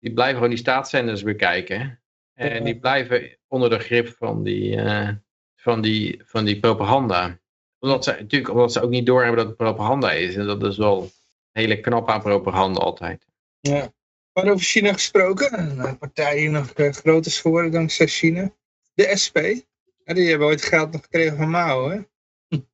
Die 0.05 0.13
blijven 0.13 0.35
gewoon 0.35 0.51
die 0.51 0.59
staatszenders 0.59 1.23
bekijken. 1.23 2.01
En 2.35 2.65
die 2.65 2.79
blijven 2.79 3.39
onder 3.49 3.71
de 3.71 3.79
grip 3.79 4.09
van 4.19 4.43
die, 4.43 4.77
eh, 4.77 5.09
van 5.57 5.81
die, 5.81 6.23
van 6.25 6.45
die 6.45 6.61
propaganda. 6.61 7.39
Omdat 7.79 8.05
ze, 8.05 8.11
natuurlijk 8.11 8.53
omdat 8.53 8.73
ze 8.73 8.81
ook 8.81 8.91
niet 8.91 9.07
doorhebben 9.07 9.39
dat 9.39 9.47
het 9.47 9.57
propaganda 9.57 10.13
is. 10.13 10.37
En 10.37 10.47
dat 10.47 10.63
is 10.63 10.77
wel 10.77 11.11
hele 11.53 11.81
knap 11.81 12.09
aan 12.09 12.23
propaganda 12.23 12.81
altijd. 12.81 13.27
ja. 13.61 13.93
Maar 14.33 14.49
over 14.49 14.65
China 14.65 14.93
gesproken, 14.93 15.79
een 15.79 15.99
partij 15.99 16.37
die 16.37 16.49
nog 16.49 16.71
eh, 16.71 16.93
groter 16.93 17.31
is 17.31 17.41
geworden 17.41 17.71
dankzij 17.71 18.07
China. 18.07 18.55
De 18.95 19.17
SP. 19.23 19.37
Ja, 20.05 20.15
die 20.15 20.29
hebben 20.29 20.47
ooit 20.47 20.63
geld 20.63 20.93
nog 20.93 21.03
gekregen 21.03 21.37
van 21.37 21.51
Mao, 21.51 21.89
hè? 21.89 22.01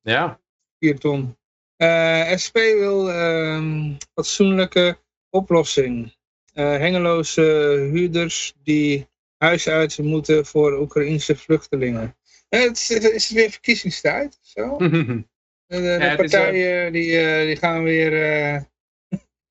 Ja, 0.01 0.39
4 0.79 0.99
ton. 0.99 1.37
Eh, 1.75 2.35
SP 2.43 2.55
wil 2.55 3.11
ehm 3.11 3.93
fatsoenlijke 4.13 4.97
oplossing. 5.29 6.19
Eh, 6.53 6.65
hengeloze 6.77 7.41
huurders 7.91 8.53
die 8.63 9.07
huis 9.37 9.67
uit 9.69 9.97
moeten 9.97 10.45
voor 10.45 10.79
Oekraïnse 10.79 11.35
vluchtelingen. 11.35 12.15
Eh, 12.49 12.61
het 12.61 12.77
is, 12.77 12.89
is 12.89 13.27
het 13.29 13.37
weer 13.37 13.49
verkiezingstijd? 13.49 14.39
of 14.41 14.47
Zo? 14.47 14.77
De, 15.71 15.81
de 15.81 15.87
het 15.87 16.01
is, 16.11 16.15
partijen 16.15 16.91
die, 16.91 17.19
eh, 17.19 17.45
die 17.45 17.55
gaan 17.55 17.83
weer, 17.83 18.13
eh, 18.23 18.61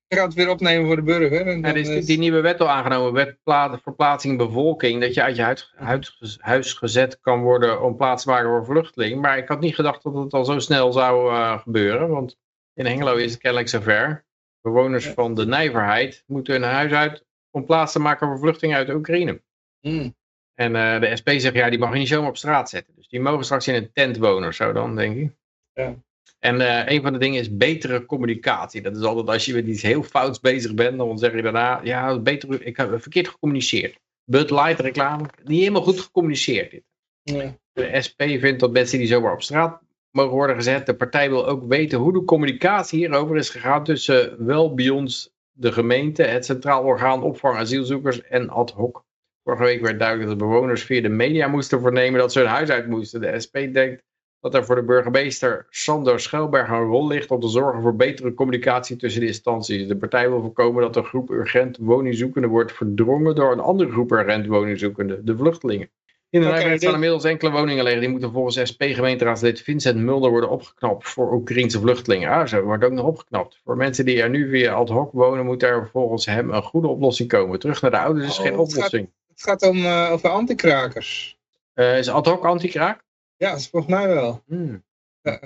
het 0.23 0.33
weer 0.33 0.49
opnemen 0.49 0.85
voor 0.85 0.95
de 0.95 1.01
burger. 1.01 1.47
En 1.47 1.55
Ja, 1.55 1.61
dan 1.61 1.71
er 1.71 1.77
is 1.77 1.87
is- 1.89 2.05
die 2.05 2.17
nieuwe 2.17 2.41
wet 2.41 2.59
al 2.61 2.69
aangenomen, 2.69 3.13
wet 3.13 3.37
pla- 3.43 3.79
verplaatsing 3.83 4.37
bevolking, 4.37 5.01
dat 5.01 5.13
je 5.13 5.21
uit 5.23 5.35
je 5.35 5.41
huid- 5.41 5.71
huid- 5.75 6.37
huis 6.39 6.73
gezet 6.73 7.19
kan 7.19 7.41
worden 7.41 7.81
om 7.81 7.95
plaats 7.97 8.23
te 8.23 8.29
maken 8.29 8.49
voor 8.49 8.65
vluchteling. 8.65 9.21
Maar 9.21 9.37
ik 9.37 9.47
had 9.47 9.59
niet 9.59 9.75
gedacht 9.75 10.03
dat 10.03 10.13
het 10.15 10.33
al 10.33 10.45
zo 10.45 10.59
snel 10.59 10.91
zou 10.91 11.31
eh, 11.33 11.59
gebeuren, 11.59 12.09
want 12.09 12.37
in 12.73 12.85
Hengelo 12.85 13.15
is 13.15 13.31
het 13.31 13.39
kennelijk 13.41 13.69
zover. 13.69 14.25
Bewoners 14.61 15.05
Ja. 15.05 15.13
van 15.13 15.35
de 15.35 15.45
nijverheid 15.45 16.23
moeten 16.27 16.53
hun 16.53 16.63
huis 16.63 16.91
uit 16.91 17.25
om 17.49 17.65
plaats 17.65 17.91
te 17.91 17.99
maken 17.99 18.27
voor 18.27 18.39
vluchtelingen 18.39 18.77
uit 18.77 18.89
Oekraïne. 18.89 19.41
Hmm. 19.79 20.15
En 20.53 20.75
eh, 20.75 20.99
de 20.99 21.15
SP 21.19 21.29
zegt, 21.29 21.53
ja, 21.55 21.69
die 21.69 21.79
mag 21.79 21.93
je 21.93 21.99
niet 21.99 22.07
zomaar 22.07 22.29
op 22.29 22.37
straat 22.37 22.69
zetten. 22.69 22.93
Dus 22.95 23.07
die 23.07 23.19
mogen 23.19 23.45
straks 23.45 23.67
in 23.67 23.75
een 23.75 23.91
tent 23.93 24.17
wonen 24.17 24.47
of 24.49 24.55
zo 24.55 24.71
dan, 24.71 24.95
denk 24.95 25.17
ik. 25.17 25.31
Ja. 25.73 25.95
En 26.39 26.61
eh, 26.61 26.93
een 26.93 27.01
van 27.01 27.13
de 27.13 27.19
dingen 27.19 27.39
is 27.39 27.57
betere 27.57 28.05
communicatie. 28.05 28.81
Dat 28.81 28.95
is 28.95 29.03
altijd 29.03 29.27
als 29.27 29.45
je 29.45 29.53
met 29.53 29.65
iets 29.67 29.81
heel 29.81 30.03
fouts 30.03 30.39
bezig 30.39 30.73
bent, 30.73 30.97
dan 30.97 31.17
zeg 31.17 31.33
je 31.33 31.41
daarna, 31.41 31.79
ja, 31.83 32.19
beter, 32.19 32.65
ik 32.65 32.77
heb 32.77 33.01
verkeerd 33.01 33.27
gecommuniceerd. 33.27 33.99
Bud 34.23 34.49
Light 34.49 34.79
reclame, 34.79 35.25
niet 35.43 35.59
helemaal 35.59 35.81
goed 35.81 35.99
gecommuniceerd. 35.99 36.71
Dit. 36.71 36.83
Ja. 37.23 37.57
De 37.73 38.01
SP 38.05 38.21
vindt 38.21 38.59
dat 38.59 38.71
mensen 38.71 38.97
die 38.97 39.07
zomaar 39.07 39.33
op 39.33 39.41
straat 39.41 39.81
mogen 40.11 40.33
worden 40.33 40.55
gezet. 40.55 40.85
De 40.85 40.95
partij 40.95 41.29
wil 41.29 41.47
ook 41.47 41.63
weten 41.67 41.99
hoe 41.99 42.13
de 42.13 42.23
communicatie 42.23 42.99
hierover 42.99 43.37
is 43.37 43.49
gegaan 43.49 43.83
tussen 43.83 44.45
Welbions, 44.45 45.33
de 45.51 45.71
gemeente, 45.71 46.23
het 46.23 46.45
Centraal 46.45 46.83
Orgaan 46.83 47.23
Opvang 47.23 47.57
Asielzoekers 47.57 48.21
en 48.21 48.49
ad 48.49 48.71
hoc. 48.71 49.03
Vorige 49.43 49.63
week 49.63 49.81
werd 49.81 49.99
duidelijk 49.99 50.29
dat 50.29 50.39
de 50.39 50.45
bewoners 50.45 50.83
via 50.83 51.01
de 51.01 51.09
media 51.09 51.47
moesten 51.47 51.81
vernemen 51.81 52.19
dat 52.19 52.31
ze 52.31 52.39
hun 52.39 52.47
huis 52.47 52.69
uit 52.69 52.87
moesten. 52.87 53.21
De 53.21 53.39
SP 53.45 53.55
denkt 53.73 54.03
dat 54.39 54.55
er 54.55 54.65
voor 54.65 54.75
de 54.75 54.83
burgemeester 54.83 55.65
Sander 55.69 56.19
Schelberg 56.19 56.69
een 56.69 56.83
rol 56.83 57.07
ligt 57.07 57.31
om 57.31 57.39
te 57.39 57.47
zorgen 57.47 57.81
voor 57.81 57.95
betere 57.95 58.33
communicatie 58.33 58.95
tussen 58.95 59.21
de 59.21 59.27
instanties. 59.27 59.87
De 59.87 59.97
partij 59.97 60.29
wil 60.29 60.41
voorkomen 60.41 60.81
dat 60.81 60.95
een 60.95 61.05
groep 61.05 61.29
urgent 61.29 61.77
woningzoekenden 61.77 62.49
wordt 62.49 62.71
verdrongen 62.71 63.35
door 63.35 63.51
een 63.51 63.59
andere 63.59 63.91
groep 63.91 64.11
urgent 64.11 64.47
woningzoekenden, 64.47 65.25
de 65.25 65.37
vluchtelingen. 65.37 65.89
In 66.31 66.41
de 66.41 66.47
Oké, 66.47 66.55
Nijmegen 66.55 66.79
staan 66.79 66.93
inmiddels 66.93 67.23
enkele 67.23 67.51
woningen 67.51 67.83
leeg. 67.83 67.99
Die 67.99 68.09
moeten 68.09 68.31
volgens 68.31 68.69
SP-gemeenteraadslid 68.71 69.61
Vincent 69.61 69.97
Mulder 69.97 70.29
worden 70.31 70.49
opgeknapt 70.49 71.07
voor 71.09 71.33
Oekraïnse 71.33 71.79
vluchtelingen. 71.79 72.29
Ah, 72.29 72.47
zo 72.47 72.61
wordt 72.61 72.83
ook 72.83 72.91
nog 72.91 73.05
opgeknapt. 73.05 73.59
Voor 73.63 73.77
mensen 73.77 74.05
die 74.05 74.21
er 74.21 74.29
nu 74.29 74.49
via 74.49 74.73
ad 74.73 74.89
hoc 74.89 75.11
wonen, 75.11 75.45
moet 75.45 75.63
er 75.63 75.89
volgens 75.91 76.25
hem 76.25 76.49
een 76.49 76.63
goede 76.63 76.87
oplossing 76.87 77.29
komen. 77.29 77.59
Terug 77.59 77.81
naar 77.81 77.91
de 77.91 77.97
ouders 77.99 78.27
is 78.27 78.37
Oh, 78.37 78.43
geen 78.45 78.45
het 78.59 78.61
gaat- 78.61 78.73
oplossing. 78.75 79.09
Het 79.27 79.41
gaat 79.43 79.61
om, 79.61 79.85
eh, 79.85 80.09
over 80.11 80.29
antikrakers. 80.29 81.37
Eh, 81.73 81.97
is 81.97 82.09
ad 82.09 82.25
hoc 82.25 82.45
anti-kraak? 82.45 83.03
Ja, 83.37 83.49
dat 83.49 83.59
is 83.59 83.67
volgens 83.69 83.93
mij 83.93 84.07
wel. 84.07 84.43
Hmm. 84.47 84.83
Ja. 85.21 85.39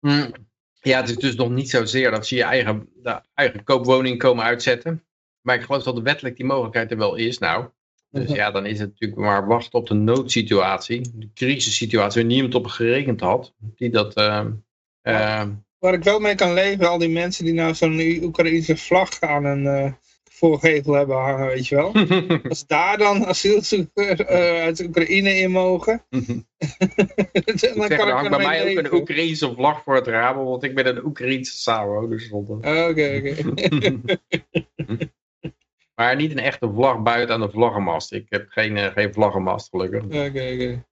Hmm. 0.00 0.32
Ja, 0.80 1.00
het 1.00 1.08
is 1.08 1.16
dus 1.16 1.34
nog 1.34 1.48
niet 1.50 1.70
zozeer 1.70 2.10
dat 2.10 2.26
ze 2.26 2.34
je 2.36 2.42
eigen, 2.44 2.88
de 3.02 3.20
eigen 3.34 3.64
koopwoning 3.64 4.18
komen 4.18 4.44
uitzetten. 4.44 5.04
Maar 5.40 5.54
ik 5.56 5.62
geloof 5.62 5.82
dat 5.82 5.98
wettelijk 5.98 6.36
die 6.36 6.44
mogelijkheid 6.46 6.90
er 6.90 6.96
wel 6.96 7.14
is 7.14 7.38
nou. 7.38 7.64
Dus 8.10 8.30
ja, 8.30 8.50
dan 8.50 8.66
is 8.66 8.78
het 8.78 8.88
natuurlijk 8.88 9.20
maar 9.20 9.46
wachten 9.46 9.78
op 9.78 9.86
de 9.86 9.94
noodsituatie. 9.94 11.00
De 11.14 11.28
crisissituatie 11.34 12.20
waar 12.20 12.30
niemand 12.30 12.54
op 12.54 12.66
gerekend 12.66 13.20
had. 13.20 13.52
Die 13.58 13.90
dat... 13.90 14.14
eh, 14.14 14.46
eh, 15.02 15.48
Waar 15.78 15.94
ik 15.94 16.04
wel 16.04 16.18
mee 16.20 16.34
kan 16.34 16.54
leven, 16.54 16.88
al 16.88 16.98
die 16.98 17.08
mensen 17.08 17.44
die 17.44 17.54
nou 17.54 17.74
zo'n 17.74 18.18
Oekraïnse 18.22 18.76
vlag 18.76 19.20
aan 19.20 19.44
een 19.44 19.66
eh 19.66 19.92
voorgevel 20.40 20.92
hebben 20.92 21.16
hangen, 21.16 21.46
weet 21.46 21.66
je 21.66 21.74
wel. 21.74 21.92
Als 22.48 22.66
daar 22.66 22.98
dan 22.98 23.26
asielzoekers 23.26 24.24
uit 24.24 24.80
Oekraïne 24.80 25.30
in 25.38 25.50
mogen, 25.50 26.04
dan 26.08 26.46
Ik 27.32 27.58
zeg, 27.58 27.72
kan 27.72 27.90
er 27.90 27.92
ik 27.92 27.98
hangt 27.98 28.30
bij 28.30 28.38
mij 28.38 28.60
ook 28.60 28.68
een 28.68 28.74
leven. 28.74 28.94
Oekraïense 28.94 29.54
vlag 29.54 29.82
voor 29.82 29.94
het 29.94 30.06
raam, 30.06 30.36
want 30.44 30.62
ik 30.62 30.74
ben 30.74 30.86
een 30.86 31.04
Oekraïense 31.04 31.56
Sao, 31.56 32.08
dus. 32.08 32.30
Oké, 32.30 32.62
oké. 32.88 33.34
Maar 36.00 36.16
niet 36.16 36.30
een 36.30 36.38
echte 36.38 36.70
vlag 36.74 37.02
buiten 37.02 37.34
aan 37.34 37.40
de 37.40 37.50
vlaggenmast. 37.50 38.12
Ik 38.12 38.26
heb 38.28 38.48
geen, 38.48 38.76
eh, 38.76 38.92
geen 38.92 39.12
vlaggenmast, 39.12 39.68
gelukkig. 39.68 40.04
Oké, 40.04 40.24
oké. 40.26 40.84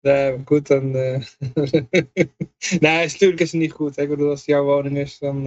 Maar 0.00 0.38
goed, 0.44 0.66
dan... 0.66 0.94
eh 0.96 1.22
nee, 2.80 3.04
natuurlijk 3.06 3.40
is 3.40 3.52
het 3.52 3.60
niet 3.60 3.72
goed. 3.72 3.96
hè. 3.96 4.02
Ik 4.02 4.08
bedoel, 4.08 4.30
als 4.30 4.38
het 4.38 4.48
jouw 4.48 4.64
woning 4.64 4.96
is, 4.98 5.18
dan... 5.18 5.44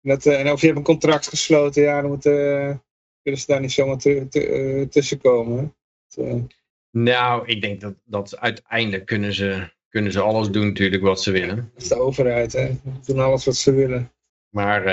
dat, 0.00 0.26
en 0.26 0.50
of 0.52 0.60
je 0.60 0.66
hebt 0.66 0.78
een 0.78 0.84
contract 0.84 1.28
gesloten, 1.28 1.82
ja, 1.82 2.00
dan 2.00 2.10
moet, 2.10 2.26
eh, 2.26 2.76
kunnen 3.22 3.40
ze 3.40 3.46
daar 3.46 3.60
niet 3.60 3.72
zomaar 3.72 3.98
tu- 3.98 4.28
tu- 4.28 4.88
tussenkomen. 4.88 5.56
hè. 5.58 5.68
Dat, 6.08 6.26
eh, 6.26 6.42
Nou, 6.90 7.46
ik 7.46 7.60
denk 7.62 7.80
dat, 7.80 7.94
dat 8.04 8.38
uiteindelijk 8.38 9.06
kunnen 9.06 9.32
ze, 9.32 9.70
kunnen 9.88 10.12
ze 10.12 10.20
alles 10.20 10.50
doen 10.50 10.66
natuurlijk 10.66 11.02
wat 11.02 11.22
ze 11.22 11.30
willen. 11.30 11.56
dat 11.74 11.82
is 11.82 11.88
de 11.88 11.98
overheid, 11.98 12.52
hè. 12.52 12.66
Ze 13.02 13.12
doen 13.12 13.24
alles 13.24 13.44
wat 13.44 13.56
ze 13.56 13.72
willen. 13.72 14.12
Maar 14.48 14.84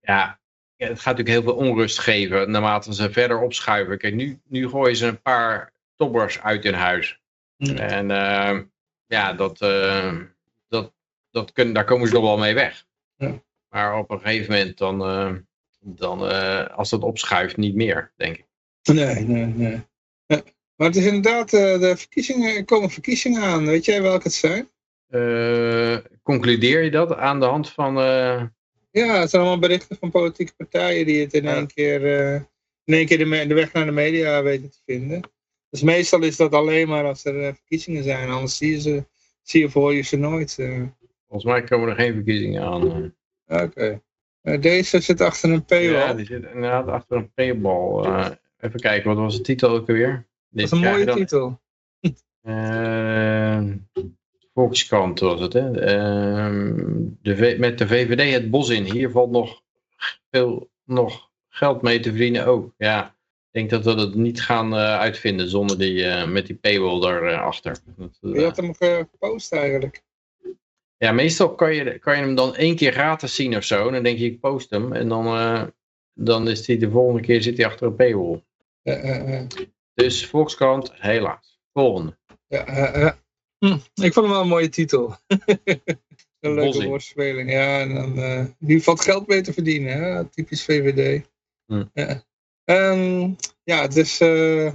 ja, 0.00 0.40
het 0.88 1.00
gaat 1.00 1.16
natuurlijk 1.16 1.28
heel 1.28 1.54
veel 1.54 1.66
onrust 1.68 1.98
geven 1.98 2.50
naarmate 2.50 2.94
ze 2.94 3.12
verder 3.12 3.40
opschuiven. 3.40 3.98
Kijk, 3.98 4.14
nu, 4.14 4.40
nu 4.48 4.68
gooien 4.68 4.96
ze 4.96 5.06
een 5.06 5.22
paar 5.22 5.72
toppers 5.96 6.40
uit 6.40 6.64
hun 6.64 6.74
huis. 6.74 7.20
En 7.76 8.10
eh, 8.10 8.58
ja, 9.06 9.32
dat, 9.32 9.60
eh, 9.60 10.16
dat, 10.68 10.92
dat 11.30 11.52
kunnen, 11.52 11.74
daar 11.74 11.84
komen 11.84 12.08
ze 12.08 12.14
nog 12.14 12.22
wel 12.22 12.38
mee 12.38 12.54
weg. 12.54 12.84
Ja. 13.16 13.42
Maar 13.68 13.98
op 13.98 14.10
een 14.10 14.20
gegeven 14.20 14.52
moment 14.52 14.78
dan, 14.78 15.02
eh, 15.02 15.32
dan 15.80 16.28
eh, 16.28 16.66
als 16.66 16.90
dat 16.90 17.02
opschuift, 17.02 17.56
niet 17.56 17.74
meer, 17.74 18.12
denk 18.16 18.36
ik. 18.36 18.46
Nee, 18.82 19.24
nee, 19.24 19.44
nee. 19.44 19.82
Ja. 20.26 20.42
Maar 20.76 20.86
het 20.86 20.96
is 20.96 21.06
inderdaad, 21.06 21.52
eh, 21.52 21.80
de 21.80 21.96
verkiezingen, 21.96 22.56
er 22.56 22.64
komen 22.64 22.90
verkiezingen 22.90 23.42
aan. 23.42 23.66
Weet 23.66 23.84
jij 23.84 24.02
welke 24.02 24.22
het 24.22 24.32
zijn? 24.32 24.68
Eh, 25.08 25.96
concludeer 26.22 26.82
je 26.82 26.90
dat 26.90 27.16
aan 27.16 27.40
de 27.40 27.46
hand 27.46 27.70
van... 27.70 27.94
Ja, 28.94 29.20
het 29.20 29.30
zijn 29.30 29.42
allemaal 29.42 29.60
berichten 29.60 29.96
van 29.96 30.10
politieke 30.10 30.54
partijen 30.56 31.06
die 31.06 31.20
het 31.20 31.34
in 31.34 31.46
één 31.46 31.66
keer, 31.66 32.06
eh, 32.18 32.34
in 32.84 32.94
één 32.94 33.06
keer 33.06 33.18
de, 33.18 33.46
de 33.46 33.54
weg 33.54 33.72
naar 33.72 33.84
de 33.84 33.90
media 33.92 34.42
weten 34.42 34.70
te 34.70 34.78
vinden. 34.84 35.20
Dus 35.70 35.82
meestal 35.82 36.22
is 36.22 36.36
dat 36.36 36.52
alleen 36.52 36.88
maar 36.88 37.04
als 37.04 37.24
er 37.24 37.40
eh, 37.42 37.54
verkiezingen 37.54 38.02
zijn, 38.02 38.30
anders 38.30 38.56
zie 38.56 38.70
je 38.70 38.80
ze, 38.80 39.04
zie 39.42 39.60
je 39.60 39.66
of 39.66 39.72
hoor 39.72 39.94
je 39.94 40.02
ze 40.02 40.16
nooit. 40.16 40.58
eh. 40.58 40.82
volgens 41.28 41.52
mij 41.52 41.62
komen 41.62 41.88
er 41.88 41.94
geen 41.94 42.12
verkiezingen 42.14 42.62
aan. 42.62 43.14
Oké. 43.46 44.02
Deze 44.60 45.00
zit 45.00 45.20
achter 45.20 45.50
een 45.50 45.64
paywall. 45.64 46.06
Ja, 46.06 46.14
die 46.14 46.26
zit 46.26 46.44
inderdaad 46.44 46.88
achter 46.88 47.16
een 47.16 47.32
paywall. 47.32 48.38
Even 48.58 48.80
kijken, 48.80 49.08
wat 49.08 49.18
was 49.18 49.36
de 49.36 49.42
titel 49.42 49.70
ook 49.70 49.88
alweer? 49.88 50.26
dat 50.50 50.64
is 50.64 50.70
een 50.70 50.78
mooie 50.78 51.12
titel. 51.14 51.60
Volkskrant 54.54 55.20
was 55.20 55.40
het, 55.40 55.52
hè? 55.52 55.80
Ehm, 55.80 56.74
de 57.22 57.56
met 57.58 57.78
de 57.78 57.86
VVD 57.86 58.32
het 58.32 58.50
bos 58.50 58.68
in. 58.68 58.84
Hier 58.84 59.10
valt 59.10 59.30
nog 59.30 59.62
veel 60.30 60.70
nog 60.84 61.30
geld 61.48 61.82
mee 61.82 62.00
te 62.00 62.08
verdienen 62.08 62.46
ook. 62.46 62.74
Ja, 62.78 63.06
ik 63.06 63.50
denk 63.50 63.70
dat 63.70 63.84
we 63.84 63.94
dat 63.94 64.14
niet 64.14 64.42
gaan 64.42 64.72
eh, 64.74 64.98
uitvinden 64.98 65.48
zonder 65.48 65.78
die, 65.78 66.04
eh, 66.04 66.28
met 66.28 66.46
die 66.46 66.56
paywall 66.56 67.00
daarachter. 67.00 67.76
Eh, 67.98 68.06
Je 68.20 68.42
had 68.44 68.56
hem 68.56 68.74
gepost 68.74 69.52
eigenlijk. 69.52 70.02
ja, 70.96 71.12
meestal 71.12 71.54
kan 71.54 71.74
je, 71.74 71.98
kan 71.98 72.16
je 72.16 72.22
hem 72.22 72.34
dan 72.34 72.54
één 72.54 72.76
keer 72.76 72.92
gratis 72.92 73.34
zien 73.34 73.56
of 73.56 73.64
zo. 73.64 73.90
Dan 73.90 74.02
denk 74.02 74.18
je, 74.18 74.24
ik 74.24 74.40
post 74.40 74.70
hem. 74.70 74.92
En 74.92 75.08
dan, 75.08 75.72
dan 76.12 76.48
is 76.48 76.66
hij 76.66 76.78
de 76.78 76.90
volgende 76.90 77.20
keer 77.22 77.42
zit 77.42 77.56
hij 77.56 77.66
achter 77.66 77.86
een 77.86 77.96
paywall. 77.96 78.42
Dus 79.94 80.26
Volkskrant, 80.26 80.92
helaas. 80.94 81.60
Volgende. 81.72 82.16
Ja. 82.46 83.22
Hm, 83.64 83.78
ik 84.04 84.12
vond 84.12 84.26
hem 84.26 84.34
wel 84.34 84.40
een 84.40 84.48
mooie 84.48 84.68
titel. 84.68 85.16
een 86.40 86.54
leuke 86.54 86.86
woordspeling. 86.86 87.50
Ja, 87.50 87.80
en 87.80 87.94
dan, 87.94 88.54
die 88.58 88.82
valt 88.82 89.00
geld 89.00 89.26
mee 89.26 89.40
te 89.40 89.52
verdienen. 89.52 89.92
Hè? 89.92 90.24
Typisch 90.24 90.64
VVD. 90.64 91.26
Hm. 91.66 91.84
Ja. 91.92 92.24
Ehm, 92.64 93.30
ja, 93.62 93.82
het 93.82 93.96
is... 93.96 94.20
eh 94.20 94.72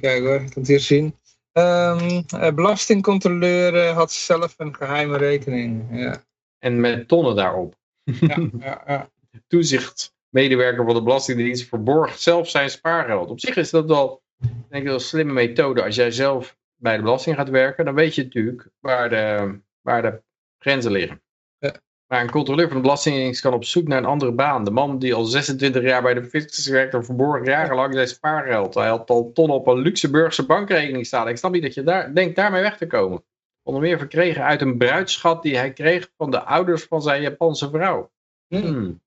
kijk 0.00 0.24
hoor, 0.24 0.34
ik 0.40 0.50
kan 0.50 0.62
het 0.62 0.66
hier 0.66 0.80
zien. 0.80 1.14
Ehm, 1.52 2.22
eh, 2.28 2.54
belastingcontroleur 2.54 3.92
had 3.92 4.12
zelf 4.12 4.54
een 4.56 4.74
geheime 4.74 5.16
rekening. 5.16 5.84
Ja, 5.90 6.24
En 6.58 6.80
met 6.80 7.08
tonnen 7.08 7.36
daarop. 7.36 7.74
ja, 8.04 8.36
ja, 8.60 8.82
ja. 8.86 9.10
toezichtsmedewerker 9.46 10.84
van 10.84 10.94
de 10.94 11.02
Belastingdienst 11.02 11.68
verborg 11.68 12.18
zelf 12.18 12.48
zijn 12.48 12.70
spaargeld. 12.70 13.30
Op 13.30 13.40
zich 13.40 13.56
is 13.56 13.70
dat 13.70 13.86
wel, 13.86 14.22
denk 14.38 14.82
ik, 14.82 14.82
wel 14.82 14.94
een 14.94 15.00
slimme 15.00 15.32
methode. 15.32 15.84
Als 15.84 15.94
jij 15.94 16.10
zelf 16.10 16.56
bij 16.76 16.96
de 16.96 17.02
belasting 17.02 17.36
gaat 17.36 17.48
werken, 17.48 17.84
dan 17.84 17.94
weet 17.94 18.14
je 18.14 18.22
natuurlijk 18.22 18.68
waar 18.80 19.08
de, 19.08 19.58
waar 19.80 20.02
de 20.02 20.22
grenzen 20.58 20.90
liggen. 20.90 21.22
Ja. 21.58 21.74
Maar 22.06 22.20
een 22.20 22.30
controleur 22.30 22.66
van 22.66 22.76
de 22.76 22.82
Belastingdienst 22.82 23.40
kan 23.40 23.52
op 23.52 23.64
zoek 23.64 23.88
naar 23.88 23.98
een 23.98 24.04
andere 24.04 24.32
baan. 24.32 24.64
De 24.64 24.70
man 24.70 24.98
die 24.98 25.14
al 25.14 25.24
26 25.24 25.82
jaar 25.82 26.02
bij 26.02 26.14
de 26.14 26.24
fiscus 26.24 26.68
werkte, 26.68 27.02
verborg 27.02 27.46
jarenlang 27.46 27.94
zijn 27.94 28.08
spaargeld. 28.08 28.74
Hij 28.74 28.88
had 28.88 29.10
al 29.10 29.32
tonnen 29.32 29.56
op 29.56 29.66
een 29.66 29.78
Luxemburgse 29.78 30.46
bankrekening 30.46 31.06
staan. 31.06 31.28
Ik 31.28 31.36
snap 31.36 31.52
niet 31.52 31.62
dat 31.62 31.74
je 31.74 31.82
daar 31.82 32.14
denkt 32.14 32.36
daarmee 32.36 32.62
weg 32.62 32.76
te 32.76 32.86
komen. 32.86 33.24
Onder 33.62 33.82
meer 33.82 33.98
verkregen 33.98 34.44
uit 34.44 34.60
een 34.60 34.76
bruidschat 34.76 35.42
die 35.42 35.56
hij 35.56 35.72
kreeg 35.72 36.10
van 36.16 36.30
de 36.30 36.42
ouders 36.42 36.84
van 36.84 37.02
zijn 37.02 37.22
Japanse 37.22 37.70
vrouw. 37.70 38.10
Hmm. 38.48 39.00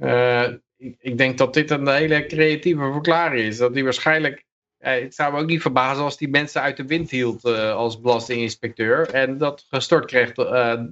Uh, 0.00 0.48
ik, 0.76 0.96
ik, 0.98 1.18
denk 1.18 1.38
dat 1.38 1.54
dit 1.54 1.70
een 1.70 1.88
hele 1.88 2.26
creatieve 2.26 2.92
verklaring 2.92 3.46
is. 3.46 3.56
Dat 3.56 3.74
hij 3.74 3.84
waarschijnlijk... 3.84 4.44
Het 4.78 5.14
zou 5.14 5.32
me 5.32 5.40
ook 5.40 5.46
niet 5.46 5.60
verbazen 5.60 6.04
als 6.04 6.16
die 6.16 6.28
mensen 6.28 6.60
uit 6.60 6.76
de 6.76 6.86
wind 6.86 7.10
hield 7.10 7.44
uh, 7.44 7.74
als 7.74 8.00
belastinginspecteur. 8.00 9.10
En 9.10 9.38
dat 9.38 9.66
gestort 9.68 10.04
kreeg, 10.04 10.32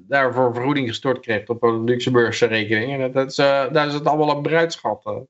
daarvoor 0.08 0.54
vergoeding 0.54 0.88
gestort 0.88 1.20
kreeg 1.20 1.46
op 1.46 1.62
een 1.62 1.84
Luxemburgse 1.84 2.46
rekening. 2.46 3.02
En 3.02 3.12
dat 3.12 3.30
is, 3.30 3.34
daar 3.36 3.86
is 3.86 3.94
het 3.94 4.06
allemaal 4.06 4.36
een 4.36 4.42
bruidschat. 4.42 5.24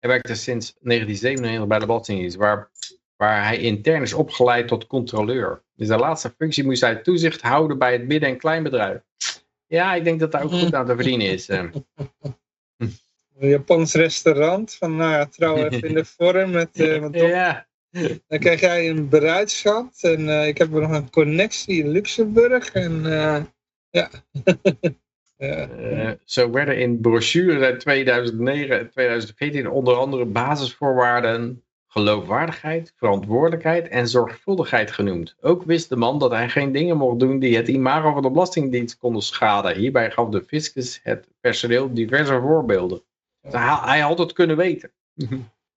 Hij 0.00 0.10
werkte 0.10 0.34
sinds 0.34 0.74
1997 0.80 1.66
bij 1.66 1.78
de 1.78 1.86
Belastingdienst, 1.86 2.36
waar, 2.36 2.70
waar 3.16 3.44
hij 3.44 3.58
intern 3.58 4.02
is 4.02 4.12
opgeleid 4.12 4.68
tot 4.68 4.86
controleur. 4.86 5.62
In 5.76 5.86
zijn 5.86 6.00
laatste 6.00 6.34
functie 6.38 6.64
moest 6.64 6.80
hij 6.80 6.96
toezicht 6.96 7.40
houden 7.40 7.78
bij 7.78 7.92
het 7.92 8.06
midden- 8.06 8.28
en 8.28 8.38
kleinbedrijf. 8.38 9.00
Ja, 9.66 9.94
ik 9.94 10.04
denk 10.04 10.20
dat 10.20 10.32
daar 10.32 10.44
ook 10.44 10.52
goed 10.52 10.74
aan 10.74 10.86
te 10.86 10.94
verdienen 10.94 11.26
is. 11.26 11.48
Eh. 13.40 13.46
Een 13.46 13.48
Japans 13.48 13.94
restaurant, 13.94 14.74
van 14.74 14.96
nou 14.96 15.10
ja, 15.10 15.26
trouw 15.26 15.56
even 15.64 15.88
in 15.88 15.94
de 15.94 16.04
vorm. 16.04 16.50
Met, 16.50 16.78
uh, 16.78 17.00
met 17.00 17.14
ja. 17.14 17.68
Dan 18.26 18.38
krijg 18.38 18.60
jij 18.60 18.88
een 18.88 19.08
bruidschat 19.08 19.98
en 20.00 20.20
uh, 20.20 20.46
ik 20.46 20.58
heb 20.58 20.70
nog 20.70 20.90
een 20.90 21.10
connectie 21.10 21.78
in 21.78 21.88
Luxemburg. 21.88 22.72
En 22.72 23.02
ja... 23.90 24.10
Uh, 25.40 26.10
zo 26.24 26.50
werden 26.50 26.78
in 26.78 27.00
brochures 27.00 27.62
uit 27.62 27.80
2009 27.80 28.78
en 28.78 28.90
2014 28.90 29.70
onder 29.70 29.94
andere 29.94 30.24
basisvoorwaarden 30.24 31.62
geloofwaardigheid, 31.86 32.92
verantwoordelijkheid 32.96 33.88
en 33.88 34.08
zorgvuldigheid 34.08 34.90
genoemd. 34.90 35.36
Ook 35.40 35.64
wist 35.64 35.88
de 35.88 35.96
man 35.96 36.18
dat 36.18 36.30
hij 36.30 36.48
geen 36.48 36.72
dingen 36.72 36.96
mocht 36.96 37.18
doen 37.18 37.38
die 37.38 37.56
het 37.56 37.68
imago 37.68 38.12
van 38.12 38.22
de 38.22 38.30
Belastingdienst 38.30 38.98
konden 38.98 39.22
schaden. 39.22 39.76
Hierbij 39.76 40.10
gaf 40.10 40.28
de 40.28 40.42
fiscus 40.42 41.00
het 41.02 41.28
personeel 41.40 41.94
diverse 41.94 42.40
voorbeelden. 42.40 43.02
Hij, 43.40 43.78
hij 43.82 44.00
had 44.00 44.18
het 44.18 44.32
kunnen 44.32 44.56
weten. 44.56 44.92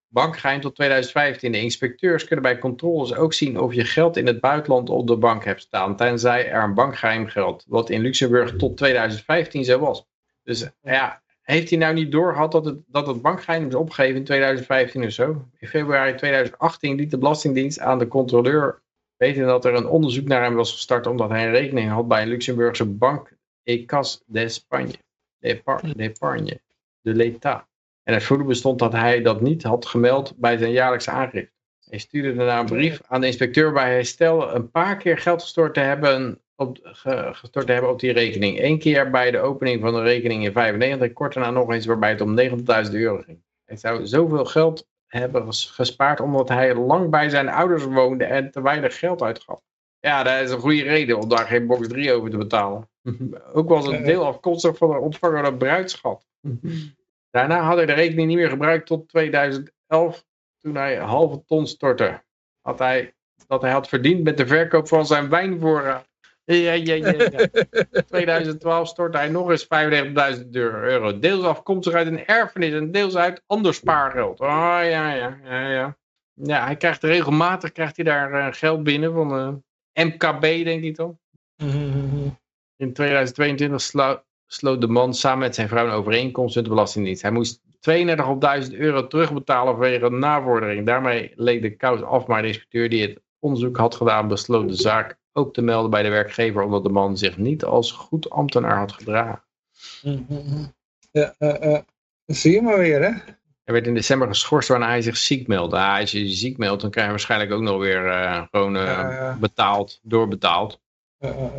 Bankgeheim 0.07 0.61
tot 0.61 0.75
2015. 0.75 1.51
De 1.51 1.61
inspecteurs 1.61 2.25
kunnen 2.25 2.43
bij 2.43 2.57
controles 2.57 3.15
ook 3.15 3.33
zien 3.33 3.59
of 3.59 3.73
je 3.73 3.85
geld 3.85 4.17
in 4.17 4.27
het 4.27 4.39
buitenland 4.39 4.89
op 4.89 5.07
de 5.07 5.17
bank 5.17 5.45
hebt 5.45 5.61
staan, 5.61 5.95
tenzij 5.95 6.49
er 6.49 6.63
een 6.63 6.73
bankgeheim 6.73 7.27
geldt, 7.27 7.65
wat 7.67 7.89
in 7.89 8.01
Luxemburg 8.01 8.55
tot 8.55 8.77
2015 8.77 9.65
zo 9.65 9.79
was. 9.79 10.05
Dus 10.43 10.69
ja, 10.81 11.21
heeft 11.41 11.69
hij 11.69 11.79
nou 11.79 11.93
niet 11.93 12.11
doorgehad 12.11 12.51
dat 12.51 12.65
het, 12.65 12.77
dat 12.87 13.07
het 13.07 13.21
bankgeheim 13.21 13.67
is 13.67 13.75
opgegeven 13.75 14.15
in 14.15 14.23
2015 14.23 15.03
of 15.03 15.11
zo? 15.11 15.47
In 15.59 15.67
februari 15.67 16.15
2018 16.15 16.95
liet 16.95 17.11
de 17.11 17.17
Belastingdienst 17.17 17.79
aan 17.79 17.99
de 17.99 18.07
controleur 18.07 18.81
weten 19.17 19.45
dat 19.45 19.65
er 19.65 19.73
een 19.73 19.87
onderzoek 19.87 20.27
naar 20.27 20.43
hem 20.43 20.55
was 20.55 20.71
gestart 20.71 21.07
omdat 21.07 21.29
hij 21.29 21.45
een 21.45 21.51
rekening 21.51 21.89
had 21.89 22.07
bij 22.07 22.21
een 22.21 22.27
Luxemburgse 22.27 22.85
bank, 22.85 23.35
Ecas 23.63 24.23
d'Espagne, 24.25 24.93
d'Epargne, 25.39 25.93
de 25.95 26.59
l'État. 27.11 27.65
En 28.03 28.13
het 28.13 28.23
voordeel 28.23 28.47
bestond 28.47 28.79
dat 28.79 28.91
hij 28.91 29.21
dat 29.21 29.41
niet 29.41 29.63
had 29.63 29.85
gemeld 29.85 30.33
bij 30.37 30.57
zijn 30.57 30.71
jaarlijkse 30.71 31.11
aangifte. 31.11 31.51
Hij 31.89 31.99
stuurde 31.99 32.35
daarna 32.35 32.59
een 32.59 32.65
brief 32.65 33.01
aan 33.07 33.21
de 33.21 33.27
inspecteur 33.27 33.73
waar 33.73 33.85
hij 33.85 34.03
stelde 34.03 34.45
een 34.45 34.71
paar 34.71 34.97
keer 34.97 35.17
geld 35.17 35.41
gestort 35.41 35.73
te 35.73 35.79
hebben 35.79 36.41
op, 36.55 36.77
gestort 37.31 37.65
te 37.65 37.71
hebben 37.71 37.91
op 37.91 37.99
die 37.99 38.11
rekening. 38.11 38.59
Eén 38.59 38.79
keer 38.79 39.09
bij 39.09 39.31
de 39.31 39.39
opening 39.39 39.81
van 39.81 39.93
de 39.93 40.01
rekening 40.01 40.45
in 40.45 40.51
95, 40.51 41.13
kort 41.13 41.33
daarna 41.33 41.51
nog 41.51 41.71
eens 41.71 41.85
waarbij 41.85 42.09
het 42.09 42.21
om 42.21 42.39
90.000 42.39 42.91
euro 42.91 43.21
ging. 43.25 43.43
Hij 43.65 43.77
zou 43.77 44.05
zoveel 44.05 44.45
geld 44.45 44.87
hebben 45.07 45.53
gespaard 45.53 46.19
omdat 46.19 46.49
hij 46.49 46.75
lang 46.75 47.09
bij 47.09 47.29
zijn 47.29 47.49
ouders 47.49 47.83
woonde 47.83 48.25
en 48.25 48.51
te 48.51 48.61
weinig 48.61 48.99
geld 48.99 49.21
uitgaf. 49.21 49.59
Ja, 49.99 50.23
dat 50.23 50.41
is 50.41 50.51
een 50.51 50.59
goede 50.59 50.83
reden 50.83 51.19
om 51.19 51.29
daar 51.29 51.47
geen 51.47 51.67
box 51.67 51.87
3 51.87 52.13
over 52.13 52.29
te 52.29 52.37
betalen. 52.37 52.89
Ook 53.53 53.69
was 53.69 53.87
het 53.87 54.05
deel 54.05 54.25
afkomstig 54.25 54.77
van 54.77 54.89
de 54.89 54.97
ontvanger 54.97 55.57
bruidschat. 55.57 56.25
Daarna 57.29 57.61
had 57.61 57.77
hij 57.77 57.85
de 57.85 57.93
rekening 57.93 58.27
niet 58.27 58.37
meer 58.37 58.49
gebruikt 58.49 58.85
tot 58.85 59.09
2011, 59.09 60.25
toen 60.57 60.75
hij 60.75 60.97
een 60.97 61.05
halve 61.05 61.43
ton 61.45 61.67
stortte. 61.67 62.23
Had 62.61 62.79
hij, 62.79 63.13
dat 63.47 63.61
hij 63.61 63.71
had 63.71 63.87
verdiend 63.87 64.23
met 64.23 64.37
de 64.37 64.47
verkoop 64.47 64.87
van 64.87 65.05
zijn 65.05 65.29
wijnvoorraad. 65.29 66.11
Ja, 66.45 66.71
ja, 66.73 66.93
ja. 66.93 67.11
ja. 67.11 67.47
2012 68.07 68.87
stortte 68.87 69.17
hij 69.17 69.29
nog 69.29 69.49
eens 69.49 69.67
95.000 70.43 70.49
euro. 70.51 71.19
Deels 71.19 71.43
afkomstig 71.43 71.93
uit 71.93 72.07
een 72.07 72.25
erfenis 72.25 72.73
en 72.73 72.91
deels 72.91 73.15
uit 73.15 73.43
ander 73.47 73.73
spaargeld. 73.73 74.39
Oh 74.39 74.47
ja, 74.81 75.13
ja, 75.13 75.39
ja, 75.43 75.69
ja. 75.69 75.97
Ja, 76.33 76.65
hij 76.65 76.77
krijgt 76.77 77.03
regelmatig 77.03 77.71
krijgt 77.71 77.95
hij 77.95 78.05
daar 78.05 78.33
uh, 78.33 78.47
geld 78.51 78.83
binnen 78.83 79.13
van 79.13 79.61
uh, 79.93 80.05
MKB, 80.05 80.41
denk 80.41 80.83
ik 80.83 80.95
toch? 80.95 81.15
In 82.75 82.93
2022 82.93 83.81
sloot 84.53 84.81
de 84.81 84.87
man 84.87 85.13
samen 85.13 85.39
met 85.39 85.55
zijn 85.55 85.67
vrouw 85.67 85.85
een 85.85 85.91
overeenkomst 85.91 86.55
met 86.55 86.63
de 86.63 86.69
Belastingdienst. 86.69 87.21
Hij 87.21 87.31
moest 87.31 87.61
32.000 88.69 88.77
euro 88.77 89.07
terugbetalen 89.07 89.73
vanwege 89.73 90.05
een 90.05 90.19
navordering. 90.19 90.85
Daarmee 90.85 91.31
leed 91.35 91.61
de 91.61 91.75
kous 91.75 92.01
af, 92.01 92.27
maar 92.27 92.41
de 92.41 92.47
inspecteur 92.47 92.89
die 92.89 93.01
het 93.01 93.19
onderzoek 93.39 93.77
had 93.77 93.95
gedaan 93.95 94.27
besloot 94.27 94.67
de 94.67 94.75
zaak 94.75 95.17
ook 95.33 95.53
te 95.53 95.61
melden 95.61 95.91
bij 95.91 96.03
de 96.03 96.09
werkgever, 96.09 96.63
omdat 96.63 96.83
de 96.83 96.89
man 96.89 97.17
zich 97.17 97.37
niet 97.37 97.63
als 97.63 97.91
goed 97.91 98.29
ambtenaar 98.29 98.77
had 98.77 98.91
gedragen. 98.91 99.43
Ja, 101.11 101.35
uh, 101.39 101.55
uh, 101.61 101.77
zie 102.25 102.51
je 102.51 102.61
maar 102.61 102.77
weer, 102.77 103.01
hè? 103.01 103.11
Hij 103.63 103.73
werd 103.73 103.87
in 103.87 103.93
december 103.93 104.27
geschorst 104.27 104.69
waarna 104.69 104.87
hij 104.87 105.01
zich 105.01 105.17
ziek 105.17 105.47
meldde. 105.47 105.77
Ah, 105.77 105.99
als 105.99 106.11
je 106.11 106.23
je 106.23 106.35
ziek 106.35 106.57
meldt, 106.57 106.81
dan 106.81 106.91
krijg 106.91 107.05
je 107.05 107.11
waarschijnlijk 107.11 107.51
ook 107.51 107.61
nog 107.61 107.79
weer 107.79 108.05
uh, 108.05 108.43
gewoon 108.51 108.73
betaald, 109.39 109.99
doorbetaald. 110.03 110.81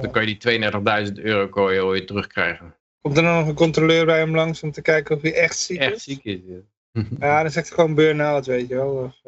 Dan 0.00 0.10
kan 0.10 0.26
je 0.26 0.36
die 0.38 0.60
32.000 1.08 1.12
euro 1.14 1.48
kon 1.48 1.66
weer 1.66 2.06
terugkrijgen. 2.06 2.74
Komt 3.04 3.16
er 3.16 3.22
dan 3.22 3.38
nog 3.38 3.48
een 3.48 3.54
controleur 3.54 4.06
bij 4.06 4.18
hem 4.18 4.34
langs 4.34 4.62
om 4.62 4.72
te 4.72 4.82
kijken 4.82 5.16
of 5.16 5.22
hij 5.22 5.34
echt 5.34 5.58
ziek 5.58 5.80
echt 5.80 5.96
is? 5.96 6.02
ziek 6.02 6.24
is, 6.24 6.40
ja. 6.46 6.58
ja, 7.20 7.42
dan 7.42 7.50
zegt 7.50 7.68
hij 7.68 7.76
gewoon 7.76 7.94
burn-out, 7.94 8.46
weet 8.46 8.68
je 8.68 8.74
wel. 8.74 8.90
Of, 8.90 9.20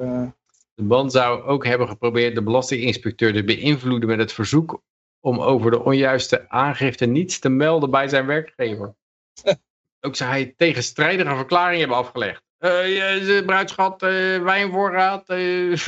de 0.74 0.82
man 0.82 1.10
zou 1.10 1.42
ook 1.42 1.64
hebben 1.64 1.88
geprobeerd 1.88 2.34
de 2.34 2.42
belastinginspecteur 2.42 3.32
te 3.32 3.44
beïnvloeden 3.44 4.08
met 4.08 4.18
het 4.18 4.32
verzoek 4.32 4.82
om 5.20 5.40
over 5.40 5.70
de 5.70 5.82
onjuiste 5.82 6.48
aangifte 6.50 7.06
niets 7.06 7.38
te 7.38 7.48
melden 7.48 7.90
bij 7.90 8.08
zijn 8.08 8.26
werkgever. 8.26 8.94
ook 10.00 10.16
zou 10.16 10.30
hij 10.30 10.54
tegenstrijdige 10.56 11.36
verklaringen 11.36 11.78
hebben 11.78 11.96
afgelegd. 11.96 12.42
Uh, 12.60 13.44
bruidschat, 13.46 14.02
uh, 14.02 14.42
wijnvoorraad. 14.42 15.30
Uh. 15.30 15.76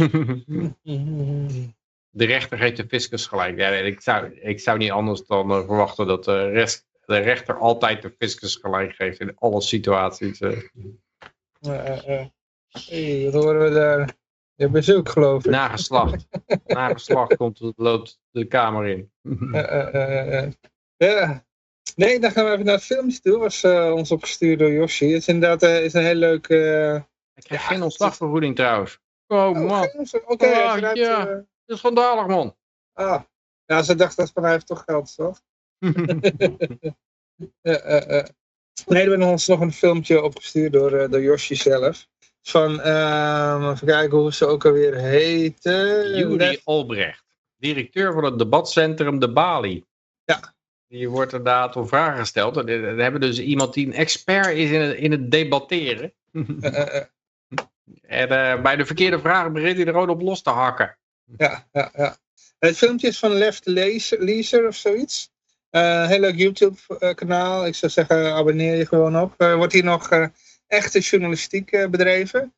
de 2.10 2.24
rechter 2.24 2.58
geeft 2.58 2.76
de 2.76 2.86
fiscus 2.88 3.26
gelijk. 3.26 3.58
Ja, 3.58 3.68
ik, 3.68 4.00
zou, 4.00 4.34
ik 4.34 4.60
zou 4.60 4.78
niet 4.78 4.90
anders 4.90 5.26
dan 5.26 5.48
verwachten 5.48 6.06
dat 6.06 6.24
de, 6.24 6.48
rest, 6.48 6.86
de 7.08 7.18
rechter 7.18 7.58
altijd 7.58 8.02
de 8.02 8.14
fiscus 8.18 8.56
gelijk 8.56 8.94
geeft 8.94 9.20
in 9.20 9.36
alle 9.36 9.60
situaties. 9.60 10.38
Hey, 10.38 10.70
wat 13.30 13.42
horen 13.42 13.64
we 13.64 13.70
daar? 13.70 14.16
Je 14.54 14.62
hebt 14.62 14.72
bezoek, 14.72 15.08
geloof 15.08 15.44
ik. 15.44 15.50
Nageslacht. 15.50 16.26
Nageslacht 16.66 17.36
komt 17.36 17.72
loopt 17.76 18.20
de 18.30 18.44
kamer 18.44 18.86
in. 18.86 19.12
ja. 20.96 21.46
Nee, 21.96 22.20
dan 22.20 22.30
gaan 22.30 22.44
we 22.44 22.50
even 22.50 22.64
naar 22.64 22.74
het 22.74 22.84
filmpje 22.84 23.20
toe. 23.20 23.38
was 23.38 23.64
uh, 23.64 23.92
ons 23.94 24.10
opgestuurd 24.10 24.58
door 24.58 24.72
Yoshi. 24.72 25.06
Het 25.06 25.20
is 25.20 25.28
inderdaad 25.28 25.62
uh, 25.62 25.84
is 25.84 25.92
een 25.92 26.04
heel 26.04 26.14
leuk... 26.14 26.48
Uh... 26.48 26.94
Ik 27.34 27.44
krijg 27.44 27.66
geen 27.66 27.82
ontslagvergoeding 27.82 28.56
trouwens. 28.56 29.00
Oh, 29.26 29.38
oh 29.38 29.54
man. 29.54 29.82
Oké, 29.82 30.20
okay, 30.26 30.76
oh, 30.76 30.94
ja. 30.94 31.44
Is 31.66 31.78
schandalig 31.78 32.26
man. 32.26 32.56
Ah. 32.92 33.22
Ja, 33.64 33.82
ze 33.82 33.94
dacht 33.94 34.16
dat 34.16 34.30
van 34.30 34.42
hij 34.42 34.52
heeft 34.52 34.66
toch 34.66 34.82
geld, 34.84 35.14
toch? 35.14 35.40
nee, 38.86 39.02
er 39.02 39.08
werd 39.08 39.22
ons 39.22 39.46
nog 39.46 39.60
een 39.60 39.72
filmpje 39.72 40.22
opgestuurd 40.22 40.72
door, 40.72 40.90
door 41.10 41.22
Yoshi 41.22 41.54
zelf 41.54 42.06
van, 42.42 42.80
uh, 42.80 43.70
even 43.74 43.86
kijken 43.86 44.18
hoe 44.18 44.32
ze 44.32 44.46
ook 44.46 44.64
alweer 44.64 44.94
heten. 44.94 46.16
Juri 46.16 46.60
Albrecht, 46.64 47.24
directeur 47.56 48.12
van 48.12 48.24
het 48.24 48.38
debatcentrum 48.38 49.18
De 49.18 49.32
Bali. 49.32 49.84
Ja. 50.24 50.54
Die 50.88 51.08
wordt 51.08 51.32
inderdaad 51.32 51.76
om 51.76 51.88
vragen 51.88 52.18
gesteld. 52.18 52.54
We 52.54 52.72
hebben 52.96 53.20
dus 53.20 53.38
iemand 53.38 53.74
die 53.74 53.86
een 53.86 53.92
expert 53.92 54.56
is 54.56 54.70
in 54.70 54.80
het, 54.80 54.96
in 54.96 55.10
het 55.10 55.30
debatteren. 55.30 56.12
en 58.02 58.32
uh, 58.32 58.62
bij 58.62 58.76
de 58.76 58.86
verkeerde 58.86 59.20
vragen 59.20 59.52
begint 59.52 59.76
hij 59.76 59.86
er 59.86 59.92
gewoon 59.92 60.10
op 60.10 60.20
los 60.20 60.42
te 60.42 60.50
hakken. 60.50 60.98
Ja, 61.36 61.68
ja, 61.72 61.92
ja. 61.96 62.16
Het 62.58 62.76
filmpje 62.76 63.08
is 63.08 63.18
van 63.18 63.32
Left 63.32 63.66
Leaser 63.66 64.66
of 64.66 64.76
zoiets. 64.76 65.30
Uh, 65.70 66.06
heel 66.06 66.20
leuk 66.20 66.36
YouTube 66.36 67.14
kanaal. 67.14 67.66
Ik 67.66 67.74
zou 67.74 67.92
zeggen, 67.92 68.34
abonneer 68.34 68.76
je 68.76 68.86
gewoon 68.86 69.20
op. 69.20 69.34
wordt 69.38 69.72
hier 69.72 69.84
nog 69.84 70.30
echte 70.66 71.00
journalistiek 71.00 71.72
uh, 71.72 71.88
bedreven. 71.88 72.54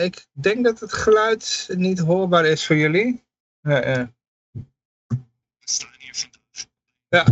Ik 0.00 0.26
denk 0.32 0.64
dat 0.64 0.80
het 0.80 0.92
geluid 0.92 1.68
niet 1.76 1.98
hoorbaar 1.98 2.46
is 2.46 2.66
voor 2.66 2.76
jullie. 2.76 3.24
Uh, 3.62 4.04
ja. 7.08 7.26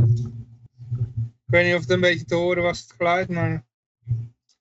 Ik 1.46 1.52
weet 1.52 1.66
niet 1.66 1.74
of 1.74 1.80
het 1.80 1.90
een 1.90 2.00
beetje 2.00 2.24
te 2.24 2.34
horen 2.34 2.62
was, 2.62 2.80
het 2.80 2.92
geluid, 2.96 3.28
maar... 3.28 3.64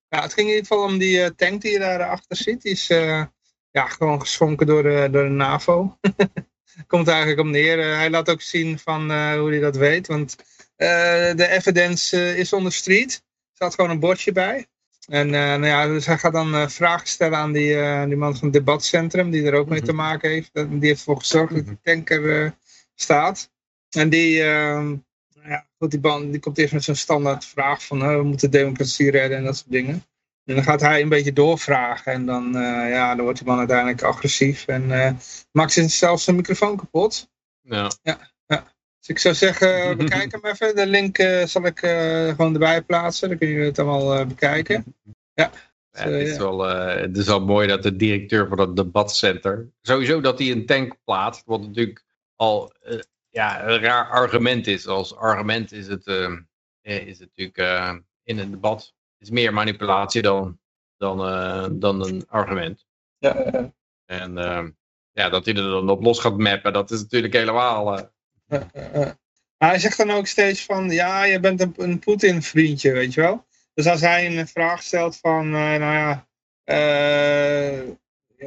Ja, 0.10 0.22
het 0.22 0.34
ging 0.34 0.48
in 0.48 0.56
ieder 0.56 0.68
geval 0.68 0.84
om 0.84 0.98
die 0.98 1.36
tank 1.36 1.62
die 1.62 1.72
je 1.72 1.80
daar 1.80 2.10
achter 2.10 2.36
ziet. 2.38 2.62
Die 2.62 2.72
is 2.72 2.88
ja, 2.88 3.88
gewoon 3.88 4.20
geschonken 4.20 4.68
door 4.68 4.84
de, 4.84 5.08
door 5.12 5.24
de 5.24 5.30
NAVO. 5.30 5.98
komt 6.88 7.08
eigenlijk 7.08 7.40
om 7.40 7.52
neer. 7.52 7.80
Eh, 7.80 7.96
hij 7.96 8.10
laat 8.10 8.30
ook 8.30 8.42
zien 8.42 8.80
van 8.80 9.12
eh, 9.12 9.34
hoe 9.40 9.50
hij 9.50 9.60
dat 9.60 9.76
weet. 9.76 10.08
Want 10.08 10.36
eh, 10.76 10.88
de 11.36 11.48
evidence 11.48 12.38
is 12.38 12.54
on 12.54 12.64
the 12.64 12.70
street. 12.70 13.14
Er 13.14 13.56
staat 13.56 13.74
gewoon 13.76 13.90
een 13.90 14.00
bordje 14.00 14.32
bij. 14.32 14.66
En 15.08 15.30
nou 15.30 15.66
ja, 15.66 15.88
dus 15.88 16.06
hij 16.06 16.18
gaat 16.18 16.34
dan 16.34 16.72
vragen 16.72 17.08
stellen 17.08 17.38
aan 17.38 17.52
die, 17.52 17.76
die 18.06 18.16
man 18.16 18.38
van 18.38 18.44
het 18.44 18.54
debatcentrum, 18.54 19.32
die 19.32 19.46
er 19.46 19.54
ook 19.54 19.70
mee 19.70 19.82
te 19.82 19.94
mhm. 19.94 20.02
maken 20.02 20.30
heeft. 20.30 20.50
Die 20.54 20.78
heeft 20.80 21.00
ervoor 21.00 21.20
gezorgd 21.20 21.56
dat 21.56 21.66
de 21.66 21.78
tanker 21.84 22.54
staat. 22.96 23.52
En 23.90 24.10
die, 24.10 24.44
ehm, 24.44 24.96
ja, 25.44 25.66
die, 25.78 26.00
band, 26.00 26.32
die 26.32 26.40
komt 26.40 26.58
eerst 26.58 26.74
met 26.74 26.84
zo'n 26.84 26.96
standaard 26.96 27.46
vraag 27.46 27.86
van 27.86 28.18
we 28.18 28.24
moeten 28.24 28.52
democratie 28.52 29.12
redden 29.12 29.38
en 29.38 29.44
dat 29.44 29.58
soort 29.58 29.72
dingen. 29.72 30.04
En 30.46 30.56
dan 30.56 30.64
gaat 30.64 30.82
hij 30.82 31.02
een 31.02 31.10
beetje 31.10 31.34
doorvragen 31.34 32.12
en 32.12 32.26
dan, 32.26 32.48
uh, 32.56 32.90
ja, 32.90 33.16
dan 33.16 33.24
wordt 33.24 33.40
die 33.40 33.48
man 33.48 33.58
uiteindelijk 33.58 34.02
agressief 34.02 34.68
en 34.68 34.84
uh, 34.84 35.12
maakt 35.52 35.72
ze 35.72 35.88
zelfs 35.88 36.24
zijn 36.24 36.36
microfoon 36.36 36.78
kapot. 36.78 37.30
Ja. 37.62 37.92
ja, 38.02 38.20
ja. 38.46 38.64
Dus 39.00 39.08
ik 39.08 39.20
zou 39.20 39.36
zeggen, 39.36 39.70
bekijk 39.98 40.32
hem 40.32 40.46
even. 40.46 40.76
De 40.76 40.88
link 40.88 41.18
uh, 41.18 41.46
zal 41.46 41.66
ik 41.66 41.80
gewoon 41.80 42.54
erbij 42.54 42.82
plaatsen, 42.82 43.30
dan 43.30 43.38
kun 43.38 43.48
je 43.48 43.60
het 43.60 43.80
allemaal 43.80 44.26
bekijken. 44.26 44.96
Ja. 45.34 45.52
Ja, 45.92 46.10
het, 46.10 46.28
is 46.28 46.38
wel, 46.38 46.60
het 46.60 47.18
is 47.18 47.26
wel 47.26 47.46
mooi 47.46 47.68
dat 47.68 47.84
de 47.84 47.96
directeur 47.96 48.48
van 48.48 48.60
het 48.60 48.76
debatcenter, 48.76 49.70
sowieso 49.82 50.22
dat 50.22 50.40
hij 50.40 50.52
een 50.52 50.66
tank 50.66 50.96
plaatst, 51.04 51.44
wat 51.46 51.62
natuurlijk 51.62 52.04
al 52.36 52.74
ja, 53.30 53.68
een 53.68 53.80
raar 53.80 54.10
argument 54.10 54.68
is. 54.68 54.88
Als 54.88 55.16
argument 55.16 55.72
is 55.72 55.88
het, 55.88 56.08
is 56.82 57.20
het 57.20 57.30
natuurlijk 57.36 58.04
in 58.24 58.40
een 58.40 58.52
debat 58.52 58.95
is 59.26 59.32
meer 59.32 59.54
manipulatie 59.54 60.22
dan, 60.22 60.60
dan, 60.98 61.28
uh, 61.30 61.68
dan 61.72 62.06
een 62.06 62.26
argument. 62.28 62.86
Ja, 63.18 63.74
En 64.06 64.38
uh, 64.38 64.64
ja, 65.12 65.30
dat 65.30 65.46
hij 65.46 65.54
er 65.54 65.70
dan 65.70 65.90
op 65.90 66.04
los 66.04 66.20
gaat 66.20 66.38
mappen, 66.38 66.74
dat 66.74 66.92
is 66.92 67.02
natuurlijk 67.02 67.34
helemaal... 67.34 68.00
Uh... 68.50 69.10
hij 69.58 69.80
zegt 69.80 69.98
dan 69.98 70.12
ook 70.12 70.28
steeds 70.28 70.66
van, 70.66 70.90
ja, 70.90 71.24
je 71.24 71.40
bent 71.40 71.62
een, 71.62 71.74
een 71.78 72.00
Poetin 72.00 72.42
vriendje, 72.42 72.92
weet 72.92 73.14
je 73.14 73.22
wel. 73.22 73.46
Dus 73.74 73.88
als 73.88 74.02
hij 74.02 74.38
een 74.38 74.48
vraag 74.48 74.84
stelt 74.84 75.18
van, 75.18 75.50
nou 75.50 75.82
ja, 75.82 76.28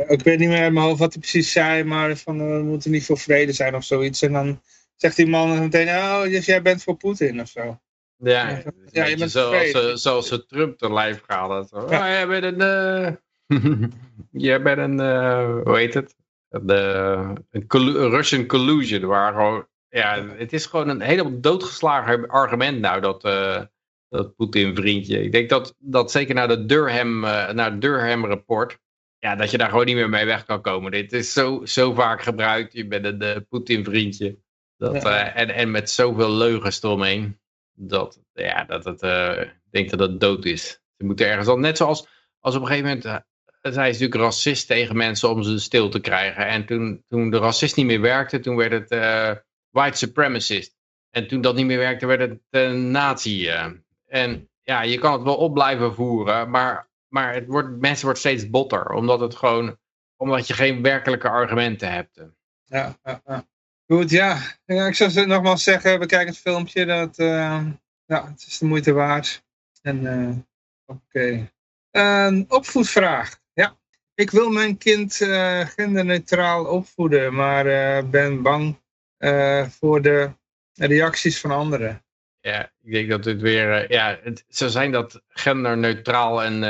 ik 0.08 0.22
weet 0.22 0.38
niet 0.38 0.48
meer 0.48 0.64
in 0.64 0.72
mijn 0.72 0.86
hoofd 0.86 0.98
wat 0.98 1.12
hij 1.12 1.20
precies 1.20 1.52
zei, 1.52 1.84
maar 1.84 2.16
van, 2.16 2.52
we 2.52 2.62
moeten 2.62 2.90
niet 2.90 3.04
voor 3.04 3.18
vrede 3.18 3.52
zijn 3.52 3.74
of 3.74 3.84
zoiets. 3.84 4.22
En 4.22 4.32
dan 4.32 4.62
zegt 4.96 5.16
die 5.16 5.26
man 5.26 5.58
meteen, 5.58 5.88
oh, 5.88 6.22
dus 6.22 6.46
jij 6.46 6.62
bent 6.62 6.82
voor 6.82 6.96
Poetin 6.96 7.40
of 7.40 7.48
zo. 7.48 7.80
Ja, 8.18 8.62
ja 8.90 9.04
je 9.04 9.16
bent 9.16 9.30
zoals, 9.30 9.72
uh, 9.72 9.94
zoals 9.94 10.28
ze 10.28 10.46
Trump 10.46 10.78
te 10.78 10.92
lijf 10.92 11.22
gaat. 11.26 11.68
Zo. 11.68 11.86
Ja. 11.90 12.00
Oh, 12.00 12.06
jij 12.08 12.26
bent 12.26 12.44
een... 12.44 12.60
Uh... 13.46 13.88
jij 14.48 14.62
bent 14.62 14.78
een... 14.78 15.00
Uh, 15.00 15.62
hoe 15.62 15.76
heet 15.76 15.94
het? 15.94 16.16
De, 16.48 17.32
een, 17.50 18.10
Russian 18.10 18.46
collusion. 18.46 19.04
Waar 19.04 19.32
gewoon, 19.32 19.66
ja, 19.88 20.26
het 20.36 20.52
is 20.52 20.66
gewoon 20.66 20.88
een 20.88 21.00
helemaal 21.00 21.40
doodgeslagen 21.40 22.28
argument 22.28 22.80
nou 22.80 23.00
dat, 23.00 23.22
dat 24.08 24.36
Poetin 24.36 24.74
vriendje. 24.74 25.22
Ik 25.22 25.32
denk 25.32 25.48
dat, 25.48 25.74
dat 25.78 26.10
zeker 26.10 26.34
naar 26.34 26.48
de 26.48 26.66
Durham, 26.66 27.20
naar 27.20 27.70
het 27.70 27.80
Durham 27.80 28.26
rapport... 28.26 28.78
Ja, 29.20 29.36
dat 29.36 29.50
je 29.50 29.58
daar 29.58 29.68
gewoon 29.68 29.84
niet 29.84 29.94
meer 29.94 30.08
mee 30.08 30.24
weg 30.24 30.44
kan 30.44 30.60
komen. 30.60 30.90
Dit 30.90 31.12
is 31.12 31.32
zo, 31.32 31.64
zo 31.64 31.94
vaak 31.94 32.22
gebruikt. 32.22 32.72
Je 32.72 32.86
bent 32.86 33.22
een 33.22 33.46
Poetin 33.48 33.84
vriendje. 33.84 34.38
Dat, 34.76 35.04
en, 35.04 35.48
en 35.48 35.70
met 35.70 35.90
zoveel 35.90 36.30
leugens 36.30 36.82
eromheen 36.82 37.38
dat, 37.78 38.20
ja, 38.32 38.64
dat 38.64 38.84
het, 38.84 39.02
uh, 39.02 39.42
denk 39.70 39.90
dat 39.90 40.20
dood 40.20 40.44
is. 40.44 40.80
Ze 40.96 41.04
moeten 41.04 41.26
ergens 41.26 41.48
al, 41.48 41.58
net 41.58 41.76
zoals 41.76 42.08
als 42.40 42.54
op 42.54 42.60
een 42.60 42.66
gegeven 42.66 42.88
moment, 42.88 43.04
uh, 43.04 43.16
zij 43.72 43.88
is 43.88 43.98
natuurlijk 43.98 44.22
racist 44.22 44.66
tegen 44.66 44.96
mensen 44.96 45.30
om 45.30 45.42
ze 45.42 45.58
stil 45.58 45.88
te 45.88 46.00
krijgen. 46.00 46.46
En 46.46 46.66
toen, 46.66 47.04
toen 47.08 47.30
de 47.30 47.38
racist 47.38 47.76
niet 47.76 47.86
meer 47.86 48.00
werkte, 48.00 48.40
toen 48.40 48.56
werd 48.56 48.72
het 48.72 48.90
uh, 48.90 49.30
white 49.70 49.96
supremacist. 49.96 50.76
En 51.10 51.28
toen 51.28 51.40
dat 51.40 51.54
niet 51.54 51.66
meer 51.66 51.78
werkte, 51.78 52.06
werd 52.06 52.40
het 52.50 52.76
nazi. 52.76 53.48
en 54.06 54.48
ja, 54.62 54.82
je 54.82 54.98
kan 54.98 55.12
het 55.12 55.22
wel 55.22 55.36
op 55.36 55.54
blijven 55.54 55.94
voeren, 55.94 56.50
maar, 56.50 56.90
maar 57.08 57.34
het 57.34 57.46
wordt, 57.46 57.80
mensen 57.80 58.04
wordt 58.04 58.18
steeds 58.18 58.50
botter, 58.50 58.90
omdat 58.90 59.20
het 59.20 59.34
gewoon, 59.34 59.78
omdat 60.16 60.46
je 60.46 60.54
geen 60.54 60.82
werkelijke 60.82 61.28
argumenten 61.28 61.92
hebt. 61.92 62.24
Ja, 62.64 62.98
ja, 63.02 63.22
ja. 63.26 63.46
Goed, 63.92 64.10
ja. 64.10 64.40
Ik 64.66 64.94
zou 64.94 65.26
nogmaals 65.26 65.62
zeggen, 65.62 65.98
bekijk 65.98 66.28
het 66.28 66.38
filmpje. 66.38 66.86
Dat, 66.86 67.18
uh, 67.18 67.66
ja, 68.06 68.28
het 68.30 68.44
is 68.46 68.58
de 68.58 68.66
moeite 68.66 68.92
waard. 68.92 69.44
En 69.82 70.02
uh, 70.02 70.28
oké. 70.86 71.00
Okay. 71.04 71.52
Een 71.90 72.44
opvoedvraag. 72.48 73.40
Ja. 73.52 73.76
Ik 74.14 74.30
wil 74.30 74.50
mijn 74.50 74.78
kind 74.78 75.20
uh, 75.20 75.60
genderneutraal 75.60 76.64
opvoeden, 76.64 77.34
maar 77.34 77.64
ben 78.08 78.42
bang 78.42 78.80
voor 79.70 80.02
de 80.02 80.30
reacties 80.74 81.40
van 81.40 81.50
anderen. 81.50 82.04
Ja, 82.40 82.72
ik 82.82 82.92
denk 82.92 83.08
dat 83.08 83.24
het 83.24 83.40
weer... 83.40 83.92
ja, 83.92 84.18
het 84.22 84.44
zou 84.48 84.70
zijn 84.70 84.92
dat 84.92 85.22
genderneutraal 85.28 86.42
en, 86.42 86.62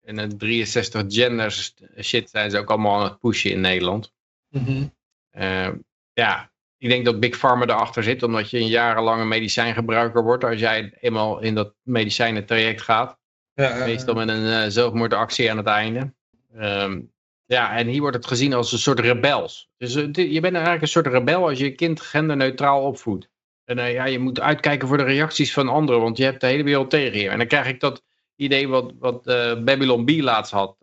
en 0.00 0.18
het 0.18 0.38
63 0.38 1.04
genders 1.08 1.74
shit 2.00 2.30
zijn 2.30 2.50
ze 2.50 2.58
ook 2.58 2.70
allemaal 2.70 3.00
aan 3.00 3.08
het 3.10 3.18
pushen 3.18 3.50
in 3.50 3.60
Nederland. 3.60 4.12
Mm 4.48 4.92
ja, 6.14 6.52
ik 6.78 6.88
denk 6.88 7.04
dat 7.04 7.20
Big 7.20 7.38
Pharma 7.38 7.64
erachter 7.64 8.02
zit, 8.02 8.22
omdat 8.22 8.50
je 8.50 8.58
een 8.58 8.66
jarenlange 8.66 9.24
medicijngebruiker 9.24 10.22
wordt 10.22 10.44
als 10.44 10.60
jij 10.60 10.92
eenmaal 11.00 11.40
in 11.40 11.54
dat 11.54 11.74
medicijnentraject 11.82 12.82
gaat. 12.82 13.18
Ja, 13.54 13.84
Meestal 13.84 14.14
met 14.14 14.28
een 14.28 14.42
uh, 14.42 14.64
zelfmoordactie 14.68 15.50
aan 15.50 15.56
het 15.56 15.66
einde. 15.66 16.12
Um, 16.56 17.12
ja, 17.44 17.76
en 17.76 17.86
hier 17.86 18.00
wordt 18.00 18.16
het 18.16 18.26
gezien 18.26 18.54
als 18.54 18.72
een 18.72 18.78
soort 18.78 19.00
rebels. 19.00 19.68
Dus 19.76 19.96
uh, 19.96 20.06
je 20.12 20.40
bent 20.40 20.54
eigenlijk 20.54 20.82
een 20.82 20.88
soort 20.88 21.06
rebel 21.06 21.48
als 21.48 21.58
je 21.58 21.64
je 21.64 21.74
kind 21.74 22.00
genderneutraal 22.00 22.82
opvoedt. 22.82 23.28
En 23.64 23.78
uh, 23.78 23.92
ja, 23.92 24.04
je 24.04 24.18
moet 24.18 24.40
uitkijken 24.40 24.88
voor 24.88 24.96
de 24.96 25.04
reacties 25.04 25.52
van 25.52 25.68
anderen, 25.68 26.02
want 26.02 26.16
je 26.16 26.24
hebt 26.24 26.40
de 26.40 26.46
hele 26.46 26.62
wereld 26.62 26.90
tegen 26.90 27.18
je. 27.18 27.28
En 27.28 27.38
dan 27.38 27.46
krijg 27.46 27.66
ik 27.66 27.80
dat 27.80 28.02
idee 28.36 28.68
wat, 28.68 28.92
wat 28.98 29.24
Babylon 29.64 30.04
B 30.04 30.10
laatst 30.10 30.52
had. 30.52 30.76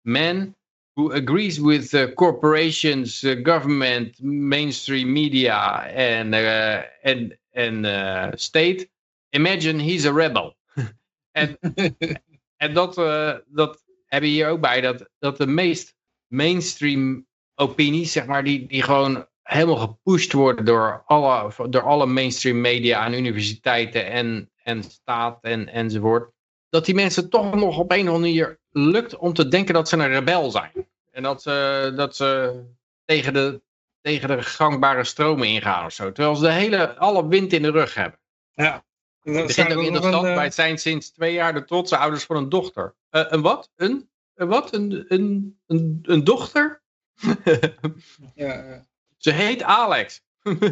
Man 0.00 0.56
who 0.98 1.12
agrees 1.12 1.60
with 1.60 1.94
corporations, 2.16 3.24
government, 3.44 4.20
mainstream 4.20 5.12
media 5.12 5.54
and 5.94 6.34
uh, 6.34 6.82
and 7.04 7.36
and 7.54 7.86
uh, 7.86 8.32
state. 8.34 8.90
Imagine 9.32 9.78
he's 9.78 10.06
a 10.06 10.12
rebel. 10.12 10.56
en, 11.32 11.58
en 12.56 12.74
dat, 12.74 12.98
uh, 12.98 13.34
dat 13.46 13.84
hebben 14.06 14.30
hier 14.30 14.48
ook 14.48 14.60
bij, 14.60 14.80
dat, 14.80 15.08
dat 15.18 15.36
de 15.36 15.46
meest 15.46 15.94
mainstream 16.26 17.26
opinies, 17.54 18.12
zeg 18.12 18.26
maar, 18.26 18.44
die, 18.44 18.66
die 18.66 18.82
gewoon 18.82 19.26
helemaal 19.42 19.76
gepusht 19.76 20.32
worden 20.32 20.64
door 20.64 21.02
alle, 21.06 21.52
door 21.70 21.82
alle 21.82 22.06
mainstream 22.06 22.60
media 22.60 22.98
aan 22.98 23.14
universiteiten 23.14 24.06
en, 24.06 24.50
en 24.62 24.82
staat 24.82 25.38
en, 25.42 25.68
enzovoort. 25.68 26.32
Dat 26.68 26.84
die 26.84 26.94
mensen 26.94 27.30
toch 27.30 27.54
nog 27.54 27.78
op 27.78 27.92
een 27.92 28.08
of 28.08 28.14
andere 28.14 28.18
manier 28.18 28.57
lukt 28.70 29.16
om 29.16 29.32
te 29.32 29.48
denken 29.48 29.74
dat 29.74 29.88
ze 29.88 29.96
een 29.96 30.08
rebel 30.08 30.50
zijn. 30.50 30.86
En 31.10 31.22
dat 31.22 31.42
ze, 31.42 31.92
dat 31.96 32.16
ze 32.16 32.60
tegen, 33.04 33.32
de, 33.32 33.62
tegen 34.00 34.28
de 34.28 34.42
gangbare 34.42 35.04
stromen 35.04 35.46
ingaan 35.46 35.84
of 35.84 35.92
zo. 35.92 36.12
Terwijl 36.12 36.36
ze 36.36 36.42
de 36.42 36.52
hele, 36.52 36.96
alle 36.96 37.28
wind 37.28 37.52
in 37.52 37.62
de 37.62 37.70
rug 37.70 37.94
hebben. 37.94 38.20
Ja. 38.54 38.86
Het 39.22 39.46
begint 39.46 39.74
ook 39.74 39.82
interessant 39.82 40.26
een, 40.26 40.34
bij 40.34 40.44
het 40.44 40.54
zijn 40.54 40.78
sinds 40.78 41.10
twee 41.10 41.32
jaar 41.32 41.54
de 41.54 41.64
trotse 41.64 41.96
ouders 41.96 42.24
van 42.24 42.36
een 42.36 42.48
dochter. 42.48 42.94
Uh, 43.10 43.24
een 43.28 43.42
wat? 43.42 43.70
Een, 43.76 44.10
een 44.34 44.48
wat? 44.48 44.74
Een, 44.74 45.04
een, 45.08 45.58
een, 45.66 45.98
een 46.02 46.24
dochter? 46.24 46.82
ja, 48.34 48.54
ja. 48.54 48.86
Ze 49.16 49.32
heet 49.32 49.62
Alex. 49.62 50.22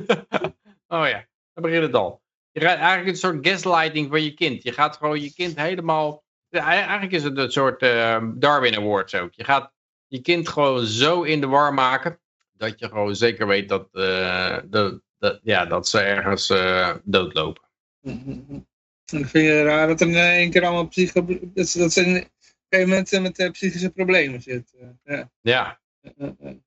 oh 0.89 1.09
ja, 1.09 1.27
dan 1.53 1.63
begint 1.63 1.83
het 1.83 1.95
al. 1.95 2.23
Je 2.53 2.61
gaat 2.61 2.79
eigenlijk 2.79 3.09
een 3.09 3.17
soort 3.17 3.49
gaslighting 3.49 4.11
van 4.11 4.23
je 4.23 4.35
kind. 4.35 4.63
Je 4.63 4.73
gaat 4.73 4.97
gewoon 4.97 5.21
je 5.21 5.33
kind 5.33 5.57
helemaal... 5.57 6.25
Eigenlijk 6.59 7.13
is 7.13 7.23
het 7.23 7.39
een 7.39 7.51
soort 7.51 7.83
uh, 7.83 8.23
Darwin 8.35 8.77
Awards 8.77 9.15
ook. 9.15 9.33
Je 9.33 9.45
gaat 9.45 9.73
je 10.07 10.21
kind 10.21 10.49
gewoon 10.49 10.85
zo 10.85 11.23
in 11.23 11.41
de 11.41 11.47
war 11.47 11.75
maken, 11.75 12.19
dat 12.53 12.79
je 12.79 12.89
gewoon 12.89 13.17
zeker 13.17 13.47
weet 13.47 13.69
dat, 13.69 13.89
uh, 13.93 14.59
dat, 14.65 15.01
dat, 15.19 15.41
ja, 15.43 15.67
dat 15.67 15.89
ze 15.89 15.99
ergens 15.99 16.51
uh, 16.51 16.95
doodlopen. 17.05 17.63
En 18.03 18.67
vind 19.07 19.33
je 19.33 19.63
raar 19.63 19.87
dat 19.87 20.01
er 20.01 20.09
in 20.09 20.15
één 20.15 20.51
keer 20.51 20.65
allemaal 20.65 20.89
psycho... 20.89 21.27
Dat 21.41 21.69
ze, 21.69 21.79
dat 21.79 21.93
ze 21.93 22.05
in 22.05 22.15
een 22.15 22.31
gegeven 22.69 22.91
moment 22.91 23.39
met 23.39 23.53
psychische 23.53 23.91
problemen 23.91 24.43
zitten. 24.43 25.01
Ja. 25.05 25.31
ja. 25.41 25.81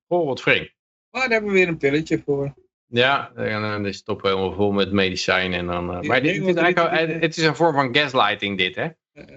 Oh, 0.06 0.26
wat 0.26 0.40
vreemd. 0.40 0.70
Maar 1.10 1.22
daar 1.22 1.30
hebben 1.30 1.50
we 1.50 1.56
weer 1.56 1.68
een 1.68 1.76
pilletje 1.76 2.22
voor. 2.24 2.54
Ja, 2.86 3.32
en 3.34 3.62
dan 3.62 3.86
is 3.86 4.02
het 4.04 4.22
helemaal 4.22 4.52
vol 4.52 4.72
met 4.72 4.92
medicijnen. 4.92 5.58
En 5.58 5.66
dan, 5.66 5.90
uh, 5.90 6.00
maar 6.00 6.22
dit, 6.22 6.56
eigenlijk, 6.56 7.22
het 7.22 7.36
is 7.36 7.44
een 7.44 7.56
vorm 7.56 7.74
van 7.74 7.96
gaslighting 7.96 8.58
dit, 8.58 8.74
hè? 8.74 8.88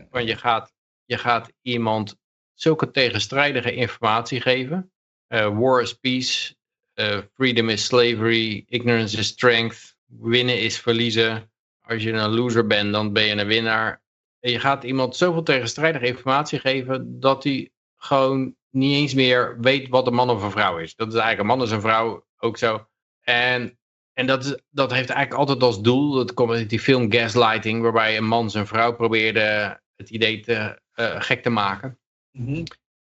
Want 0.10 0.28
je 0.28 0.36
gaat, 0.36 0.74
je 1.06 1.18
gaat 1.18 1.54
iemand 1.62 2.16
zulke 2.54 2.92
tegenstrijdige 2.92 3.74
informatie 3.74 4.42
geven. 4.42 4.92
Uh, 5.28 5.58
war 5.60 5.82
is 5.82 5.94
peace, 5.94 6.56
uh, 6.96 7.18
freedom 7.34 7.70
is 7.70 7.86
slavery, 7.86 8.66
ignorance 8.68 9.18
is 9.18 9.28
strength, 9.28 9.96
winnen 10.06 10.60
is 10.60 10.80
verliezen. 10.80 11.52
Als 11.82 12.04
je 12.04 12.12
een 12.12 12.30
loser 12.30 12.68
bent, 12.68 12.94
dan 12.94 13.14
ben 13.14 13.24
je 13.24 13.36
een 13.36 13.48
winnaar. 13.48 14.02
En 14.40 14.52
je 14.52 14.60
gaat 14.60 14.84
iemand 14.84 15.16
zoveel 15.16 15.44
tegenstrijdige 15.44 16.06
informatie 16.06 16.60
geven 16.60 17.20
dat 17.20 17.44
hij 17.44 17.72
gewoon 17.96 18.56
niet 18.70 18.96
eens 18.96 19.14
meer 19.14 19.60
weet 19.60 19.88
wat 19.88 20.08
een 20.08 20.14
man 20.14 20.30
of 20.30 20.44
een 20.44 20.52
vrouw 20.52 20.78
is. 20.78 20.96
Dat 20.96 21.08
is 21.08 21.14
eigenlijk 21.14 21.42
een 21.42 21.58
man 21.58 21.66
is 21.66 21.72
een 21.72 21.82
vrouw 21.82 22.26
ook 22.38 22.58
zo. 22.58 22.88
En, 23.22 23.80
en 24.14 24.26
dat, 24.26 24.62
dat 24.70 24.92
heeft 24.92 25.10
eigenlijk 25.10 25.40
altijd 25.40 25.62
als 25.62 25.82
doel, 25.82 26.14
dat 26.14 26.34
komt 26.34 26.52
uit 26.52 26.70
die 26.70 26.80
film 26.80 27.12
Gaslighting, 27.12 27.82
waarbij 27.82 28.18
een 28.18 28.28
man 28.28 28.50
zijn 28.50 28.68
vrouw 28.68 28.96
probeerde 28.96 29.80
het 29.96 30.10
idee 30.10 30.40
te, 30.40 30.82
eh, 30.94 31.22
gek 31.22 31.44
te 31.44 31.50
maken. 31.50 32.00
Mhm. 32.32 32.64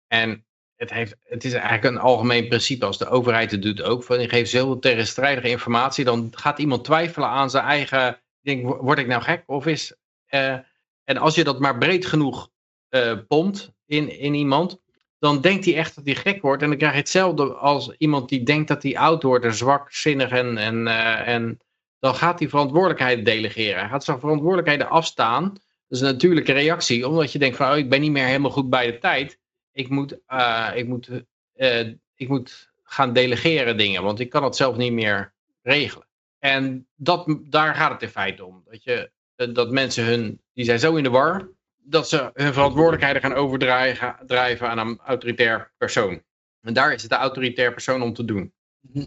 En 0.06 0.47
het, 0.76 0.90
heeft, 0.90 1.16
het 1.22 1.44
is 1.44 1.52
eigenlijk 1.52 1.85
een 1.85 1.98
algemeen 1.98 2.48
principe, 2.48 2.86
als 2.86 2.98
de 2.98 3.09
overheid 3.09 3.51
het 3.51 3.62
doet 3.62 3.82
ook, 3.82 4.05
van 4.05 4.18
die 4.18 4.28
geeft 4.28 4.51
zoveel 4.51 4.78
tegenstrijdige 4.78 5.48
informatie, 5.48 6.05
dan 6.05 6.28
gaat 6.31 6.59
iemand 6.59 6.85
twijfelen 6.85 7.28
aan 7.28 7.51
zijn 7.51 7.64
eigen, 7.64 8.20
denk, 8.40 8.81
word 8.81 8.98
ik 8.98 9.06
nou 9.06 9.22
gek? 9.22 9.43
Of 9.47 9.66
is, 9.66 9.97
eh, 10.26 10.59
en 11.05 11.16
als 11.16 11.35
je 11.35 11.44
dat 11.44 11.60
maar 11.60 11.78
breed 11.78 12.06
genoeg 12.06 12.51
eh, 12.89 13.18
pompt 13.28 13.72
in, 13.86 14.18
in 14.18 14.35
iemand, 14.35 14.81
dan 15.18 15.40
denkt 15.40 15.64
hij 15.64 15.76
echt 15.76 15.94
dat 15.94 16.04
hij 16.04 16.14
gek 16.14 16.42
wordt. 16.42 16.62
En 16.62 16.68
dan 16.68 16.78
krijg 16.78 16.92
je 16.92 16.98
hetzelfde 16.98 17.52
als 17.54 17.94
iemand 17.98 18.28
die 18.28 18.42
denkt 18.42 18.68
dat 18.68 18.82
hij 18.82 18.98
oud 18.98 19.22
wordt 19.22 19.44
en 19.44 19.54
zwakzinnig 19.54 20.30
en, 20.30 20.58
en, 20.58 20.86
eh, 20.86 21.28
en 21.28 21.60
dan 21.98 22.14
gaat 22.14 22.38
hij 22.38 22.48
verantwoordelijkheid 22.48 23.24
delegeren. 23.24 23.80
Hij 23.80 23.88
gaat 23.88 24.04
zijn 24.04 24.20
verantwoordelijkheden 24.20 24.88
afstaan. 24.88 25.44
Dat 25.44 25.62
is 25.88 26.00
een 26.00 26.12
natuurlijke 26.12 26.52
reactie, 26.52 27.08
omdat 27.08 27.32
je 27.32 27.38
denkt 27.38 27.56
van 27.56 27.70
oh, 27.70 27.76
ik 27.76 27.88
ben 27.88 28.00
niet 28.00 28.10
meer 28.10 28.26
helemaal 28.26 28.50
goed 28.50 28.70
bij 28.70 28.86
de 28.86 28.98
tijd. 28.98 29.38
Ik 29.72 29.88
moet, 29.88 30.18
eh, 30.26 30.70
ik 30.74 30.86
moet, 30.86 31.10
eh, 31.52 31.88
ik 32.14 32.28
moet 32.28 32.72
gaan 32.82 33.12
delegeren 33.12 33.76
dingen, 33.76 34.02
want 34.02 34.20
ik 34.20 34.30
kan 34.30 34.44
het 34.44 34.56
zelf 34.56 34.76
niet 34.76 34.92
meer 34.92 35.34
regelen. 35.62 36.06
En 36.38 36.88
dat, 36.94 37.38
daar 37.42 37.74
gaat 37.74 37.92
het 37.92 38.02
in 38.02 38.08
feite 38.08 38.44
om. 38.44 38.62
Dat, 38.70 38.84
je, 38.84 39.10
dat 39.34 39.70
mensen 39.70 40.04
hun, 40.04 40.40
die 40.52 40.64
zijn 40.64 40.78
zo 40.78 40.96
in 40.96 41.02
de 41.02 41.10
war, 41.10 41.48
dat 41.85 42.09
ze 42.09 42.31
hun 42.35 42.52
verantwoordelijkheden 42.52 43.23
gaan 43.23 43.35
overdrijven 43.35 44.69
aan 44.69 44.78
een 44.78 45.01
autoritair 45.05 45.73
persoon. 45.77 46.23
En 46.61 46.74
daar 46.74 46.93
is 46.93 47.02
het 47.02 47.11
de 47.11 47.16
autoritair 47.16 47.73
persoon 47.73 48.02
om 48.02 48.12
te 48.15 48.24
doen. 48.24 48.52
Mhm. 48.81 49.05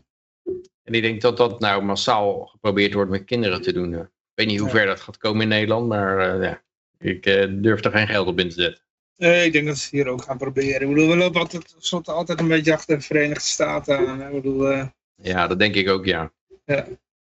En 0.83 0.93
ik 0.93 1.01
denk 1.01 1.21
dat 1.21 1.37
dat 1.37 1.59
nou 1.59 1.83
massaal 1.83 2.45
geprobeerd 2.45 2.93
wordt 2.93 3.11
met 3.11 3.23
kinderen 3.23 3.61
te 3.61 3.73
doen. 3.73 3.93
Ik 3.93 4.07
weet 4.33 4.47
niet 4.47 4.59
hoe 4.59 4.67
Ja. 4.67 4.73
ver 4.75 4.85
dat 4.85 4.99
gaat 4.99 5.17
komen 5.17 5.41
in 5.41 5.47
Nederland, 5.47 5.87
maar 5.87 6.19
eh, 6.19 6.43
ja, 6.43 6.63
ik 6.99 7.25
eh, 7.25 7.47
durf 7.49 7.83
er 7.83 7.91
geen 7.91 8.07
geld 8.07 8.27
op 8.27 8.39
in 8.39 8.49
te 8.49 8.61
zetten. 8.61 8.83
Nee, 9.17 9.45
ik 9.45 9.51
denk 9.53 9.67
dat 9.67 9.77
ze 9.77 9.95
hier 9.95 10.07
ook 10.07 10.21
gaan 10.21 10.37
proberen. 10.37 10.81
Ik 10.81 10.87
bedoel, 10.87 11.09
we 11.09 11.15
lopen 11.17 11.39
altijd, 11.39 11.75
we 11.89 12.11
altijd 12.11 12.39
een 12.39 12.47
beetje 12.47 12.73
achter 12.73 12.97
de 12.97 13.03
Verenigde 13.03 13.39
Staten 13.43 13.97
aan. 14.07 14.19
hè. 14.19 14.27
Ik 14.27 14.33
bedoel, 14.41 14.69
eh, 14.71 14.87
Ja, 15.15 15.47
dat 15.47 15.59
denk 15.59 15.75
ik 15.75 15.89
ook, 15.89 16.05
ja. 16.05 16.31
Ja. 16.65 16.87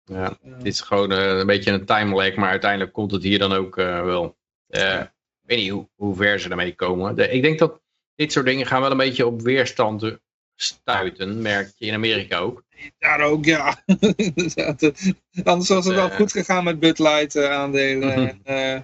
ja 0.05 0.39
ja. 0.43 0.55
het 0.57 0.67
is 0.67 0.81
gewoon 0.81 1.13
eh, 1.13 1.39
een 1.39 1.47
beetje 1.47 1.71
een 1.73 1.85
time 1.85 2.15
lag, 2.15 2.35
maar 2.35 2.51
uiteindelijk 2.51 2.93
komt 2.93 3.11
het 3.11 3.23
hier 3.23 3.39
dan 3.39 3.53
ook 3.53 3.79
eh, 3.79 4.05
wel. 4.05 4.37
Eh, 4.67 5.01
ik 5.01 5.11
weet 5.47 5.59
niet 5.59 5.71
hoe, 5.71 5.89
hoe 5.95 6.17
ver 6.17 6.41
ze 6.41 6.49
ermee 6.51 6.75
komen. 6.75 7.15
De, 7.17 7.29
ik 7.31 7.43
denk 7.43 7.59
dat 7.59 7.81
dit 8.15 8.33
soort 8.33 8.47
dingen 8.47 8.67
gaan 8.67 8.81
wel 8.81 8.91
een 8.91 8.97
beetje 8.97 9.27
op 9.27 9.41
weerstand 9.43 10.19
stuiten, 10.57 11.43
merk 11.43 11.73
je 11.77 11.87
in 11.87 11.95
Amerika 11.95 12.39
ook. 12.39 12.63
Daar 12.99 13.21
ook, 13.21 13.45
ja. 13.45 13.85
Anders 15.45 15.69
was 15.69 15.85
het 15.85 15.95
wel 15.95 16.11
Eh. 16.11 16.17
goed 16.17 16.33
gegaan 16.33 16.65
met 16.65 16.81
Bud 16.81 16.99
Light 16.99 17.37
eh, 17.37 17.51
aandelen. 17.51 18.23
Mhm. 18.45 18.83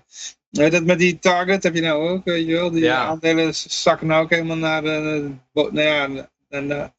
Eh, 0.51 0.70
dat 0.70 0.85
met 0.85 0.99
die 0.99 1.19
Target 1.19 1.62
heb 1.62 1.74
je 1.74 1.81
nou 1.81 2.09
ook, 2.09 2.24
weet 2.24 2.47
je 2.47 2.53
wel. 2.53 2.70
Die 2.70 2.82
Ja. 2.82 3.05
aandelen 3.05 3.55
zakken 3.55 4.07
nou 4.07 4.23
ook 4.23 4.31
helemaal 4.31 4.57
naar 4.57 4.82
de, 4.82 5.31
nou 5.53 5.81
ja, 5.81 6.07
naar 6.49 6.69
de, 6.69 6.93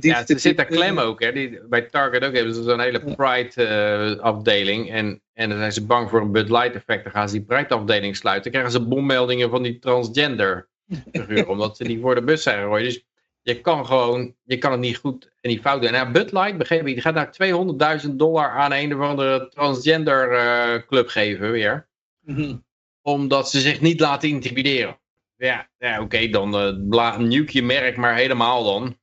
de 0.00 0.08
Ja, 0.08 0.26
er 0.26 0.38
zit 0.38 0.56
daar 0.56 0.66
klem 0.66 0.98
ook. 0.98 1.20
Hè. 1.20 1.32
Die, 1.32 1.60
bij 1.68 1.82
Target 1.82 2.24
ook 2.24 2.34
hebben 2.34 2.54
ze 2.54 2.62
zo'n 2.62 2.80
hele 2.80 3.02
Ja. 3.06 3.14
Pride 3.14 3.64
eh. 3.64 4.94
En, 4.94 5.22
en 5.32 5.48
dan 5.48 5.58
zijn 5.58 5.72
ze 5.72 5.86
bang 5.86 6.10
voor 6.10 6.20
een 6.20 6.32
Bud 6.32 6.48
Light 6.48 6.74
effect. 6.74 7.02
Dan 7.02 7.12
gaan 7.12 7.28
ze 7.28 7.34
die 7.34 7.44
Pride 7.44 7.74
afdeling 7.74 8.16
sluiten. 8.16 8.52
Dan 8.52 8.60
krijgen 8.60 8.80
ze 8.80 8.88
bommeldingen 8.88 9.50
van 9.50 9.62
die 9.62 9.78
transgender 9.78 10.68
figuren. 11.12 11.48
omdat 11.54 11.76
ze 11.76 11.84
die 11.84 12.00
voor 12.00 12.14
de 12.14 12.22
bus 12.22 12.42
zijn 12.42 12.58
gegooid. 12.62 12.84
Dus 12.84 13.04
je 13.42 13.60
kan 13.60 13.86
gewoon, 13.86 14.34
je 14.44 14.58
kan 14.58 14.70
het 14.70 14.80
niet 14.80 14.96
goed 14.96 15.30
en 15.40 15.50
niet 15.50 15.60
fout 15.60 15.80
doen. 15.82 15.90
En 15.90 15.96
ja, 15.96 16.10
Bud 16.10 16.32
Light, 16.32 16.58
begreep 16.58 16.86
ik, 16.86 16.94
die 16.94 17.02
gaat 17.02 17.38
nou 17.38 18.00
200.000 18.06 18.10
dollar 18.10 18.50
aan 18.50 18.72
een 18.72 18.94
of 18.94 19.00
andere 19.00 19.48
transgender 19.48 20.32
eh, 20.32 20.86
club 20.86 21.08
geven 21.08 21.50
weer. 21.50 21.88
Mhm. 22.20 22.56
Omdat 23.02 23.50
ze 23.50 23.60
zich 23.60 23.80
niet 23.80 24.00
laten 24.00 24.28
intimideren. 24.28 25.00
Ja, 25.36 25.68
ja 25.78 26.00
oké, 26.00 26.28
dan 26.28 26.50
bla- 26.88 27.18
nuke 27.18 27.50
je 27.52 27.62
merk 27.62 27.96
maar 27.96 28.14
helemaal 28.14 28.64
dan. 28.64 28.96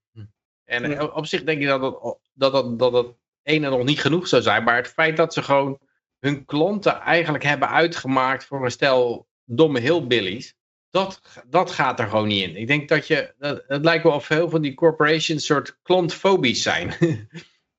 En 0.70 0.90
Ja. 0.90 1.06
op 1.06 1.26
zich 1.26 1.44
denk 1.44 1.62
ik 1.62 1.68
dat 1.68 1.82
het, 1.82 2.18
dat, 2.34 2.52
dat, 2.52 2.80
dat 2.80 2.94
het 2.94 3.08
ene 3.44 3.70
nog 3.70 3.84
niet 3.84 4.02
genoeg 4.02 4.28
zou 4.28 4.42
zijn. 4.42 4.64
Maar 4.64 4.76
het 4.76 4.88
feit 4.88 5.18
dat 5.18 5.34
ze 5.34 5.44
gewoon 5.44 5.80
hun 6.20 6.46
klanten 6.46 7.00
eigenlijk 7.00 7.44
hebben 7.44 7.70
uitgemaakt 7.70 8.46
voor 8.46 8.66
een 8.66 8.72
stel 8.72 9.28
domme 9.46 9.80
hillbillies. 9.80 10.56
Dat, 10.90 11.22
dat 11.48 11.72
gaat 11.72 12.00
er 12.00 12.08
gewoon 12.08 12.28
niet 12.28 12.44
in. 12.44 12.56
Ik 12.56 12.68
denk 12.68 12.90
dat 12.90 13.08
je, 13.08 13.34
dat, 13.38 13.64
het 13.68 13.84
lijkt 13.84 14.04
wel 14.04 14.14
of 14.14 14.28
heel 14.28 14.50
van 14.50 14.62
die 14.62 14.74
corporations 14.74 15.46
soort 15.46 15.80
klantfobisch 15.82 16.62
zijn. 16.62 16.94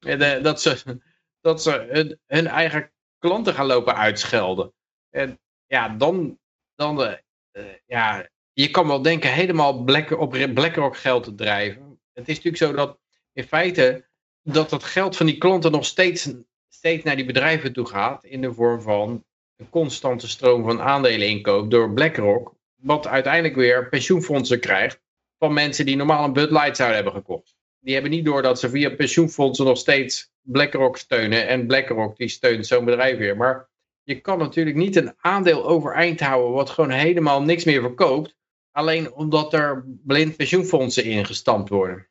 En, 0.01 0.43
dat 0.43 0.63
ze, 0.63 1.01
dat 1.41 1.63
ze 1.63 1.87
hun, 1.91 2.19
hun 2.27 2.47
eigen 2.47 2.93
klanten 3.19 3.55
gaan 3.55 3.67
lopen 3.67 3.97
uitschelden. 3.97 4.73
En 5.11 5.39
ja, 5.67 5.89
dan, 5.89 6.39
dan 6.75 7.03
eh, 7.03 7.13
eh, 7.51 7.65
ja, 7.87 8.29
je 8.53 8.71
kan 8.71 8.87
wel 8.87 9.03
denken 9.03 9.33
helemaal 9.33 9.85
Black, 9.85 10.11
op 10.11 10.31
BlackRock 10.31 10.97
geld 10.97 11.25
te 11.25 11.35
drijven. 11.35 11.90
Het 12.21 12.29
is 12.29 12.37
natuurlijk 12.43 12.63
zo 12.63 12.73
dat 12.73 12.99
in 13.33 13.45
feite 13.45 14.09
dat 14.43 14.71
dat 14.71 14.85
geld 14.85 15.17
van 15.17 15.27
die 15.27 15.39
klanten 15.39 15.73
nog 15.73 15.85
steeds, 15.85 16.33
steeds 16.69 17.05
naar 17.05 17.17
die 17.17 17.25
bedrijven 17.25 17.73
toe 17.73 17.87
gaat 17.87 18.25
in 18.25 18.41
de 18.41 18.53
vorm 18.53 18.81
van 18.81 19.25
een 19.57 19.71
constante 19.71 20.29
stroom 20.29 20.65
van 20.65 20.81
aandeleninkoop 20.81 21.71
door 21.71 21.93
BlackRock, 21.93 22.55
wat 22.77 23.07
uiteindelijk 23.07 23.55
weer 23.55 23.89
pensioenfondsen 23.89 24.61
krijgt 24.61 25.01
van 25.39 25.53
mensen 25.53 25.87
die 25.87 25.97
normaal 25.97 26.25
een 26.25 26.33
Bud 26.33 26.51
Light 26.51 26.77
zouden 26.77 26.97
hebben 26.97 27.23
gekocht. 27.23 27.57
Die 27.81 27.93
hebben 27.93 28.11
niet 28.11 28.25
door 28.25 28.43
dat 28.43 28.59
ze 28.59 28.71
via 28.71 28.91
pensioenfondsen 28.91 29.65
nog 29.65 29.79
steeds 29.79 30.31
BlackRock 30.41 30.97
steunen 30.97 31.49
en 31.49 31.67
BlackRock 31.67 32.17
die 32.17 32.29
steunt 32.29 32.67
zo'n 32.67 32.85
bedrijf 32.85 33.19
weer. 33.19 33.37
Maar 33.37 33.69
je 34.03 34.21
kan 34.21 34.39
natuurlijk 34.39 34.77
niet 34.77 34.97
een 34.97 35.15
aandeel 35.17 35.67
overeind 35.67 36.21
houden 36.21 36.53
wat 36.53 36.71
gewoon 36.71 36.91
helemaal 36.91 37.43
niks 37.43 37.65
meer 37.65 37.81
verkoopt, 37.81 38.37
alleen 38.71 39.13
omdat 39.13 39.53
er 39.53 39.85
blind 39.87 40.37
pensioenfondsen 40.37 41.05
ingestampt 41.05 41.69
worden. 41.69 42.10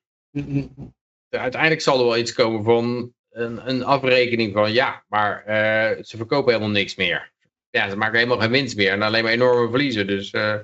Uiteindelijk 1.29 1.81
zal 1.81 1.99
er 1.99 2.05
wel 2.05 2.17
iets 2.17 2.33
komen 2.33 2.63
van 2.63 3.13
een, 3.29 3.69
een 3.69 3.83
afrekening 3.83 4.53
van 4.53 4.73
ja, 4.73 5.03
maar 5.07 5.45
eh, 5.45 6.03
ze 6.03 6.17
verkopen 6.17 6.53
helemaal 6.53 6.73
niks 6.73 6.95
meer. 6.95 7.31
Ja, 7.69 7.89
ze 7.89 7.97
maken 7.97 8.17
helemaal 8.17 8.39
geen 8.39 8.51
winst 8.51 8.75
meer 8.75 8.91
en 8.91 9.01
alleen 9.01 9.23
maar 9.23 9.31
enorme 9.31 9.69
verliezen. 9.69 10.07
Dus 10.07 10.31
eh, 10.31 10.55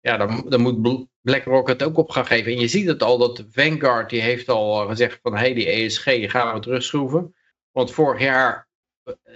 ja, 0.00 0.16
dan, 0.16 0.46
dan 0.48 0.60
moet 0.60 0.82
Bl- 0.82 1.04
BlackRock 1.20 1.68
het 1.68 1.82
ook 1.82 1.96
op 1.96 2.10
gaan 2.10 2.26
geven. 2.26 2.52
En 2.52 2.60
je 2.60 2.68
ziet 2.68 2.86
het 2.86 3.02
al 3.02 3.18
dat 3.18 3.44
Vanguard 3.50 4.10
die 4.10 4.20
heeft 4.20 4.48
al 4.48 4.82
eh, 4.82 4.88
gezegd 4.88 5.18
van 5.22 5.36
hey, 5.36 5.54
die 5.54 5.70
ESG 5.70 6.30
gaan 6.30 6.54
we 6.54 6.60
terugschroeven. 6.60 7.34
Want 7.72 7.92
vorig 7.92 8.20
jaar 8.20 8.68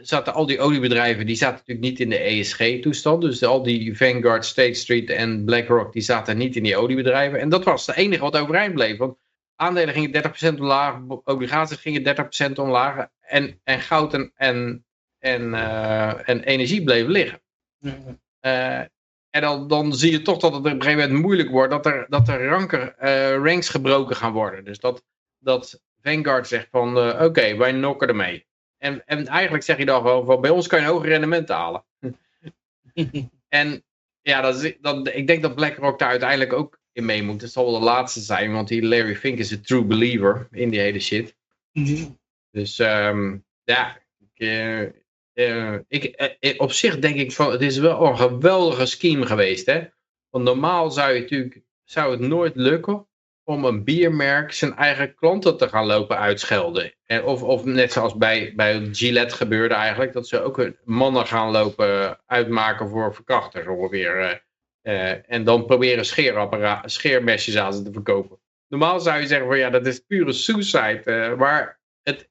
zaten 0.00 0.34
al 0.34 0.46
die 0.46 0.60
oliebedrijven, 0.60 1.26
die 1.26 1.36
zaten 1.36 1.56
natuurlijk 1.56 1.86
niet 1.88 2.00
in 2.00 2.08
de 2.08 2.18
ESG-toestand. 2.18 3.22
Dus 3.22 3.42
al 3.42 3.62
die 3.62 3.96
Vanguard, 3.96 4.44
State 4.44 4.74
Street 4.74 5.10
en 5.10 5.44
BlackRock, 5.44 5.92
die 5.92 6.02
zaten 6.02 6.36
niet 6.36 6.56
in 6.56 6.62
die 6.62 6.76
oliebedrijven. 6.76 7.40
En 7.40 7.48
dat 7.48 7.64
was 7.64 7.86
het 7.86 7.96
enige 7.96 8.22
wat 8.22 8.36
overeind 8.36 8.74
bleef. 8.74 8.96
Want 8.96 9.16
aandelen 9.60 9.94
gingen 9.94 10.54
30% 10.56 10.58
omlaag, 10.58 11.00
obligaties 11.24 11.80
gingen 11.80 12.16
30% 12.50 12.52
omlaag. 12.52 13.06
En, 13.20 13.60
en 13.64 13.80
goud 13.80 14.14
en, 14.14 14.32
en, 14.34 14.84
en, 15.18 15.54
eh, 15.54 16.28
en 16.28 16.42
energie 16.42 16.84
bleven 16.84 17.10
liggen. 17.10 17.40
Eh, 18.40 18.78
en 19.30 19.40
dan, 19.40 19.68
dan 19.68 19.94
zie 19.94 20.12
je 20.12 20.22
toch 20.22 20.38
dat 20.38 20.52
het 20.52 20.60
op 20.60 20.66
een 20.66 20.82
gegeven 20.82 21.02
moment 21.02 21.22
moeilijk 21.22 21.50
wordt 21.50 21.70
dat 21.70 21.86
er, 21.86 22.06
dat 22.08 22.28
er 22.28 22.46
ranker, 22.46 22.94
eh, 22.94 23.36
ranks 23.36 23.68
gebroken 23.68 24.16
gaan 24.16 24.32
worden. 24.32 24.64
Dus 24.64 24.78
dat, 24.78 25.04
dat 25.38 25.80
Vanguard 26.02 26.48
zegt 26.48 26.68
van 26.70 26.96
oké, 27.22 27.56
wij 27.56 27.72
nokken 27.72 28.08
ermee. 28.08 28.46
En, 28.78 29.06
en 29.06 29.26
eigenlijk 29.26 29.64
zeg 29.64 29.78
je 29.78 29.84
dan 29.84 30.02
gewoon 30.02 30.26
van 30.26 30.40
bij 30.40 30.50
ons 30.50 30.66
kan 30.66 30.80
je 30.80 30.86
een 30.86 30.92
hoger 30.92 31.08
rendement 31.08 31.48
halen. 31.48 31.84
en 33.48 33.84
ja, 34.22 34.40
dat 34.40 34.62
is, 34.62 34.76
dat, 34.80 35.08
ik 35.08 35.26
denk 35.26 35.42
dat 35.42 35.54
BlackRock 35.54 35.98
daar 35.98 36.08
uiteindelijk 36.08 36.52
ook 36.52 36.79
in 36.92 37.04
mee 37.04 37.22
moet. 37.22 37.40
Het 37.40 37.52
zal 37.52 37.70
wel 37.70 37.78
de 37.78 37.84
laatste 37.84 38.20
zijn, 38.20 38.52
want 38.52 38.68
die 38.68 38.86
Larry 38.86 39.16
Fink 39.16 39.38
is 39.38 39.50
een 39.50 39.62
true 39.62 39.84
believer 39.84 40.48
in 40.50 40.70
die 40.70 40.80
hele 40.80 41.00
shit. 41.00 41.36
Mhm. 41.72 42.04
Dus 42.50 42.78
ehm, 42.78 43.36
ja, 43.64 43.98
ik, 44.18 44.46
eh, 44.48 44.82
eh, 45.32 45.78
ik, 45.88 46.04
eh, 46.04 46.60
op 46.60 46.72
zich 46.72 46.98
denk 46.98 47.16
ik 47.16 47.32
van 47.32 47.52
het 47.52 47.62
is 47.62 47.78
wel 47.78 48.06
een 48.06 48.16
geweldige 48.16 48.86
scheme 48.86 49.26
geweest. 49.26 49.66
Hè? 49.66 49.84
Want 50.30 50.44
normaal 50.44 50.90
zou, 50.90 51.12
je 51.12 51.20
natuurlijk, 51.20 51.60
zou 51.84 52.10
het 52.10 52.20
nooit 52.20 52.56
lukken 52.56 53.08
om 53.44 53.64
een 53.64 53.84
biermerk 53.84 54.52
zijn 54.52 54.76
eigen 54.76 55.14
klanten 55.14 55.56
te 55.56 55.68
gaan 55.68 55.86
lopen 55.86 56.18
uitschelden. 56.18 56.94
En 57.04 57.24
of, 57.24 57.42
of 57.42 57.64
net 57.64 57.92
zoals 57.92 58.16
bij, 58.16 58.52
bij 58.56 58.88
Gillette 58.92 59.34
gebeurde 59.34 59.74
eigenlijk, 59.74 60.12
dat 60.12 60.28
ze 60.28 60.42
ook 60.42 60.56
hun 60.56 60.76
mannen 60.84 61.26
gaan 61.26 61.50
lopen 61.50 62.20
uitmaken 62.26 62.88
voor 62.88 63.14
verkrachters 63.14 63.66
ongeveer. 63.66 64.42
Eh. 64.82 65.30
En 65.30 65.44
dan 65.44 65.66
proberen 65.66 66.04
scheermesjes 66.84 67.56
aan 67.56 67.74
ze 67.74 67.82
te 67.82 67.92
verkopen. 67.92 68.38
Normaal 68.68 69.00
zou 69.00 69.20
je 69.20 69.26
zeggen 69.26 69.46
van 69.46 69.58
ja, 69.58 69.70
dat 69.70 69.86
is 69.86 69.98
pure 69.98 70.32
suicide. 70.32 71.02
eh, 71.04 71.36
maar 71.36 71.80
het, 72.02 72.28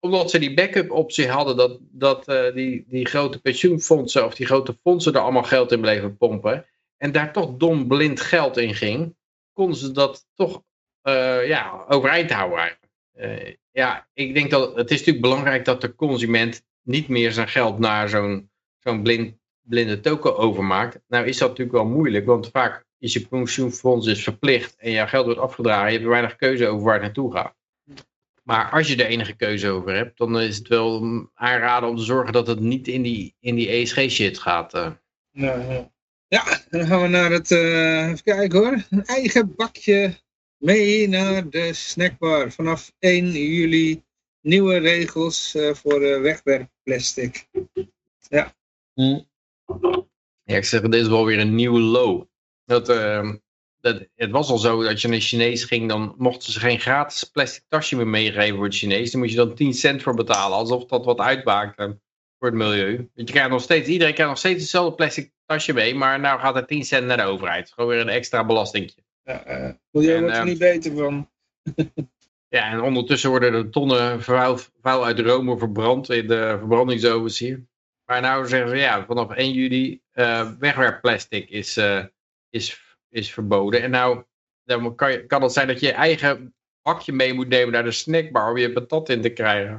omdat 0.00 0.30
ze 0.30 0.38
die 0.38 0.54
backup 0.54 0.90
optie 0.90 1.28
hadden, 1.28 1.56
dat, 1.56 1.78
dat 1.80 2.28
eh, 2.28 2.54
die, 2.54 2.84
die 2.88 3.06
grote 3.06 3.40
pensioenfondsen 3.40 4.24
of 4.24 4.34
die 4.34 4.46
grote 4.46 4.78
fondsen 4.82 5.14
er 5.14 5.20
allemaal 5.20 5.42
geld 5.42 5.72
in 5.72 5.80
bleven 5.80 6.16
pompen. 6.16 6.66
En 6.96 7.12
daar 7.12 7.32
toch 7.32 7.56
dom 7.56 7.88
blind 7.88 8.20
geld 8.20 8.56
in 8.56 8.74
ging, 8.74 9.16
konden 9.52 9.76
ze 9.76 9.92
dat 9.92 10.26
toch 10.34 10.62
ja, 11.44 11.84
overeind 11.88 12.30
houden 12.30 12.58
eigenlijk. 12.58 13.58
Ja, 13.72 14.08
ik 14.14 14.34
denk 14.34 14.50
dat 14.50 14.76
het 14.76 14.90
is 14.90 14.98
natuurlijk 14.98 15.24
belangrijk 15.24 15.64
dat 15.64 15.80
de 15.80 15.94
consument 15.94 16.62
niet 16.82 17.08
meer 17.08 17.32
zijn 17.32 17.48
geld 17.48 17.78
naar 17.78 18.08
zo'n 18.08 18.50
zo'n 18.78 19.02
blind, 19.02 19.34
blinde 19.62 20.00
token 20.00 20.36
overmaakt. 20.36 21.00
Nou 21.08 21.26
is 21.26 21.38
dat 21.38 21.48
natuurlijk 21.48 21.76
wel 21.76 21.86
moeilijk, 21.86 22.26
want 22.26 22.50
vaak 22.50 22.84
is 22.98 23.12
je 23.12 23.26
pensioenfonds 23.26 24.06
dus 24.06 24.22
verplicht 24.22 24.76
en 24.76 24.90
jouw 24.90 25.06
geld 25.06 25.24
wordt 25.24 25.40
afgedragen. 25.40 25.92
Je 25.92 25.98
hebt 25.98 26.10
weinig 26.10 26.36
keuze 26.36 26.66
over 26.66 26.84
waar 26.84 26.94
het 26.94 27.02
naartoe 27.02 27.32
gaat. 27.32 27.54
Maar 28.42 28.70
als 28.70 28.88
je 28.88 28.96
er 28.96 29.06
enige 29.10 29.36
keuze 29.36 29.68
over 29.68 29.94
hebt, 29.94 30.18
dan 30.18 30.40
is 30.40 30.56
het 30.56 30.68
wel 30.68 31.02
aanraden 31.34 31.88
om 31.88 31.96
te 31.96 32.02
zorgen 32.02 32.32
dat 32.32 32.46
het 32.46 32.60
niet 32.60 32.88
in 32.88 33.02
die, 33.02 33.34
in 33.40 33.54
die 33.54 33.68
ESG-shit 33.68 34.38
gaat. 34.38 34.74
eh. 34.74 34.90
Nou, 35.32 35.72
ja. 35.72 35.90
ja, 36.28 36.60
dan 36.70 36.86
gaan 36.86 37.02
we 37.02 37.08
naar 37.08 37.30
het, 37.30 37.50
eh, 37.50 38.08
even 38.08 38.22
kijken 38.22 38.58
hoor, 38.58 38.86
een 38.90 39.04
eigen 39.04 39.54
bakje 39.54 40.14
mee 40.56 41.08
naar 41.08 41.48
de 41.50 41.72
snackbar. 41.72 42.52
Vanaf 42.52 42.92
1 42.98 43.32
juli 43.32 44.02
nieuwe 44.40 44.76
regels 44.76 45.54
eh, 45.54 45.74
voor 45.74 46.00
wegwerpplastic. 46.22 47.48
Ja, 48.28 48.54
ik 50.44 50.64
zeg, 50.64 50.80
dit 50.80 50.94
is 50.94 51.08
wel 51.08 51.24
weer 51.24 51.38
een 51.38 51.54
nieuwe 51.54 51.80
low. 51.80 52.24
Dat, 52.64 52.88
ehm, 52.88 53.36
dat, 53.80 54.06
het 54.14 54.30
was 54.30 54.50
al 54.50 54.58
zo 54.58 54.82
dat 54.82 55.00
je 55.00 55.08
naar 55.08 55.20
Chinees 55.20 55.64
ging, 55.64 55.88
dan 55.88 56.14
mochten 56.18 56.52
ze 56.52 56.60
geen 56.60 56.80
gratis 56.80 57.24
plastic 57.24 57.64
tasje 57.68 57.96
meer 57.96 58.08
meegeven 58.08 58.56
voor 58.56 58.64
het 58.64 58.74
Chinees. 58.74 59.10
Dan 59.10 59.20
moet 59.20 59.30
je 59.30 59.36
dan 59.36 59.54
10 59.54 59.74
cent 59.74 60.02
voor 60.02 60.14
betalen, 60.14 60.58
alsof 60.58 60.84
dat 60.84 61.04
wat 61.04 61.18
uitmaakt 61.18 61.78
eh, 61.78 61.86
voor 62.38 62.48
het 62.48 62.54
milieu. 62.54 62.96
Want 62.96 63.28
je 63.28 63.34
krijgt 63.34 63.50
nog 63.50 63.62
steeds, 63.62 63.88
iedereen 63.88 64.14
krijgt 64.14 64.32
nog 64.32 64.40
steeds 64.40 64.60
hetzelfde 64.60 64.94
plastic 64.94 65.32
tasje 65.46 65.72
mee, 65.72 65.94
maar 65.94 66.20
nou 66.20 66.40
gaat 66.40 66.56
er 66.56 66.66
10 66.66 66.84
cent 66.84 67.06
naar 67.06 67.16
de 67.16 67.22
overheid. 67.22 67.70
Gewoon 67.70 67.90
weer 67.90 68.00
een 68.00 68.08
extra 68.08 68.44
belastingje. 68.44 69.02
Ja, 69.24 69.44
eh 69.44 69.72
milieu 69.90 70.14
En, 70.14 70.22
wordt 70.22 70.36
er 70.36 70.44
niet 70.44 70.58
beter 70.58 70.96
van. 70.96 71.30
Ja, 72.50 72.70
en 72.70 72.80
ondertussen 72.80 73.30
worden 73.30 73.54
er 73.54 73.70
tonnen 73.70 74.22
vuil, 74.22 74.58
vuil 74.80 75.04
uit 75.04 75.18
Rome 75.18 75.58
verbrand 75.58 76.10
in 76.10 76.26
de 76.26 76.56
verbrandingsovens 76.58 77.38
hier. 77.38 77.66
Maar 78.10 78.20
nou 78.20 78.48
zeggen 78.48 78.70
ze, 78.70 78.76
ja, 78.76 79.04
vanaf 79.06 79.30
1 79.30 79.52
juli 79.52 80.00
eh 80.12 80.50
wegwerpplastic 80.58 81.50
is, 81.50 81.76
eh, 81.76 82.04
is, 82.48 82.96
is 83.08 83.32
verboden. 83.32 83.82
En 83.82 83.90
nou 83.90 84.22
dan 84.64 84.94
kan, 84.94 85.12
je, 85.12 85.26
kan 85.26 85.42
het 85.42 85.52
zijn 85.52 85.66
dat 85.66 85.80
je 85.80 85.86
je 85.86 85.92
eigen 85.92 86.54
bakje 86.82 87.12
mee 87.12 87.32
moet 87.34 87.48
nemen 87.48 87.72
naar 87.72 87.84
de 87.84 87.90
snackbar 87.90 88.50
om 88.50 88.56
je 88.56 88.72
patat 88.72 89.08
in 89.08 89.20
te 89.20 89.28
krijgen. 89.28 89.78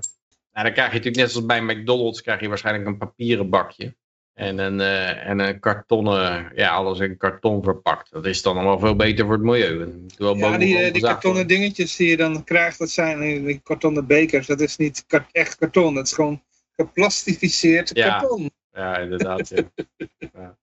Nou, 0.52 0.66
dan 0.66 0.74
krijg 0.74 0.90
je 0.90 0.98
natuurlijk 0.98 1.16
net 1.16 1.32
zoals 1.32 1.46
bij 1.46 1.62
McDonald's 1.62 2.22
krijg 2.22 2.40
je 2.40 2.48
waarschijnlijk 2.48 2.88
een 2.88 2.98
papieren 2.98 3.50
bakje. 3.50 3.96
En 4.34 4.58
een, 4.58 4.80
eh, 4.80 5.28
en 5.28 5.40
een 5.40 5.60
kartonnen, 5.60 6.52
ja, 6.56 6.70
alles 6.70 7.00
in 7.00 7.18
karton 7.18 7.64
verpakt. 7.64 8.12
Dat 8.12 8.26
is 8.26 8.42
dan 8.42 8.56
allemaal 8.56 8.80
veel 8.80 8.96
beter 8.96 9.26
voor 9.26 9.34
het 9.34 9.44
milieu. 9.44 10.08
Ja, 10.18 10.58
die, 10.58 10.92
die 10.92 11.02
kartonnen 11.02 11.48
dingetjes 11.48 11.96
die 11.96 12.10
je 12.10 12.18
dan 12.18 12.44
krijgt, 12.44 12.80
dat 12.80 12.90
zijn 12.90 13.44
die 13.46 13.60
kartonnen 13.64 14.08
bekers. 14.08 14.48
Dat 14.48 14.60
is 14.60 14.78
niet 14.78 15.06
echt 15.32 15.58
karton, 15.58 15.94
dat 15.94 16.06
is 16.06 16.14
gewoon 16.14 16.42
geplastificeerd 16.86 17.92
Ja. 17.94 18.20
karton. 18.20 18.52
Ja, 18.72 18.98
inderdaad. 18.98 19.50
ja. 20.34 20.58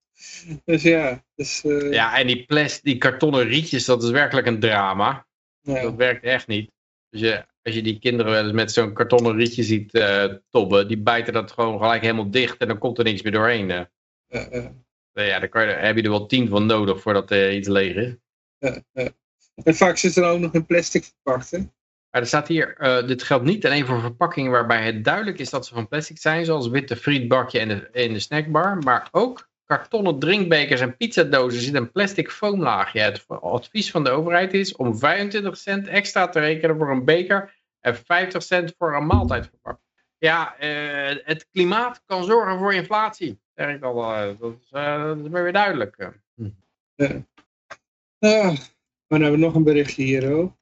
Dus 0.64 0.82
ja, 0.82 1.24
dus, 1.34 1.64
eh, 1.64 1.92
Ja, 1.92 2.18
en 2.18 2.26
die, 2.26 2.44
plas, 2.44 2.80
die 2.80 2.98
kartonnen 2.98 3.46
rietjes, 3.48 3.84
dat 3.84 4.02
is 4.02 4.10
werkelijk 4.10 4.46
een 4.46 4.60
drama. 4.60 5.26
ja. 5.60 5.82
Dat 5.82 5.94
werkt 5.94 6.24
echt 6.24 6.46
niet. 6.46 6.70
Dus 7.10 7.20
je, 7.20 7.46
als 7.62 7.74
je 7.74 7.82
die 7.82 7.98
kinderen 7.98 8.32
wel 8.32 8.44
eens 8.44 8.52
met 8.52 8.72
zo'n 8.72 8.92
kartonnen 8.92 9.36
rietje 9.36 9.62
ziet 9.62 9.94
eh 9.94 10.24
tobben, 10.50 10.88
die 10.88 10.98
bijten 10.98 11.32
dat 11.32 11.52
gewoon 11.52 11.78
gelijk 11.78 12.02
helemaal 12.02 12.30
dicht 12.30 12.56
en 12.58 12.68
dan 12.68 12.78
komt 12.78 12.98
er 12.98 13.04
niks 13.04 13.22
meer 13.22 13.32
doorheen. 13.32 13.70
eh. 13.70 13.80
Eh, 14.28 14.56
eh, 14.58 14.70
Nou 15.12 15.28
ja, 15.28 15.38
dan 15.38 15.48
kan 15.48 15.66
je, 15.66 15.72
heb 15.72 15.96
je 15.96 16.02
er 16.02 16.10
wel 16.10 16.26
tien 16.26 16.48
van 16.48 16.66
nodig 16.66 17.00
voordat 17.00 17.30
er 17.30 17.52
iets 17.54 17.68
leeg 17.68 17.94
is. 17.96 18.14
eh, 18.58 18.76
eh. 18.92 19.08
En 19.64 19.74
vaak 19.74 19.96
zit 19.96 20.16
er 20.16 20.24
ook 20.24 20.38
nog 20.40 20.54
in 20.54 20.66
plastic 20.66 21.04
verpakt, 21.04 21.50
hè? 21.50 21.58
Maar 22.10 22.20
er 22.20 22.26
staat 22.26 22.48
hier, 22.48 22.76
eh, 22.76 23.06
dit 23.06 23.22
geldt 23.22 23.44
niet 23.44 23.66
alleen 23.66 23.86
voor 23.86 24.01
verpakkingen 24.01 24.51
waarbij 24.51 24.82
het 24.82 25.05
duidelijk 25.05 25.39
is 25.39 25.51
dat 25.51 25.66
ze 25.66 25.74
van 25.74 25.89
plastic 25.89 26.18
zijn, 26.18 26.44
zoals 26.44 26.68
witte 26.68 26.97
frietbakje 26.97 27.59
en 27.59 27.68
de, 27.68 27.89
de 27.93 28.18
snackbar, 28.18 28.78
maar 28.78 29.09
ook 29.10 29.48
kartonnen 29.64 30.18
drinkbekers 30.18 30.80
en 30.80 30.97
pizzadozen 30.97 31.60
zit 31.60 31.74
een 31.74 31.93
plastic 31.93 32.30
foamlaagje. 32.30 33.01
Het 33.01 33.24
advies 33.28 33.90
van 33.90 34.05
de 34.05 34.10
overheid 34.10 34.55
is 34.55 34.76
om 34.76 34.98
25 34.98 35.56
cent 35.56 35.86
extra 35.86 36.28
te 36.28 36.40
rekenen 36.40 36.76
voor 36.76 36.90
een 36.90 37.05
beker 37.05 37.55
en 37.80 37.97
50 37.97 38.43
cent 38.43 38.74
voor 38.78 38.97
een 38.97 39.06
maaltijdverpakking. 39.06 39.86
Ja, 40.18 40.56
eh, 40.59 41.16
het 41.24 41.48
klimaat 41.52 42.02
kan 42.06 42.24
zorgen 42.24 42.59
voor 42.59 42.74
inflatie. 42.74 43.40
Zeg 43.55 43.74
ik 43.74 43.82
al, 43.82 44.14
eh, 44.14 44.39
dat, 44.39 44.52
is, 44.60 44.68
dat 44.68 45.18
is 45.18 45.28
weer 45.28 45.52
duidelijk. 45.52 45.97
eh. 45.97 46.09
Ah, 48.18 48.44
maar 48.47 49.18
dan 49.18 49.20
hebben 49.20 49.40
we 49.40 49.47
nog 49.47 49.55
een 49.55 49.64
berichtje 49.64 50.02
hier 50.02 50.35
ook. 50.35 50.56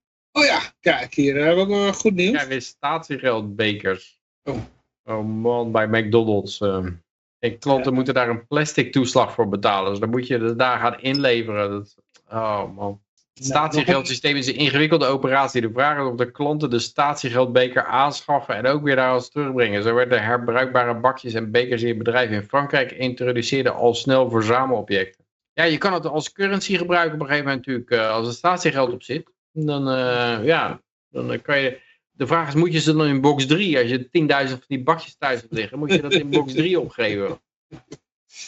Kijk, 0.86 1.14
hier 1.14 1.34
hebben 1.34 1.54
we 1.54 1.60
ook 1.60 1.68
wel 1.68 1.92
goed 1.92 2.14
nieuws. 2.14 2.42
Ja, 2.42 2.46
weer 2.48 2.62
statiegeldbekers. 2.62 4.18
Oh. 4.44 4.56
Oh 5.04 5.24
man, 5.24 5.72
bij 5.72 5.86
McDonald's. 5.86 6.60
ehm. 6.60 6.92
En 7.38 7.58
klanten 7.58 7.94
moeten 7.94 8.14
daar 8.14 8.28
een 8.28 8.46
plastic 8.46 8.92
toeslag 8.92 9.32
voor 9.32 9.48
betalen. 9.48 9.90
Dus 9.90 10.00
dan 10.00 10.10
moet 10.10 10.26
je 10.26 10.38
het 10.38 10.58
daar 10.58 10.78
gaan 10.78 11.00
inleveren. 11.00 11.70
Dat, 11.70 11.96
oh 12.30 12.74
man. 12.76 13.00
Het 13.34 13.44
statiegeldsysteem 13.44 14.36
is 14.36 14.46
een 14.46 14.56
ingewikkelde 14.56 15.06
operatie. 15.06 15.60
De 15.60 15.70
vraag 15.72 15.98
is 15.98 16.04
of 16.04 16.16
de 16.16 16.30
klanten 16.30 16.70
de 16.70 16.78
statiegeldbeker 16.78 17.84
aanschaffen 17.84 18.54
en 18.54 18.66
ook 18.66 18.82
weer 18.82 18.96
naar 18.96 19.14
ons 19.14 19.30
terugbrengen. 19.30 19.82
Zo 19.82 19.94
werden 19.94 20.22
herbruikbare 20.22 20.94
bakjes 20.94 21.34
en 21.34 21.50
bekers 21.50 21.82
in 21.82 21.98
bedrijven 21.98 22.36
in 22.36 22.42
Frankrijk 22.42 22.92
introduceerden 22.92 23.74
al 23.74 23.94
snel 23.94 24.30
verzamelobjecten. 24.30 25.24
Ja, 25.52 25.64
je 25.64 25.78
kan 25.78 25.92
het 25.92 26.06
als 26.06 26.32
currency 26.32 26.76
gebruiken 26.76 27.14
op 27.14 27.20
een 27.20 27.26
gegeven 27.26 27.48
moment 27.48 27.66
natuurlijk. 27.66 27.90
eh, 27.90 28.10
als 28.10 28.26
er 28.26 28.34
statiegeld 28.34 28.92
op 28.92 29.02
zit, 29.02 29.34
dan, 29.64 29.88
eh, 29.88 30.44
ja, 30.44 30.82
dan 31.08 31.32
eh, 31.32 31.42
kan 31.42 31.60
je... 31.60 31.80
De 32.10 32.26
vraag 32.26 32.48
is, 32.48 32.54
moet 32.54 32.72
je 32.72 32.80
ze 32.80 32.96
dan 32.96 33.06
in 33.06 33.20
box 33.20 33.46
3, 33.46 33.78
als 33.78 33.88
je 33.90 34.04
10.000 34.04 34.08
van 34.48 34.60
die 34.66 34.82
bakjes 34.82 35.16
thuis 35.16 35.40
hebt 35.40 35.52
liggen, 35.52 35.78
moet 35.78 35.92
je 35.92 36.00
dat 36.02 36.12
in 36.14 36.30
box 36.30 36.52
3 36.52 36.80
opgeven? 36.80 37.28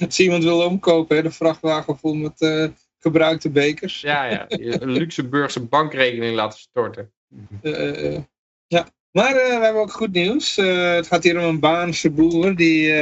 Als 0.01 0.21
iemand 0.21 0.43
wil 0.45 0.65
omkopen, 0.65 1.17
hè, 1.17 1.23
de 1.23 1.31
vrachtwagen 1.31 1.99
vol 1.99 2.15
met 2.15 2.41
eh, 2.41 2.67
gebruikte 2.99 3.51
bekers. 3.51 4.01
Ja, 4.01 4.25
ja. 4.25 4.45
Een 4.49 4.91
Luxemburgse 4.91 5.65
bankrekening 5.65 6.35
laten 6.35 6.59
storten. 6.59 7.13
Ja. 8.67 8.89
Maar 9.11 9.35
we 9.35 9.59
hebben 9.63 9.83
ook 9.83 9.93
goed 9.93 10.13
nieuws. 10.13 10.57
Het 10.57 11.07
gaat 11.07 11.23
hier 11.23 11.39
om 11.39 11.45
een 11.45 11.61
Baanse 11.61 12.11
boer 12.11 12.57
die 12.57 12.93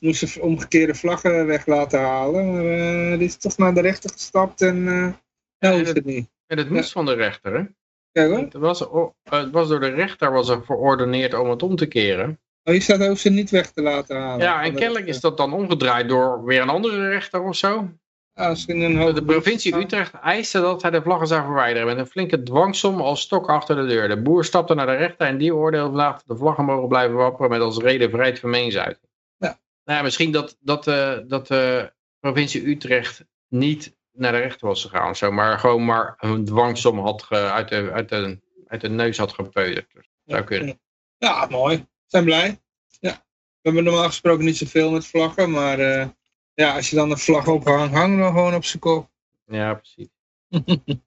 moest 0.00 0.38
omgekeerde 0.38 0.94
vlaggen 0.94 1.46
weg 1.46 1.66
laten 1.66 2.00
halen. 2.00 2.52
Maar 2.52 3.18
die 3.18 3.26
is 3.26 3.36
toch 3.36 3.56
naar 3.56 3.74
de 3.74 3.80
rechter 3.80 4.10
gestapt 4.10 4.60
en 4.60 4.76
uh, 4.76 5.12
het- 5.58 5.86
het 5.86 6.04
niet. 6.04 6.30
En 6.52 6.58
het 6.58 6.70
moest 6.70 6.92
van 6.92 7.06
de 7.06 7.14
rechter, 7.14 7.54
hè? 7.54 7.64
Kijk 8.10 8.30
hoor. 8.30 8.38
Het 8.38 8.52
was, 8.52 8.80
het 9.22 9.50
was 9.50 9.68
door 9.68 9.80
de 9.80 9.88
rechter 9.88 10.32
was 10.32 10.48
er 10.48 10.64
verordeneerd 10.64 11.34
om 11.34 11.50
het 11.50 11.62
om 11.62 11.76
te 11.76 11.86
keren. 11.86 12.40
Oh, 12.64 12.72
hier 12.72 12.82
staat 12.82 13.08
ook 13.08 13.18
ze 13.18 13.30
niet 13.30 13.50
weg 13.50 13.70
te 13.70 13.82
laten 13.82 14.16
halen. 14.16 14.46
Ja, 14.46 14.62
en 14.62 14.74
kennelijk 14.74 15.06
is 15.06 15.20
dat 15.20 15.36
dan 15.36 15.52
omgedraaid 15.52 16.08
door 16.08 16.44
weer 16.44 16.62
een 16.62 16.68
andere 16.68 17.08
rechter 17.08 17.42
of 17.42 17.56
zo. 17.56 17.90
Ja, 18.34 18.54
een 18.66 19.14
De 19.14 19.24
provincie 19.24 19.76
Utrecht 19.76 20.14
eiste 20.14 20.60
dat 20.60 20.82
hij 20.82 20.90
de 20.90 21.02
vlaggen 21.02 21.26
zou 21.26 21.44
verwijderen 21.44 21.86
met 21.86 21.98
een 21.98 22.06
flinke 22.06 22.42
dwangsom 22.42 23.00
als 23.00 23.20
stok 23.20 23.48
achter 23.48 23.76
de 23.76 23.86
deur. 23.86 24.08
De 24.08 24.22
boer 24.22 24.44
stapte 24.44 24.74
naar 24.74 24.86
de 24.86 24.96
rechter 24.96 25.26
en 25.26 25.38
die 25.38 25.54
oordeelde 25.54 25.88
vandaag 25.88 26.14
dat 26.14 26.24
de 26.26 26.36
vlaggen 26.36 26.64
mogen 26.64 26.88
blijven 26.88 27.16
wapperen 27.16 27.50
met 27.50 27.60
als 27.60 27.78
reden 27.78 28.10
vrijheid 28.10 28.40
van 28.40 28.50
meningsuiting. 28.50 29.08
Ja. 29.36 29.58
Nou 29.84 29.98
ja, 29.98 30.04
misschien 30.04 30.32
dat, 30.32 30.56
dat, 30.60 30.86
eh, 30.86 31.18
dat 31.26 31.46
de 31.46 31.92
provincie 32.20 32.68
Utrecht 32.68 33.24
niet 33.48 33.96
naar 34.12 34.32
de 34.32 34.38
rechter 34.38 34.66
was 34.66 34.82
gegaan 34.84 35.10
of 35.10 35.16
zo, 35.16 35.30
maar 35.30 35.58
gewoon 35.58 35.84
maar 35.84 36.14
een 36.18 36.44
dwangsom 36.44 36.98
had 36.98 37.22
ge- 37.22 37.34
uit, 37.50 37.68
de, 37.68 37.90
uit, 37.92 38.08
de, 38.08 38.38
uit 38.66 38.80
de 38.80 38.88
neus 38.88 39.18
had 39.18 39.32
gepeuterd. 39.32 39.92
Dus 39.92 40.08
zou 40.24 40.44
kunnen. 40.44 40.80
Ja, 41.18 41.46
mooi. 41.50 41.86
Zijn 42.06 42.24
blij. 42.24 42.60
Ja. 43.00 43.12
We 43.12 43.68
hebben 43.68 43.84
normaal 43.84 44.06
gesproken 44.06 44.44
niet 44.44 44.56
zoveel 44.56 44.90
met 44.90 45.06
vlaggen, 45.06 45.50
maar 45.50 45.78
eh, 45.78 46.08
ja, 46.54 46.74
als 46.74 46.90
je 46.90 46.96
dan 46.96 47.10
een 47.10 47.18
vlag 47.18 47.46
ophangt, 47.46 47.94
hang 47.94 48.18
dan 48.18 48.32
gewoon 48.32 48.54
op 48.54 48.64
zijn 48.64 48.82
kop. 48.82 49.10
Ja, 49.46 49.74
precies. 49.74 50.08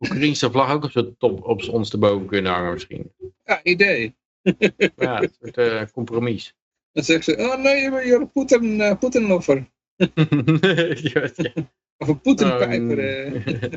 Oekraïnse 0.00 0.50
vlag 0.50 0.72
ook 0.72 0.84
op 0.84 0.90
zijn 0.90 1.16
top, 1.16 1.44
op 1.44 1.68
ons 1.68 1.92
erboven 1.92 2.26
kunnen 2.26 2.52
hangen 2.52 2.72
misschien. 2.72 3.12
Ja, 3.44 3.60
idee. 3.62 4.16
Ja, 4.96 5.20
het 5.20 5.36
wordt 5.40 5.56
eh 5.58 5.82
compromis. 5.92 6.54
Dan 6.92 7.04
zegt 7.04 7.24
ze, 7.24 7.36
oh 7.36 7.56
nee, 7.62 7.82
you're 7.82 8.22
a 8.22 8.24
Poetin, 8.24 8.64
uh, 8.64 8.98
Poetin-lover. 8.98 9.70
Of 11.98 12.08
een 12.08 12.20
Poetin-pijper. 12.20 12.98
eh. 12.98 13.34
Eh, 13.34 13.72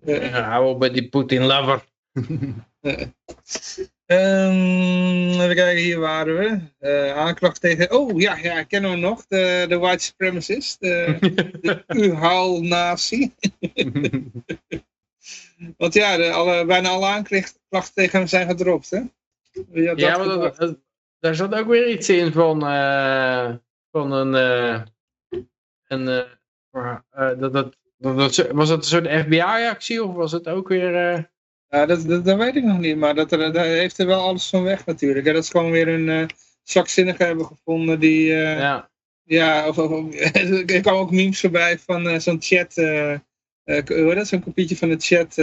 Ja, 0.32 0.42
hou 0.42 0.68
op 0.68 0.78
met 0.78 0.92
die 0.94 1.08
Poetin-lover. 1.08 1.84
Ehm, 4.06 5.40
even 5.40 5.54
kijken, 5.54 5.82
hier 5.82 5.98
waren 5.98 6.36
we. 6.38 6.60
Eh, 6.78 7.16
aanklacht 7.16 7.60
tegen, 7.60 7.90
oh 7.92 8.20
ja, 8.20 8.36
ja, 8.36 8.62
kennen 8.62 8.90
we 8.90 8.96
nog, 8.96 9.26
de, 9.26 9.64
de 9.68 9.78
white 9.78 10.04
supremacist, 10.04 10.80
de, 10.80 11.16
de 11.60 11.84
U-haal-nazi. 12.04 13.34
Want 15.76 15.94
ja, 15.94 16.16
de, 16.16 16.30
alle, 16.32 16.64
bijna 16.64 16.88
alle 16.88 17.06
aanklachten 17.06 17.94
tegen 17.94 18.18
hem 18.18 18.28
zijn 18.28 18.48
gedropt, 18.48 18.90
hè? 18.90 19.00
Ja, 19.72 20.16
maar 20.18 20.26
dat, 20.26 20.78
daar 21.20 21.34
zat 21.34 21.54
ook 21.54 21.66
weer 21.66 21.88
iets 21.90 22.08
in 22.08 22.32
van, 22.32 22.66
eh, 22.66 23.54
van 23.90 24.12
een... 24.12 24.34
eh, 24.34 24.82
een 25.86 26.08
eh, 26.08 26.18
eh, 26.18 26.24
dat, 26.70 27.38
dat, 27.38 27.52
dat, 27.52 28.16
dat- 28.16 28.50
was 28.52 28.68
het 28.68 28.78
een 28.78 28.84
soort 28.84 29.08
FBI-actie 29.08 30.04
of 30.04 30.14
was 30.14 30.32
het 30.32 30.48
ook 30.48 30.68
weer... 30.68 30.94
eh, 31.14 31.22
Ja, 31.68 31.86
dat, 31.86 32.02
dat, 32.06 32.24
dat 32.24 32.36
weet 32.38 32.56
ik 32.56 32.64
nog 32.64 32.78
niet, 32.78 32.96
maar 32.96 33.14
dat, 33.14 33.32
er, 33.32 33.60
heeft 33.60 33.98
er 33.98 34.06
wel 34.06 34.20
alles 34.20 34.48
van 34.48 34.62
weg 34.62 34.86
natuurlijk. 34.86 35.26
Dat 35.26 35.36
is 35.36 35.50
gewoon 35.50 35.70
weer 35.70 35.88
een 35.88 36.06
uh, 36.08 36.26
zakzinnige 36.62 37.24
hebben 37.24 37.46
gevonden 37.46 38.00
die... 38.00 38.30
Uh, 38.30 38.58
ja. 38.58 38.90
Ja, 39.24 39.68
of, 39.68 39.78
of, 39.78 40.14
er 40.66 40.80
kwam 40.80 40.94
ook 40.96 41.10
memes 41.10 41.40
voorbij 41.40 41.78
van 41.78 42.06
uh, 42.06 42.18
zo'n 42.18 42.38
chat... 42.40 42.74
hoe 42.74 44.14
dat? 44.14 44.26
Zo'n 44.28 44.42
kopietje 44.42 44.76
van 44.76 44.88
de 44.88 44.96
chat... 44.98 45.34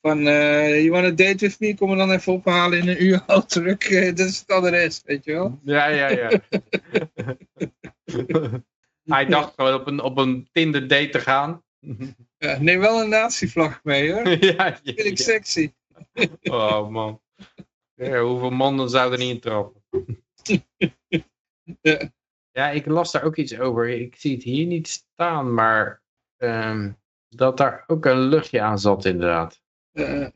van, 0.00 0.22
you 0.22 0.90
wanna 0.90 1.10
date 1.10 1.36
with 1.38 1.60
me? 1.60 1.74
Kom 1.74 1.90
me 1.90 1.96
dan 1.96 2.10
even 2.10 2.32
ophalen 2.32 2.78
in 2.78 2.88
een 2.88 3.02
uur 3.04 3.24
terug. 3.46 3.78
dat 4.14 4.26
is 4.28 4.38
het 4.38 4.50
adres, 4.50 5.02
weet 5.04 5.24
je 5.24 5.32
wel? 5.32 5.58
Ja, 5.64 5.86
ja, 5.86 6.08
ja. 6.08 6.30
Hij 9.04 9.26
dacht 9.26 9.54
gewoon 9.54 9.74
op 9.74 9.86
een, 9.86 10.00
op 10.00 10.18
een 10.18 10.48
Tinder 10.52 10.88
date 10.88 11.08
te 11.08 11.20
gaan. 11.20 11.62
Ja, 12.38 12.58
neem 12.60 12.80
wel 12.80 13.00
een 13.00 13.08
nazi-vlag 13.08 13.84
mee 13.84 14.12
hoor. 14.12 14.28
ja, 14.54 14.78
vind 14.84 14.98
ik 14.98 15.18
sexy. 15.18 15.72
oh 16.42 16.88
man. 16.88 17.20
Ja, 17.94 18.20
hoeveel 18.20 18.50
mannen 18.50 18.90
zouden 18.90 19.18
er 19.18 19.24
niet 19.24 19.34
in 19.34 19.40
trappen? 19.40 19.82
ja. 22.52 22.70
ik 22.70 22.86
las 22.86 23.12
daar 23.12 23.22
ook 23.22 23.36
iets 23.36 23.58
over. 23.58 23.88
Ik 23.88 24.16
zie 24.16 24.34
het 24.34 24.42
hier 24.42 24.66
niet 24.66 24.88
staan, 24.88 25.54
maar 25.54 26.02
um, 26.36 26.96
dat 27.28 27.56
daar 27.56 27.84
ook 27.86 28.04
een 28.04 28.20
luchtje 28.20 28.60
aan 28.60 28.78
zat 28.78 29.04
inderdaad. 29.04 29.62
Uh, 29.92 30.26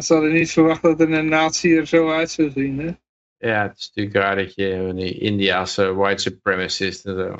ze 0.00 0.12
hadden 0.12 0.32
niet 0.32 0.52
verwacht 0.52 0.82
dat 0.82 1.00
een 1.00 1.28
nazi 1.28 1.76
er 1.76 1.86
zo 1.86 2.10
uit 2.10 2.30
zou 2.30 2.50
zien, 2.50 2.78
hè? 2.78 2.92
Ja, 3.36 3.62
het 3.62 3.78
is 3.78 3.86
natuurlijk 3.86 4.16
raar 4.16 4.36
dat 4.36 4.54
je 4.54 4.92
die 4.94 5.18
Indiaanse 5.18 5.94
white 5.94 6.22
supremacist 6.22 7.06
en 7.06 7.14
zo. 7.14 7.36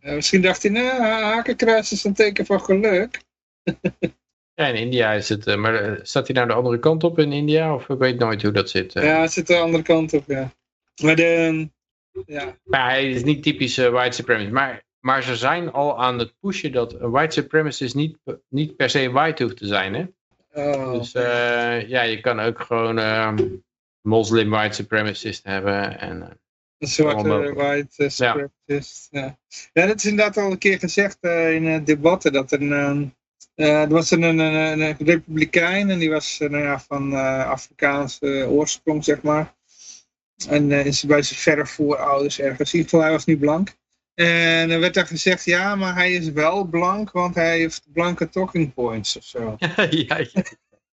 Ja, 0.00 0.12
misschien 0.14 0.42
dacht 0.42 0.62
hij, 0.62 0.72
nou, 0.72 1.02
hakenkruis 1.02 1.92
is 1.92 2.04
een 2.04 2.14
teken 2.14 2.46
van 2.46 2.60
geluk. 2.60 3.20
ja, 4.54 4.66
in 4.66 4.74
India 4.74 5.12
is 5.12 5.28
het, 5.28 5.46
uh, 5.46 5.56
maar 5.56 5.98
staat 6.02 6.26
hij 6.26 6.36
nou 6.36 6.48
de 6.48 6.54
andere 6.54 6.78
kant 6.78 7.04
op 7.04 7.18
in 7.18 7.32
India? 7.32 7.74
Of 7.74 7.88
ik 7.88 7.98
weet 7.98 8.18
nooit 8.18 8.42
hoe 8.42 8.52
dat 8.52 8.70
zit. 8.70 8.92
Ja, 8.92 9.20
het 9.20 9.32
zit 9.32 9.46
de 9.46 9.56
andere 9.56 9.82
kant 9.82 10.12
op, 10.12 10.24
ja. 10.26 10.52
Maar 11.02 11.16
de, 11.16 11.68
ja. 12.26 12.56
Maar 12.64 12.90
hij 12.90 13.10
is 13.10 13.22
niet 13.22 13.42
typisch 13.42 13.76
white 13.76 14.16
supremacist. 14.16 14.52
Maar, 14.52 14.84
maar 15.00 15.22
ze 15.22 15.36
zijn 15.36 15.72
al 15.72 16.02
aan 16.02 16.18
het 16.18 16.34
pushen 16.40 16.72
dat 16.72 17.00
een 17.00 17.10
white 17.10 17.34
supremacist 17.34 17.94
niet, 17.94 18.18
niet 18.48 18.76
per 18.76 18.90
se 18.90 19.10
white 19.10 19.42
hoeft 19.42 19.56
te 19.56 19.66
zijn, 19.66 19.94
hè? 19.94 20.06
Oh, 20.52 20.92
dus 20.92 21.12
ja, 21.86 22.02
je 22.02 22.20
kan 22.20 22.40
ook 22.40 22.60
gewoon 22.60 22.98
ehm, 22.98 23.48
moslim 24.00 24.50
white 24.50 24.74
supremacist 24.74 25.44
hebben 25.44 25.98
en... 26.00 26.40
Een 26.80 26.88
zwarte 26.88 27.52
white 27.54 28.04
uh, 28.04 28.08
supremacist. 28.08 29.08
Ja. 29.10 29.20
ja. 29.20 29.38
Ja. 29.72 29.86
dat 29.86 29.96
is 29.96 30.04
inderdaad 30.04 30.36
al 30.36 30.50
een 30.50 30.58
keer 30.58 30.78
gezegd 30.78 31.18
uh, 31.20 31.54
in 31.54 31.64
uh, 31.64 31.84
debatten. 31.84 32.32
Dat 32.32 32.52
er, 32.52 32.62
een, 32.62 33.14
er 33.54 33.88
was 33.88 34.10
een, 34.10 34.22
een, 34.22 34.38
een, 34.38 34.96
republikein 34.96 35.90
en 35.90 35.98
die 35.98 36.10
was 36.10 36.38
nou 36.38 36.62
ja, 36.62 36.80
van 36.80 37.12
Afrikaanse 37.44 38.46
oorsprong, 38.48 39.04
zeg 39.04 39.22
maar. 39.22 39.54
En 40.48 40.72
is 40.72 41.04
bij 41.04 41.22
zijn 41.22 41.40
verre 41.40 41.66
voorouders 41.66 42.40
ergens. 42.40 42.72
In 42.72 42.78
ieder 42.78 42.90
geval, 42.90 43.06
hij 43.06 43.14
was 43.14 43.24
niet 43.24 43.38
blank. 43.38 43.78
En 44.14 44.70
er 44.70 44.80
werd 44.80 44.94
daar 44.94 45.06
gezegd, 45.06 45.44
ja, 45.44 45.74
maar 45.74 45.94
hij 45.94 46.12
is 46.12 46.30
wel 46.30 46.64
blank, 46.64 47.10
want 47.10 47.34
hij 47.34 47.58
heeft 47.58 47.92
blanke 47.92 48.28
talking 48.28 48.74
points 48.74 49.16
of 49.16 49.24
zo. 49.24 49.56
ja, 49.90 50.24
ja. 50.32 50.42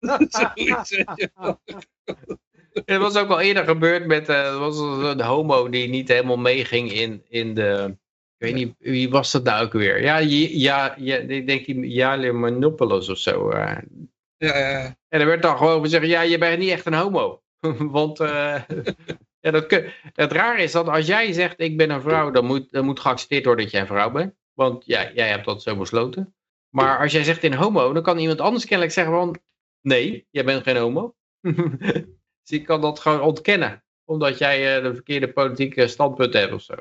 Het 2.84 3.00
was 3.00 3.16
ook 3.16 3.28
al 3.28 3.40
eerder 3.40 3.64
gebeurd 3.64 4.06
met 4.06 4.28
uh, 4.28 4.58
was 4.58 4.78
een 4.78 5.20
homo 5.20 5.68
die 5.68 5.88
niet 5.88 6.08
helemaal 6.08 6.38
meeging 6.38 6.92
in, 6.92 7.24
in 7.28 7.54
de... 7.54 7.96
Ik 8.38 8.46
weet 8.46 8.54
niet, 8.54 8.74
wie 8.78 9.10
was 9.10 9.32
dat 9.32 9.44
nou 9.44 9.64
ook 9.64 9.72
weer? 9.72 10.02
Ja, 10.02 10.18
ja, 10.18 10.94
ja 10.98 11.16
ik 11.16 11.46
denk 11.46 11.66
die 11.66 11.88
Jale 11.88 12.68
of 12.88 13.18
zo. 13.18 13.50
Uh. 13.50 13.76
Ja, 14.36 14.58
ja. 14.58 14.96
En 15.08 15.20
er 15.20 15.26
werd 15.26 15.42
dan 15.42 15.56
gewoon 15.56 15.82
gezegd, 15.82 16.06
ja, 16.06 16.20
je 16.20 16.38
bent 16.38 16.58
niet 16.58 16.70
echt 16.70 16.86
een 16.86 16.94
homo. 16.94 17.42
Want 17.98 18.20
uh, 18.20 18.62
ja, 19.40 19.50
dat, 19.50 19.82
het 20.12 20.32
raar 20.32 20.58
is 20.58 20.72
dat 20.72 20.88
als 20.88 21.06
jij 21.06 21.32
zegt, 21.32 21.60
ik 21.60 21.76
ben 21.76 21.90
een 21.90 22.02
vrouw, 22.02 22.30
dan 22.30 22.44
moet, 22.44 22.70
dan 22.70 22.84
moet 22.84 23.00
geaccepteerd 23.00 23.44
worden 23.44 23.64
dat 23.64 23.72
jij 23.72 23.80
een 23.80 23.86
vrouw 23.86 24.10
bent. 24.10 24.34
Want 24.52 24.86
ja, 24.86 25.10
jij 25.14 25.28
hebt 25.28 25.44
dat 25.44 25.62
zo 25.62 25.76
besloten. 25.76 26.34
Maar 26.68 26.98
als 26.98 27.12
jij 27.12 27.24
zegt 27.24 27.42
in 27.42 27.52
homo, 27.52 27.92
dan 27.92 28.02
kan 28.02 28.18
iemand 28.18 28.40
anders 28.40 28.64
kennelijk 28.64 28.94
zeggen 28.94 29.14
van, 29.14 29.38
nee, 29.80 30.26
jij 30.30 30.44
bent 30.44 30.62
geen 30.62 30.76
homo. 30.76 31.14
Dus 32.46 32.58
ik 32.58 32.64
kan 32.64 32.80
dat 32.80 32.98
gewoon 32.98 33.20
ontkennen. 33.20 33.82
Omdat 34.04 34.38
jij 34.38 34.76
uh, 34.76 34.82
de 34.82 34.94
verkeerde 34.94 35.32
politieke 35.32 35.86
standpunt 35.86 36.32
hebt 36.32 36.52
of 36.52 36.62
zo. 36.62 36.74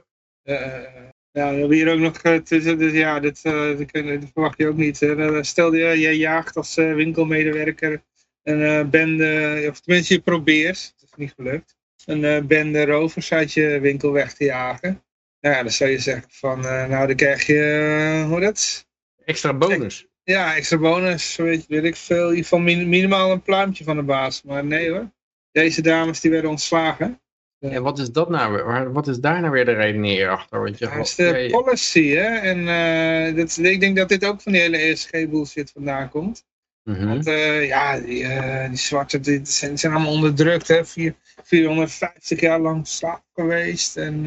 Ja, 0.43 1.51
we 1.51 1.59
hebben 1.59 1.71
hier 1.71 1.91
ook 1.91 1.99
nog, 1.99 2.21
dus, 2.43 2.91
ja, 2.91 3.19
dit, 3.19 3.41
dit, 3.41 4.31
verwacht 4.33 4.57
je 4.57 4.67
ook 4.67 4.77
niet. 4.77 4.99
Hè. 4.99 5.43
Stel 5.43 5.73
je, 5.73 5.99
jij 5.99 6.15
jaagt 6.15 6.55
als 6.55 6.75
winkelmedewerker 6.75 8.03
een 8.43 8.89
bende, 8.89 9.65
of 9.69 9.79
tenminste 9.79 10.13
je 10.13 10.19
probeert, 10.19 10.93
het 10.97 11.09
is 11.09 11.15
niet 11.15 11.33
gelukt, 11.35 11.75
een 12.05 12.47
bende 12.47 12.85
rovers 12.85 13.31
uit 13.31 13.53
je 13.53 13.79
winkel 13.79 14.11
weg 14.11 14.33
te 14.33 14.43
jagen. 14.43 15.03
Ja, 15.39 15.61
dan 15.61 15.71
zou 15.71 15.89
je 15.89 15.99
zeggen 15.99 16.27
van, 16.29 16.59
nou 16.59 17.07
dan 17.07 17.15
krijg 17.15 17.45
je, 17.45 18.25
hoe 18.27 18.39
dat? 18.39 18.87
Extra 19.25 19.53
bonus. 19.53 20.07
Ja, 20.23 20.55
extra 20.55 20.77
bonus, 20.77 21.35
weet, 21.35 21.65
weet 21.67 21.83
ik 21.83 21.95
veel. 21.95 22.23
In 22.23 22.35
ieder 22.35 22.43
geval 22.43 22.59
minimaal 22.59 23.31
een 23.31 23.41
pluimpje 23.41 23.83
van 23.83 23.95
de 23.95 24.03
baas. 24.03 24.43
Maar 24.43 24.65
nee 24.65 24.89
hoor. 24.89 25.13
Deze 25.55 25.81
dames 25.81 26.19
die 26.19 26.31
werden 26.31 26.49
ontslagen. 26.49 27.21
En 27.59 27.83
wat 27.83 27.99
is 27.99 28.11
dat 28.11 28.29
nou? 28.29 28.91
Wat 28.91 29.07
is 29.07 29.17
daar 29.17 29.39
nou 29.41 29.51
weer 29.51 29.65
de 29.65 29.73
reden 29.73 30.29
achter? 30.29 30.61
Want 30.61 30.77
je, 30.79 30.85
dat 30.85 31.05
is 31.05 31.15
de 31.15 31.47
policy, 31.51 32.07
hè? 32.07 32.25
En 32.25 32.57
uh, 32.57 33.37
dat, 33.37 33.57
ik 33.57 33.79
denk 33.79 33.97
dat 33.97 34.09
dit 34.09 34.25
ook 34.25 34.41
van 34.41 34.51
die 34.51 34.61
hele 34.61 34.77
ESG-bullshit 34.77 35.71
vandaan 35.71 36.09
komt. 36.09 36.45
Mm 36.83 36.95
-hmm. 36.95 37.07
Want 37.07 37.27
uh, 37.27 37.67
ja, 37.67 37.99
die, 37.99 38.23
uh, 38.23 38.67
die 38.67 38.77
zwarte 38.77 39.19
die 39.19 39.39
zijn, 39.43 39.79
zijn 39.79 39.93
allemaal 39.93 40.13
onderdrukt, 40.13 40.67
hè? 40.67 40.85
Vier, 40.85 41.15
450 41.43 42.39
jaar 42.39 42.59
lang 42.59 42.87
slaaf 42.87 43.23
geweest. 43.33 43.97
En 43.97 44.23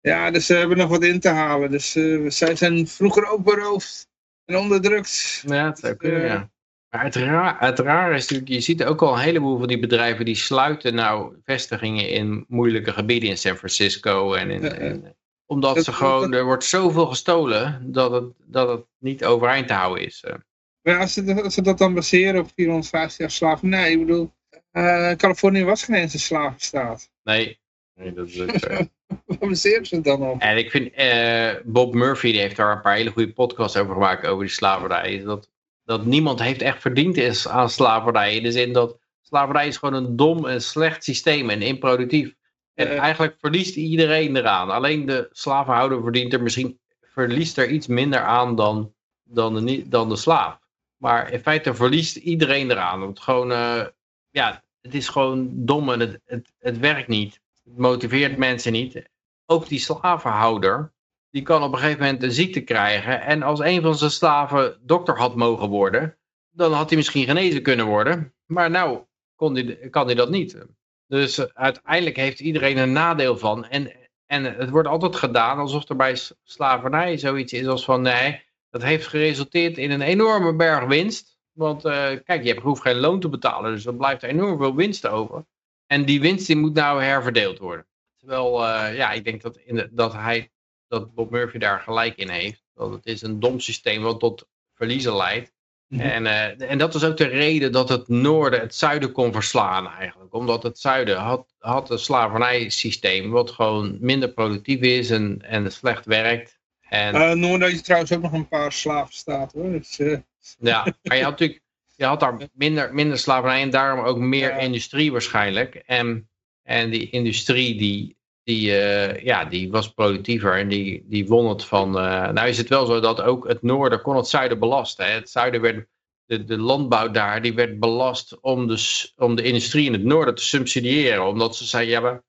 ja, 0.00 0.30
dus 0.30 0.46
ze 0.46 0.54
hebben 0.54 0.76
nog 0.76 0.88
wat 0.88 1.04
in 1.04 1.20
te 1.20 1.28
halen. 1.28 1.70
Dus 1.70 1.92
zij 2.36 2.56
zijn 2.56 2.88
vroeger 2.88 3.26
ook 3.26 3.44
beroofd 3.44 4.08
en 4.44 4.56
onderdrukt. 4.56 5.42
Ja, 5.46 5.64
dat 5.64 5.78
zou 5.78 5.94
kunnen, 5.94 6.24
ja. 6.24 6.50
Maar 6.90 7.04
het, 7.04 7.14
raar, 7.14 7.56
het 7.60 7.78
raar 7.78 8.14
is 8.14 8.20
natuurlijk, 8.20 8.50
je 8.50 8.60
ziet 8.60 8.84
ook 8.84 9.02
al 9.02 9.12
een 9.12 9.22
heleboel 9.22 9.58
van 9.58 9.68
die 9.68 9.78
bedrijven 9.78 10.24
die 10.24 10.34
sluiten 10.34 10.94
nou 10.94 11.36
vestigingen 11.44 12.08
in 12.08 12.44
moeilijke 12.48 12.92
gebieden 12.92 13.28
in 13.28 13.38
San 13.38 13.56
Francisco. 13.56 14.34
En 14.34 14.50
in, 14.50 14.80
in 14.80 15.14
omdat 15.46 15.84
ze 15.84 15.92
gewoon, 15.92 16.32
er 16.32 16.44
wordt 16.44 16.64
zoveel 16.64 17.06
gestolen 17.06 17.92
dat 17.92 18.10
het, 18.12 18.24
dat 18.44 18.68
het 18.68 18.84
niet 18.98 19.24
overeind 19.24 19.68
te 19.68 19.74
houden 19.74 20.04
is. 20.04 20.24
Eh. 20.24 20.34
Maar 20.82 20.98
als 20.98 21.12
ze, 21.12 21.42
als 21.42 21.54
ze 21.54 21.62
dat 21.62 21.78
dan 21.78 21.94
baseren 21.94 22.40
op 22.40 22.50
450 22.54 23.18
jaar 23.18 23.30
slaven, 23.30 23.68
nee, 23.68 23.92
ik 23.92 23.98
bedoel, 23.98 24.32
uh, 24.72 25.12
Californië 25.12 25.64
was 25.64 25.84
geen 25.84 25.96
eens 25.96 26.14
een 26.14 26.20
slavenstaat. 26.20 27.10
Nee, 27.22 27.60
nee 27.94 28.12
dat 28.12 28.28
is 28.28 28.40
ook 28.40 28.58
zo. 28.58 28.68
Waar 29.26 29.48
baseren 29.48 29.86
ze 29.86 29.94
het 29.94 30.04
dan 30.04 30.22
op? 30.22 30.40
En 30.40 30.56
ik 30.56 30.70
vind, 30.70 30.98
uh, 30.98 31.50
Bob 31.64 31.94
Murphy 31.94 32.32
die 32.32 32.40
heeft 32.40 32.56
daar 32.56 32.72
een 32.72 32.80
paar 32.80 32.96
hele 32.96 33.10
goede 33.10 33.32
podcasts 33.32 33.76
over 33.76 33.92
gemaakt 33.92 34.26
over 34.26 34.44
die 34.44 34.54
slavernij. 34.54 35.22
Dat 35.24 35.50
dat 35.86 36.04
niemand 36.04 36.40
heeft 36.40 36.62
echt 36.62 36.80
verdiend 36.80 37.16
is 37.16 37.48
aan 37.48 37.70
slavernij. 37.70 38.34
In 38.34 38.42
de 38.42 38.52
zin 38.52 38.72
dat 38.72 38.98
slavernij 39.22 39.66
is 39.66 39.76
gewoon 39.76 40.04
een 40.04 40.16
dom 40.16 40.46
en 40.46 40.62
slecht 40.62 41.04
systeem 41.04 41.50
en 41.50 41.62
improductief. 41.62 42.34
En 42.74 42.86
uh, 42.86 42.98
eigenlijk 42.98 43.36
verliest 43.40 43.76
iedereen 43.76 44.36
eraan. 44.36 44.70
Alleen 44.70 45.06
de 45.06 45.28
slavenhouder 45.32 46.02
verdient 46.02 46.32
er 46.32 46.42
misschien, 46.42 46.78
verliest 47.00 47.58
er 47.58 47.68
iets 47.68 47.86
minder 47.86 48.20
aan 48.20 48.56
dan, 48.56 48.94
dan, 49.24 49.64
de, 49.64 49.88
dan 49.88 50.08
de 50.08 50.16
slaaf. 50.16 50.58
Maar 50.96 51.32
in 51.32 51.40
feite 51.40 51.74
verliest 51.74 52.16
iedereen 52.16 52.70
eraan. 52.70 53.00
Want 53.00 53.20
gewoon, 53.20 53.50
uh, 53.50 53.86
ja, 54.30 54.62
het 54.80 54.94
is 54.94 55.08
gewoon 55.08 55.48
dom 55.52 55.92
en 55.92 56.00
het, 56.00 56.20
het, 56.24 56.52
het 56.58 56.78
werkt 56.78 57.08
niet. 57.08 57.40
Het 57.64 57.78
motiveert 57.78 58.36
mensen 58.36 58.72
niet. 58.72 59.02
Ook 59.46 59.68
die 59.68 59.78
slavenhouder, 59.78 60.92
die 61.36 61.44
kan 61.44 61.62
op 61.62 61.72
een 61.72 61.78
gegeven 61.78 62.04
moment 62.04 62.22
een 62.22 62.32
ziekte 62.32 62.60
krijgen. 62.60 63.20
En 63.20 63.42
als 63.42 63.60
een 63.60 63.82
van 63.82 63.96
zijn 63.96 64.10
slaven 64.10 64.78
dokter 64.80 65.18
had 65.18 65.34
mogen 65.34 65.68
worden, 65.68 66.16
dan 66.50 66.72
had 66.72 66.88
hij 66.88 66.96
misschien 66.96 67.26
genezen 67.26 67.62
kunnen 67.62 67.86
worden. 67.86 68.34
Maar 68.46 68.70
nou 68.70 69.04
kon 69.34 69.54
die, 69.54 69.88
kan 69.90 70.06
hij 70.06 70.14
dat 70.14 70.30
niet. 70.30 70.66
Dus 71.06 71.54
uiteindelijk 71.54 72.16
heeft 72.16 72.40
iedereen 72.40 72.78
een 72.78 72.92
nadeel 72.92 73.38
van. 73.38 73.66
En, 73.66 73.92
en 74.26 74.44
het 74.44 74.70
wordt 74.70 74.88
altijd 74.88 75.16
gedaan 75.16 75.58
alsof 75.58 75.88
er 75.88 75.96
bij 75.96 76.18
slavernij 76.42 77.18
zoiets 77.18 77.52
is 77.52 77.66
als 77.66 77.84
van 77.84 78.02
nee, 78.02 78.42
dat 78.70 78.82
heeft 78.82 79.06
geresulteerd 79.06 79.78
in 79.78 79.90
een 79.90 80.02
enorme 80.02 80.54
berg 80.54 80.84
winst. 80.84 81.38
Want 81.52 81.84
uh, 81.84 82.08
kijk, 82.24 82.44
je 82.44 82.60
hoeft 82.60 82.82
geen 82.82 82.96
loon 82.96 83.20
te 83.20 83.28
betalen, 83.28 83.72
dus 83.72 83.86
er 83.86 83.96
blijft 83.96 84.22
enorm 84.22 84.58
veel 84.58 84.74
winst 84.74 85.06
over. 85.06 85.46
En 85.86 86.04
die 86.04 86.20
winst 86.20 86.46
die 86.46 86.56
moet 86.56 86.74
nou 86.74 87.02
herverdeeld 87.02 87.58
worden. 87.58 87.86
Terwijl, 88.16 88.62
uh, 88.62 88.96
ja, 88.96 89.10
ik 89.12 89.24
denk 89.24 89.42
dat, 89.42 89.56
in 89.56 89.88
dat 89.92 90.12
hij 90.12 90.50
dat 90.88 91.14
Bob 91.14 91.30
Murphy 91.30 91.58
daar 91.58 91.80
gelijk 91.80 92.16
in 92.16 92.28
heeft. 92.28 92.62
Dat 92.74 92.90
het 92.90 93.06
is 93.06 93.22
een 93.22 93.40
dom 93.40 93.60
systeem 93.60 94.02
wat 94.02 94.20
tot 94.20 94.46
verliezen 94.74 95.16
leidt. 95.16 95.54
Mm 95.88 96.00
-hmm. 96.00 96.08
en, 96.08 96.24
uh, 96.24 96.70
en 96.70 96.78
dat 96.78 96.94
is 96.94 97.04
ook 97.04 97.16
de 97.16 97.26
reden 97.26 97.72
dat 97.72 97.88
het 97.88 98.08
noorden 98.08 98.60
het 98.60 98.74
zuiden 98.74 99.12
kon 99.12 99.32
verslaan 99.32 99.90
eigenlijk. 99.90 100.34
Omdat 100.34 100.62
het 100.62 100.78
zuiden 100.78 101.16
had, 101.16 101.54
had 101.58 101.90
een 101.90 101.98
slavernijsysteem 101.98 103.30
wat 103.30 103.50
gewoon 103.50 103.96
minder 104.00 104.28
productief 104.28 104.80
is 104.80 105.10
en, 105.10 105.42
en 105.42 105.72
slecht 105.72 106.06
werkt. 106.06 106.58
En... 106.80 107.14
Uh, 107.14 107.32
noorden 107.32 107.68
had 107.68 107.76
je 107.76 107.84
trouwens 107.84 108.12
ook 108.12 108.22
nog 108.22 108.32
een 108.32 108.48
paar 108.48 108.72
slavenstaten 108.72 109.60
hoor. 109.60 109.70
Dus, 109.70 109.98
uh... 109.98 110.18
Ja, 110.58 110.94
maar 111.02 111.16
je 111.16 111.22
had 111.22 111.30
natuurlijk 111.30 111.64
je 111.96 112.04
had 112.04 112.20
daar 112.20 112.48
minder, 112.52 112.94
minder 112.94 113.18
slavernij 113.18 113.62
en 113.62 113.70
daarom 113.70 114.04
ook 114.04 114.18
meer 114.18 114.48
Ja. 114.48 114.56
industrie 114.56 115.12
waarschijnlijk. 115.12 115.74
En, 115.74 116.28
en 116.62 116.90
die 116.90 117.10
industrie 117.10 117.78
die, 117.78 118.15
die, 118.46 118.78
eh, 118.78 119.24
ja, 119.24 119.44
die 119.44 119.70
was 119.70 119.92
productiever 119.92 120.58
en 120.58 120.68
die, 120.68 121.04
die 121.08 121.26
won 121.26 121.48
het 121.48 121.64
van... 121.64 121.98
eh, 121.98 122.30
nou 122.30 122.48
is 122.48 122.58
het 122.58 122.68
wel 122.68 122.86
zo 122.86 123.00
dat 123.00 123.20
ook 123.20 123.48
het 123.48 123.62
noorden 123.62 124.02
kon 124.02 124.16
het 124.16 124.26
zuiden 124.28 124.58
belasten. 124.58 125.06
Hè? 125.06 125.12
Het 125.12 125.30
zuiden 125.30 125.60
werd, 125.60 125.86
de, 126.24 126.44
de 126.44 126.58
landbouw 126.58 127.10
daar, 127.10 127.42
die 127.42 127.54
werd 127.54 127.80
belast 127.80 128.40
om 128.40 128.66
de, 128.66 128.76
s- 128.76 129.12
om 129.16 129.34
de 129.34 129.42
industrie 129.42 129.86
in 129.86 129.92
het 129.92 130.04
noorden 130.04 130.34
te 130.34 130.44
subsidiëren. 130.44 131.26
Omdat 131.26 131.56
ze 131.56 131.64
zeiden, 131.64 131.92
ja, 131.94 132.00
maar 132.00 132.22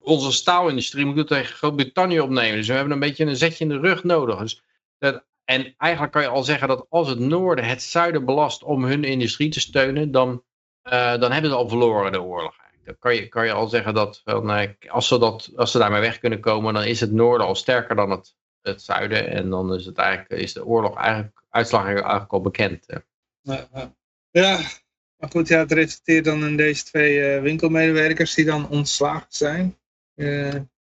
onze 0.00 0.32
staalindustrie 0.32 1.04
moet 1.04 1.26
tegen 1.26 1.54
Groot-Brittannië 1.54 2.20
opnemen. 2.20 2.56
Dus 2.56 2.66
we 2.66 2.72
hebben 2.74 2.92
een 2.92 2.98
beetje 3.00 3.24
een 3.24 3.36
zetje 3.36 3.64
in 3.64 3.70
de 3.70 3.78
rug 3.78 4.04
nodig. 4.04 4.38
Dus 4.38 4.62
en 5.44 5.74
eigenlijk 5.76 6.12
kan 6.12 6.22
je 6.22 6.28
al 6.28 6.42
zeggen 6.42 6.68
dat 6.68 6.86
als 6.88 7.08
het 7.08 7.18
noorden 7.18 7.64
het 7.64 7.82
zuiden 7.82 8.24
belast 8.24 8.62
om 8.62 8.84
hun 8.84 9.04
industrie 9.04 9.50
te 9.50 9.60
steunen, 9.60 10.10
dan, 10.10 10.42
eh, 10.82 11.18
dan 11.18 11.32
hebben 11.32 11.50
ze 11.50 11.56
al 11.56 11.68
verloren 11.68 12.12
de 12.12 12.22
oorlog. 12.22 12.59
Dan 12.90 12.98
kan 12.98 13.14
je, 13.14 13.28
kan 13.28 13.46
je 13.46 13.52
al 13.52 13.68
zeggen 13.68 13.94
dat 13.94 14.20
van, 14.24 14.50
eh, 14.50 14.68
als, 14.88 15.08
ze 15.08 15.18
dat 15.18 15.50
als 15.56 15.70
ze 15.70 15.78
daarmee 15.78 16.00
weg 16.00 16.18
kunnen 16.18 16.40
komen, 16.40 16.74
dan 16.74 16.84
is 16.84 17.00
het 17.00 17.12
noorden 17.12 17.46
al 17.46 17.54
sterker 17.54 17.96
dan 17.96 18.10
het, 18.10 18.36
het 18.62 18.82
zuiden. 18.82 19.28
En 19.28 19.50
dan 19.50 19.74
is, 19.74 19.86
het 19.86 19.98
eigenlijk, 19.98 20.42
is 20.42 20.52
de 20.52 20.64
oorlog 20.64 20.96
eigenlijk, 20.96 21.42
uitslag 21.48 21.84
eigenlijk 21.84 22.32
al 22.32 22.40
bekend. 22.40 22.86
ja, 24.30 24.60
maar 25.16 25.30
goed, 25.30 25.48
ja, 25.48 25.58
het 25.58 25.72
resulteert 25.72 26.24
dan 26.24 26.46
in 26.46 26.56
deze 26.56 26.84
twee 26.84 27.34
eh, 27.34 27.42
winkelmedewerkers 27.42 28.34
die 28.34 28.44
dan 28.44 28.68
ontslagen 28.68 29.26
zijn. 29.28 29.78
Eh, 30.14 30.54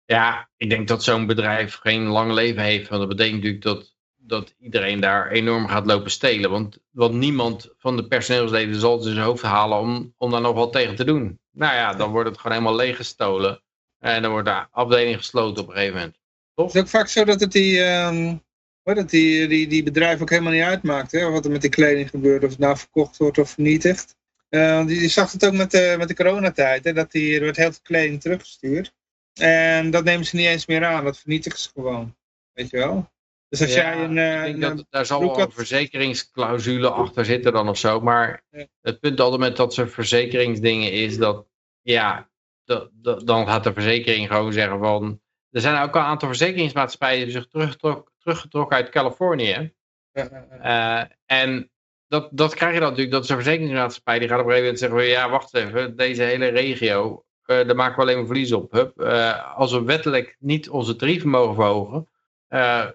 Ja, 0.05 0.49
ik 0.57 0.69
denk 0.69 0.87
dat 0.87 1.03
zo'n 1.03 1.25
bedrijf 1.25 1.75
geen 1.75 2.03
lang 2.03 2.31
leven 2.31 2.63
heeft. 2.63 2.87
Want 2.87 3.01
dat 3.01 3.17
betekent 3.17 3.35
natuurlijk 3.35 3.63
dat, 3.63 3.90
dat 4.31 4.55
iedereen 4.59 4.99
daar 4.99 5.31
enorm 5.31 5.67
gaat 5.67 5.85
lopen 5.85 6.11
stelen. 6.11 6.49
Want, 6.49 6.77
want 6.91 7.13
niemand 7.13 7.69
van 7.77 7.95
de 7.95 8.07
personeelsleden 8.07 8.79
zal 8.79 8.97
het 8.97 9.05
in 9.05 9.13
zijn 9.13 9.25
hoofd 9.25 9.43
halen 9.43 9.77
om, 9.77 10.13
om 10.17 10.31
daar 10.31 10.41
nog 10.41 10.55
wat 10.55 10.71
tegen 10.71 10.95
te 10.95 11.03
doen. 11.03 11.39
Nou 11.51 11.75
ja, 11.75 11.93
dan 11.93 12.11
wordt 12.11 12.29
het 12.29 12.37
gewoon 12.37 12.57
helemaal 12.57 12.77
leeggestolen. 12.77 13.63
En 13.99 14.21
dan 14.21 14.31
wordt 14.31 14.47
de 14.47 14.65
afdeling 14.71 15.17
gesloten 15.17 15.63
op 15.63 15.69
een 15.69 15.75
gegeven 15.75 15.95
moment. 15.95 16.19
Het 16.55 16.75
is 16.75 16.81
ook 16.81 16.87
vaak 16.87 17.07
zo 17.07 17.23
dat 17.23 17.39
het 17.39 17.51
die, 17.51 17.83
ehm, 17.83 18.37
het 18.83 19.09
die, 19.09 19.47
die, 19.47 19.67
die 19.67 19.83
bedrijven 19.83 20.21
ook 20.21 20.29
helemaal 20.29 20.53
niet 20.53 20.61
uitmaakt. 20.61 21.11
Hè? 21.11 21.29
Wat 21.29 21.45
er 21.45 21.51
met 21.51 21.61
die 21.61 21.69
kleding 21.69 22.09
gebeurt, 22.09 22.43
of 22.43 22.49
het 22.49 22.59
nou 22.59 22.77
verkocht 22.77 23.17
wordt 23.17 23.37
of 23.37 23.49
vernietigd. 23.49 24.15
Eh, 24.49 24.75
want 24.75 24.89
je, 24.89 25.01
je 25.01 25.07
zag 25.07 25.31
het 25.31 25.45
ook 25.45 25.53
met 25.53 25.71
de, 25.71 25.95
met 25.97 26.07
de 26.07 26.15
coronatijd, 26.15 26.83
hè? 26.83 26.93
dat 26.93 27.11
die, 27.11 27.35
er 27.35 27.41
werd 27.41 27.57
heel 27.57 27.71
veel 27.71 27.81
kleding 27.83 28.21
teruggestuurd. 28.21 28.93
En 29.33 29.91
dat 29.91 30.03
nemen 30.03 30.25
ze 30.25 30.35
niet 30.35 30.45
eens 30.45 30.65
meer 30.65 30.85
aan, 30.85 31.03
dat 31.03 31.19
vernietigen 31.19 31.59
ze 31.59 31.69
gewoon. 31.73 32.15
Weet 32.53 32.69
je 32.69 32.77
wel? 32.77 33.11
Dus 33.51 33.61
als 33.61 33.73
Ja, 33.73 33.81
jij 33.93 34.03
een, 34.03 34.17
eh, 34.17 34.47
ik 34.47 34.59
denk 34.59 34.71
een- 34.71 34.77
dat 34.77 34.85
daar 34.89 35.05
zal 35.05 35.19
wel 35.19 35.39
een 35.39 35.51
verzekeringsclausule 35.51 36.89
achter 36.89 37.25
zitten 37.25 37.53
dan 37.53 37.69
of 37.69 37.77
zo. 37.77 38.01
Maar 38.01 38.43
Ja. 38.51 38.65
het 38.81 38.99
punt 38.99 39.19
altijd 39.19 39.41
met 39.41 39.55
dat 39.57 39.73
soort 39.73 39.91
verzekeringsdingen 39.91 40.91
is 40.91 41.17
dat, 41.17 41.45
ja, 41.81 42.29
dat, 42.63 42.89
dat- 42.93 43.27
dan 43.27 43.47
gaat 43.47 43.63
de 43.63 43.73
verzekering 43.73 44.27
gewoon 44.27 44.53
zeggen 44.53 44.79
van... 44.79 45.21
Er 45.49 45.61
zijn 45.61 45.83
ook 45.83 45.95
al 45.95 46.01
een 46.01 46.07
aantal 46.07 46.27
verzekeringsmaatschappijen 46.27 47.23
die 47.23 47.31
zich 47.31 47.47
teruggetrok, 47.47 48.11
teruggetrokken 48.19 48.77
uit 48.77 48.89
Californië. 48.89 49.73
eh, 50.11 50.25
eh, 50.25 50.31
eh, 50.59 50.99
Eh, 50.99 51.05
en 51.25 51.71
dat, 52.07 52.29
dat 52.31 52.55
krijg 52.55 52.73
je 52.73 52.79
dan 52.79 52.87
natuurlijk, 52.89 53.15
dat 53.15 53.23
is 53.23 53.29
een 53.29 53.35
verzekeringsmaatschappij 53.35 54.19
die 54.19 54.27
gaat 54.27 54.39
op 54.39 54.45
een 54.45 54.51
gegeven 54.51 54.73
moment 54.73 54.79
zeggen 54.79 55.15
van, 55.15 55.23
ja, 55.25 55.29
wacht 55.29 55.53
even, 55.53 55.95
deze 55.95 56.23
hele 56.23 56.47
regio, 56.47 57.25
eh, 57.45 57.55
daar 57.67 57.75
maken 57.75 57.95
we 57.95 58.01
alleen 58.01 58.17
maar 58.17 58.25
verlies 58.25 58.51
op. 58.53 58.71
Hup, 58.71 58.99
eh, 59.01 59.57
als 59.57 59.71
we 59.71 59.83
wettelijk 59.83 60.35
niet 60.39 60.69
onze 60.69 60.95
tarieven 60.95 61.29
mogen 61.29 61.55
verhogen, 61.55 62.07
eh, 62.47 62.85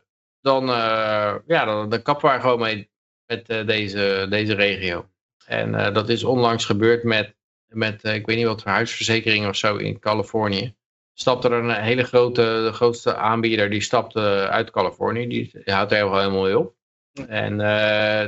dan, 0.47 0.69
eh, 0.69 1.35
ja, 1.47 1.65
dan, 1.65 1.89
dan 1.89 2.03
kappen 2.03 2.33
we 2.33 2.41
gewoon 2.41 2.59
mee 2.59 2.91
met 3.27 3.49
eh, 3.49 3.67
deze, 3.67 4.27
deze 4.31 4.55
regio. 4.55 5.09
En 5.47 5.75
eh, 5.75 5.95
dat 5.95 6.09
is 6.09 6.25
onlangs 6.25 6.65
gebeurd 6.65 7.03
met, 7.03 7.35
met 7.67 8.05
ik 8.05 8.27
weet 8.27 8.37
niet 8.37 8.47
wat 8.47 8.63
voor 8.63 8.71
huisverzekering 8.71 9.49
of 9.49 9.57
zo 9.57 9.77
in 9.77 9.99
Californië. 9.99 10.75
Stapte 11.15 11.49
er 11.49 11.65
een 11.65 11.71
hele 11.71 12.03
grote, 12.03 12.43
de 12.43 12.73
grootste 12.73 13.17
aanbieder, 13.17 13.71
die 13.71 13.81
stapte 13.81 14.49
uit 14.51 14.71
Californië, 14.71 15.29
die, 15.29 15.51
die 15.65 15.75
houdt 15.75 15.93
er 15.93 15.99
helemaal 15.99 16.43
mee 16.43 16.59
op. 16.59 16.75
En 17.29 17.59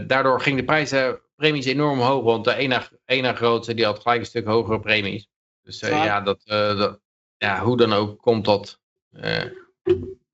daardoor 0.06 0.40
ging 0.40 0.58
de 0.58 0.64
prijzen, 0.64 1.20
premies 1.36 1.66
enorm 1.66 1.98
hoog, 2.00 2.24
want 2.24 2.44
de 2.44 2.54
ene, 2.54 2.80
ene 3.04 3.34
grootste 3.34 3.74
die 3.74 3.84
had 3.84 3.98
gelijk 3.98 4.20
een 4.20 4.26
stuk 4.26 4.46
hogere 4.46 4.80
premies. 4.80 5.28
Dus 5.62 5.80
Ja. 5.80 6.20
dat, 6.20 6.42
dat, 6.46 7.00
ja, 7.36 7.62
hoe 7.62 7.76
dan 7.76 7.92
ook 7.92 8.22
komt 8.22 8.44
dat 8.44 8.80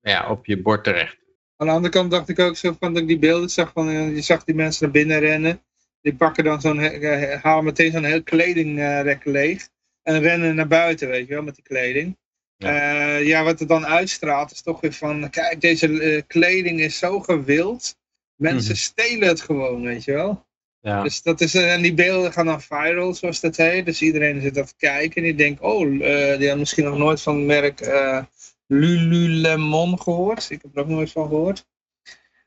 ja, 0.01 0.29
op 0.29 0.45
je 0.45 0.61
bord 0.61 0.83
terecht. 0.83 1.24
Aan 1.57 1.67
de 1.67 1.73
andere 1.73 1.93
kant 1.93 2.11
dacht 2.11 2.29
ik 2.29 2.39
ook 2.39 2.57
zo 2.57 2.75
van 2.79 2.93
dat 2.93 3.01
ik 3.01 3.07
die 3.07 3.19
beelden 3.19 3.49
zag 3.49 3.71
van, 3.73 3.89
eh, 3.89 4.15
je 4.15 4.21
zag 4.21 4.43
die 4.43 4.55
mensen 4.55 4.83
naar 4.83 4.91
binnen 4.93 5.19
rennen. 5.19 5.61
Die 6.01 6.15
pakken 6.15 6.43
dan 6.43 6.61
zo'n, 6.61 6.79
eh, 6.79 7.41
halen 7.43 7.63
meteen 7.63 7.91
zo'n 7.91 8.03
heel 8.03 8.23
kledingrek 8.23 9.25
leeg. 9.25 9.67
En 10.03 10.21
rennen 10.21 10.55
naar 10.55 10.67
buiten, 10.67 11.07
weet 11.07 11.27
je 11.27 11.33
wel, 11.33 11.43
met 11.43 11.55
die 11.55 11.63
kleding. 11.63 12.17
Ja, 12.57 13.15
ja 13.17 13.43
wat 13.43 13.59
er 13.59 13.67
dan 13.67 13.85
uitstraalt 13.85 14.51
is 14.51 14.61
toch 14.61 14.81
weer 14.81 14.93
van, 14.93 15.29
kijk, 15.29 15.61
deze 15.61 16.01
eh, 16.01 16.21
kleding 16.27 16.79
is 16.79 16.97
zo 16.97 17.19
gewild. 17.19 17.97
Mensen 18.35 18.71
Mhm. 18.71 18.81
stelen 18.81 19.27
het 19.27 19.41
gewoon, 19.41 19.81
weet 19.83 20.03
je 20.03 20.11
wel. 20.13 20.45
Ja. 20.81 21.03
Dus 21.03 21.21
dat 21.21 21.41
is, 21.41 21.55
eh, 21.55 21.73
en 21.73 21.81
die 21.81 21.93
beelden 21.93 22.31
gaan 22.33 22.45
dan 22.45 22.61
viral, 22.61 23.13
zoals 23.13 23.39
dat 23.39 23.55
heet. 23.55 23.85
Dus 23.85 24.01
iedereen 24.01 24.41
zit 24.41 24.53
dat 24.53 24.67
te 24.67 24.73
kijken 24.77 25.15
en 25.15 25.23
die 25.23 25.35
denkt, 25.35 25.61
oh, 25.61 25.81
eh, 26.05 26.37
die 26.39 26.49
had 26.49 26.57
misschien 26.57 26.83
nog 26.83 26.97
nooit 26.97 27.21
van 27.21 27.35
het 27.35 27.45
merk 27.45 27.81
eh, 27.81 28.23
Lululemon 28.67 30.01
gehoord. 30.01 30.49
Ik 30.49 30.61
heb 30.61 30.75
er 30.75 30.81
ook 30.81 30.87
nooit 30.87 31.11
van 31.11 31.27
gehoord. 31.27 31.65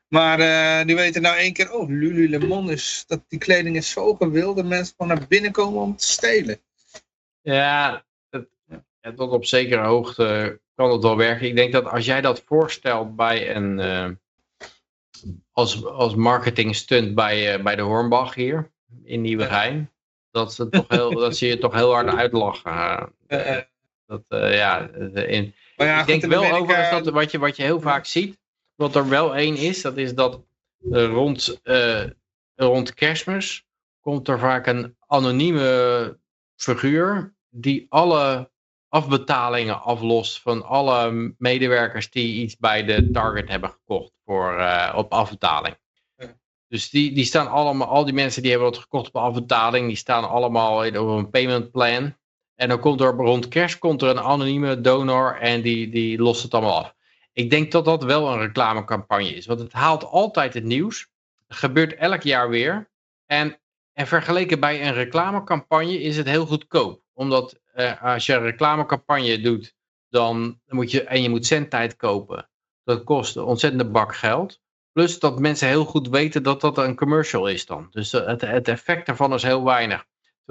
Maar 0.09 0.39
eh, 0.39 0.85
die 0.85 0.95
weten 0.95 1.21
nou 1.21 1.37
één 1.37 1.53
keer, 1.53 1.73
oh, 1.73 1.89
Lululemon 1.89 2.69
is, 2.69 3.03
dat 3.07 3.23
die 3.27 3.39
kleding 3.39 3.75
is 3.75 3.89
zo 3.89 4.13
gewild 4.13 4.55
dat 4.55 4.65
mensen 4.65 4.95
gewoon 4.97 5.17
naar 5.17 5.27
binnen 5.27 5.51
komen 5.51 5.81
om 5.81 5.95
te 5.95 6.07
stelen. 6.07 6.59
Ja, 7.41 8.05
tot 9.15 9.31
op 9.31 9.45
zekere 9.45 9.85
hoogte 9.85 10.59
kan 10.75 10.91
het 10.91 11.03
wel 11.03 11.17
werken. 11.17 11.47
Ik 11.47 11.55
denk 11.55 11.71
dat 11.73 11.85
als 11.85 12.05
jij 12.05 12.21
dat 12.21 12.43
voorstelt 12.45 13.15
bij 13.15 13.55
een, 13.55 13.79
eh, 13.79 14.09
als, 15.51 15.85
als 15.85 16.15
marketing 16.15 16.75
stunt 16.75 17.15
bij, 17.15 17.53
eh, 17.53 17.63
bij 17.63 17.75
de 17.75 17.81
Hornbach 17.81 18.33
hier 18.33 18.71
in 19.03 19.21
Nieuwegein, 19.21 19.91
dat 20.31 20.53
ze, 20.53 20.69
toch 20.69 20.87
heel, 20.87 21.11
dat 21.11 21.37
ze 21.37 21.47
je 21.47 21.57
toch 21.57 21.73
heel 21.73 21.93
hard 21.93 22.15
uitlachen. 22.15 23.13
dat, 24.05 24.23
ja, 24.29 24.89
in, 25.13 25.53
ja, 25.87 25.99
ik 25.99 26.05
denk 26.05 26.25
wel 26.25 26.39
Amerika- 26.43 26.57
overigens 26.57 27.03
dat 27.03 27.13
wat 27.13 27.31
je, 27.31 27.39
wat 27.39 27.55
je 27.55 27.63
heel 27.63 27.81
vaak 27.81 28.05
ziet, 28.05 28.37
wat 28.75 28.95
er 28.95 29.09
wel 29.09 29.35
één 29.35 29.55
is, 29.55 29.81
dat 29.81 29.97
is 29.97 30.13
dat 30.13 30.41
eh, 30.91 31.05
rond, 31.05 31.59
eh, 31.63 32.05
rond 32.55 32.93
kerstmis 32.93 33.67
komt 33.99 34.27
er 34.27 34.39
vaak 34.39 34.67
een 34.67 34.95
anonieme 35.07 36.19
figuur 36.55 37.35
die 37.49 37.85
alle 37.89 38.51
afbetalingen 38.87 39.81
aflost 39.81 40.41
van 40.41 40.65
alle 40.65 41.33
medewerkers 41.37 42.11
die 42.11 42.41
iets 42.41 42.57
bij 42.57 42.83
de 42.83 43.11
Target 43.11 43.49
hebben 43.49 43.69
gekocht 43.69 44.11
voor, 44.25 44.57
eh, 44.57 44.93
op 44.95 45.11
afbetaling. 45.11 45.77
Ja. 46.15 46.37
Dus 46.67 46.89
die, 46.89 47.11
die 47.13 47.25
staan 47.25 47.47
allemaal, 47.47 47.87
al 47.87 48.05
die 48.05 48.13
mensen 48.13 48.41
die 48.41 48.51
hebben 48.51 48.69
wat 48.69 48.79
gekocht 48.79 49.07
op 49.07 49.15
afbetaling, 49.15 49.87
die 49.87 49.95
staan 49.95 50.29
allemaal 50.29 50.85
in, 50.85 50.99
op 50.99 51.07
een 51.07 51.29
payment 51.29 51.71
plan. 51.71 52.17
En 52.59 52.69
dan 52.69 52.79
komt 52.79 53.01
er 53.01 53.11
rond 53.11 53.47
kerst 53.47 53.77
komt 53.77 54.01
er 54.01 54.09
een 54.09 54.19
anonieme 54.19 54.81
donor 54.81 55.35
en 55.35 55.61
die, 55.61 55.89
die 55.89 56.21
lost 56.21 56.43
het 56.43 56.53
allemaal 56.53 56.77
af. 56.77 56.93
Ik 57.33 57.49
denk 57.49 57.71
dat 57.71 57.85
dat 57.85 58.03
wel 58.03 58.31
een 58.31 58.39
reclamecampagne 58.39 59.35
is. 59.35 59.45
Want 59.45 59.59
het 59.59 59.73
haalt 59.73 60.03
altijd 60.03 60.53
het 60.53 60.63
nieuws. 60.63 61.07
Het 61.47 61.57
gebeurt 61.57 61.95
elk 61.95 62.21
jaar 62.21 62.49
weer. 62.49 62.89
En, 63.25 63.59
en 63.93 64.07
vergeleken 64.07 64.59
bij 64.59 64.87
een 64.87 64.93
reclamecampagne 64.93 66.01
is 66.01 66.17
het 66.17 66.27
heel 66.27 66.45
goedkoop. 66.45 67.01
Omdat 67.13 67.59
eh, 67.73 68.03
als 68.03 68.25
je 68.25 68.33
een 68.33 68.43
reclamecampagne 68.43 69.41
doet, 69.41 69.75
dan 70.09 70.59
moet 70.67 70.91
je, 70.91 71.03
en 71.03 71.21
je 71.21 71.29
moet 71.29 71.45
zendtijd 71.45 71.95
kopen. 71.95 72.49
Dat 72.83 73.03
kost 73.03 73.35
een 73.35 73.43
ontzettende 73.43 73.89
bak 73.89 74.15
geld. 74.15 74.59
Plus 74.91 75.19
dat 75.19 75.39
mensen 75.39 75.67
heel 75.67 75.85
goed 75.85 76.09
weten 76.09 76.43
dat 76.43 76.61
dat 76.61 76.77
een 76.77 76.95
commercial 76.95 77.47
is 77.47 77.65
dan. 77.65 77.87
Dus 77.91 78.13
eh, 78.13 78.25
het, 78.25 78.41
het 78.41 78.67
effect 78.67 79.05
daarvan 79.05 79.33
is 79.33 79.43
heel 79.43 79.63
weinig. 79.63 80.05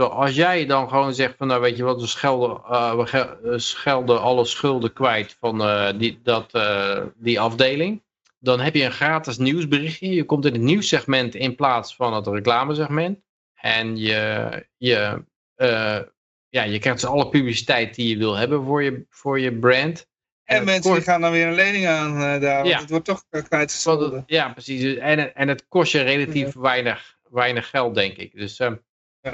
Als 0.06 0.34
jij 0.34 0.66
dan 0.66 0.88
gewoon 0.88 1.14
zegt 1.14 1.34
van 1.36 1.46
nou 1.46 1.60
weet 1.60 1.76
je 1.76 1.82
wat, 1.82 2.00
we 2.00 2.06
schelden, 2.06 2.60
eh, 2.70 2.96
we 2.96 3.10
eh, 3.10 3.52
schelden 3.56 4.20
alle 4.20 4.44
schulden 4.44 4.92
kwijt 4.92 5.36
van 5.40 5.62
eh, 5.62 5.88
die, 5.98 6.20
dat, 6.22 6.58
die 7.16 7.40
afdeling. 7.40 8.02
Dan 8.38 8.60
heb 8.60 8.74
je 8.74 8.84
een 8.84 8.92
gratis 8.92 9.38
nieuwsberichtje. 9.38 10.08
Je 10.14 10.24
komt 10.24 10.44
in 10.44 10.52
het 10.52 10.62
nieuwssegment 10.62 11.34
in 11.34 11.54
plaats 11.54 11.96
van 11.96 12.14
het 12.14 12.26
reclamesegment. 12.26 13.18
En 13.54 13.96
je, 13.96 14.48
je, 14.76 15.24
ja, 16.48 16.62
je 16.62 16.78
krijgt 16.78 17.00
dus 17.00 17.10
alle 17.10 17.28
publiciteit 17.28 17.94
die 17.94 18.08
je 18.08 18.16
wil 18.16 18.34
hebben 18.36 18.64
voor 18.64 18.82
je, 18.82 19.06
voor 19.10 19.40
je 19.40 19.52
brand. 19.58 20.06
En 20.44 20.64
mensen 20.64 20.92
kost- 20.92 21.04
gaan 21.04 21.20
dan 21.20 21.32
weer 21.32 21.46
een 21.46 21.54
lening 21.54 21.86
aan 21.86 22.40
daar, 22.40 22.56
want 22.56 22.68
Ja. 22.68 22.78
het 22.78 22.90
wordt 22.90 23.04
toch 23.04 23.24
want 23.30 23.48
kwijtgescholden. 23.48 24.22
ja, 24.26 24.48
precies. 24.48 24.96
En, 24.96 25.34
en 25.34 25.48
het 25.48 25.68
kost 25.68 25.92
je 25.92 26.00
relatief 26.00 26.54
weinig, 26.54 27.18
weinig 27.30 27.70
geld, 27.70 27.94
denk 27.94 28.16
ik. 28.16 28.34
Dus 28.36 28.58
ehm, 28.58 28.74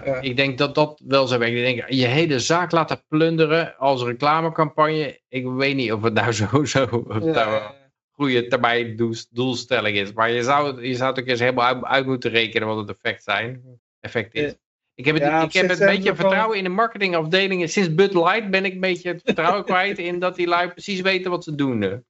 Ja, 0.04 0.14
ja. 0.14 0.20
ik 0.20 0.36
denk 0.36 0.58
dat 0.58 0.74
dat 0.74 1.00
wel 1.06 1.26
zou 1.26 1.40
werken. 1.40 1.58
Ik 1.68 1.76
denk, 1.76 1.90
je 1.90 2.06
hele 2.06 2.38
zaak 2.38 2.70
laten 2.70 3.02
plunderen 3.08 3.76
als 3.78 4.02
reclamecampagne. 4.02 5.20
Ik 5.28 5.46
weet 5.46 5.76
niet 5.76 5.92
of 5.92 6.02
het 6.02 6.14
nou 6.14 6.32
zo, 6.42 6.64
zo 6.64 7.04
een 7.08 7.62
goede 8.10 8.46
termijn 8.46 8.96
doel- 8.96 9.24
doelstelling 9.30 9.96
is. 9.96 10.12
Maar 10.12 10.30
je 10.30 10.42
zou, 10.42 10.66
het- 10.66 10.86
je 10.86 10.94
zou 10.94 11.10
het 11.10 11.20
ook 11.20 11.26
eens 11.26 11.40
helemaal 11.40 11.66
uit, 11.66 11.84
uit 11.84 12.06
moeten 12.06 12.30
rekenen 12.30 12.68
wat 12.68 12.76
het 12.76 12.88
effect 12.96 13.22
zijn. 13.22 13.62
effect 14.00 14.34
is. 14.34 14.54
Ik 14.96 15.04
heb, 15.04 15.14
het, 15.14 15.24
Ja, 15.24 15.42
ik 15.42 15.52
heb 15.52 15.70
een 15.70 15.86
beetje 15.86 16.14
vertrouwen 16.14 16.58
in 16.58 16.64
de 16.64 16.70
marketingafdelingen. 16.70 17.68
Sinds 17.68 17.94
Bud 17.94 18.14
Light 18.14 18.50
ben 18.50 18.64
ik 18.64 18.72
een 18.72 18.80
beetje 18.80 19.08
het 19.08 19.20
vertrouwen 19.24 19.64
kwijt 19.64 19.98
in 19.98 20.18
dat 20.18 20.36
die 20.36 20.46
lui 20.46 20.68
precies 20.68 21.00
weten 21.00 21.30
wat 21.30 21.44
ze 21.44 21.54
doen. 21.54 22.02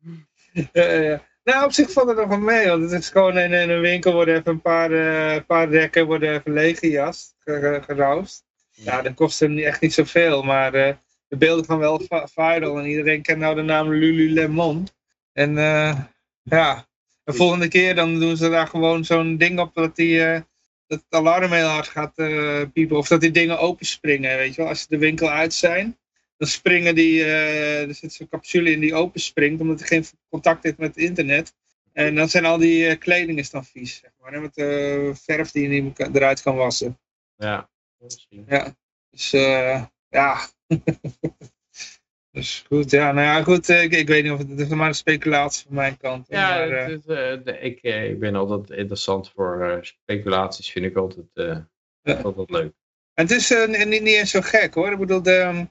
ja. 0.72 1.22
Nou, 1.44 1.64
op 1.64 1.72
zich 1.72 1.92
valt 1.92 2.08
het 2.08 2.16
nog 2.16 2.28
wel 2.28 2.38
mee, 2.38 2.68
want 2.68 2.82
het 2.90 3.00
is 3.00 3.08
gewoon 3.08 3.38
in, 3.38 3.52
in 3.52 3.70
een 3.70 3.80
winkel 3.80 4.12
worden 4.12 4.34
even 4.36 4.50
een 4.52 4.60
paar, 4.60 4.92
eh, 4.92 5.42
paar 5.46 5.68
rekken 5.68 6.06
worden 6.06 6.34
even 6.34 6.52
leeggejast, 6.52 7.34
ge- 7.38 7.60
ge- 7.60 7.82
geroust. 7.94 8.44
Ja, 8.70 9.02
dat 9.02 9.14
kost 9.14 9.40
hem 9.40 9.54
niet- 9.54 9.64
echt 9.64 9.80
niet 9.80 9.92
zoveel, 9.94 10.42
maar 10.42 10.74
eh, 10.74 10.94
de 11.28 11.36
beelden 11.36 11.64
gaan 11.64 11.78
wel 11.78 12.00
viral 12.34 12.78
en 12.78 12.86
iedereen 12.86 13.22
kent 13.22 13.38
nou 13.38 13.54
de 13.54 13.62
naam 13.62 13.92
Lululemon. 13.94 14.88
En 15.32 15.58
eh, 15.58 15.98
ja, 16.42 16.86
de 17.24 17.32
volgende 17.32 17.68
keer 17.68 17.94
dan 17.94 18.18
doen 18.20 18.36
ze 18.36 18.48
daar 18.48 18.66
gewoon 18.66 19.04
zo'n 19.04 19.36
ding 19.36 19.58
op 19.58 19.74
dat 19.74 19.96
die... 19.96 20.18
dat 20.86 20.98
het 20.98 21.04
alarm 21.08 21.52
heel 21.52 21.66
hard 21.66 21.88
gaat 21.88 22.14
piepen. 22.72 22.96
Of 22.96 23.08
dat 23.08 23.20
die 23.20 23.30
dingen 23.30 23.58
openspringen, 23.58 24.36
weet 24.36 24.54
je 24.54 24.60
wel. 24.60 24.70
Als 24.70 24.80
ze 24.80 24.86
de 24.88 24.98
winkel 24.98 25.30
uit 25.30 25.54
zijn, 25.54 25.98
dan 26.36 26.48
springen 26.48 26.94
die... 26.94 27.22
eh, 27.24 27.88
er 27.88 27.94
zit 27.94 28.12
zo'n 28.12 28.28
capsule 28.28 28.70
in 28.70 28.80
die 28.80 28.94
openspringt, 28.94 29.60
omdat 29.60 29.78
hij 29.78 29.88
geen 29.88 30.04
contact 30.28 30.62
heeft 30.62 30.78
met 30.78 30.88
het 30.94 31.04
internet. 31.04 31.54
En 31.92 32.14
dan 32.14 32.28
zijn 32.28 32.44
al 32.44 32.58
die 32.58 32.86
eh, 32.86 32.98
kleding 32.98 33.38
is 33.38 33.50
dan 33.50 33.64
vies, 33.64 33.96
zeg 33.96 34.10
maar. 34.20 34.32
hè, 34.32 34.40
Met 34.40 34.54
de 34.54 35.12
verf 35.14 35.50
die 35.50 35.68
je 35.70 35.80
niet 35.82 35.98
eruit 35.98 36.42
kan 36.42 36.56
wassen. 36.56 36.98
Ja, 37.36 37.70
misschien. 37.98 38.44
Ja, 38.48 38.74
dus 39.10 39.32
eh, 39.32 39.84
ja. 40.08 40.48
dus 42.30 42.64
goed, 42.68 42.90
ja, 42.90 43.12
nou 43.12 43.26
ja, 43.26 43.42
goed. 43.42 43.68
ik, 43.68 43.92
ik 43.92 44.08
weet 44.08 44.22
niet 44.22 44.32
of 44.32 44.38
het, 44.38 44.48
het 44.48 44.60
is 44.60 44.68
maar 44.68 44.88
een 44.88 44.94
speculatie 44.94 45.64
van 45.66 45.74
mijn 45.74 45.96
kant. 45.96 46.26
Ja, 46.28 46.48
maar, 46.48 46.68
het 46.70 46.90
is, 46.90 47.04
de- 47.04 47.58
ik, 47.60 47.82
ik 47.82 48.18
ben 48.18 48.34
altijd 48.34 48.78
interessant 48.78 49.30
voor 49.30 49.62
eh, 49.70 49.78
speculaties, 49.82 50.70
vind 50.70 50.84
ik 50.86 50.96
altijd, 50.96 51.26
Ja. 51.32 51.68
altijd 52.22 52.50
leuk. 52.50 52.72
En 53.14 53.26
het 53.26 53.30
is 53.30 53.50
niet, 53.66 53.88
niet 53.88 54.06
eens 54.06 54.30
zo 54.30 54.40
gek 54.40 54.74
hoor. 54.74 54.92
Ik 54.92 54.98
bedoel, 54.98 55.22
de, 55.22 55.68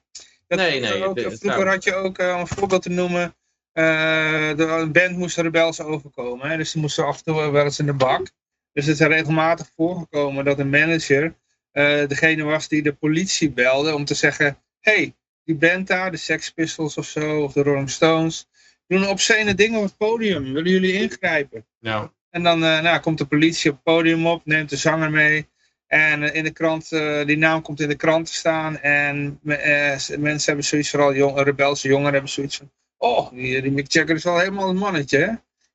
Nee, 0.55 0.79
nee, 0.79 1.03
Ook, 1.05 1.19
vroeger 1.19 1.37
zou- 1.39 1.67
had 1.67 1.83
je 1.83 1.95
ook, 1.95 2.17
eh, 2.17 2.33
om 2.33 2.39
een 2.39 2.47
voorbeeld 2.47 2.81
te 2.81 2.89
noemen, 2.89 3.35
eh, 3.71 4.55
de 4.55 4.63
een 4.63 4.91
band 4.91 5.17
moest 5.17 5.37
rebels 5.37 5.81
overkomen. 5.81 6.49
Hè? 6.49 6.57
Dus 6.57 6.71
die 6.71 6.81
moesten 6.81 7.05
af 7.05 7.17
en 7.17 7.23
toe 7.23 7.51
wel 7.51 7.63
eens 7.63 7.79
in 7.79 7.85
de 7.85 7.93
bak. 7.93 8.27
Dus 8.73 8.85
het 8.85 8.99
is 8.99 9.07
regelmatig 9.07 9.69
voorgekomen 9.75 10.45
dat 10.45 10.59
een 10.59 10.69
manager 10.69 11.35
eh, 11.71 12.07
degene 12.07 12.43
was 12.43 12.67
die 12.67 12.81
de 12.83 12.93
politie 12.93 13.51
belde 13.51 13.93
om 13.95 14.05
te 14.05 14.13
zeggen, 14.13 14.57
hey, 14.79 15.15
die 15.43 15.55
band 15.55 15.87
daar, 15.87 16.11
de 16.11 16.17
Sex 16.17 16.49
Pistols 16.51 16.97
of 16.97 17.05
zo, 17.05 17.41
of 17.43 17.53
de 17.53 17.63
Rolling 17.63 17.89
Stones, 17.89 18.47
doen 18.87 19.07
obscene 19.07 19.55
dingen 19.55 19.77
op 19.79 19.85
het 19.85 19.97
podium. 19.97 20.53
Willen 20.53 20.71
jullie 20.71 20.93
ingrijpen? 20.93 21.65
Nou, 21.79 22.09
En 22.29 22.43
dan 22.43 22.63
eh, 22.63 22.81
nou, 22.81 22.99
komt 22.99 23.17
de 23.17 23.25
politie 23.25 23.69
op 23.69 23.75
het 23.75 23.85
podium 23.85 24.27
op, 24.27 24.45
neemt 24.45 24.69
de 24.69 24.75
zanger 24.77 25.11
mee. 25.11 25.47
En 25.93 26.23
eh, 26.23 26.35
in 26.35 26.43
de 26.43 26.51
krant, 26.51 26.91
eh, 26.91 27.25
die 27.25 27.37
naam 27.37 27.61
komt 27.61 27.79
in 27.79 27.87
de 27.87 27.95
krant 27.95 28.25
te 28.25 28.33
staan. 28.33 28.79
En 28.79 29.39
eh, 29.45 29.97
mensen 30.17 30.45
hebben 30.45 30.63
zoiets, 30.63 30.89
vooral 30.89 31.13
jong, 31.13 31.41
rebelse 31.41 31.87
jongeren 31.87 32.13
hebben 32.13 32.31
zoiets 32.31 32.57
van... 32.57 32.71
Oh, 32.97 33.31
die, 33.31 33.61
die 33.61 33.71
Mick 33.71 33.91
Jagger 33.91 34.15
is 34.15 34.23
wel 34.23 34.39
helemaal 34.39 34.69
een 34.69 34.77
mannetje, 34.77 35.17
hè? 35.17 35.31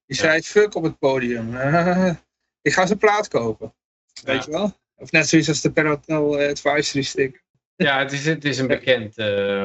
Die 0.07 0.17
zei 0.17 0.35
het 0.35 0.47
fuck 0.47 0.75
op 0.75 0.83
het 0.83 0.99
podium. 0.99 1.57
ik 2.69 2.73
ga 2.73 2.87
zijn 2.87 2.99
plaat 2.99 3.29
kopen. 3.29 3.75
Weet 4.25 4.45
je 4.45 4.51
wel? 4.51 4.77
Of 4.97 5.11
net 5.11 5.29
zoiets 5.29 5.49
als 5.49 5.61
de 5.61 5.71
Parental 5.71 6.39
Advisory 6.39 7.03
Stick. 7.03 7.43
Ja, 7.77 7.99
het 7.99 8.13
is, 8.13 8.25
het 8.25 8.45
is 8.45 8.59
een 8.59 8.67
bekend, 8.67 9.15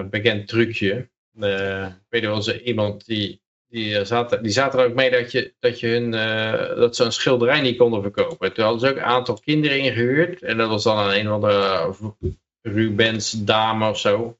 bekend 0.09 0.47
trucje. 0.47 1.09
Ik 1.35 2.09
weet 2.09 2.21
wel 2.21 2.35
eens 2.35 2.61
iemand 2.61 3.05
die, 3.05 3.41
die, 3.73 3.97
eh, 3.97 4.05
zat, 4.05 4.37
die 4.41 4.51
zat 4.51 4.73
er 4.73 4.85
ook 4.85 4.93
mee 4.93 5.11
dat, 5.11 5.31
je, 5.31 5.53
dat, 5.59 5.79
je 5.79 5.87
hun, 5.87 6.13
eh, 6.13 6.75
dat 6.75 6.95
ze 6.95 7.03
een 7.03 7.11
schilderij 7.11 7.61
niet 7.61 7.77
konden 7.77 8.01
verkopen. 8.01 8.53
Toen 8.53 8.63
hadden 8.63 8.81
ze 8.81 8.89
ook 8.89 8.97
een 8.97 9.03
aantal 9.03 9.39
kinderen 9.43 9.79
ingehuurd. 9.79 10.41
En 10.41 10.57
dat 10.57 10.69
was 10.69 10.83
dan 10.83 10.97
een, 10.97 11.19
een 11.19 11.27
of 11.27 11.33
andere 11.33 11.93
Rubens 12.61 13.31
dame 13.31 13.89
of 13.89 13.99
zo. 13.99 14.37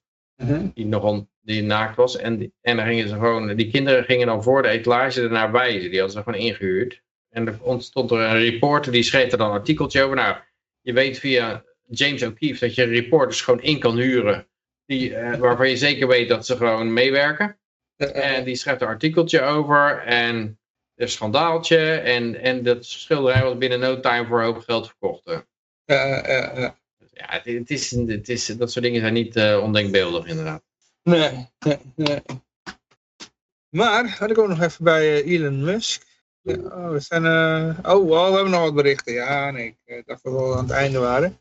Die 0.74 0.86
nogal 0.86 1.28
die 1.42 1.64
naakt 1.64 1.96
was. 1.96 2.18
En, 2.18 2.38
die, 2.38 2.54
en 2.62 2.78
dan 2.78 2.86
gingen 2.86 3.08
ze 3.08 3.14
gewoon, 3.14 3.56
die 3.56 3.72
kinderen 3.72 4.04
gingen 4.04 4.28
dan 4.28 4.44
voor 4.44 4.62
de 4.62 4.68
etalage 4.68 5.22
ernaar 5.22 5.52
wijzen. 5.52 5.90
Die 5.90 6.00
hadden 6.00 6.18
ze 6.18 6.24
gewoon 6.24 6.48
ingehuurd. 6.48 7.02
En 7.30 7.48
er 7.48 7.58
ontstond 7.62 8.12
er 8.12 8.20
een 8.20 8.40
reporter 8.40 8.92
die 8.92 9.04
schreef 9.04 9.32
er 9.32 9.38
dan 9.38 9.48
een 9.48 9.58
artikeltje 9.58 10.04
over. 10.04 10.16
Nou, 10.16 10.36
je 10.82 10.94
weet 10.94 11.20
via 11.20 11.64
James 11.88 12.24
O'Keefe 12.24 12.66
dat 12.66 12.76
je 12.76 12.84
reporters 12.84 13.42
gewoon 13.42 13.62
in 13.62 13.80
kan 13.80 13.98
huren. 13.98 14.48
Die, 14.86 15.16
eh, 15.16 15.40
waarvan 15.40 15.70
je 15.70 15.78
zeker 15.78 16.08
weet 16.08 16.30
dat 16.30 16.46
ze 16.46 16.58
gewoon 16.58 16.94
meewerken. 16.94 17.58
En 17.98 18.44
die 18.44 18.56
schrijft 18.56 18.82
een 18.82 18.88
artikeltje 18.88 19.42
over. 19.42 20.04
En 20.06 20.60
een 20.96 21.10
schandaaltje. 21.10 21.78
En, 21.94 22.42
en 22.42 22.64
dat 22.64 22.86
schilderij 22.86 23.44
was 23.44 23.58
binnen 23.58 23.80
no 23.80 24.00
time 24.00 24.28
voor 24.28 24.40
een 24.40 24.46
hoop 24.46 24.60
geld 24.60 24.88
verkocht. 24.88 25.26
eh. 25.86 26.70
Dus 26.98 27.10
ja, 27.14 27.26
het, 27.28 27.46
het 27.46 27.70
is, 27.70 27.92
het 27.92 28.30
is, 28.30 28.46
dat 28.46 28.72
soort 28.72 28.86
dingen 28.86 29.02
zijn 29.02 29.14
niet 29.14 29.36
eh, 29.36 29.60
ondenkbeeldig 29.62 30.26
inderdaad. 30.26 30.64
Nee, 31.04 31.50
nee, 31.60 31.78
nee. 31.96 32.22
Maar, 33.70 34.08
had 34.08 34.30
ik 34.30 34.38
ook 34.38 34.48
nog 34.48 34.62
even 34.62 34.84
bij 34.84 35.24
eh, 35.24 35.32
Elon 35.32 35.64
Musk. 35.64 36.06
Ja, 36.42 36.56
oh, 36.56 36.92
we 36.92 37.00
zijn, 37.00 37.26
eh, 37.26 37.94
oh, 37.94 38.10
oh, 38.10 38.28
we 38.28 38.34
hebben 38.34 38.52
nog 38.52 38.62
wat 38.62 38.74
berichten. 38.74 39.14
Ja, 39.14 39.52
nee, 39.52 39.68
ik 39.68 39.78
eh, 39.86 40.02
dacht 40.06 40.24
dat 40.24 40.34
we 40.34 40.40
al 40.40 40.58
aan 40.58 40.64
het 40.64 40.74
einde 40.74 41.00
waren. 41.00 41.40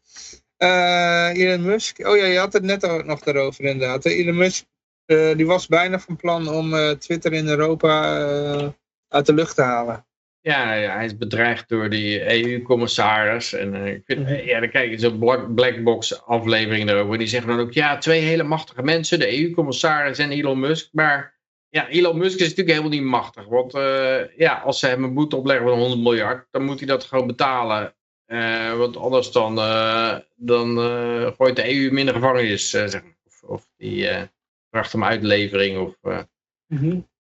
Eh, 0.56 1.28
Elon 1.32 1.62
Musk, 1.62 2.06
oh 2.06 2.16
ja, 2.16 2.24
je 2.24 2.38
had 2.38 2.52
het 2.52 2.62
net 2.62 3.04
nog 3.04 3.20
daarover 3.20 3.64
inderdaad. 3.64 4.04
Elon 4.04 4.36
Musk, 4.36 4.64
eh, 5.12 5.36
die 5.36 5.46
was 5.46 5.66
bijna 5.66 5.98
van 5.98 6.16
plan 6.16 6.48
om 6.48 6.74
eh, 6.74 6.90
Twitter 6.90 7.32
in 7.32 7.48
Europa 7.48 8.18
eh, 8.20 8.68
uit 9.08 9.26
de 9.26 9.34
lucht 9.34 9.54
te 9.54 9.62
halen. 9.62 10.06
Ja, 10.40 10.72
ja, 10.74 10.94
hij 10.94 11.04
is 11.04 11.16
bedreigd 11.16 11.68
door 11.68 11.88
die 11.90 12.42
EU-commissaris. 12.44 13.52
En 13.52 13.74
eh, 13.74 13.86
ik 13.92 14.02
vind, 14.04 14.20
Mhm. 14.20 14.34
ja, 14.46 14.60
dan 14.60 14.70
kijk 14.70 14.90
je 14.90 14.98
zo'n 14.98 15.18
black, 15.18 15.54
blackbox 15.54 16.24
aflevering 16.24 16.90
erover. 16.90 17.18
Die 17.18 17.26
zeggen 17.26 17.48
dan 17.50 17.60
ook, 17.60 17.72
ja, 17.72 17.98
twee 17.98 18.20
hele 18.20 18.42
machtige 18.42 18.82
mensen. 18.82 19.18
De 19.18 19.38
EU-commissaris 19.40 20.18
en 20.18 20.30
Elon 20.30 20.60
Musk. 20.60 20.88
Maar 20.92 21.38
ja, 21.68 21.88
Elon 21.88 22.18
Musk 22.18 22.34
is 22.38 22.48
natuurlijk 22.48 22.68
helemaal 22.68 22.90
niet 22.98 23.02
machtig. 23.10 23.44
Want 23.46 23.74
eh, 23.74 24.36
ja, 24.36 24.54
als 24.54 24.78
ze 24.78 24.86
hem 24.86 25.04
een 25.04 25.14
boete 25.14 25.36
opleggen 25.36 25.68
van 25.68 25.78
100 25.78 26.00
miljard, 26.02 26.46
dan 26.50 26.62
moet 26.64 26.78
hij 26.78 26.88
dat 26.88 27.04
gewoon 27.04 27.26
betalen. 27.26 27.94
Eh, 28.26 28.76
want 28.76 28.96
anders 28.96 29.32
dan, 29.32 29.58
eh, 29.58 30.16
dan 30.36 30.78
eh, 30.78 31.26
gooit 31.36 31.56
de 31.56 31.74
EU 31.74 31.86
hem 31.86 31.98
in 31.98 32.06
de 32.06 32.12
gevangenis. 32.12 32.72
eh, 32.74 32.86
zeg 32.86 33.02
maar. 33.02 33.16
Of, 33.26 33.42
of 33.42 33.68
die 33.76 34.08
eh 34.08 34.22
vraagt 34.72 34.92
hem 34.92 35.04
uitlevering. 35.04 35.78
Of, 35.78 35.94
eh, 36.00 36.22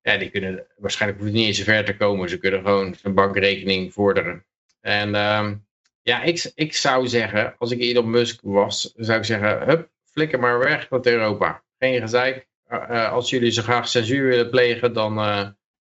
ja, 0.02 0.16
die 0.16 0.30
kunnen 0.30 0.66
waarschijnlijk 0.76 1.22
niet 1.22 1.46
eens 1.46 1.58
zo 1.58 1.64
ver 1.64 1.84
te 1.84 1.96
komen. 1.96 2.28
Ze 2.28 2.38
kunnen 2.38 2.60
gewoon 2.60 2.94
een 3.02 3.14
bankrekening 3.14 3.92
vorderen. 3.92 4.44
En 4.80 5.14
ehm, 5.14 5.54
ja, 6.02 6.22
ik, 6.22 6.52
ik 6.54 6.74
zou 6.74 7.08
zeggen, 7.08 7.54
als 7.58 7.70
ik 7.70 7.80
Elon 7.80 8.10
Musk 8.10 8.40
was, 8.42 8.92
zou 8.96 9.18
ik 9.18 9.24
zeggen, 9.24 9.64
hup, 9.64 9.90
flikker 10.04 10.38
maar 10.38 10.58
weg 10.58 10.90
met 10.90 11.06
Europa. 11.06 11.62
Geen 11.78 12.00
gezeik. 12.00 12.46
Eh, 12.66 13.12
als 13.12 13.30
jullie 13.30 13.50
zo 13.50 13.62
graag 13.62 13.88
censuur 13.88 14.28
willen 14.28 14.50
plegen, 14.50 14.92
dan, 14.92 15.14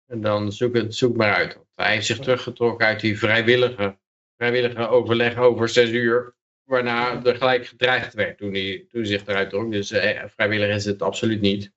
dan 0.07 0.51
zoek 0.51 0.75
het 0.75 0.95
zoek 0.95 1.15
maar 1.15 1.33
uit. 1.33 1.59
Hij 1.75 1.93
heeft 1.93 2.05
zich 2.05 2.19
teruggetrokken 2.19 2.87
uit 2.87 2.99
die 2.99 3.19
vrijwillige, 3.19 3.97
vrijwillige 4.37 4.87
overleg 4.87 5.37
over 5.37 5.69
censuur. 5.69 6.35
Waarna 6.65 7.23
er 7.23 7.35
gelijk 7.35 7.67
gedreigd 7.67 8.13
werd 8.13 8.37
toen 8.37 8.53
hij, 8.53 8.85
toen 8.89 9.01
hij 9.01 9.09
zich 9.09 9.25
eruit 9.27 9.49
trok. 9.49 9.71
Dus 9.71 9.91
eh, 9.91 10.23
vrijwillig 10.27 10.75
is 10.75 10.85
het 10.85 11.01
absoluut 11.01 11.41
niet. 11.41 11.71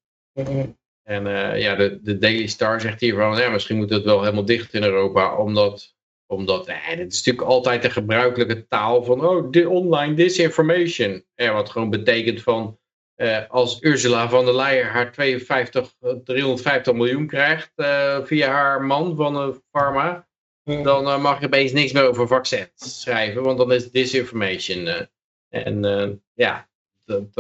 En 1.03 1.27
eh, 1.27 1.61
ja, 1.61 1.75
de, 1.75 1.99
de 2.03 2.19
Daily 2.19 2.47
Star 2.47 2.81
zegt 2.81 3.01
hier 3.01 3.15
van, 3.15 3.39
ja, 3.39 3.49
misschien 3.51 3.77
moet 3.77 3.91
het 3.91 4.05
wel 4.05 4.21
helemaal 4.23 4.45
dicht 4.45 4.75
in 4.75 4.83
Europa, 4.83 5.37
omdat, 5.37 5.95
omdat 6.27 6.67
eh, 6.67 6.97
dit 6.97 7.13
is 7.13 7.25
natuurlijk 7.25 7.47
altijd 7.49 7.83
de 7.83 7.91
gebruikelijke 7.91 8.67
taal 8.67 9.05
van, 9.05 9.27
oh, 9.27 9.51
di- 9.51 9.65
online 9.65 10.15
disinformation. 10.15 11.25
Eh, 11.35 11.53
wat 11.53 11.71
gewoon 11.71 11.91
betekent 11.91 12.43
van, 12.43 12.79
eh, 13.15 13.49
als 13.49 13.83
Ursula 13.83 14.29
van 14.29 14.45
der 14.45 14.55
Leyen 14.57 14.87
haar 14.87 15.13
52, 15.13 15.95
eh, 16.01 16.11
350 16.25 16.93
miljoen 16.95 17.27
krijgt 17.27 17.73
eh, 17.75 18.25
via 18.25 18.49
haar 18.49 18.83
man 18.85 19.17
van 19.17 19.33
de 19.35 19.61
pharma, 19.71 20.28
dan 20.69 21.07
eh, 21.07 21.23
mag 21.23 21.41
je 21.41 21.47
opeens 21.47 21.73
niks 21.73 21.93
meer 21.93 22.09
over 22.09 22.27
vaccins 22.27 23.01
schrijven, 23.01 23.43
want 23.43 23.59
dan 23.59 23.73
is 23.73 23.85
het 23.85 23.93
disinformation. 23.93 24.87
eh. 24.87 25.07
en 25.49 25.85
eh, 25.85 26.09
ja, 26.35 26.69
dat, 27.05 27.35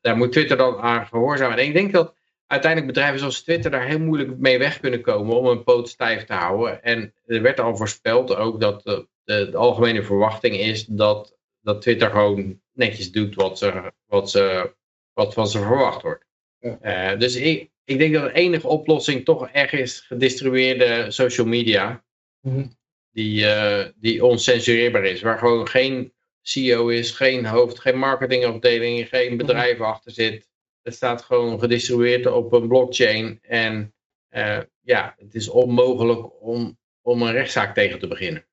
daar 0.00 0.16
moet 0.16 0.32
Twitter 0.32 0.56
dan 0.56 0.78
aan 0.78 1.06
gehoorzamen. 1.06 1.58
En 1.58 1.64
ik 1.64 1.72
denk 1.72 1.92
dat 1.92 2.14
uiteindelijk 2.46 2.92
bedrijven 2.92 3.18
zoals 3.18 3.42
Twitter 3.42 3.70
daar 3.70 3.86
heel 3.86 3.98
moeilijk 3.98 4.38
mee 4.38 4.58
weg 4.58 4.80
kunnen 4.80 5.00
komen 5.00 5.36
om 5.36 5.46
een 5.46 5.64
poot 5.64 5.88
stijf 5.88 6.24
te 6.24 6.32
houden. 6.32 6.82
En 6.82 7.14
er 7.26 7.42
werd 7.42 7.60
al 7.60 7.76
voorspeld 7.76 8.36
ook 8.36 8.60
dat 8.60 8.82
de, 8.82 9.06
de, 9.24 9.50
de 9.50 9.56
algemene 9.56 10.02
verwachting 10.02 10.56
is 10.56 10.86
dat, 10.86 11.36
dat 11.60 11.82
Twitter 11.82 12.10
gewoon 12.10 12.60
netjes 12.72 13.12
doet 13.12 13.34
wat, 13.34 13.58
ze, 13.58 13.92
wat, 14.06 14.30
ze, 14.30 14.74
wat 15.12 15.34
van 15.34 15.48
ze 15.48 15.58
verwacht 15.58 16.02
wordt. 16.02 16.24
Ja. 16.60 17.16
Dus 17.16 17.36
ik, 17.36 17.70
ik 17.84 17.98
denk 17.98 18.14
dat 18.14 18.22
de 18.22 18.32
enige 18.32 18.68
oplossing 18.68 19.24
toch 19.24 19.48
echt 19.50 19.72
is 19.72 20.00
gedistribueerde 20.00 21.10
social 21.10 21.46
media. 21.46 22.04
Mhm. 22.40 22.66
Die, 23.10 23.46
eh, 23.46 23.88
die 23.96 24.24
oncensureerbaar 24.24 25.04
is. 25.04 25.22
Waar 25.22 25.38
gewoon 25.38 25.68
geen 25.68 26.12
CEO 26.42 26.88
is, 26.88 27.10
geen 27.10 27.46
hoofd, 27.46 27.78
geen 27.78 27.98
marketingafdeling, 27.98 29.08
geen 29.08 29.36
bedrijf 29.36 29.80
achter 29.80 30.12
zit. 30.12 30.48
Het 30.82 30.94
staat 30.94 31.22
gewoon 31.22 31.58
gedistribueerd 31.58 32.26
op 32.26 32.52
een 32.52 32.68
blockchain. 32.68 33.38
En 33.42 33.94
eh, 34.28 34.60
ja, 34.80 35.14
het 35.18 35.34
is 35.34 35.48
onmogelijk 35.48 36.42
om, 36.42 36.78
om 37.02 37.22
een 37.22 37.32
rechtszaak 37.32 37.74
tegen 37.74 37.98
te 37.98 38.08
beginnen. 38.08 38.46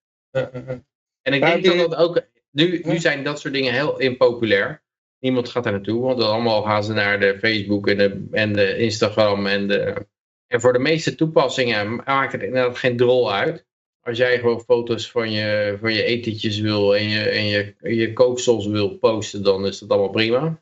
En 1.22 1.34
ik 1.34 1.42
denk 1.42 1.66
dat 1.66 1.78
dat 1.78 1.96
ook 1.96 2.28
nu, 2.52 2.82
nu 2.84 3.00
zijn 3.00 3.24
dat 3.24 3.40
soort 3.40 3.54
dingen 3.54 3.74
heel 3.74 4.00
impopulair. 4.00 4.84
Niemand 5.20 5.50
gaat 5.50 5.64
daar 5.64 5.74
naartoe, 5.74 6.02
want 6.02 6.22
allemaal 6.22 6.62
gaan 6.62 6.84
ze 6.84 6.94
naar 6.94 7.20
de 7.20 7.40
Facebook 7.40 7.88
en 7.88 7.98
de, 7.98 8.28
en 8.32 8.54
de 8.54 8.78
Instagram. 8.78 9.48
En, 9.48 9.68
de, 9.68 10.08
en 10.48 10.62
voor 10.62 10.74
de 10.74 10.80
meeste 10.80 11.16
toepassingen 11.16 11.96
maakt 11.96 12.32
het 12.32 12.44
inderdaad 12.44 12.78
geen 12.78 12.98
drol 12.98 13.34
uit. 13.34 13.66
Als 14.06 14.18
jij 14.18 14.40
gewoon 14.40 14.62
foto's 14.62 15.12
van 15.12 15.32
je, 15.32 15.78
van 15.80 15.94
je 15.94 16.04
etentjes 16.04 16.60
wil 16.60 16.96
en 16.96 17.10
je, 17.10 17.20
en 17.20 17.46
je, 17.46 17.76
je 17.82 18.14
kooksels 18.14 18.68
wil 18.68 18.98
posten, 18.98 19.44
dan 19.44 19.66
is 19.66 19.80
dat 19.80 19.90
allemaal 19.90 20.10
prima. 20.10 20.62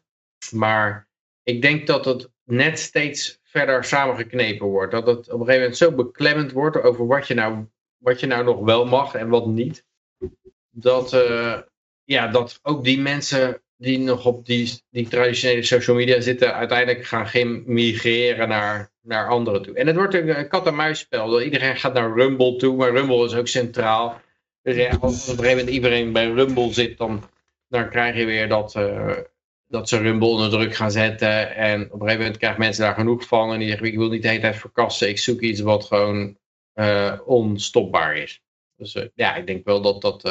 Maar 0.52 1.07
ik 1.44 1.61
denk 1.61 1.88
dat 1.88 2.06
het 2.06 2.30
net 2.44 2.80
steeds 2.80 3.40
verder 3.44 3.84
samengeknepen 3.84 4.68
wordt. 4.68 4.91
Dat 4.91 5.07
het 5.07 5.18
op 5.18 5.40
een 5.40 5.45
gegeven 5.45 5.60
moment 5.60 5.78
zo 5.78 5.91
beklemmend 5.91 6.52
wordt 6.52 6.82
over 6.82 7.07
wat 7.07 7.28
je 7.28 7.34
nou, 7.34 7.65
wat 7.98 8.20
je 8.20 8.28
nou 8.28 8.44
nog 8.44 8.60
wel 8.60 8.86
mag 8.86 9.14
en 9.14 9.30
wat 9.30 9.48
niet. 9.48 9.86
Dat, 10.70 11.14
uh, 11.14 11.60
ja, 12.03 12.28
dat 12.28 12.60
ook 12.61 12.84
die 12.84 12.99
mensen 12.99 13.61
die 13.78 13.99
nog 13.99 14.26
op 14.26 14.45
die, 14.45 14.82
die 14.90 15.07
traditionele 15.07 15.64
social 15.64 15.95
media 15.95 16.22
zitten, 16.22 16.53
uiteindelijk 16.53 17.06
gaan 17.06 17.64
migreren 17.65 18.48
naar, 18.48 18.93
naar 19.04 19.28
anderen 19.28 19.62
toe. 19.62 19.76
En 19.76 19.88
het 19.88 19.96
wordt 19.96 20.14
een 20.14 20.48
kat-en-muisspel. 20.48 21.42
Iedereen 21.42 21.76
gaat 21.76 21.94
naar 21.94 22.14
Rumble 22.14 22.56
toe, 22.56 22.76
maar 22.76 22.92
Rumble 22.92 23.26
is 23.26 23.36
ook 23.36 23.48
centraal. 23.48 24.22
Dus 24.62 25.00
als 25.00 25.24
op 25.24 25.38
een 25.38 25.44
gegeven 25.44 25.50
moment 25.50 25.70
iedereen 25.70 26.12
bij 26.12 26.32
Rumble 26.32 26.74
zit, 26.74 26.98
dan, 26.98 27.24
dan 27.68 27.90
krijg 27.90 28.16
je 28.16 28.26
weer 28.26 28.48
dat, 28.48 28.76
uh, 28.76 29.18
dat 29.68 29.90
ze 29.90 29.98
Rumble 29.98 30.28
onder 30.28 30.50
druk 30.50 30.76
gaan 30.76 30.92
zetten. 30.92 31.56
En 31.56 31.86
op 31.86 31.92
een 31.92 32.00
gegeven 32.00 32.18
moment 32.18 32.38
krijgen 32.38 32.60
mensen 32.60 32.84
daar 32.84 32.94
genoeg 32.94 33.28
van. 33.28 33.54
En 33.54 33.60
die 33.60 33.68
zeggen, 33.68 33.88
ik 33.88 33.98
wil 33.98 34.10
niet 34.10 34.22
de 34.22 34.28
hele 34.28 34.42
tijd 34.42 34.56
verkassen. 34.56 35.10
Ik 35.10 35.20
zoek 35.20 35.42
iets 35.42 35.62
wat 35.62 35.86
gewoon 35.86 36.38
uh, 36.76 37.20
onstopbaar 37.26 38.18
is. 38.18 38.42
Dus 38.76 38.96
uh, 38.96 39.04
ja, 39.14 39.36
ik 39.36 39.48
denk 39.48 39.66
wel 39.66 39.82
dat 39.82 40.02
dat 40.02 40.22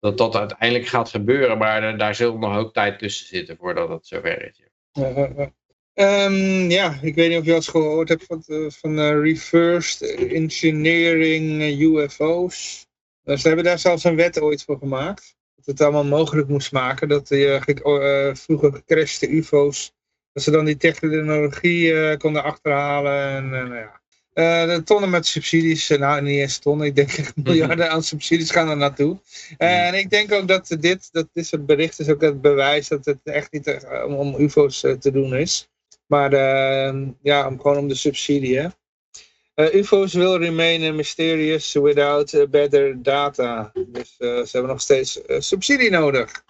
dat 0.00 0.18
dat 0.18 0.36
uiteindelijk 0.36 0.88
gaat 0.88 1.08
gebeuren. 1.08 1.58
Maar 1.58 1.98
daar 1.98 2.14
zult 2.14 2.38
nog 2.38 2.56
ook 2.56 2.72
tijd 2.72 2.98
tussen 2.98 3.26
zitten 3.26 3.56
voordat 3.56 3.88
het 3.88 4.06
zover 4.06 4.48
is. 4.48 4.62
Ja. 4.92 5.52
Um, 6.00 6.70
ja, 6.70 6.98
ik 7.02 7.14
weet 7.14 7.28
niet 7.28 7.38
of 7.38 7.44
je 7.44 7.50
al 7.50 7.56
eens 7.56 7.68
gehoord 7.68 8.08
hebt 8.08 8.24
van, 8.24 8.42
uh, 8.46 8.70
van 8.70 8.98
uh, 8.98 9.20
reversed 9.22 10.16
engineering 10.16 11.60
uh, 11.60 11.80
UFO's. 11.80 12.86
ze 13.24 13.46
hebben 13.48 13.64
daar 13.64 13.78
zelfs 13.78 14.04
een 14.04 14.16
wet 14.16 14.40
ooit 14.40 14.62
voor 14.62 14.78
gemaakt. 14.78 15.36
Dat 15.56 15.66
het 15.66 15.80
allemaal 15.80 16.04
mogelijk 16.04 16.48
moest 16.48 16.72
maken 16.72 17.08
dat 17.08 17.28
je 17.28 18.32
vroeger 18.34 18.72
gecrashte 18.72 19.28
UFO's, 19.28 19.92
dat 20.32 20.42
ze 20.42 20.50
dan 20.50 20.64
die 20.64 20.76
technologie 20.76 22.16
konden 22.16 22.42
achterhalen. 22.42 23.28
En, 23.28 23.48
nou 23.48 23.74
ja. 23.74 24.00
De 24.66 24.82
tonnen 24.84 25.10
met 25.10 25.26
subsidies, 25.26 25.88
nou 25.88 26.22
niet 26.22 26.40
eens 26.40 26.58
tonnen, 26.58 26.86
ik 26.86 26.96
denk 26.96 27.12
echt 27.12 27.36
miljarden 27.36 27.90
aan 27.90 28.02
subsidies 28.02 28.50
gaan 28.50 28.68
er 28.68 28.76
naartoe. 28.76 29.18
Uh, 29.58 29.86
en 29.86 29.94
ik 29.94 30.10
denk 30.10 30.32
ook 30.32 30.48
dat 30.48 30.76
dit, 30.80 31.08
dat 31.12 31.28
dit 31.32 31.46
soort 31.46 31.66
berichten 31.66 32.04
is 32.04 32.10
ook 32.10 32.20
het 32.20 32.40
bewijs 32.40 32.88
dat 32.88 33.04
het 33.04 33.18
echt 33.24 33.52
niet 33.52 33.86
om, 34.06 34.14
om 34.14 34.40
ufo's 34.40 34.80
te 34.80 35.10
doen 35.12 35.34
is. 35.34 35.68
Maar 36.08 36.32
ja, 37.22 37.46
om, 37.46 37.60
gewoon 37.60 37.76
om 37.76 37.88
de 37.88 37.94
subsidie. 37.94 38.58
Hè? 38.58 38.68
ufo's 39.74 40.14
will 40.14 40.36
remain 40.36 40.96
mysterious 40.96 41.72
without 41.72 42.46
better 42.50 43.02
data. 43.02 43.72
Dus 43.86 44.16
ze 44.16 44.48
hebben 44.52 44.70
nog 44.70 44.80
steeds 44.80 45.20
subsidie 45.26 45.90
nodig. 45.90 46.44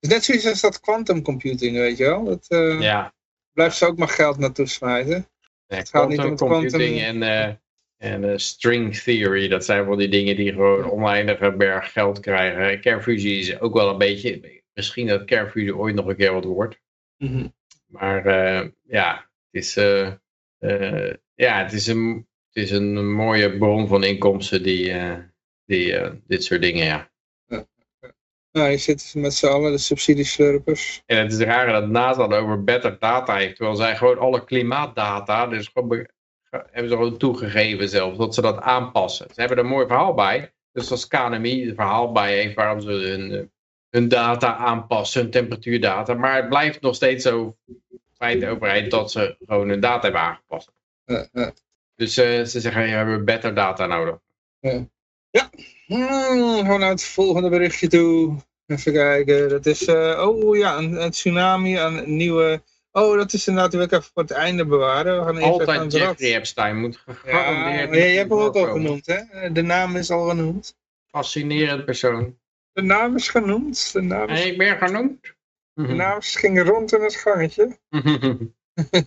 Dus 0.00 0.10
net 0.10 0.24
zoiets 0.24 0.46
als 0.46 0.60
dat 0.60 0.80
quantum 0.80 1.22
computing, 1.22 1.76
weet 1.76 1.96
je 1.96 2.04
wel. 2.04 2.24
Dat, 2.24 2.46
ja. 2.80 3.14
Blijft 3.52 3.76
ze 3.76 3.86
ook 3.86 3.98
maar 3.98 4.08
geld 4.08 4.38
naartoe 4.38 4.66
smijten. 4.66 5.28
Nee, 5.66 5.78
het 5.78 5.88
gaat 5.88 6.08
niet 6.08 6.18
om 6.18 6.36
computing 6.36 6.98
quantum... 6.98 7.22
en, 7.22 7.58
uh, 7.98 8.12
en 8.12 8.22
uh, 8.22 8.36
string 8.36 8.96
theory, 8.96 9.48
dat 9.48 9.64
zijn 9.64 9.86
wel 9.86 9.96
die 9.96 10.08
dingen 10.08 10.36
die 10.36 10.52
gewoon 10.52 10.90
oneindige 10.90 11.52
berg 11.52 11.92
geld 11.92 12.20
krijgen. 12.20 12.80
Kernfusie 12.80 13.38
is 13.38 13.60
ook 13.60 13.74
wel 13.74 13.90
een 13.90 13.98
beetje, 13.98 14.62
misschien 14.72 15.06
dat 15.06 15.24
kernfusie 15.24 15.76
ooit 15.76 15.94
nog 15.94 16.06
een 16.06 16.16
keer 16.16 16.32
wat 16.32 16.44
wordt. 16.44 16.80
Mm 17.16 17.28
-hmm. 17.28 17.56
Maar 17.88 18.26
uh, 18.26 18.68
ja, 18.82 19.28
het 19.50 19.62
is, 19.62 19.74
ja, 21.34 21.62
het 21.62 21.72
is, 21.72 21.86
een, 21.86 22.26
het 22.52 22.64
is 22.64 22.70
een 22.70 23.12
mooie 23.12 23.58
bron 23.58 23.88
van 23.88 24.04
inkomsten 24.04 24.62
die, 24.62 24.94
die 25.64 25.94
dit 26.26 26.44
soort 26.44 26.62
dingen, 26.62 26.84
ja. 26.84 27.10
Nou, 28.52 28.70
je 28.70 28.76
zit 28.76 29.14
met 29.16 29.34
z'n 29.34 29.46
allen, 29.46 29.72
de 29.72 29.78
subsidieslurpers. 29.78 31.02
En 31.06 31.18
het 31.18 31.32
is 31.32 31.38
raar 31.38 31.72
dat 31.72 31.88
NASA 31.88 32.22
het 32.22 32.32
over 32.32 32.64
better 32.64 32.98
data 32.98 33.36
heeft. 33.36 33.56
Terwijl 33.56 33.76
zij 33.76 33.96
gewoon 33.96 34.18
alle 34.18 34.44
klimaatdata, 34.44 35.46
dus 35.46 35.68
gewoon 35.68 36.06
hebben 36.50 36.90
ze 36.90 36.96
gewoon 36.96 37.16
toegegeven 37.16 37.88
zelf, 37.88 38.16
dat 38.16 38.34
ze 38.34 38.40
dat 38.40 38.60
aanpassen. 38.60 39.26
Ze 39.32 39.40
hebben 39.40 39.58
er 39.58 39.64
een 39.64 39.70
mooi 39.70 39.86
verhaal 39.86 40.14
bij. 40.14 40.52
Dus 40.72 40.90
als 40.90 41.06
KNMI 41.06 41.66
het 41.66 41.74
verhaal 41.74 42.12
bij 42.12 42.34
heeft 42.34 42.54
waarom 42.54 42.80
ze 42.80 42.90
hun, 42.90 43.52
hun 43.90 44.08
data 44.08 44.56
aanpassen, 44.56 45.20
hun 45.20 45.30
temperatuurdata. 45.30 46.14
Maar 46.14 46.36
het 46.36 46.48
blijft 46.48 46.80
nog 46.80 46.94
steeds 46.94 47.24
zo 47.24 47.56
feit 48.16 48.40
de 48.40 48.48
overheid 48.48 48.90
dat 48.90 49.10
ze 49.10 49.36
gewoon 49.46 49.68
hun 49.68 49.80
data 49.80 50.02
hebben 50.02 50.20
aangepast. 50.20 50.72
Uh, 51.06 51.22
uh. 51.32 51.48
Dus 51.94 52.18
uh, 52.18 52.44
ze 52.44 52.60
zeggen, 52.60 52.82
we 52.82 52.88
hebben 52.88 53.24
better 53.24 53.54
data 53.54 53.86
nodig. 53.86 54.18
Ja, 55.30 55.50
gaan 55.86 56.68
we 56.68 56.78
naar 56.78 56.90
het 56.90 57.04
volgende 57.04 57.48
berichtje 57.48 57.88
toe. 57.88 58.36
Even 58.66 58.92
kijken, 58.92 59.48
dat 59.48 59.66
is, 59.66 59.82
uh, 59.88 60.26
oh 60.28 60.56
ja, 60.56 60.76
een, 60.76 61.02
een, 61.02 61.10
tsunami 61.10 61.74
aan 61.74 62.16
nieuwe... 62.16 62.62
Oh, 62.92 63.16
dat 63.16 63.32
is 63.32 63.46
inderdaad, 63.46 63.72
wil 63.72 63.82
ik 63.82 63.92
even 63.92 64.10
voor 64.14 64.22
het 64.22 64.30
einde 64.30 64.66
bewaren. 64.66 65.18
We 65.18 65.24
gaan 65.24 65.36
even 65.36 65.50
Altijd 65.50 65.92
Jeffrey 65.92 66.36
Epstein 66.36 66.80
moet 66.80 66.96
gegarandeerd... 66.96 67.90
Ja, 67.90 67.96
ja, 67.96 68.04
je 68.04 68.16
hebt 68.16 68.30
hem 68.30 68.38
ook 68.38 68.56
al 68.56 68.66
genoemd, 68.66 69.06
hè? 69.06 69.52
De 69.52 69.62
naam 69.62 69.96
is 69.96 70.10
al 70.10 70.28
genoemd. 70.28 70.76
Fascinerend 71.06 71.84
persoon. 71.84 72.38
De 72.78 72.84
naam 72.84 73.16
is 73.16 73.28
genoemd. 73.28 73.92
De 73.92 74.00
naam 74.00 74.28
is... 74.28 74.44
Ik 74.44 74.58
ben 74.58 74.76
genoemd. 74.76 75.34
De 75.74 75.94
naam 75.94 76.20
ging 76.20 76.62
rond 76.62 76.92
in 76.92 77.02
het 77.02 77.14
gangetje. 77.14 77.78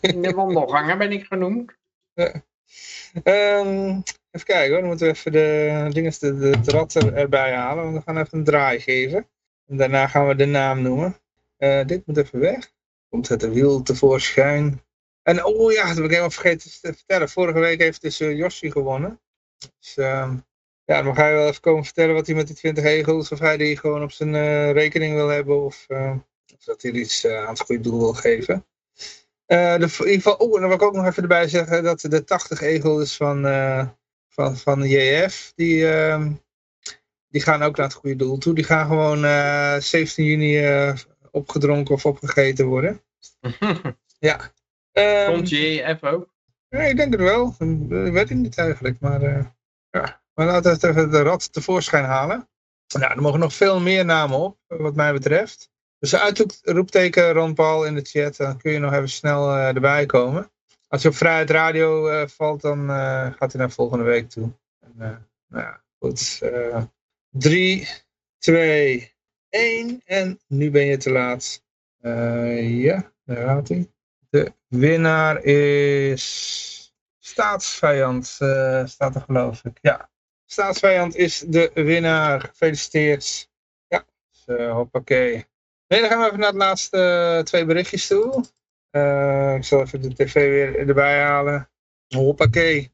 in 0.01 0.21
de 0.21 0.31
wandelgangen 0.35 0.97
ben 0.97 1.11
ik 1.11 1.25
genoemd. 1.25 1.71
Ja. 2.13 3.59
Um, 3.59 4.03
even 4.31 4.47
kijken 4.47 4.71
hoor, 4.71 4.79
dan 4.79 4.87
moeten 4.87 5.07
we 5.07 5.13
even 5.13 5.31
de, 5.31 5.87
dingen, 5.89 6.13
de, 6.19 6.37
de, 6.37 6.59
de 6.59 6.71
rat 6.71 6.93
er, 6.93 7.13
erbij 7.13 7.53
halen. 7.53 7.83
Want 7.83 7.95
we 7.95 8.01
gaan 8.01 8.17
even 8.17 8.37
een 8.37 8.43
draai 8.43 8.79
geven. 8.79 9.27
En 9.67 9.77
daarna 9.77 10.07
gaan 10.07 10.27
we 10.27 10.35
de 10.35 10.45
naam 10.45 10.81
noemen. 10.81 11.17
Uh, 11.57 11.85
dit 11.85 12.05
moet 12.05 12.17
even 12.17 12.39
weg. 12.39 12.71
Komt 13.09 13.27
het 13.27 13.49
wiel 13.49 13.81
tevoorschijn. 13.81 14.81
En 15.23 15.45
oh 15.45 15.71
ja, 15.71 15.87
dat 15.87 15.95
heb 15.95 16.03
ik 16.03 16.09
helemaal 16.09 16.29
vergeten 16.29 16.71
te 16.81 16.93
vertellen. 16.93 17.29
Vorige 17.29 17.59
week 17.59 17.79
heeft 17.79 18.01
dus 18.01 18.21
uh, 18.21 18.37
Yoshi 18.37 18.71
gewonnen. 18.71 19.21
Dus 19.79 19.97
uh, 19.97 20.33
ja, 20.85 21.01
dan 21.01 21.15
ga 21.15 21.27
je 21.27 21.35
wel 21.35 21.47
even 21.47 21.61
komen 21.61 21.83
vertellen 21.83 22.15
wat 22.15 22.27
hij 22.27 22.35
met 22.35 22.47
die 22.47 22.55
20 22.55 22.83
egels. 22.83 23.31
Of 23.31 23.39
hij 23.39 23.57
die 23.57 23.77
gewoon 23.77 24.03
op 24.03 24.11
zijn 24.11 24.33
uh, 24.33 24.71
rekening 24.71 25.13
wil 25.13 25.27
hebben. 25.27 25.63
Of, 25.63 25.85
of 26.53 26.63
dat 26.65 26.81
hij 26.81 26.91
iets 26.91 27.27
aan 27.27 27.49
het 27.49 27.59
goede 27.59 27.81
doel 27.81 27.99
wil 27.99 28.13
geven. 28.13 28.65
De, 29.45 29.55
in 29.55 30.05
ieder 30.05 30.13
geval, 30.13 30.35
oh, 30.35 30.55
en 30.55 30.59
dan 30.59 30.69
wil 30.69 30.77
ik 30.77 30.83
ook 30.83 30.93
nog 30.93 31.05
even 31.05 31.21
erbij 31.21 31.47
zeggen 31.47 31.83
dat 31.83 31.99
de 31.99 32.23
80 32.23 32.61
egels 32.61 33.17
van, 33.17 33.41
van, 34.29 34.57
van 34.57 34.79
de 34.79 34.87
JF, 34.87 35.51
die, 35.55 35.77
uh, 35.77 36.25
die 37.27 37.41
gaan 37.41 37.63
ook 37.63 37.77
naar 37.77 37.85
het 37.85 37.95
goede 37.95 38.15
doel 38.15 38.37
toe. 38.37 38.53
Die 38.53 38.63
gaan 38.63 38.87
gewoon 38.87 39.19
17 39.81 40.25
juni 40.25 40.83
opgedronken 41.31 41.95
of 41.95 42.05
opgegeten 42.05 42.65
worden. 42.65 43.01
ja. 44.19 44.53
Um, 44.91 45.33
Komt 45.33 45.49
JF 45.49 46.03
ook? 46.03 46.33
Nee, 46.69 46.89
ik 46.89 46.97
denk 46.97 47.11
het 47.11 47.21
wel. 47.21 47.55
Dat 47.57 48.09
weet 48.09 48.29
ik 48.29 48.37
niet 48.37 48.57
eigenlijk, 48.57 48.99
maar 48.99 49.21
ja. 49.91 50.20
Maar 50.41 50.49
laten 50.49 50.79
we 50.79 50.87
even 50.87 51.11
de 51.11 51.21
rat 51.21 51.53
tevoorschijn 51.53 52.03
halen. 52.03 52.49
Nou, 52.99 53.11
er 53.11 53.21
mogen 53.21 53.39
nog 53.39 53.53
veel 53.53 53.79
meer 53.79 54.05
namen 54.05 54.37
op, 54.37 54.57
wat 54.67 54.95
mij 54.95 55.13
betreft. 55.13 55.69
Dus 55.99 56.15
uitroepteken 56.15 57.31
Ron 57.31 57.53
Paul 57.53 57.85
in 57.85 57.95
de 57.95 58.01
chat, 58.01 58.35
dan 58.35 58.57
kun 58.57 58.71
je 58.71 58.79
nog 58.79 58.93
even 58.93 59.09
snel 59.09 59.57
uh, 59.57 59.67
erbij 59.67 60.05
komen. 60.05 60.51
Als 60.87 61.01
je 61.01 61.07
op 61.07 61.15
Vrijheid 61.15 61.49
Radio 61.49 62.09
uh, 62.09 62.27
valt, 62.27 62.61
dan 62.61 62.89
uh, 62.89 63.33
gaat 63.33 63.51
hij 63.51 63.61
naar 63.61 63.71
volgende 63.71 64.03
week 64.03 64.29
toe. 64.29 64.51
En, 64.79 65.27
nou 65.47 65.63
ja, 65.63 65.81
goed. 65.99 66.41
3, 67.29 67.87
2, 68.37 69.13
1 69.49 70.01
en 70.05 70.39
nu 70.47 70.71
ben 70.71 70.85
je 70.85 70.97
te 70.97 71.11
laat. 71.11 71.63
ja, 72.61 73.11
daar 73.23 73.45
gaat 73.45 73.67
hij. 73.67 73.91
De 74.29 74.53
winnaar 74.67 75.43
is 75.43 76.93
staatsvijand, 77.19 78.25
staat 78.85 79.15
er 79.15 79.21
geloof 79.21 79.65
ik. 79.65 79.77
Ja, 79.81 80.10
staatsvijand 80.51 81.15
is 81.15 81.43
de 81.47 81.71
winnaar. 81.73 82.41
Gefeliciteerd. 82.41 83.49
Ja, 83.87 84.05
dus, 84.45 84.57
hoppakee. 84.71 85.45
Nee, 85.87 85.99
dan 86.01 86.09
gaan 86.09 86.19
we 86.19 86.25
even 86.25 86.39
naar 86.39 86.51
de 86.51 86.57
laatste 86.57 86.97
uh, 87.37 87.43
twee 87.43 87.65
berichtjes 87.65 88.07
toe. 88.07 88.45
Uh, 88.91 89.55
ik 89.55 89.63
zal 89.63 89.81
even 89.81 90.01
de 90.01 90.13
tv 90.13 90.33
weer 90.33 90.87
erbij 90.87 91.21
halen. 91.21 91.69
Hoppakee. 92.07 92.91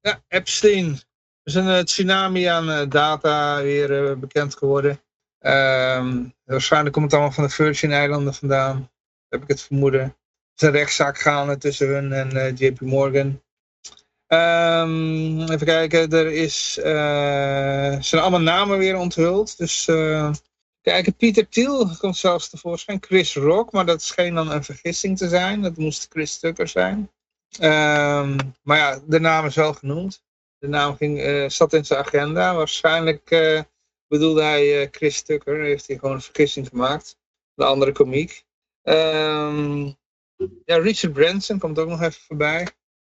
Ja, 0.00 0.22
Epstein. 0.28 0.86
Er 0.86 1.00
is 1.42 1.54
een 1.54 1.84
tsunami 1.84 2.44
aan 2.44 2.88
data 2.88 3.62
weer 3.62 4.18
bekend 4.18 4.56
geworden. 4.56 5.00
Ehm, 5.38 6.24
waarschijnlijk 6.44 6.92
komt 6.92 7.04
het 7.04 7.14
allemaal 7.14 7.32
van 7.32 7.44
de 7.44 7.50
Virgin-eilanden 7.50 8.34
vandaan. 8.34 8.90
Heb 9.28 9.42
ik 9.42 9.48
het 9.48 9.62
vermoeden. 9.62 10.00
Er 10.00 10.14
is 10.54 10.62
een 10.62 10.70
rechtszaak 10.70 11.18
gaande 11.18 11.58
tussen 11.58 11.88
hun 11.88 12.12
en 12.12 12.54
JP 12.54 12.80
Morgan. 12.80 13.42
Ehm, 14.28 15.40
even 15.40 15.66
kijken, 15.66 16.10
er 16.10 16.32
is, 16.32 16.78
eh, 16.78 18.00
zijn 18.00 18.22
allemaal 18.22 18.40
namen 18.40 18.78
weer 18.78 18.96
onthuld. 18.96 19.58
Dus 19.58 19.86
uh, 19.86 20.32
kijken, 20.80 21.16
Pieter 21.16 21.48
Thiel 21.48 21.96
komt 21.98 22.16
zelfs 22.16 22.48
tevoorschijn. 22.48 22.98
Chris 23.00 23.34
Rock, 23.34 23.72
maar 23.72 23.86
dat 23.86 24.02
scheen 24.02 24.34
dan 24.34 24.50
een 24.50 24.64
vergissing 24.64 25.18
te 25.18 25.28
zijn. 25.28 25.62
Dat 25.62 25.76
moest 25.76 26.06
Chris 26.10 26.38
Tucker 26.38 26.68
zijn. 26.68 27.10
Ehm, 27.58 28.38
maar 28.62 28.78
ja, 28.78 29.00
de 29.06 29.20
naam 29.20 29.46
is 29.46 29.54
wel 29.54 29.72
genoemd. 29.72 30.22
De 30.58 30.68
naam 30.68 30.96
ging, 30.96 31.18
uh, 31.20 31.48
zat 31.48 31.72
in 31.72 31.84
zijn 31.84 32.04
agenda. 32.04 32.54
Waarschijnlijk 32.54 33.28
bedoelde 34.08 34.42
hij 34.42 34.88
Chris 34.90 35.22
Tucker. 35.22 35.60
Heeft 35.60 35.86
hij 35.86 35.98
gewoon 35.98 36.14
een 36.14 36.22
vergissing 36.22 36.68
gemaakt. 36.68 37.16
De 37.54 37.64
andere 37.64 37.92
komiek. 37.92 38.44
Um, 38.82 39.96
ja, 40.64 40.78
Richard 40.78 41.12
Branson 41.12 41.58
komt 41.58 41.78
ook 41.78 41.88
nog 41.88 42.02
even 42.02 42.22
voorbij. 42.22 42.66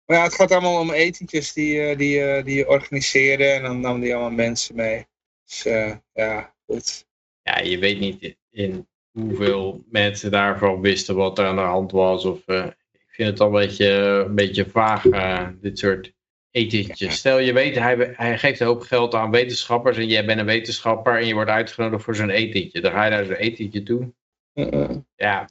Maar 0.09 0.17
ja, 0.17 0.23
het 0.23 0.33
gaat 0.33 0.51
allemaal 0.51 0.79
om 0.79 0.91
etentjes 0.91 1.53
die, 1.53 1.89
uh, 1.89 1.97
die, 1.97 2.19
uh, 2.19 2.43
die 2.43 2.67
organiseren 2.67 3.53
en 3.53 3.63
dan 3.63 3.79
nam 3.79 3.99
die 3.99 4.15
allemaal 4.15 4.31
mensen 4.31 4.75
mee. 4.75 5.05
Dus 5.45 5.65
uh, 5.65 5.95
ja, 6.13 6.55
goed. 6.65 7.07
Ja, 7.41 7.59
je 7.59 7.77
weet 7.77 7.99
niet 7.99 8.37
in 8.51 8.87
hoeveel 9.11 9.83
mensen 9.89 10.31
daarvan 10.31 10.81
wisten 10.81 11.15
wat 11.15 11.39
er 11.39 11.45
aan 11.45 11.55
de 11.55 11.61
hand 11.61 11.91
was. 11.91 12.25
Of, 12.25 12.47
ik 12.47 13.07
vind 13.07 13.29
het 13.29 13.39
al 13.39 13.47
een 13.47 13.53
beetje, 13.53 13.87
een 14.27 14.35
beetje 14.35 14.69
vaag, 14.69 15.03
dit 15.61 15.79
soort 15.79 16.13
etentjes. 16.51 17.15
Stel 17.15 17.39
je 17.39 17.53
weet, 17.53 17.75
hij, 17.75 18.13
hij 18.15 18.37
geeft 18.37 18.59
een 18.59 18.67
hoop 18.67 18.81
geld 18.81 19.13
aan 19.13 19.31
wetenschappers 19.31 19.97
en 19.97 20.07
jij 20.07 20.25
bent 20.25 20.39
een 20.39 20.45
wetenschapper 20.45 21.17
en 21.17 21.25
je 21.25 21.33
wordt 21.33 21.49
uitgenodigd 21.49 22.03
voor 22.03 22.15
zo'n 22.15 22.29
etentje. 22.29 22.81
Dan 22.81 22.91
ga 22.91 23.03
je 23.03 23.09
naar 23.09 23.25
zo'n 23.25 23.35
etentje 23.35 23.83
toe. 23.83 24.13
Ja, 25.15 25.49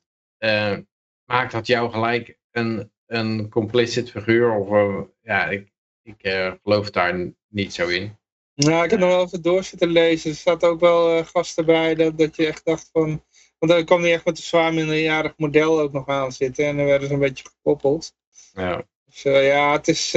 maakt 1.25 1.53
dat 1.53 1.67
jou 1.67 1.91
gelijk 1.91 2.39
een, 2.51 2.91
een 3.09 3.49
complicit 3.49 4.11
figuur? 4.11 4.53
Of, 4.53 4.71
uh, 4.71 5.01
ja, 5.23 5.49
ik, 5.49 5.73
ik 6.03 6.27
uh, 6.27 6.53
geloof 6.63 6.91
daar 6.91 7.33
niet 7.49 7.75
zo 7.75 7.89
in. 7.89 8.17
Nou, 8.55 8.85
ik 8.85 8.91
heb 8.91 9.01
nog 9.01 9.09
wel 9.09 9.25
even 9.25 9.43
door 9.43 9.65
zitten 9.65 9.89
lezen. 9.89 10.31
Er 10.31 10.37
zat 10.37 10.65
ook 10.65 10.81
wel 10.81 11.19
uh, 11.19 11.25
gasten 11.25 11.67
bij 11.67 11.95
dat, 11.95 12.19
dat 12.19 12.37
je 12.37 12.47
echt 12.47 12.65
dacht 12.65 12.89
van... 12.93 13.25
Want 13.59 13.73
dan 13.73 13.85
kwam 13.85 14.01
hij 14.01 14.13
echt 14.13 14.25
met 14.25 14.37
een 14.37 14.43
zwaar 14.43 14.75
minderjarig 14.75 15.35
model 15.37 15.81
ook 15.81 15.93
nog 15.93 16.09
aan 16.09 16.33
zitten. 16.33 16.67
En 16.67 16.77
dan 16.77 16.87
werden 16.87 17.09
ze 17.09 17.15
een 17.15 17.21
beetje 17.21 17.45
gekoppeld. 17.45 18.15
Ja. 18.53 18.85
Dus 19.05 19.23
ja, 19.23 19.73
het 19.73 19.89
is... 19.89 20.13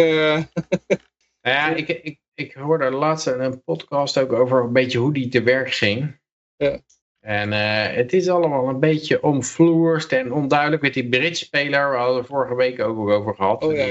ja, 1.42 1.76
ik, 1.76 1.88
ik, 1.88 2.20
ik 2.34 2.54
hoorde 2.54 2.90
laatst 2.90 3.28
een 3.28 3.64
podcast 3.64 4.18
ook 4.18 4.32
over 4.32 4.64
een 4.64 4.74
beetje 4.74 4.98
hoe 4.98 5.14
die 5.14 5.28
te 5.28 5.44
werk 5.44 5.74
ging. 5.74 6.20
Ja. 6.56 6.80
En 7.22 7.52
uh, 7.52 7.86
het 7.96 8.14
is 8.14 8.30
allemaal 8.30 8.68
een 8.68 8.80
beetje 8.80 9.24
omvloerst 9.24 10.12
en 10.12 10.34
onduidelijk 10.34 10.82
met 10.82 10.94
die 10.94 11.10
Brits-speler. 11.10 11.92
We 11.92 11.98
hadden 11.98 12.26
vorige 12.26 12.56
week 12.56 12.82
ook 12.82 13.10
over 13.10 13.36
gehad. 13.36 13.64
Oh, 13.64 13.76
ja. 13.76 13.88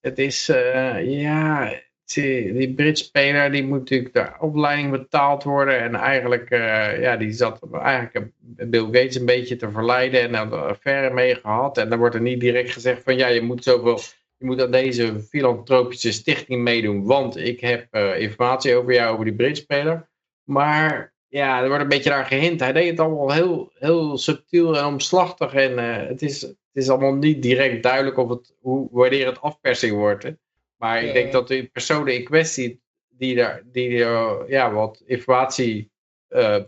Het 0.00 0.18
is, 0.18 0.48
uh, 0.48 1.20
ja, 1.20 1.72
die, 2.04 2.52
die 2.52 2.74
Brits-speler 2.74 3.50
die 3.52 3.64
moet 3.64 3.78
natuurlijk 3.78 4.14
de 4.14 4.30
opleiding 4.38 4.90
betaald 4.90 5.42
worden. 5.42 5.78
En 5.78 5.94
eigenlijk, 5.94 6.50
uh, 6.50 7.00
ja, 7.00 7.16
die 7.16 7.32
zat 7.32 7.60
eigenlijk 7.72 8.30
Bill 8.40 8.84
Gates 8.84 9.14
een 9.14 9.26
beetje 9.26 9.56
te 9.56 9.70
verleiden 9.70 10.20
en 10.20 10.34
had 10.34 10.52
een 10.52 10.58
affaire 10.58 11.14
mee 11.14 11.34
gehad. 11.34 11.78
En 11.78 11.88
dan 11.88 11.98
wordt 11.98 12.14
er 12.14 12.20
niet 12.20 12.40
direct 12.40 12.70
gezegd 12.70 13.02
van, 13.02 13.16
ja, 13.16 13.26
je 13.26 13.42
moet 13.42 13.64
zoveel... 13.64 13.98
Je 14.38 14.46
moet 14.46 14.62
aan 14.62 14.70
deze 14.70 15.20
filantropische 15.20 16.12
stichting 16.12 16.62
meedoen, 16.62 17.04
want 17.04 17.36
ik 17.36 17.60
heb 17.60 17.94
informatie 18.18 18.74
over 18.74 18.92
jou, 18.92 19.12
over 19.12 19.24
die 19.24 19.34
Brits-speler. 19.34 20.08
Maar 20.44 21.14
ja, 21.36 21.62
er 21.62 21.68
wordt 21.68 21.82
een 21.82 21.88
beetje 21.88 22.10
daar 22.10 22.26
gehint. 22.26 22.60
Hij 22.60 22.72
deed 22.72 22.90
het 22.90 23.00
allemaal 23.00 23.32
heel, 23.32 23.72
heel 23.74 24.18
subtiel 24.18 24.76
en 24.76 24.84
omslachtig. 24.84 25.54
En 25.54 25.72
uh, 25.72 26.08
het, 26.08 26.22
is, 26.22 26.40
het 26.40 26.56
is 26.72 26.88
allemaal 26.88 27.14
niet 27.14 27.42
direct 27.42 27.82
duidelijk 27.82 28.16
of 28.16 28.28
het, 28.28 28.54
hoe, 28.60 28.88
wanneer 28.90 29.26
het 29.26 29.40
afpersing 29.40 29.96
wordt. 29.96 30.22
Hè. 30.22 30.30
Maar 30.76 31.02
ik 31.02 31.12
denk 31.12 31.32
dat 31.32 31.48
de 31.48 31.64
personen 31.64 32.14
in 32.14 32.24
kwestie 32.24 32.80
die 33.08 33.34
daar 33.34 33.62
die, 33.64 33.88
uh, 33.88 34.32
ja, 34.46 34.72
wat 34.72 35.02
informatie 35.06 35.90
uh, 36.28 36.62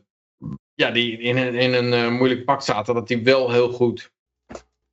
ja, 0.74 0.90
die 0.90 1.18
in, 1.18 1.36
een, 1.36 1.54
in 1.54 1.74
een 1.74 2.12
moeilijk 2.12 2.44
pak 2.44 2.62
zaten, 2.62 2.94
dat 2.94 3.08
die 3.08 3.22
wel 3.22 3.52
heel 3.52 3.72
goed 3.72 4.12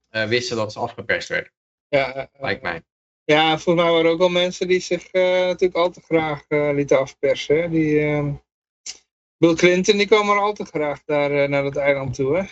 wisten 0.09 0.57
dat 0.57 0.71
ze 0.71 0.79
afgeperst 0.79 1.29
werden. 1.29 1.51
Ja, 1.87 2.29
Lijkt 2.39 2.61
mij. 2.61 2.81
Ja, 3.23 3.57
volgens 3.57 3.85
mij 3.85 3.93
waren 3.93 4.05
er 4.05 4.11
ook 4.11 4.19
wel 4.19 4.29
mensen 4.29 4.67
die 4.67 4.79
zich 4.79 5.11
natuurlijk 5.11 5.75
al 5.75 5.89
te 5.89 6.01
graag 6.01 6.45
lieten 6.49 6.99
afpersen. 6.99 7.61
Hè. 7.61 7.69
Die 7.69 7.99
ehm, 7.99 8.33
Bill 9.45 9.55
Clinton 9.55 9.97
die 9.97 10.07
kwam 10.07 10.29
er 10.29 10.39
al 10.39 10.53
te 10.53 10.65
graag 10.65 11.03
daar 11.05 11.31
uh, 11.31 11.47
naar 11.47 11.63
het 11.63 11.75
eiland 11.75 12.13
toe, 12.13 12.37
hè? 12.37 12.43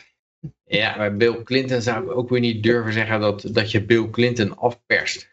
Ja, 0.65 0.97
maar 0.97 1.17
Bill 1.17 1.43
Clinton 1.43 1.81
zou 1.81 2.03
ik 2.03 2.17
ook 2.17 2.29
weer 2.29 2.39
niet 2.39 2.63
durven 2.63 2.93
zeggen 2.93 3.19
dat, 3.19 3.45
dat 3.51 3.71
je 3.71 3.85
Bill 3.85 4.09
Clinton 4.09 4.57
afperst. 4.57 5.29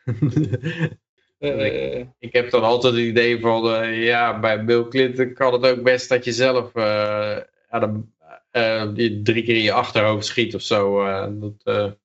uh, 1.39 1.65
ik, 1.99 2.07
ik, 2.19 2.33
heb 2.33 2.51
dan 2.51 2.63
altijd 2.63 2.95
het 2.95 3.03
idee 3.03 3.41
van, 3.41 3.83
uh, 3.83 4.05
ja, 4.05 4.41
bij 4.41 4.65
Bill 4.65 4.89
Clinton 4.89 5.33
kan 5.33 5.53
het 5.53 5.67
ook 5.67 5.83
best 5.83 6.09
dat 6.09 6.25
je 6.25 6.33
zelf 6.33 6.73
die 8.95 9.23
drie 9.23 9.43
keer 9.43 9.57
in 9.57 9.63
je 9.63 9.73
achterhoofd 9.73 10.27
schiet 10.27 10.55
of 10.55 10.63
zo. 10.63 11.05
dat, 11.39 11.97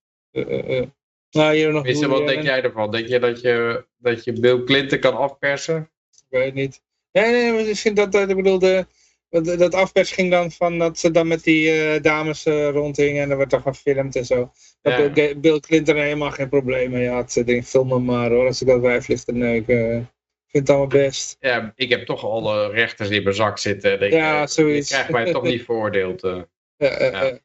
nou, 1.31 1.55
hier 1.55 1.73
nog 1.73 1.83
Wist, 1.83 2.05
wat 2.05 2.27
denk 2.27 2.43
jij 2.43 2.61
ervan? 2.63 2.91
Denk 2.91 3.07
je 3.07 3.19
dat, 3.19 3.41
je 3.41 3.85
dat 3.97 4.23
je 4.23 4.33
Bill 4.33 4.63
Clinton 4.63 4.99
kan 4.99 5.17
afpersen? 5.17 5.89
Ik 6.11 6.39
weet 6.39 6.53
niet. 6.53 6.81
Nee, 7.11 7.31
nee, 7.31 7.65
misschien 7.65 7.93
dat, 7.93 8.11
dat 8.11 8.29
ik 8.29 8.35
bedoel, 8.35 8.59
de, 8.59 8.85
dat, 9.29 9.73
afpers 9.73 10.11
ging 10.11 10.31
dan 10.31 10.51
van 10.51 10.77
dat 10.77 10.99
ze 10.99 11.11
dan 11.11 11.27
met 11.27 11.43
die 11.43 11.93
uh, 11.93 12.01
dames 12.01 12.45
uh, 12.45 12.69
rondhingen 12.69 13.23
en 13.23 13.31
er 13.31 13.37
werd 13.37 13.49
dan 13.49 13.61
gefilmd 13.61 14.15
en 14.15 14.25
zo. 14.25 14.51
Dat 14.81 15.15
ja. 15.15 15.35
Bill 15.35 15.59
Clinton 15.59 15.95
helemaal 15.95 16.31
geen 16.31 16.49
probleem 16.49 16.91
mee 16.91 17.09
had. 17.09 17.31
Ze 17.31 17.43
denkt, 17.43 17.67
film 17.67 17.87
me 17.87 17.99
maar 17.99 18.29
hoor, 18.29 18.47
als 18.47 18.61
ik 18.61 18.67
dat 18.67 18.81
wijf 18.81 19.07
ligt 19.07 19.25
te 19.25 19.33
neuken. 19.33 19.97
Ik 20.45 20.51
vind 20.51 20.67
het 20.67 20.69
allemaal 20.69 21.03
best. 21.03 21.37
Ja, 21.39 21.73
ik 21.75 21.89
heb 21.89 22.05
toch 22.05 22.25
alle 22.25 22.69
rechters 22.69 23.09
in 23.09 23.23
mijn 23.23 23.35
zak 23.35 23.57
zitten. 23.57 23.99
Denk, 23.99 24.13
ja, 24.13 24.41
ik, 24.41 24.49
zoiets. 24.49 24.91
Ik 24.91 24.97
krijg 24.97 25.09
mij 25.09 25.31
toch 25.31 25.43
niet 25.43 25.63
veroordeeld. 25.63 26.21
Ja, 26.21 26.47
ja. 26.77 27.39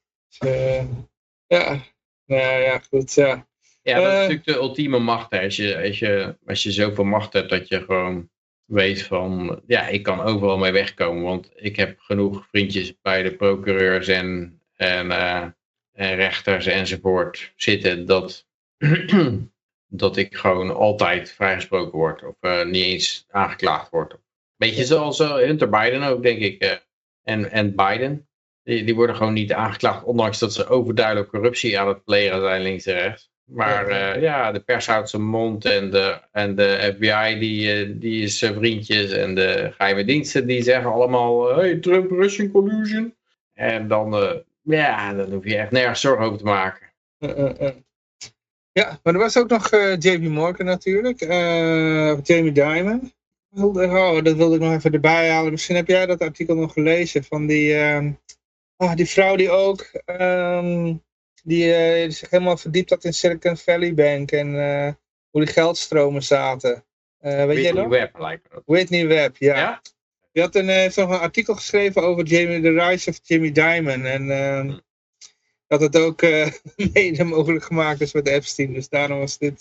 ja. 1.46 1.82
Nou 2.26 2.60
ja, 2.60 2.78
goed, 2.78 3.14
ja. 3.14 3.48
Ja, 3.82 4.00
dat 4.00 4.06
is 4.06 4.18
natuurlijk 4.18 4.44
de 4.44 4.54
ultieme 4.54 4.98
macht. 4.98 5.30
Hè. 5.30 5.40
Als, 5.42 5.56
je, 5.56 5.82
als, 5.82 5.98
je, 5.98 6.36
als 6.46 6.62
je 6.62 6.70
zoveel 6.70 7.04
macht 7.04 7.32
hebt 7.32 7.50
dat 7.50 7.68
je 7.68 7.80
gewoon 7.80 8.30
weet 8.70 9.02
van, 9.02 9.62
ja, 9.66 9.86
ik 9.86 10.02
kan 10.02 10.20
overal 10.20 10.58
mee 10.58 10.72
wegkomen, 10.72 11.22
want 11.22 11.50
ik 11.54 11.76
heb 11.76 12.00
genoeg 12.00 12.46
vriendjes 12.50 13.00
bij 13.02 13.22
de 13.22 13.36
procureurs 13.36 14.08
en, 14.08 14.60
en, 14.76 15.06
uh, 15.06 15.42
en 15.92 16.14
rechters 16.14 16.66
enzovoort 16.66 17.52
zitten, 17.56 18.06
dat, 18.06 18.46
dat 20.02 20.16
ik 20.16 20.36
gewoon 20.36 20.74
altijd 20.74 21.32
vrijgesproken 21.32 21.98
word, 21.98 22.22
of 22.22 22.36
uh, 22.40 22.64
niet 22.64 22.84
eens 22.84 23.26
aangeklaagd 23.30 23.90
word. 23.90 24.16
Beetje 24.56 24.84
zoals 24.84 25.20
uh, 25.20 25.34
Hunter 25.34 25.68
Biden 25.68 26.02
ook, 26.02 26.22
denk 26.22 26.38
ik, 26.38 26.82
en, 27.22 27.50
en 27.50 27.74
Biden. 27.76 28.28
Die, 28.62 28.84
die 28.84 28.94
worden 28.94 29.16
gewoon 29.16 29.32
niet 29.32 29.52
aangeklaagd, 29.52 30.04
ondanks 30.04 30.38
dat 30.38 30.52
ze 30.52 30.66
overduidelijk 30.66 31.28
corruptie 31.28 31.78
aan 31.78 31.88
het 31.88 32.04
plegen 32.04 32.40
zijn 32.40 32.62
links 32.62 32.86
en 32.86 32.94
rechts. 32.94 33.29
Maar 33.52 33.90
ja, 33.90 34.16
uh, 34.16 34.22
ja, 34.22 34.52
de 34.52 34.60
pers 34.60 34.86
houdt 34.86 35.10
zijn 35.10 35.22
mond 35.22 35.64
en 35.64 35.90
de, 35.90 36.20
en 36.32 36.54
de 36.54 36.92
FBI 36.96 37.38
die, 37.38 37.98
die 37.98 38.22
is 38.22 38.38
vriendjes 38.38 39.10
en 39.10 39.34
de 39.34 39.72
geheime 39.76 40.04
diensten 40.04 40.46
die 40.46 40.62
zeggen 40.62 40.92
allemaal 40.92 41.56
hey 41.56 41.76
Trump 41.76 42.10
Russian 42.10 42.50
collusion. 42.50 43.14
En 43.54 43.88
dan, 43.88 44.14
uh, 44.14 44.30
ja, 44.62 45.14
dan 45.14 45.32
hoef 45.32 45.44
je 45.44 45.56
echt 45.56 45.70
nergens 45.70 46.00
zorgen 46.00 46.24
over 46.24 46.38
te 46.38 46.44
maken. 46.44 46.86
Uh, 47.18 47.70
ja, 48.72 48.98
maar 49.02 49.14
er 49.14 49.20
was 49.20 49.38
ook 49.38 49.48
nog 49.48 49.70
JP 49.98 50.20
Morgan 50.20 50.66
natuurlijk, 50.66 51.20
Jamie 52.26 52.52
Dimon. 52.52 53.12
Oh, 53.54 54.22
dat 54.22 54.36
wilde 54.36 54.54
ik 54.54 54.60
nog 54.60 54.72
even 54.72 54.92
erbij 54.92 55.30
halen. 55.30 55.50
Misschien 55.50 55.76
heb 55.76 55.86
jij 55.86 56.06
dat 56.06 56.20
artikel 56.20 56.54
nog 56.54 56.72
gelezen 56.72 57.24
van 57.24 57.46
die, 57.46 57.76
oh, 58.76 58.94
die 58.94 59.08
vrouw 59.08 59.36
die 59.36 59.50
ook... 59.50 60.02
Um, 60.06 61.02
die 61.44 62.10
zich 62.10 62.30
helemaal 62.30 62.56
verdiept 62.56 62.90
had 62.90 63.04
in 63.04 63.12
Silicon 63.12 63.56
Valley 63.56 63.94
Bank 63.94 64.30
en 64.30 64.54
uh, 64.54 64.92
hoe 65.30 65.44
die 65.44 65.52
geldstromen 65.52 66.22
zaten. 66.22 66.84
Uh, 67.20 67.44
weet 67.44 67.46
Whitney 67.46 67.72
jij? 67.72 67.88
Webb 67.88 68.18
lijkt 68.18 68.48
me. 68.52 68.62
Whitney 68.66 69.06
Webb, 69.06 69.36
ja. 69.36 69.56
ja? 69.56 69.82
Die 70.32 70.42
had 70.42 70.54
een, 70.54 70.68
heeft 70.68 70.96
nog 70.96 71.10
een 71.10 71.18
artikel 71.18 71.54
geschreven 71.54 72.02
over 72.02 72.24
Jamie, 72.24 72.60
The 72.60 72.70
Rise 72.70 73.10
of 73.10 73.20
Jimmy 73.22 73.52
Dimon. 73.52 74.04
En 74.04 74.22
hm. 74.66 74.78
dat 75.66 75.80
het 75.80 75.96
ook 75.96 76.20
mede 76.92 77.24
mogelijk 77.24 77.64
gemaakt 77.64 78.00
is 78.00 78.12
met 78.12 78.28
Epstein. 78.28 78.72
Dus 78.72 78.88
daarom 78.88 79.18
was 79.18 79.38
dit 79.38 79.60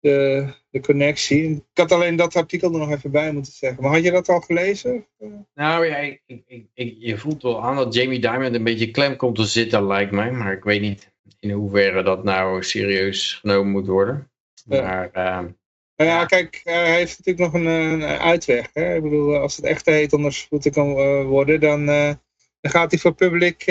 de, 0.00 0.46
de 0.70 0.80
connectie. 0.80 1.50
Ik 1.50 1.78
had 1.78 1.92
alleen 1.92 2.16
dat 2.16 2.36
artikel 2.36 2.72
er 2.72 2.78
nog 2.78 2.90
even 2.90 3.10
bij 3.10 3.32
moeten 3.32 3.52
zeggen. 3.52 3.82
Maar 3.82 3.92
had 3.92 4.02
je 4.02 4.10
dat 4.10 4.28
al 4.28 4.40
gelezen? 4.40 5.06
Nou 5.54 5.86
ja, 5.86 5.96
ik, 5.96 6.22
ik, 6.26 6.66
ik, 6.74 6.96
je 6.98 7.18
voelt 7.18 7.42
wel 7.42 7.62
aan 7.62 7.76
dat 7.76 7.94
Jamie 7.94 8.20
Dimon 8.20 8.54
een 8.54 8.64
beetje 8.64 8.90
klem 8.90 9.16
komt 9.16 9.36
te 9.36 9.44
zitten, 9.44 9.86
lijkt 9.86 10.12
mij. 10.12 10.30
Maar 10.32 10.52
ik 10.52 10.64
weet 10.64 10.80
niet 10.80 11.14
in 11.40 11.50
hoeverre 11.50 12.02
dat 12.02 12.24
nou 12.24 12.62
serieus 12.62 13.34
genomen 13.34 13.70
moet 13.70 13.86
worden. 13.86 14.30
Maar, 14.64 15.10
ja. 15.12 15.40
Uh, 15.40 15.48
nou 15.96 16.10
ja, 16.10 16.24
kijk, 16.24 16.60
hij 16.64 16.94
heeft 16.94 17.18
natuurlijk 17.18 17.52
nog 17.52 17.62
een, 17.62 17.66
een 17.66 18.02
uitweg. 18.02 18.70
Hè? 18.72 18.94
Ik 18.94 19.02
bedoel, 19.02 19.36
als 19.36 19.56
het 19.56 19.64
echt 19.64 19.86
heet 19.86 20.12
onderspoeten 20.12 20.72
kan 20.72 20.98
uh, 20.98 21.24
worden, 21.24 21.60
dan, 21.60 21.80
uh, 21.88 22.12
dan 22.60 22.70
gaat 22.70 22.90
hij 22.90 23.00
voor 23.00 23.14
public, 23.14 23.64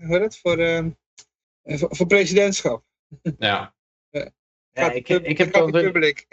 hoe 0.00 0.18
het, 0.18 0.38
voor, 0.38 0.56
voor, 1.64 1.96
voor 1.96 2.06
presidentschap. 2.06 2.84
Ja. 3.38 3.73
Ja, 4.74 4.92
ik, 4.92 5.08
ik, 5.08 5.22
ik 5.26 5.38
heb 5.38 5.52
dan 5.52 5.70
public. 5.70 6.26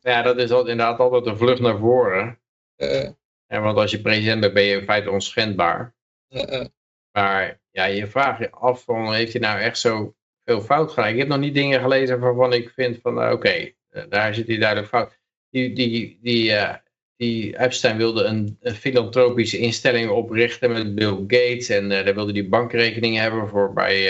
Ja, 0.00 0.22
dat 0.22 0.38
is 0.38 0.50
al, 0.50 0.60
inderdaad 0.60 0.98
altijd 0.98 1.26
een 1.26 1.36
vlucht 1.36 1.60
naar 1.60 1.78
voren. 1.78 2.38
Eh, 2.76 3.08
En 3.46 3.62
want 3.62 3.76
als 3.76 3.90
je 3.90 4.00
president 4.00 4.40
bent, 4.40 4.52
ben 4.54 4.62
je 4.62 4.76
in 4.76 4.84
feite 4.84 5.10
onschendbaar. 5.10 5.94
eh, 6.28 6.60
eh. 6.60 6.66
Maar 7.12 7.60
ja, 7.70 7.84
je 7.84 8.06
vraagt 8.06 8.38
je 8.38 8.50
af 8.50 8.84
van, 8.84 9.12
heeft 9.14 9.32
hij 9.32 9.40
nou 9.40 9.60
echt 9.60 9.78
zo 9.78 10.14
veel 10.44 10.60
fout 10.60 10.90
gedaan? 10.92 11.10
Ik 11.10 11.18
heb 11.18 11.28
nog 11.28 11.38
niet 11.38 11.54
dingen 11.54 11.80
gelezen 11.80 12.20
waarvan 12.20 12.52
ik 12.52 12.70
vind 12.70 12.98
van, 13.02 13.14
nou, 13.14 13.34
oké, 13.34 13.72
daar 14.08 14.34
zit 14.34 14.46
hij 14.46 14.58
duidelijk 14.58 14.88
fout. 14.88 15.18
Die, 15.50 15.74
die, 15.74 16.18
die, 16.22 16.52
eh, 16.52 16.74
die 17.16 17.58
Epstein 17.60 17.96
wilde 17.96 18.24
een, 18.24 18.56
een 18.60 18.74
filantropische 18.74 19.58
instelling 19.58 20.10
oprichten 20.10 20.72
met 20.72 20.94
Bill 20.94 21.16
Gates. 21.26 21.68
En 21.68 21.90
eh, 21.90 22.04
daar 22.04 22.14
wilde 22.14 22.32
hij 22.32 22.48
bankrekeningen 22.48 23.22
hebben 23.22 23.48
voor 23.48 23.72
bij 23.72 24.02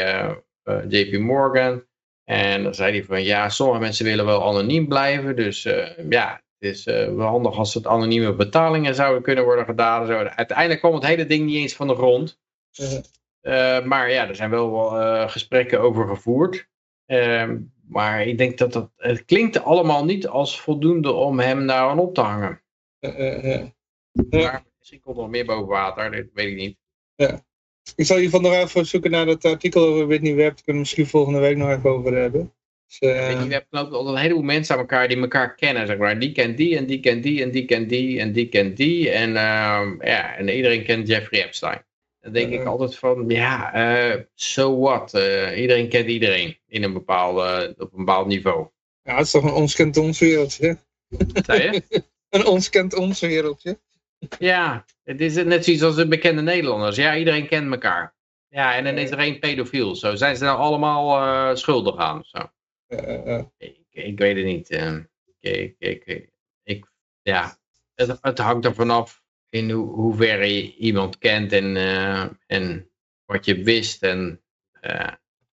JP 0.89 1.19
Morgan. 1.21 1.87
En 2.29 2.63
dan 2.63 2.75
zei 2.75 2.93
hij 2.93 3.05
van, 3.05 3.25
ja, 3.25 3.49
sommige 3.49 3.81
mensen 3.81 4.05
willen 4.05 4.25
wel 4.25 4.49
anoniem 4.49 4.89
blijven. 4.89 5.37
Dus 5.37 5.65
eh, 5.65 6.09
ja, 6.09 6.43
het 6.59 6.71
is 6.71 6.87
eh, 6.87 7.15
wel 7.15 7.27
handig 7.27 7.57
als 7.57 7.75
het 7.75 7.87
anonieme 7.87 8.35
betalingen 8.35 8.95
zouden 8.95 9.23
kunnen 9.23 9.45
worden 9.45 9.65
gedaan. 9.65 10.07
Zo. 10.07 10.13
Uiteindelijk 10.13 10.81
kwam 10.81 10.95
het 10.95 11.07
hele 11.07 11.27
ding 11.27 11.47
niet 11.47 11.57
eens 11.57 11.75
van 11.75 11.89
de 11.89 11.95
grond. 11.95 12.41
Eh, 12.73 12.99
Uh, 13.43 13.85
maar 13.85 14.11
ja, 14.11 14.29
er 14.29 14.37
zijn 14.37 14.51
wel 14.51 14.73
wel 14.73 15.29
gesprekken 15.29 15.81
over 15.81 16.09
gevoerd. 16.09 16.69
Uh, 17.07 17.51
maar 17.87 18.27
ik 18.27 18.39
denk 18.39 18.59
dat 18.59 18.73
dat, 18.73 18.91
het 18.97 19.25
klinkt 19.25 19.63
allemaal 19.63 20.05
niet 20.05 20.27
als 20.27 20.61
voldoende 20.61 21.13
om 21.13 21.39
hem 21.39 21.67
daar 21.67 21.89
aan 21.89 21.99
op 21.99 22.15
te 22.15 22.21
hangen. 22.21 22.63
Ja. 23.01 23.73
Maar 24.31 24.65
misschien 24.79 25.01
komt 25.01 25.17
er 25.17 25.23
nog 25.23 25.31
meer 25.31 25.45
boven 25.45 25.67
water, 25.67 26.11
dat 26.11 26.27
weet 26.33 26.49
ik 26.49 26.57
niet. 26.57 26.79
Ik 27.97 28.07
zal 28.07 28.17
in 28.17 28.23
ieder 28.23 28.39
geval 28.39 28.53
nog 28.53 28.65
even 28.65 28.87
zoeken 28.87 29.11
naar 29.11 29.27
dat 29.27 29.45
artikel 29.45 29.85
over 29.85 30.07
Whitney 30.07 30.35
Webb. 30.35 30.55
Daar 30.55 30.65
kunnen 30.65 30.73
we 30.73 30.79
misschien 30.79 31.07
volgende 31.07 31.39
week 31.39 31.57
nog 31.57 31.71
even 31.71 31.91
over 31.91 32.15
hebben. 32.15 32.53
Dus, 32.87 33.11
uh... 33.11 33.31
Je, 33.31 33.47
je 33.47 33.53
hebt 33.53 33.67
altijd 33.71 34.07
een 34.07 34.17
heleboel 34.17 34.43
mensen 34.43 34.75
aan 34.75 34.81
elkaar 34.81 35.09
die 35.09 35.21
elkaar 35.21 35.55
kennen, 35.55 35.87
zeg 35.87 35.97
maar. 35.97 36.19
Die 36.19 36.33
kent 36.33 36.57
die 36.57 36.77
en 36.77 36.87
die 36.87 37.01
kent 37.01 37.23
die 37.23 37.43
en 37.43 37.51
die 37.51 37.65
kent 37.65 37.89
die 37.89 38.21
en 38.21 38.33
die 38.33 38.49
kent 38.49 38.77
die. 38.77 39.11
En, 39.11 39.33
ja, 39.33 40.37
en 40.37 40.49
iedereen 40.49 40.85
kent 40.85 41.09
Jeffrey 41.09 41.45
Epstein. 41.45 41.87
Dan 42.21 42.33
denk 42.33 42.53
ik 42.53 42.65
altijd 42.65 42.97
van, 42.97 43.25
ja, 43.29 43.77
uh, 44.15 44.23
so 44.35 44.79
what? 44.79 45.15
Uh, 45.15 45.61
iedereen 45.61 45.89
kent 45.89 46.09
iedereen 46.09 46.59
in 46.67 46.83
een 46.83 46.93
bepaalde, 46.93 47.75
op 47.79 47.93
een 47.93 48.05
bepaald 48.05 48.27
niveau. 48.27 48.69
Ja, 49.03 49.17
het 49.17 49.25
is 49.25 49.31
toch 49.31 49.45
een 49.45 49.53
ons 49.53 49.75
kent 49.75 49.97
ons 49.97 50.19
wereldje. 50.19 50.79
Zei 51.45 51.63
je? 51.63 51.83
een 52.29 52.47
ons 52.47 52.69
kent 52.69 52.95
ons 52.95 53.21
wereldje. 53.21 53.79
Ja, 54.39 54.85
het 55.05 55.21
is 55.21 55.35
net 55.35 55.65
zoiets 55.65 55.83
als 55.83 55.97
de 55.97 56.09
bekende 56.09 56.43
Nederlanders. 56.43 56.97
Ja, 56.97 57.17
iedereen 57.17 57.49
kent 57.49 57.73
elkaar. 57.73 58.15
Ja, 58.49 58.75
en 58.75 58.85
dan 58.85 58.99
is 58.99 59.11
er 59.11 59.19
één 59.19 59.39
pedofiel. 59.39 59.97
Zo 59.97 60.15
zijn 60.17 60.37
ze 60.37 60.45
nou 60.45 60.59
allemaal 60.59 61.23
uh, 61.23 61.55
schuldig 61.55 61.97
aan. 61.97 62.25
Zo. 62.25 62.39
Ik, 63.59 63.77
ik, 63.91 64.19
weet 64.19 64.37
het 64.37 64.45
niet. 64.45 64.71
Ik, 65.41 65.75
ik, 65.79 66.31
ik, 66.63 66.87
ja, 67.23 67.59
het, 67.95 68.19
het 68.21 68.39
hangt 68.39 68.65
er 68.65 68.75
vanaf 68.75 69.23
in 69.51 69.71
ho 69.71 69.85
hoeverre 69.85 70.55
je 70.55 70.77
iemand 70.77 71.19
kent 71.19 71.53
en, 71.53 71.77
en 72.47 72.91
wat 73.25 73.45
je 73.45 73.63
wist. 73.63 74.03
En, 74.03 74.43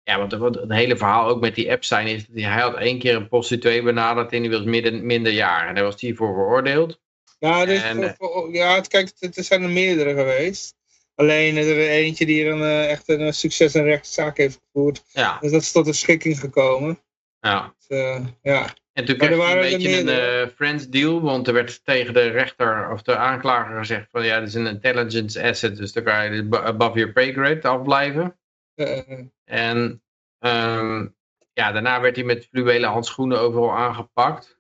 ja, 0.05 0.18
want 0.18 0.32
het, 0.32 0.55
het, 0.55 0.72
hele 0.72 0.97
verhaal 0.97 1.28
ook 1.28 1.40
met 1.40 1.55
die 1.55 1.68
Epstein 1.68 2.06
is 2.06 2.26
dat 2.26 2.43
hij, 2.43 2.60
had 2.60 2.76
één 2.76 2.98
keer 2.98 3.14
een 3.14 3.28
prostituee 3.28 3.82
benaderd 3.82 4.32
en 4.32 4.43
die 4.43 4.51
was 4.51 4.64
midden, 4.64 5.06
minder 5.06 5.32
jaar. 5.32 5.68
En 5.68 5.74
daar 5.74 5.84
was 5.84 6.01
hij 6.01 6.14
voor 6.14 6.34
veroordeeld. 6.34 7.01
Ja, 7.43 7.64
dus 7.64 7.82
en, 7.82 7.97
voor, 7.97 8.14
voor, 8.19 8.55
ja 8.55 8.81
kijk, 8.81 9.12
er 9.19 9.44
zijn 9.44 9.62
er 9.62 9.69
meerdere 9.69 10.14
geweest. 10.14 10.74
Alleen 11.14 11.56
er 11.56 11.78
is 11.78 11.89
eentje 11.89 12.27
die 12.27 12.44
er 12.44 12.52
een, 12.52 12.60
uh, 12.60 12.90
echt 12.90 13.09
een 13.09 13.35
succes 13.35 13.74
en 13.74 13.85
rechtszaak 13.85 14.36
heeft 14.36 14.60
gevoerd. 14.64 15.02
Ja. 15.09 15.39
Dus 15.40 15.51
dat 15.51 15.60
is 15.60 15.73
tot 15.73 15.86
een 15.86 15.94
schikking 15.94 16.40
gekomen. 16.40 17.02
Ja. 17.40 17.74
Dus, 17.89 18.20
ja. 18.43 18.74
En 18.93 19.05
toen 19.05 19.16
kreeg 19.16 19.36
hij 19.36 19.52
een 19.55 19.78
beetje 19.78 20.01
een 20.01 20.43
uh, 20.43 20.55
friends 20.55 20.89
deal, 20.89 21.20
want 21.20 21.47
er 21.47 21.52
werd 21.52 21.85
tegen 21.85 22.14
de 22.14 22.28
rechter 22.28 22.90
of 22.90 23.02
de 23.02 23.16
aanklager 23.16 23.78
gezegd 23.78 24.10
van 24.10 24.24
ja, 24.24 24.39
dit 24.39 24.48
is 24.48 24.55
een 24.55 24.66
intelligence 24.66 25.43
asset, 25.43 25.77
dus 25.77 25.93
dan 25.93 26.02
kan 26.02 26.35
je 26.35 26.48
above 26.51 26.98
your 26.98 27.12
pay 27.12 27.32
grade 27.32 27.69
afblijven. 27.69 28.39
Uh, 28.74 28.98
en 29.44 30.02
um, 30.39 31.16
ja, 31.52 31.73
daarna 31.73 32.01
werd 32.01 32.16
hij 32.16 32.24
met 32.24 32.47
fluwelen 32.47 32.90
handschoenen 32.90 33.40
overal 33.40 33.77
aangepakt. 33.77 34.59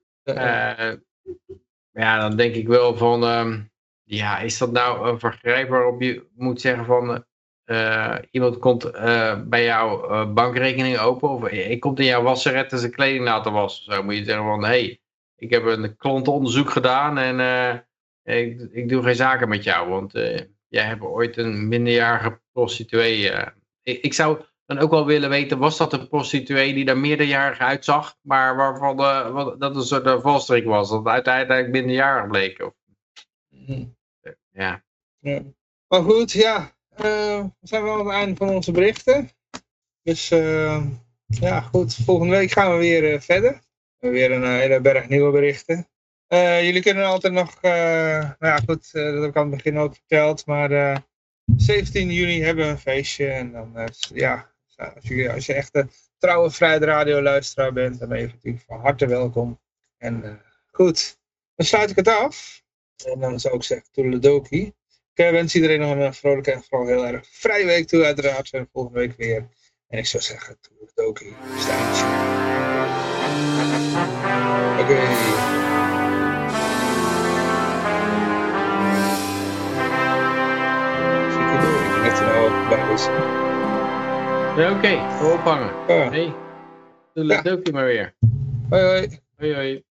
Ja, 1.92 2.20
dan 2.20 2.36
denk 2.36 2.54
ik 2.54 2.68
wel 2.68 2.96
van, 2.96 3.24
um, 3.24 3.70
ja, 4.02 4.38
is 4.38 4.58
dat 4.58 4.72
nou 4.72 5.08
een 5.08 5.18
vergrijp 5.18 5.68
waarop 5.68 6.02
je 6.02 6.26
moet 6.34 6.60
zeggen 6.60 6.84
van, 6.84 7.24
uh, 7.66 8.16
iemand 8.30 8.58
komt 8.58 8.84
uh, 8.86 9.40
bij 9.42 9.64
jouw 9.64 10.10
uh, 10.10 10.32
bankrekening 10.32 10.98
open 10.98 11.28
of 11.28 11.48
ik 11.48 11.80
komt 11.80 11.98
in 11.98 12.04
jouw 12.04 12.22
wasseret 12.22 12.72
en 12.72 12.78
zijn 12.78 12.92
kleding 12.92 13.24
laten 13.24 13.52
wassen. 13.52 13.92
Zo 13.92 14.02
moet 14.02 14.16
je 14.16 14.24
zeggen 14.24 14.44
van, 14.44 14.62
hé, 14.62 14.68
hey, 14.68 15.00
ik 15.36 15.50
heb 15.50 15.64
een 15.64 15.96
klantenonderzoek 15.96 16.70
gedaan 16.70 17.18
en 17.18 17.84
ik, 18.24 18.60
ik, 18.70 18.88
doe 18.88 19.02
geen 19.02 19.14
zaken 19.14 19.48
met 19.48 19.64
jou, 19.64 19.88
want 19.88 20.12
jij 20.68 20.84
hebt 20.84 21.02
ooit 21.02 21.36
een 21.36 21.68
minderjarige 21.68 22.40
prostituee. 22.52 23.30
Ik, 23.82 24.02
ik, 24.02 24.12
zou 24.12 24.40
dan 24.74 24.82
ook 24.82 24.90
wel 24.90 25.06
willen 25.06 25.30
weten, 25.30 25.58
was 25.58 25.76
dat 25.76 25.92
een 25.92 26.08
prostituee 26.08 26.74
die 26.74 26.86
er 26.86 26.98
meerderjarig 26.98 27.58
uitzag, 27.58 28.16
maar 28.20 28.56
waarvan 28.56 28.96
de, 28.96 29.30
wat, 29.32 29.60
dat 29.60 29.76
een 29.76 29.82
soort 29.82 30.22
valstrik 30.22 30.64
was, 30.64 30.90
dat 30.90 31.06
uiteindelijk 31.06 31.68
minderjarig 31.68 32.30
bleek. 32.30 32.62
Of, 32.62 32.72
mm. 33.48 33.96
ja. 34.52 34.84
ja. 35.18 35.42
Maar 35.88 36.02
goed, 36.02 36.32
ja, 36.32 36.72
uh, 36.92 37.44
we 37.60 37.66
zijn 37.68 37.82
wel 37.82 37.98
aan 37.98 38.06
het 38.06 38.14
einde 38.14 38.36
van 38.36 38.48
onze 38.48 38.72
berichten. 38.72 39.30
Dus 40.02 40.30
uh, 40.30 40.84
ja, 41.26 41.60
goed. 41.60 41.94
Volgende 41.94 42.36
week 42.36 42.50
gaan 42.50 42.72
we 42.72 42.78
weer 42.78 43.12
uh, 43.12 43.20
verder. 43.20 43.60
We 43.98 44.08
weer 44.08 44.32
een 44.32 44.58
hele 44.58 44.80
berg 44.80 45.08
nieuwe 45.08 45.30
berichten. 45.30 45.88
jullie 46.62 46.82
kunnen 46.82 47.04
altijd 47.04 47.32
nog, 47.32 47.62
nou 47.62 48.34
ja 48.38 48.56
goed, 48.56 48.92
dat 48.92 49.14
heb 49.14 49.24
ik 49.24 49.36
aan 49.36 49.46
het 49.46 49.56
begin 49.56 49.78
ook 49.78 49.94
verteld. 49.94 50.46
Maar 50.46 51.02
17 51.56 52.10
juni 52.10 52.42
hebben 52.42 52.64
we 52.64 52.70
een 52.70 52.78
feestje. 52.78 53.26
En 53.26 53.52
dan, 53.52 53.88
ja, 54.14 54.51
als 54.94 55.08
je, 55.08 55.32
als 55.32 55.46
je 55.46 55.54
echt 55.54 55.74
een 55.74 55.90
trouwe 56.18 56.50
Vrijde 56.50 56.84
Radio 56.84 57.22
luisteraar 57.22 57.72
bent, 57.72 57.98
dan 57.98 58.08
ben 58.08 58.20
je 58.20 58.26
natuurlijk 58.26 58.64
van 58.66 58.80
harte 58.80 59.06
welkom. 59.06 59.60
En 59.98 60.40
goed, 60.70 61.18
dan 61.54 61.66
sluit 61.66 61.90
ik 61.90 61.96
het 61.96 62.08
af. 62.08 62.62
En 63.04 63.20
dan 63.20 63.40
zou 63.40 63.54
ik 63.54 63.62
zeggen, 63.62 63.88
toedeledokie. 63.92 64.74
Ik 65.14 65.30
wens 65.30 65.54
iedereen 65.54 65.80
nog 65.80 65.90
een 65.90 66.14
vrolijke 66.14 66.52
en 66.52 66.62
vooral 66.62 66.86
heel 66.86 67.06
erg 67.06 67.26
vrije 67.30 67.64
week 67.64 67.86
toe. 67.86 68.04
Uiteraard 68.04 68.50
we 68.50 68.66
volgende 68.72 68.98
week 68.98 69.16
weer. 69.16 69.48
En 69.88 69.98
ik 69.98 70.06
zou 70.06 70.22
zeggen, 70.22 70.58
toedeledokie, 70.60 71.34
Stijntje. 71.58 72.04
Oké. 74.80 74.92
Okay. 74.92 75.60
Net 82.02 82.20
ook 82.20 82.68
bij. 82.68 83.51
Ja, 84.56 84.70
oké. 84.70 84.78
Okay. 84.78 85.32
Ophangen. 85.32 85.70
Hey. 85.86 86.34
Toedeledokie 87.14 87.72
ja. 87.72 87.72
maar 87.72 87.84
weer. 87.84 88.14
Hoi 88.68 88.82
hoi. 88.82 89.20
Hoi 89.36 89.54
hoi. 89.54 89.82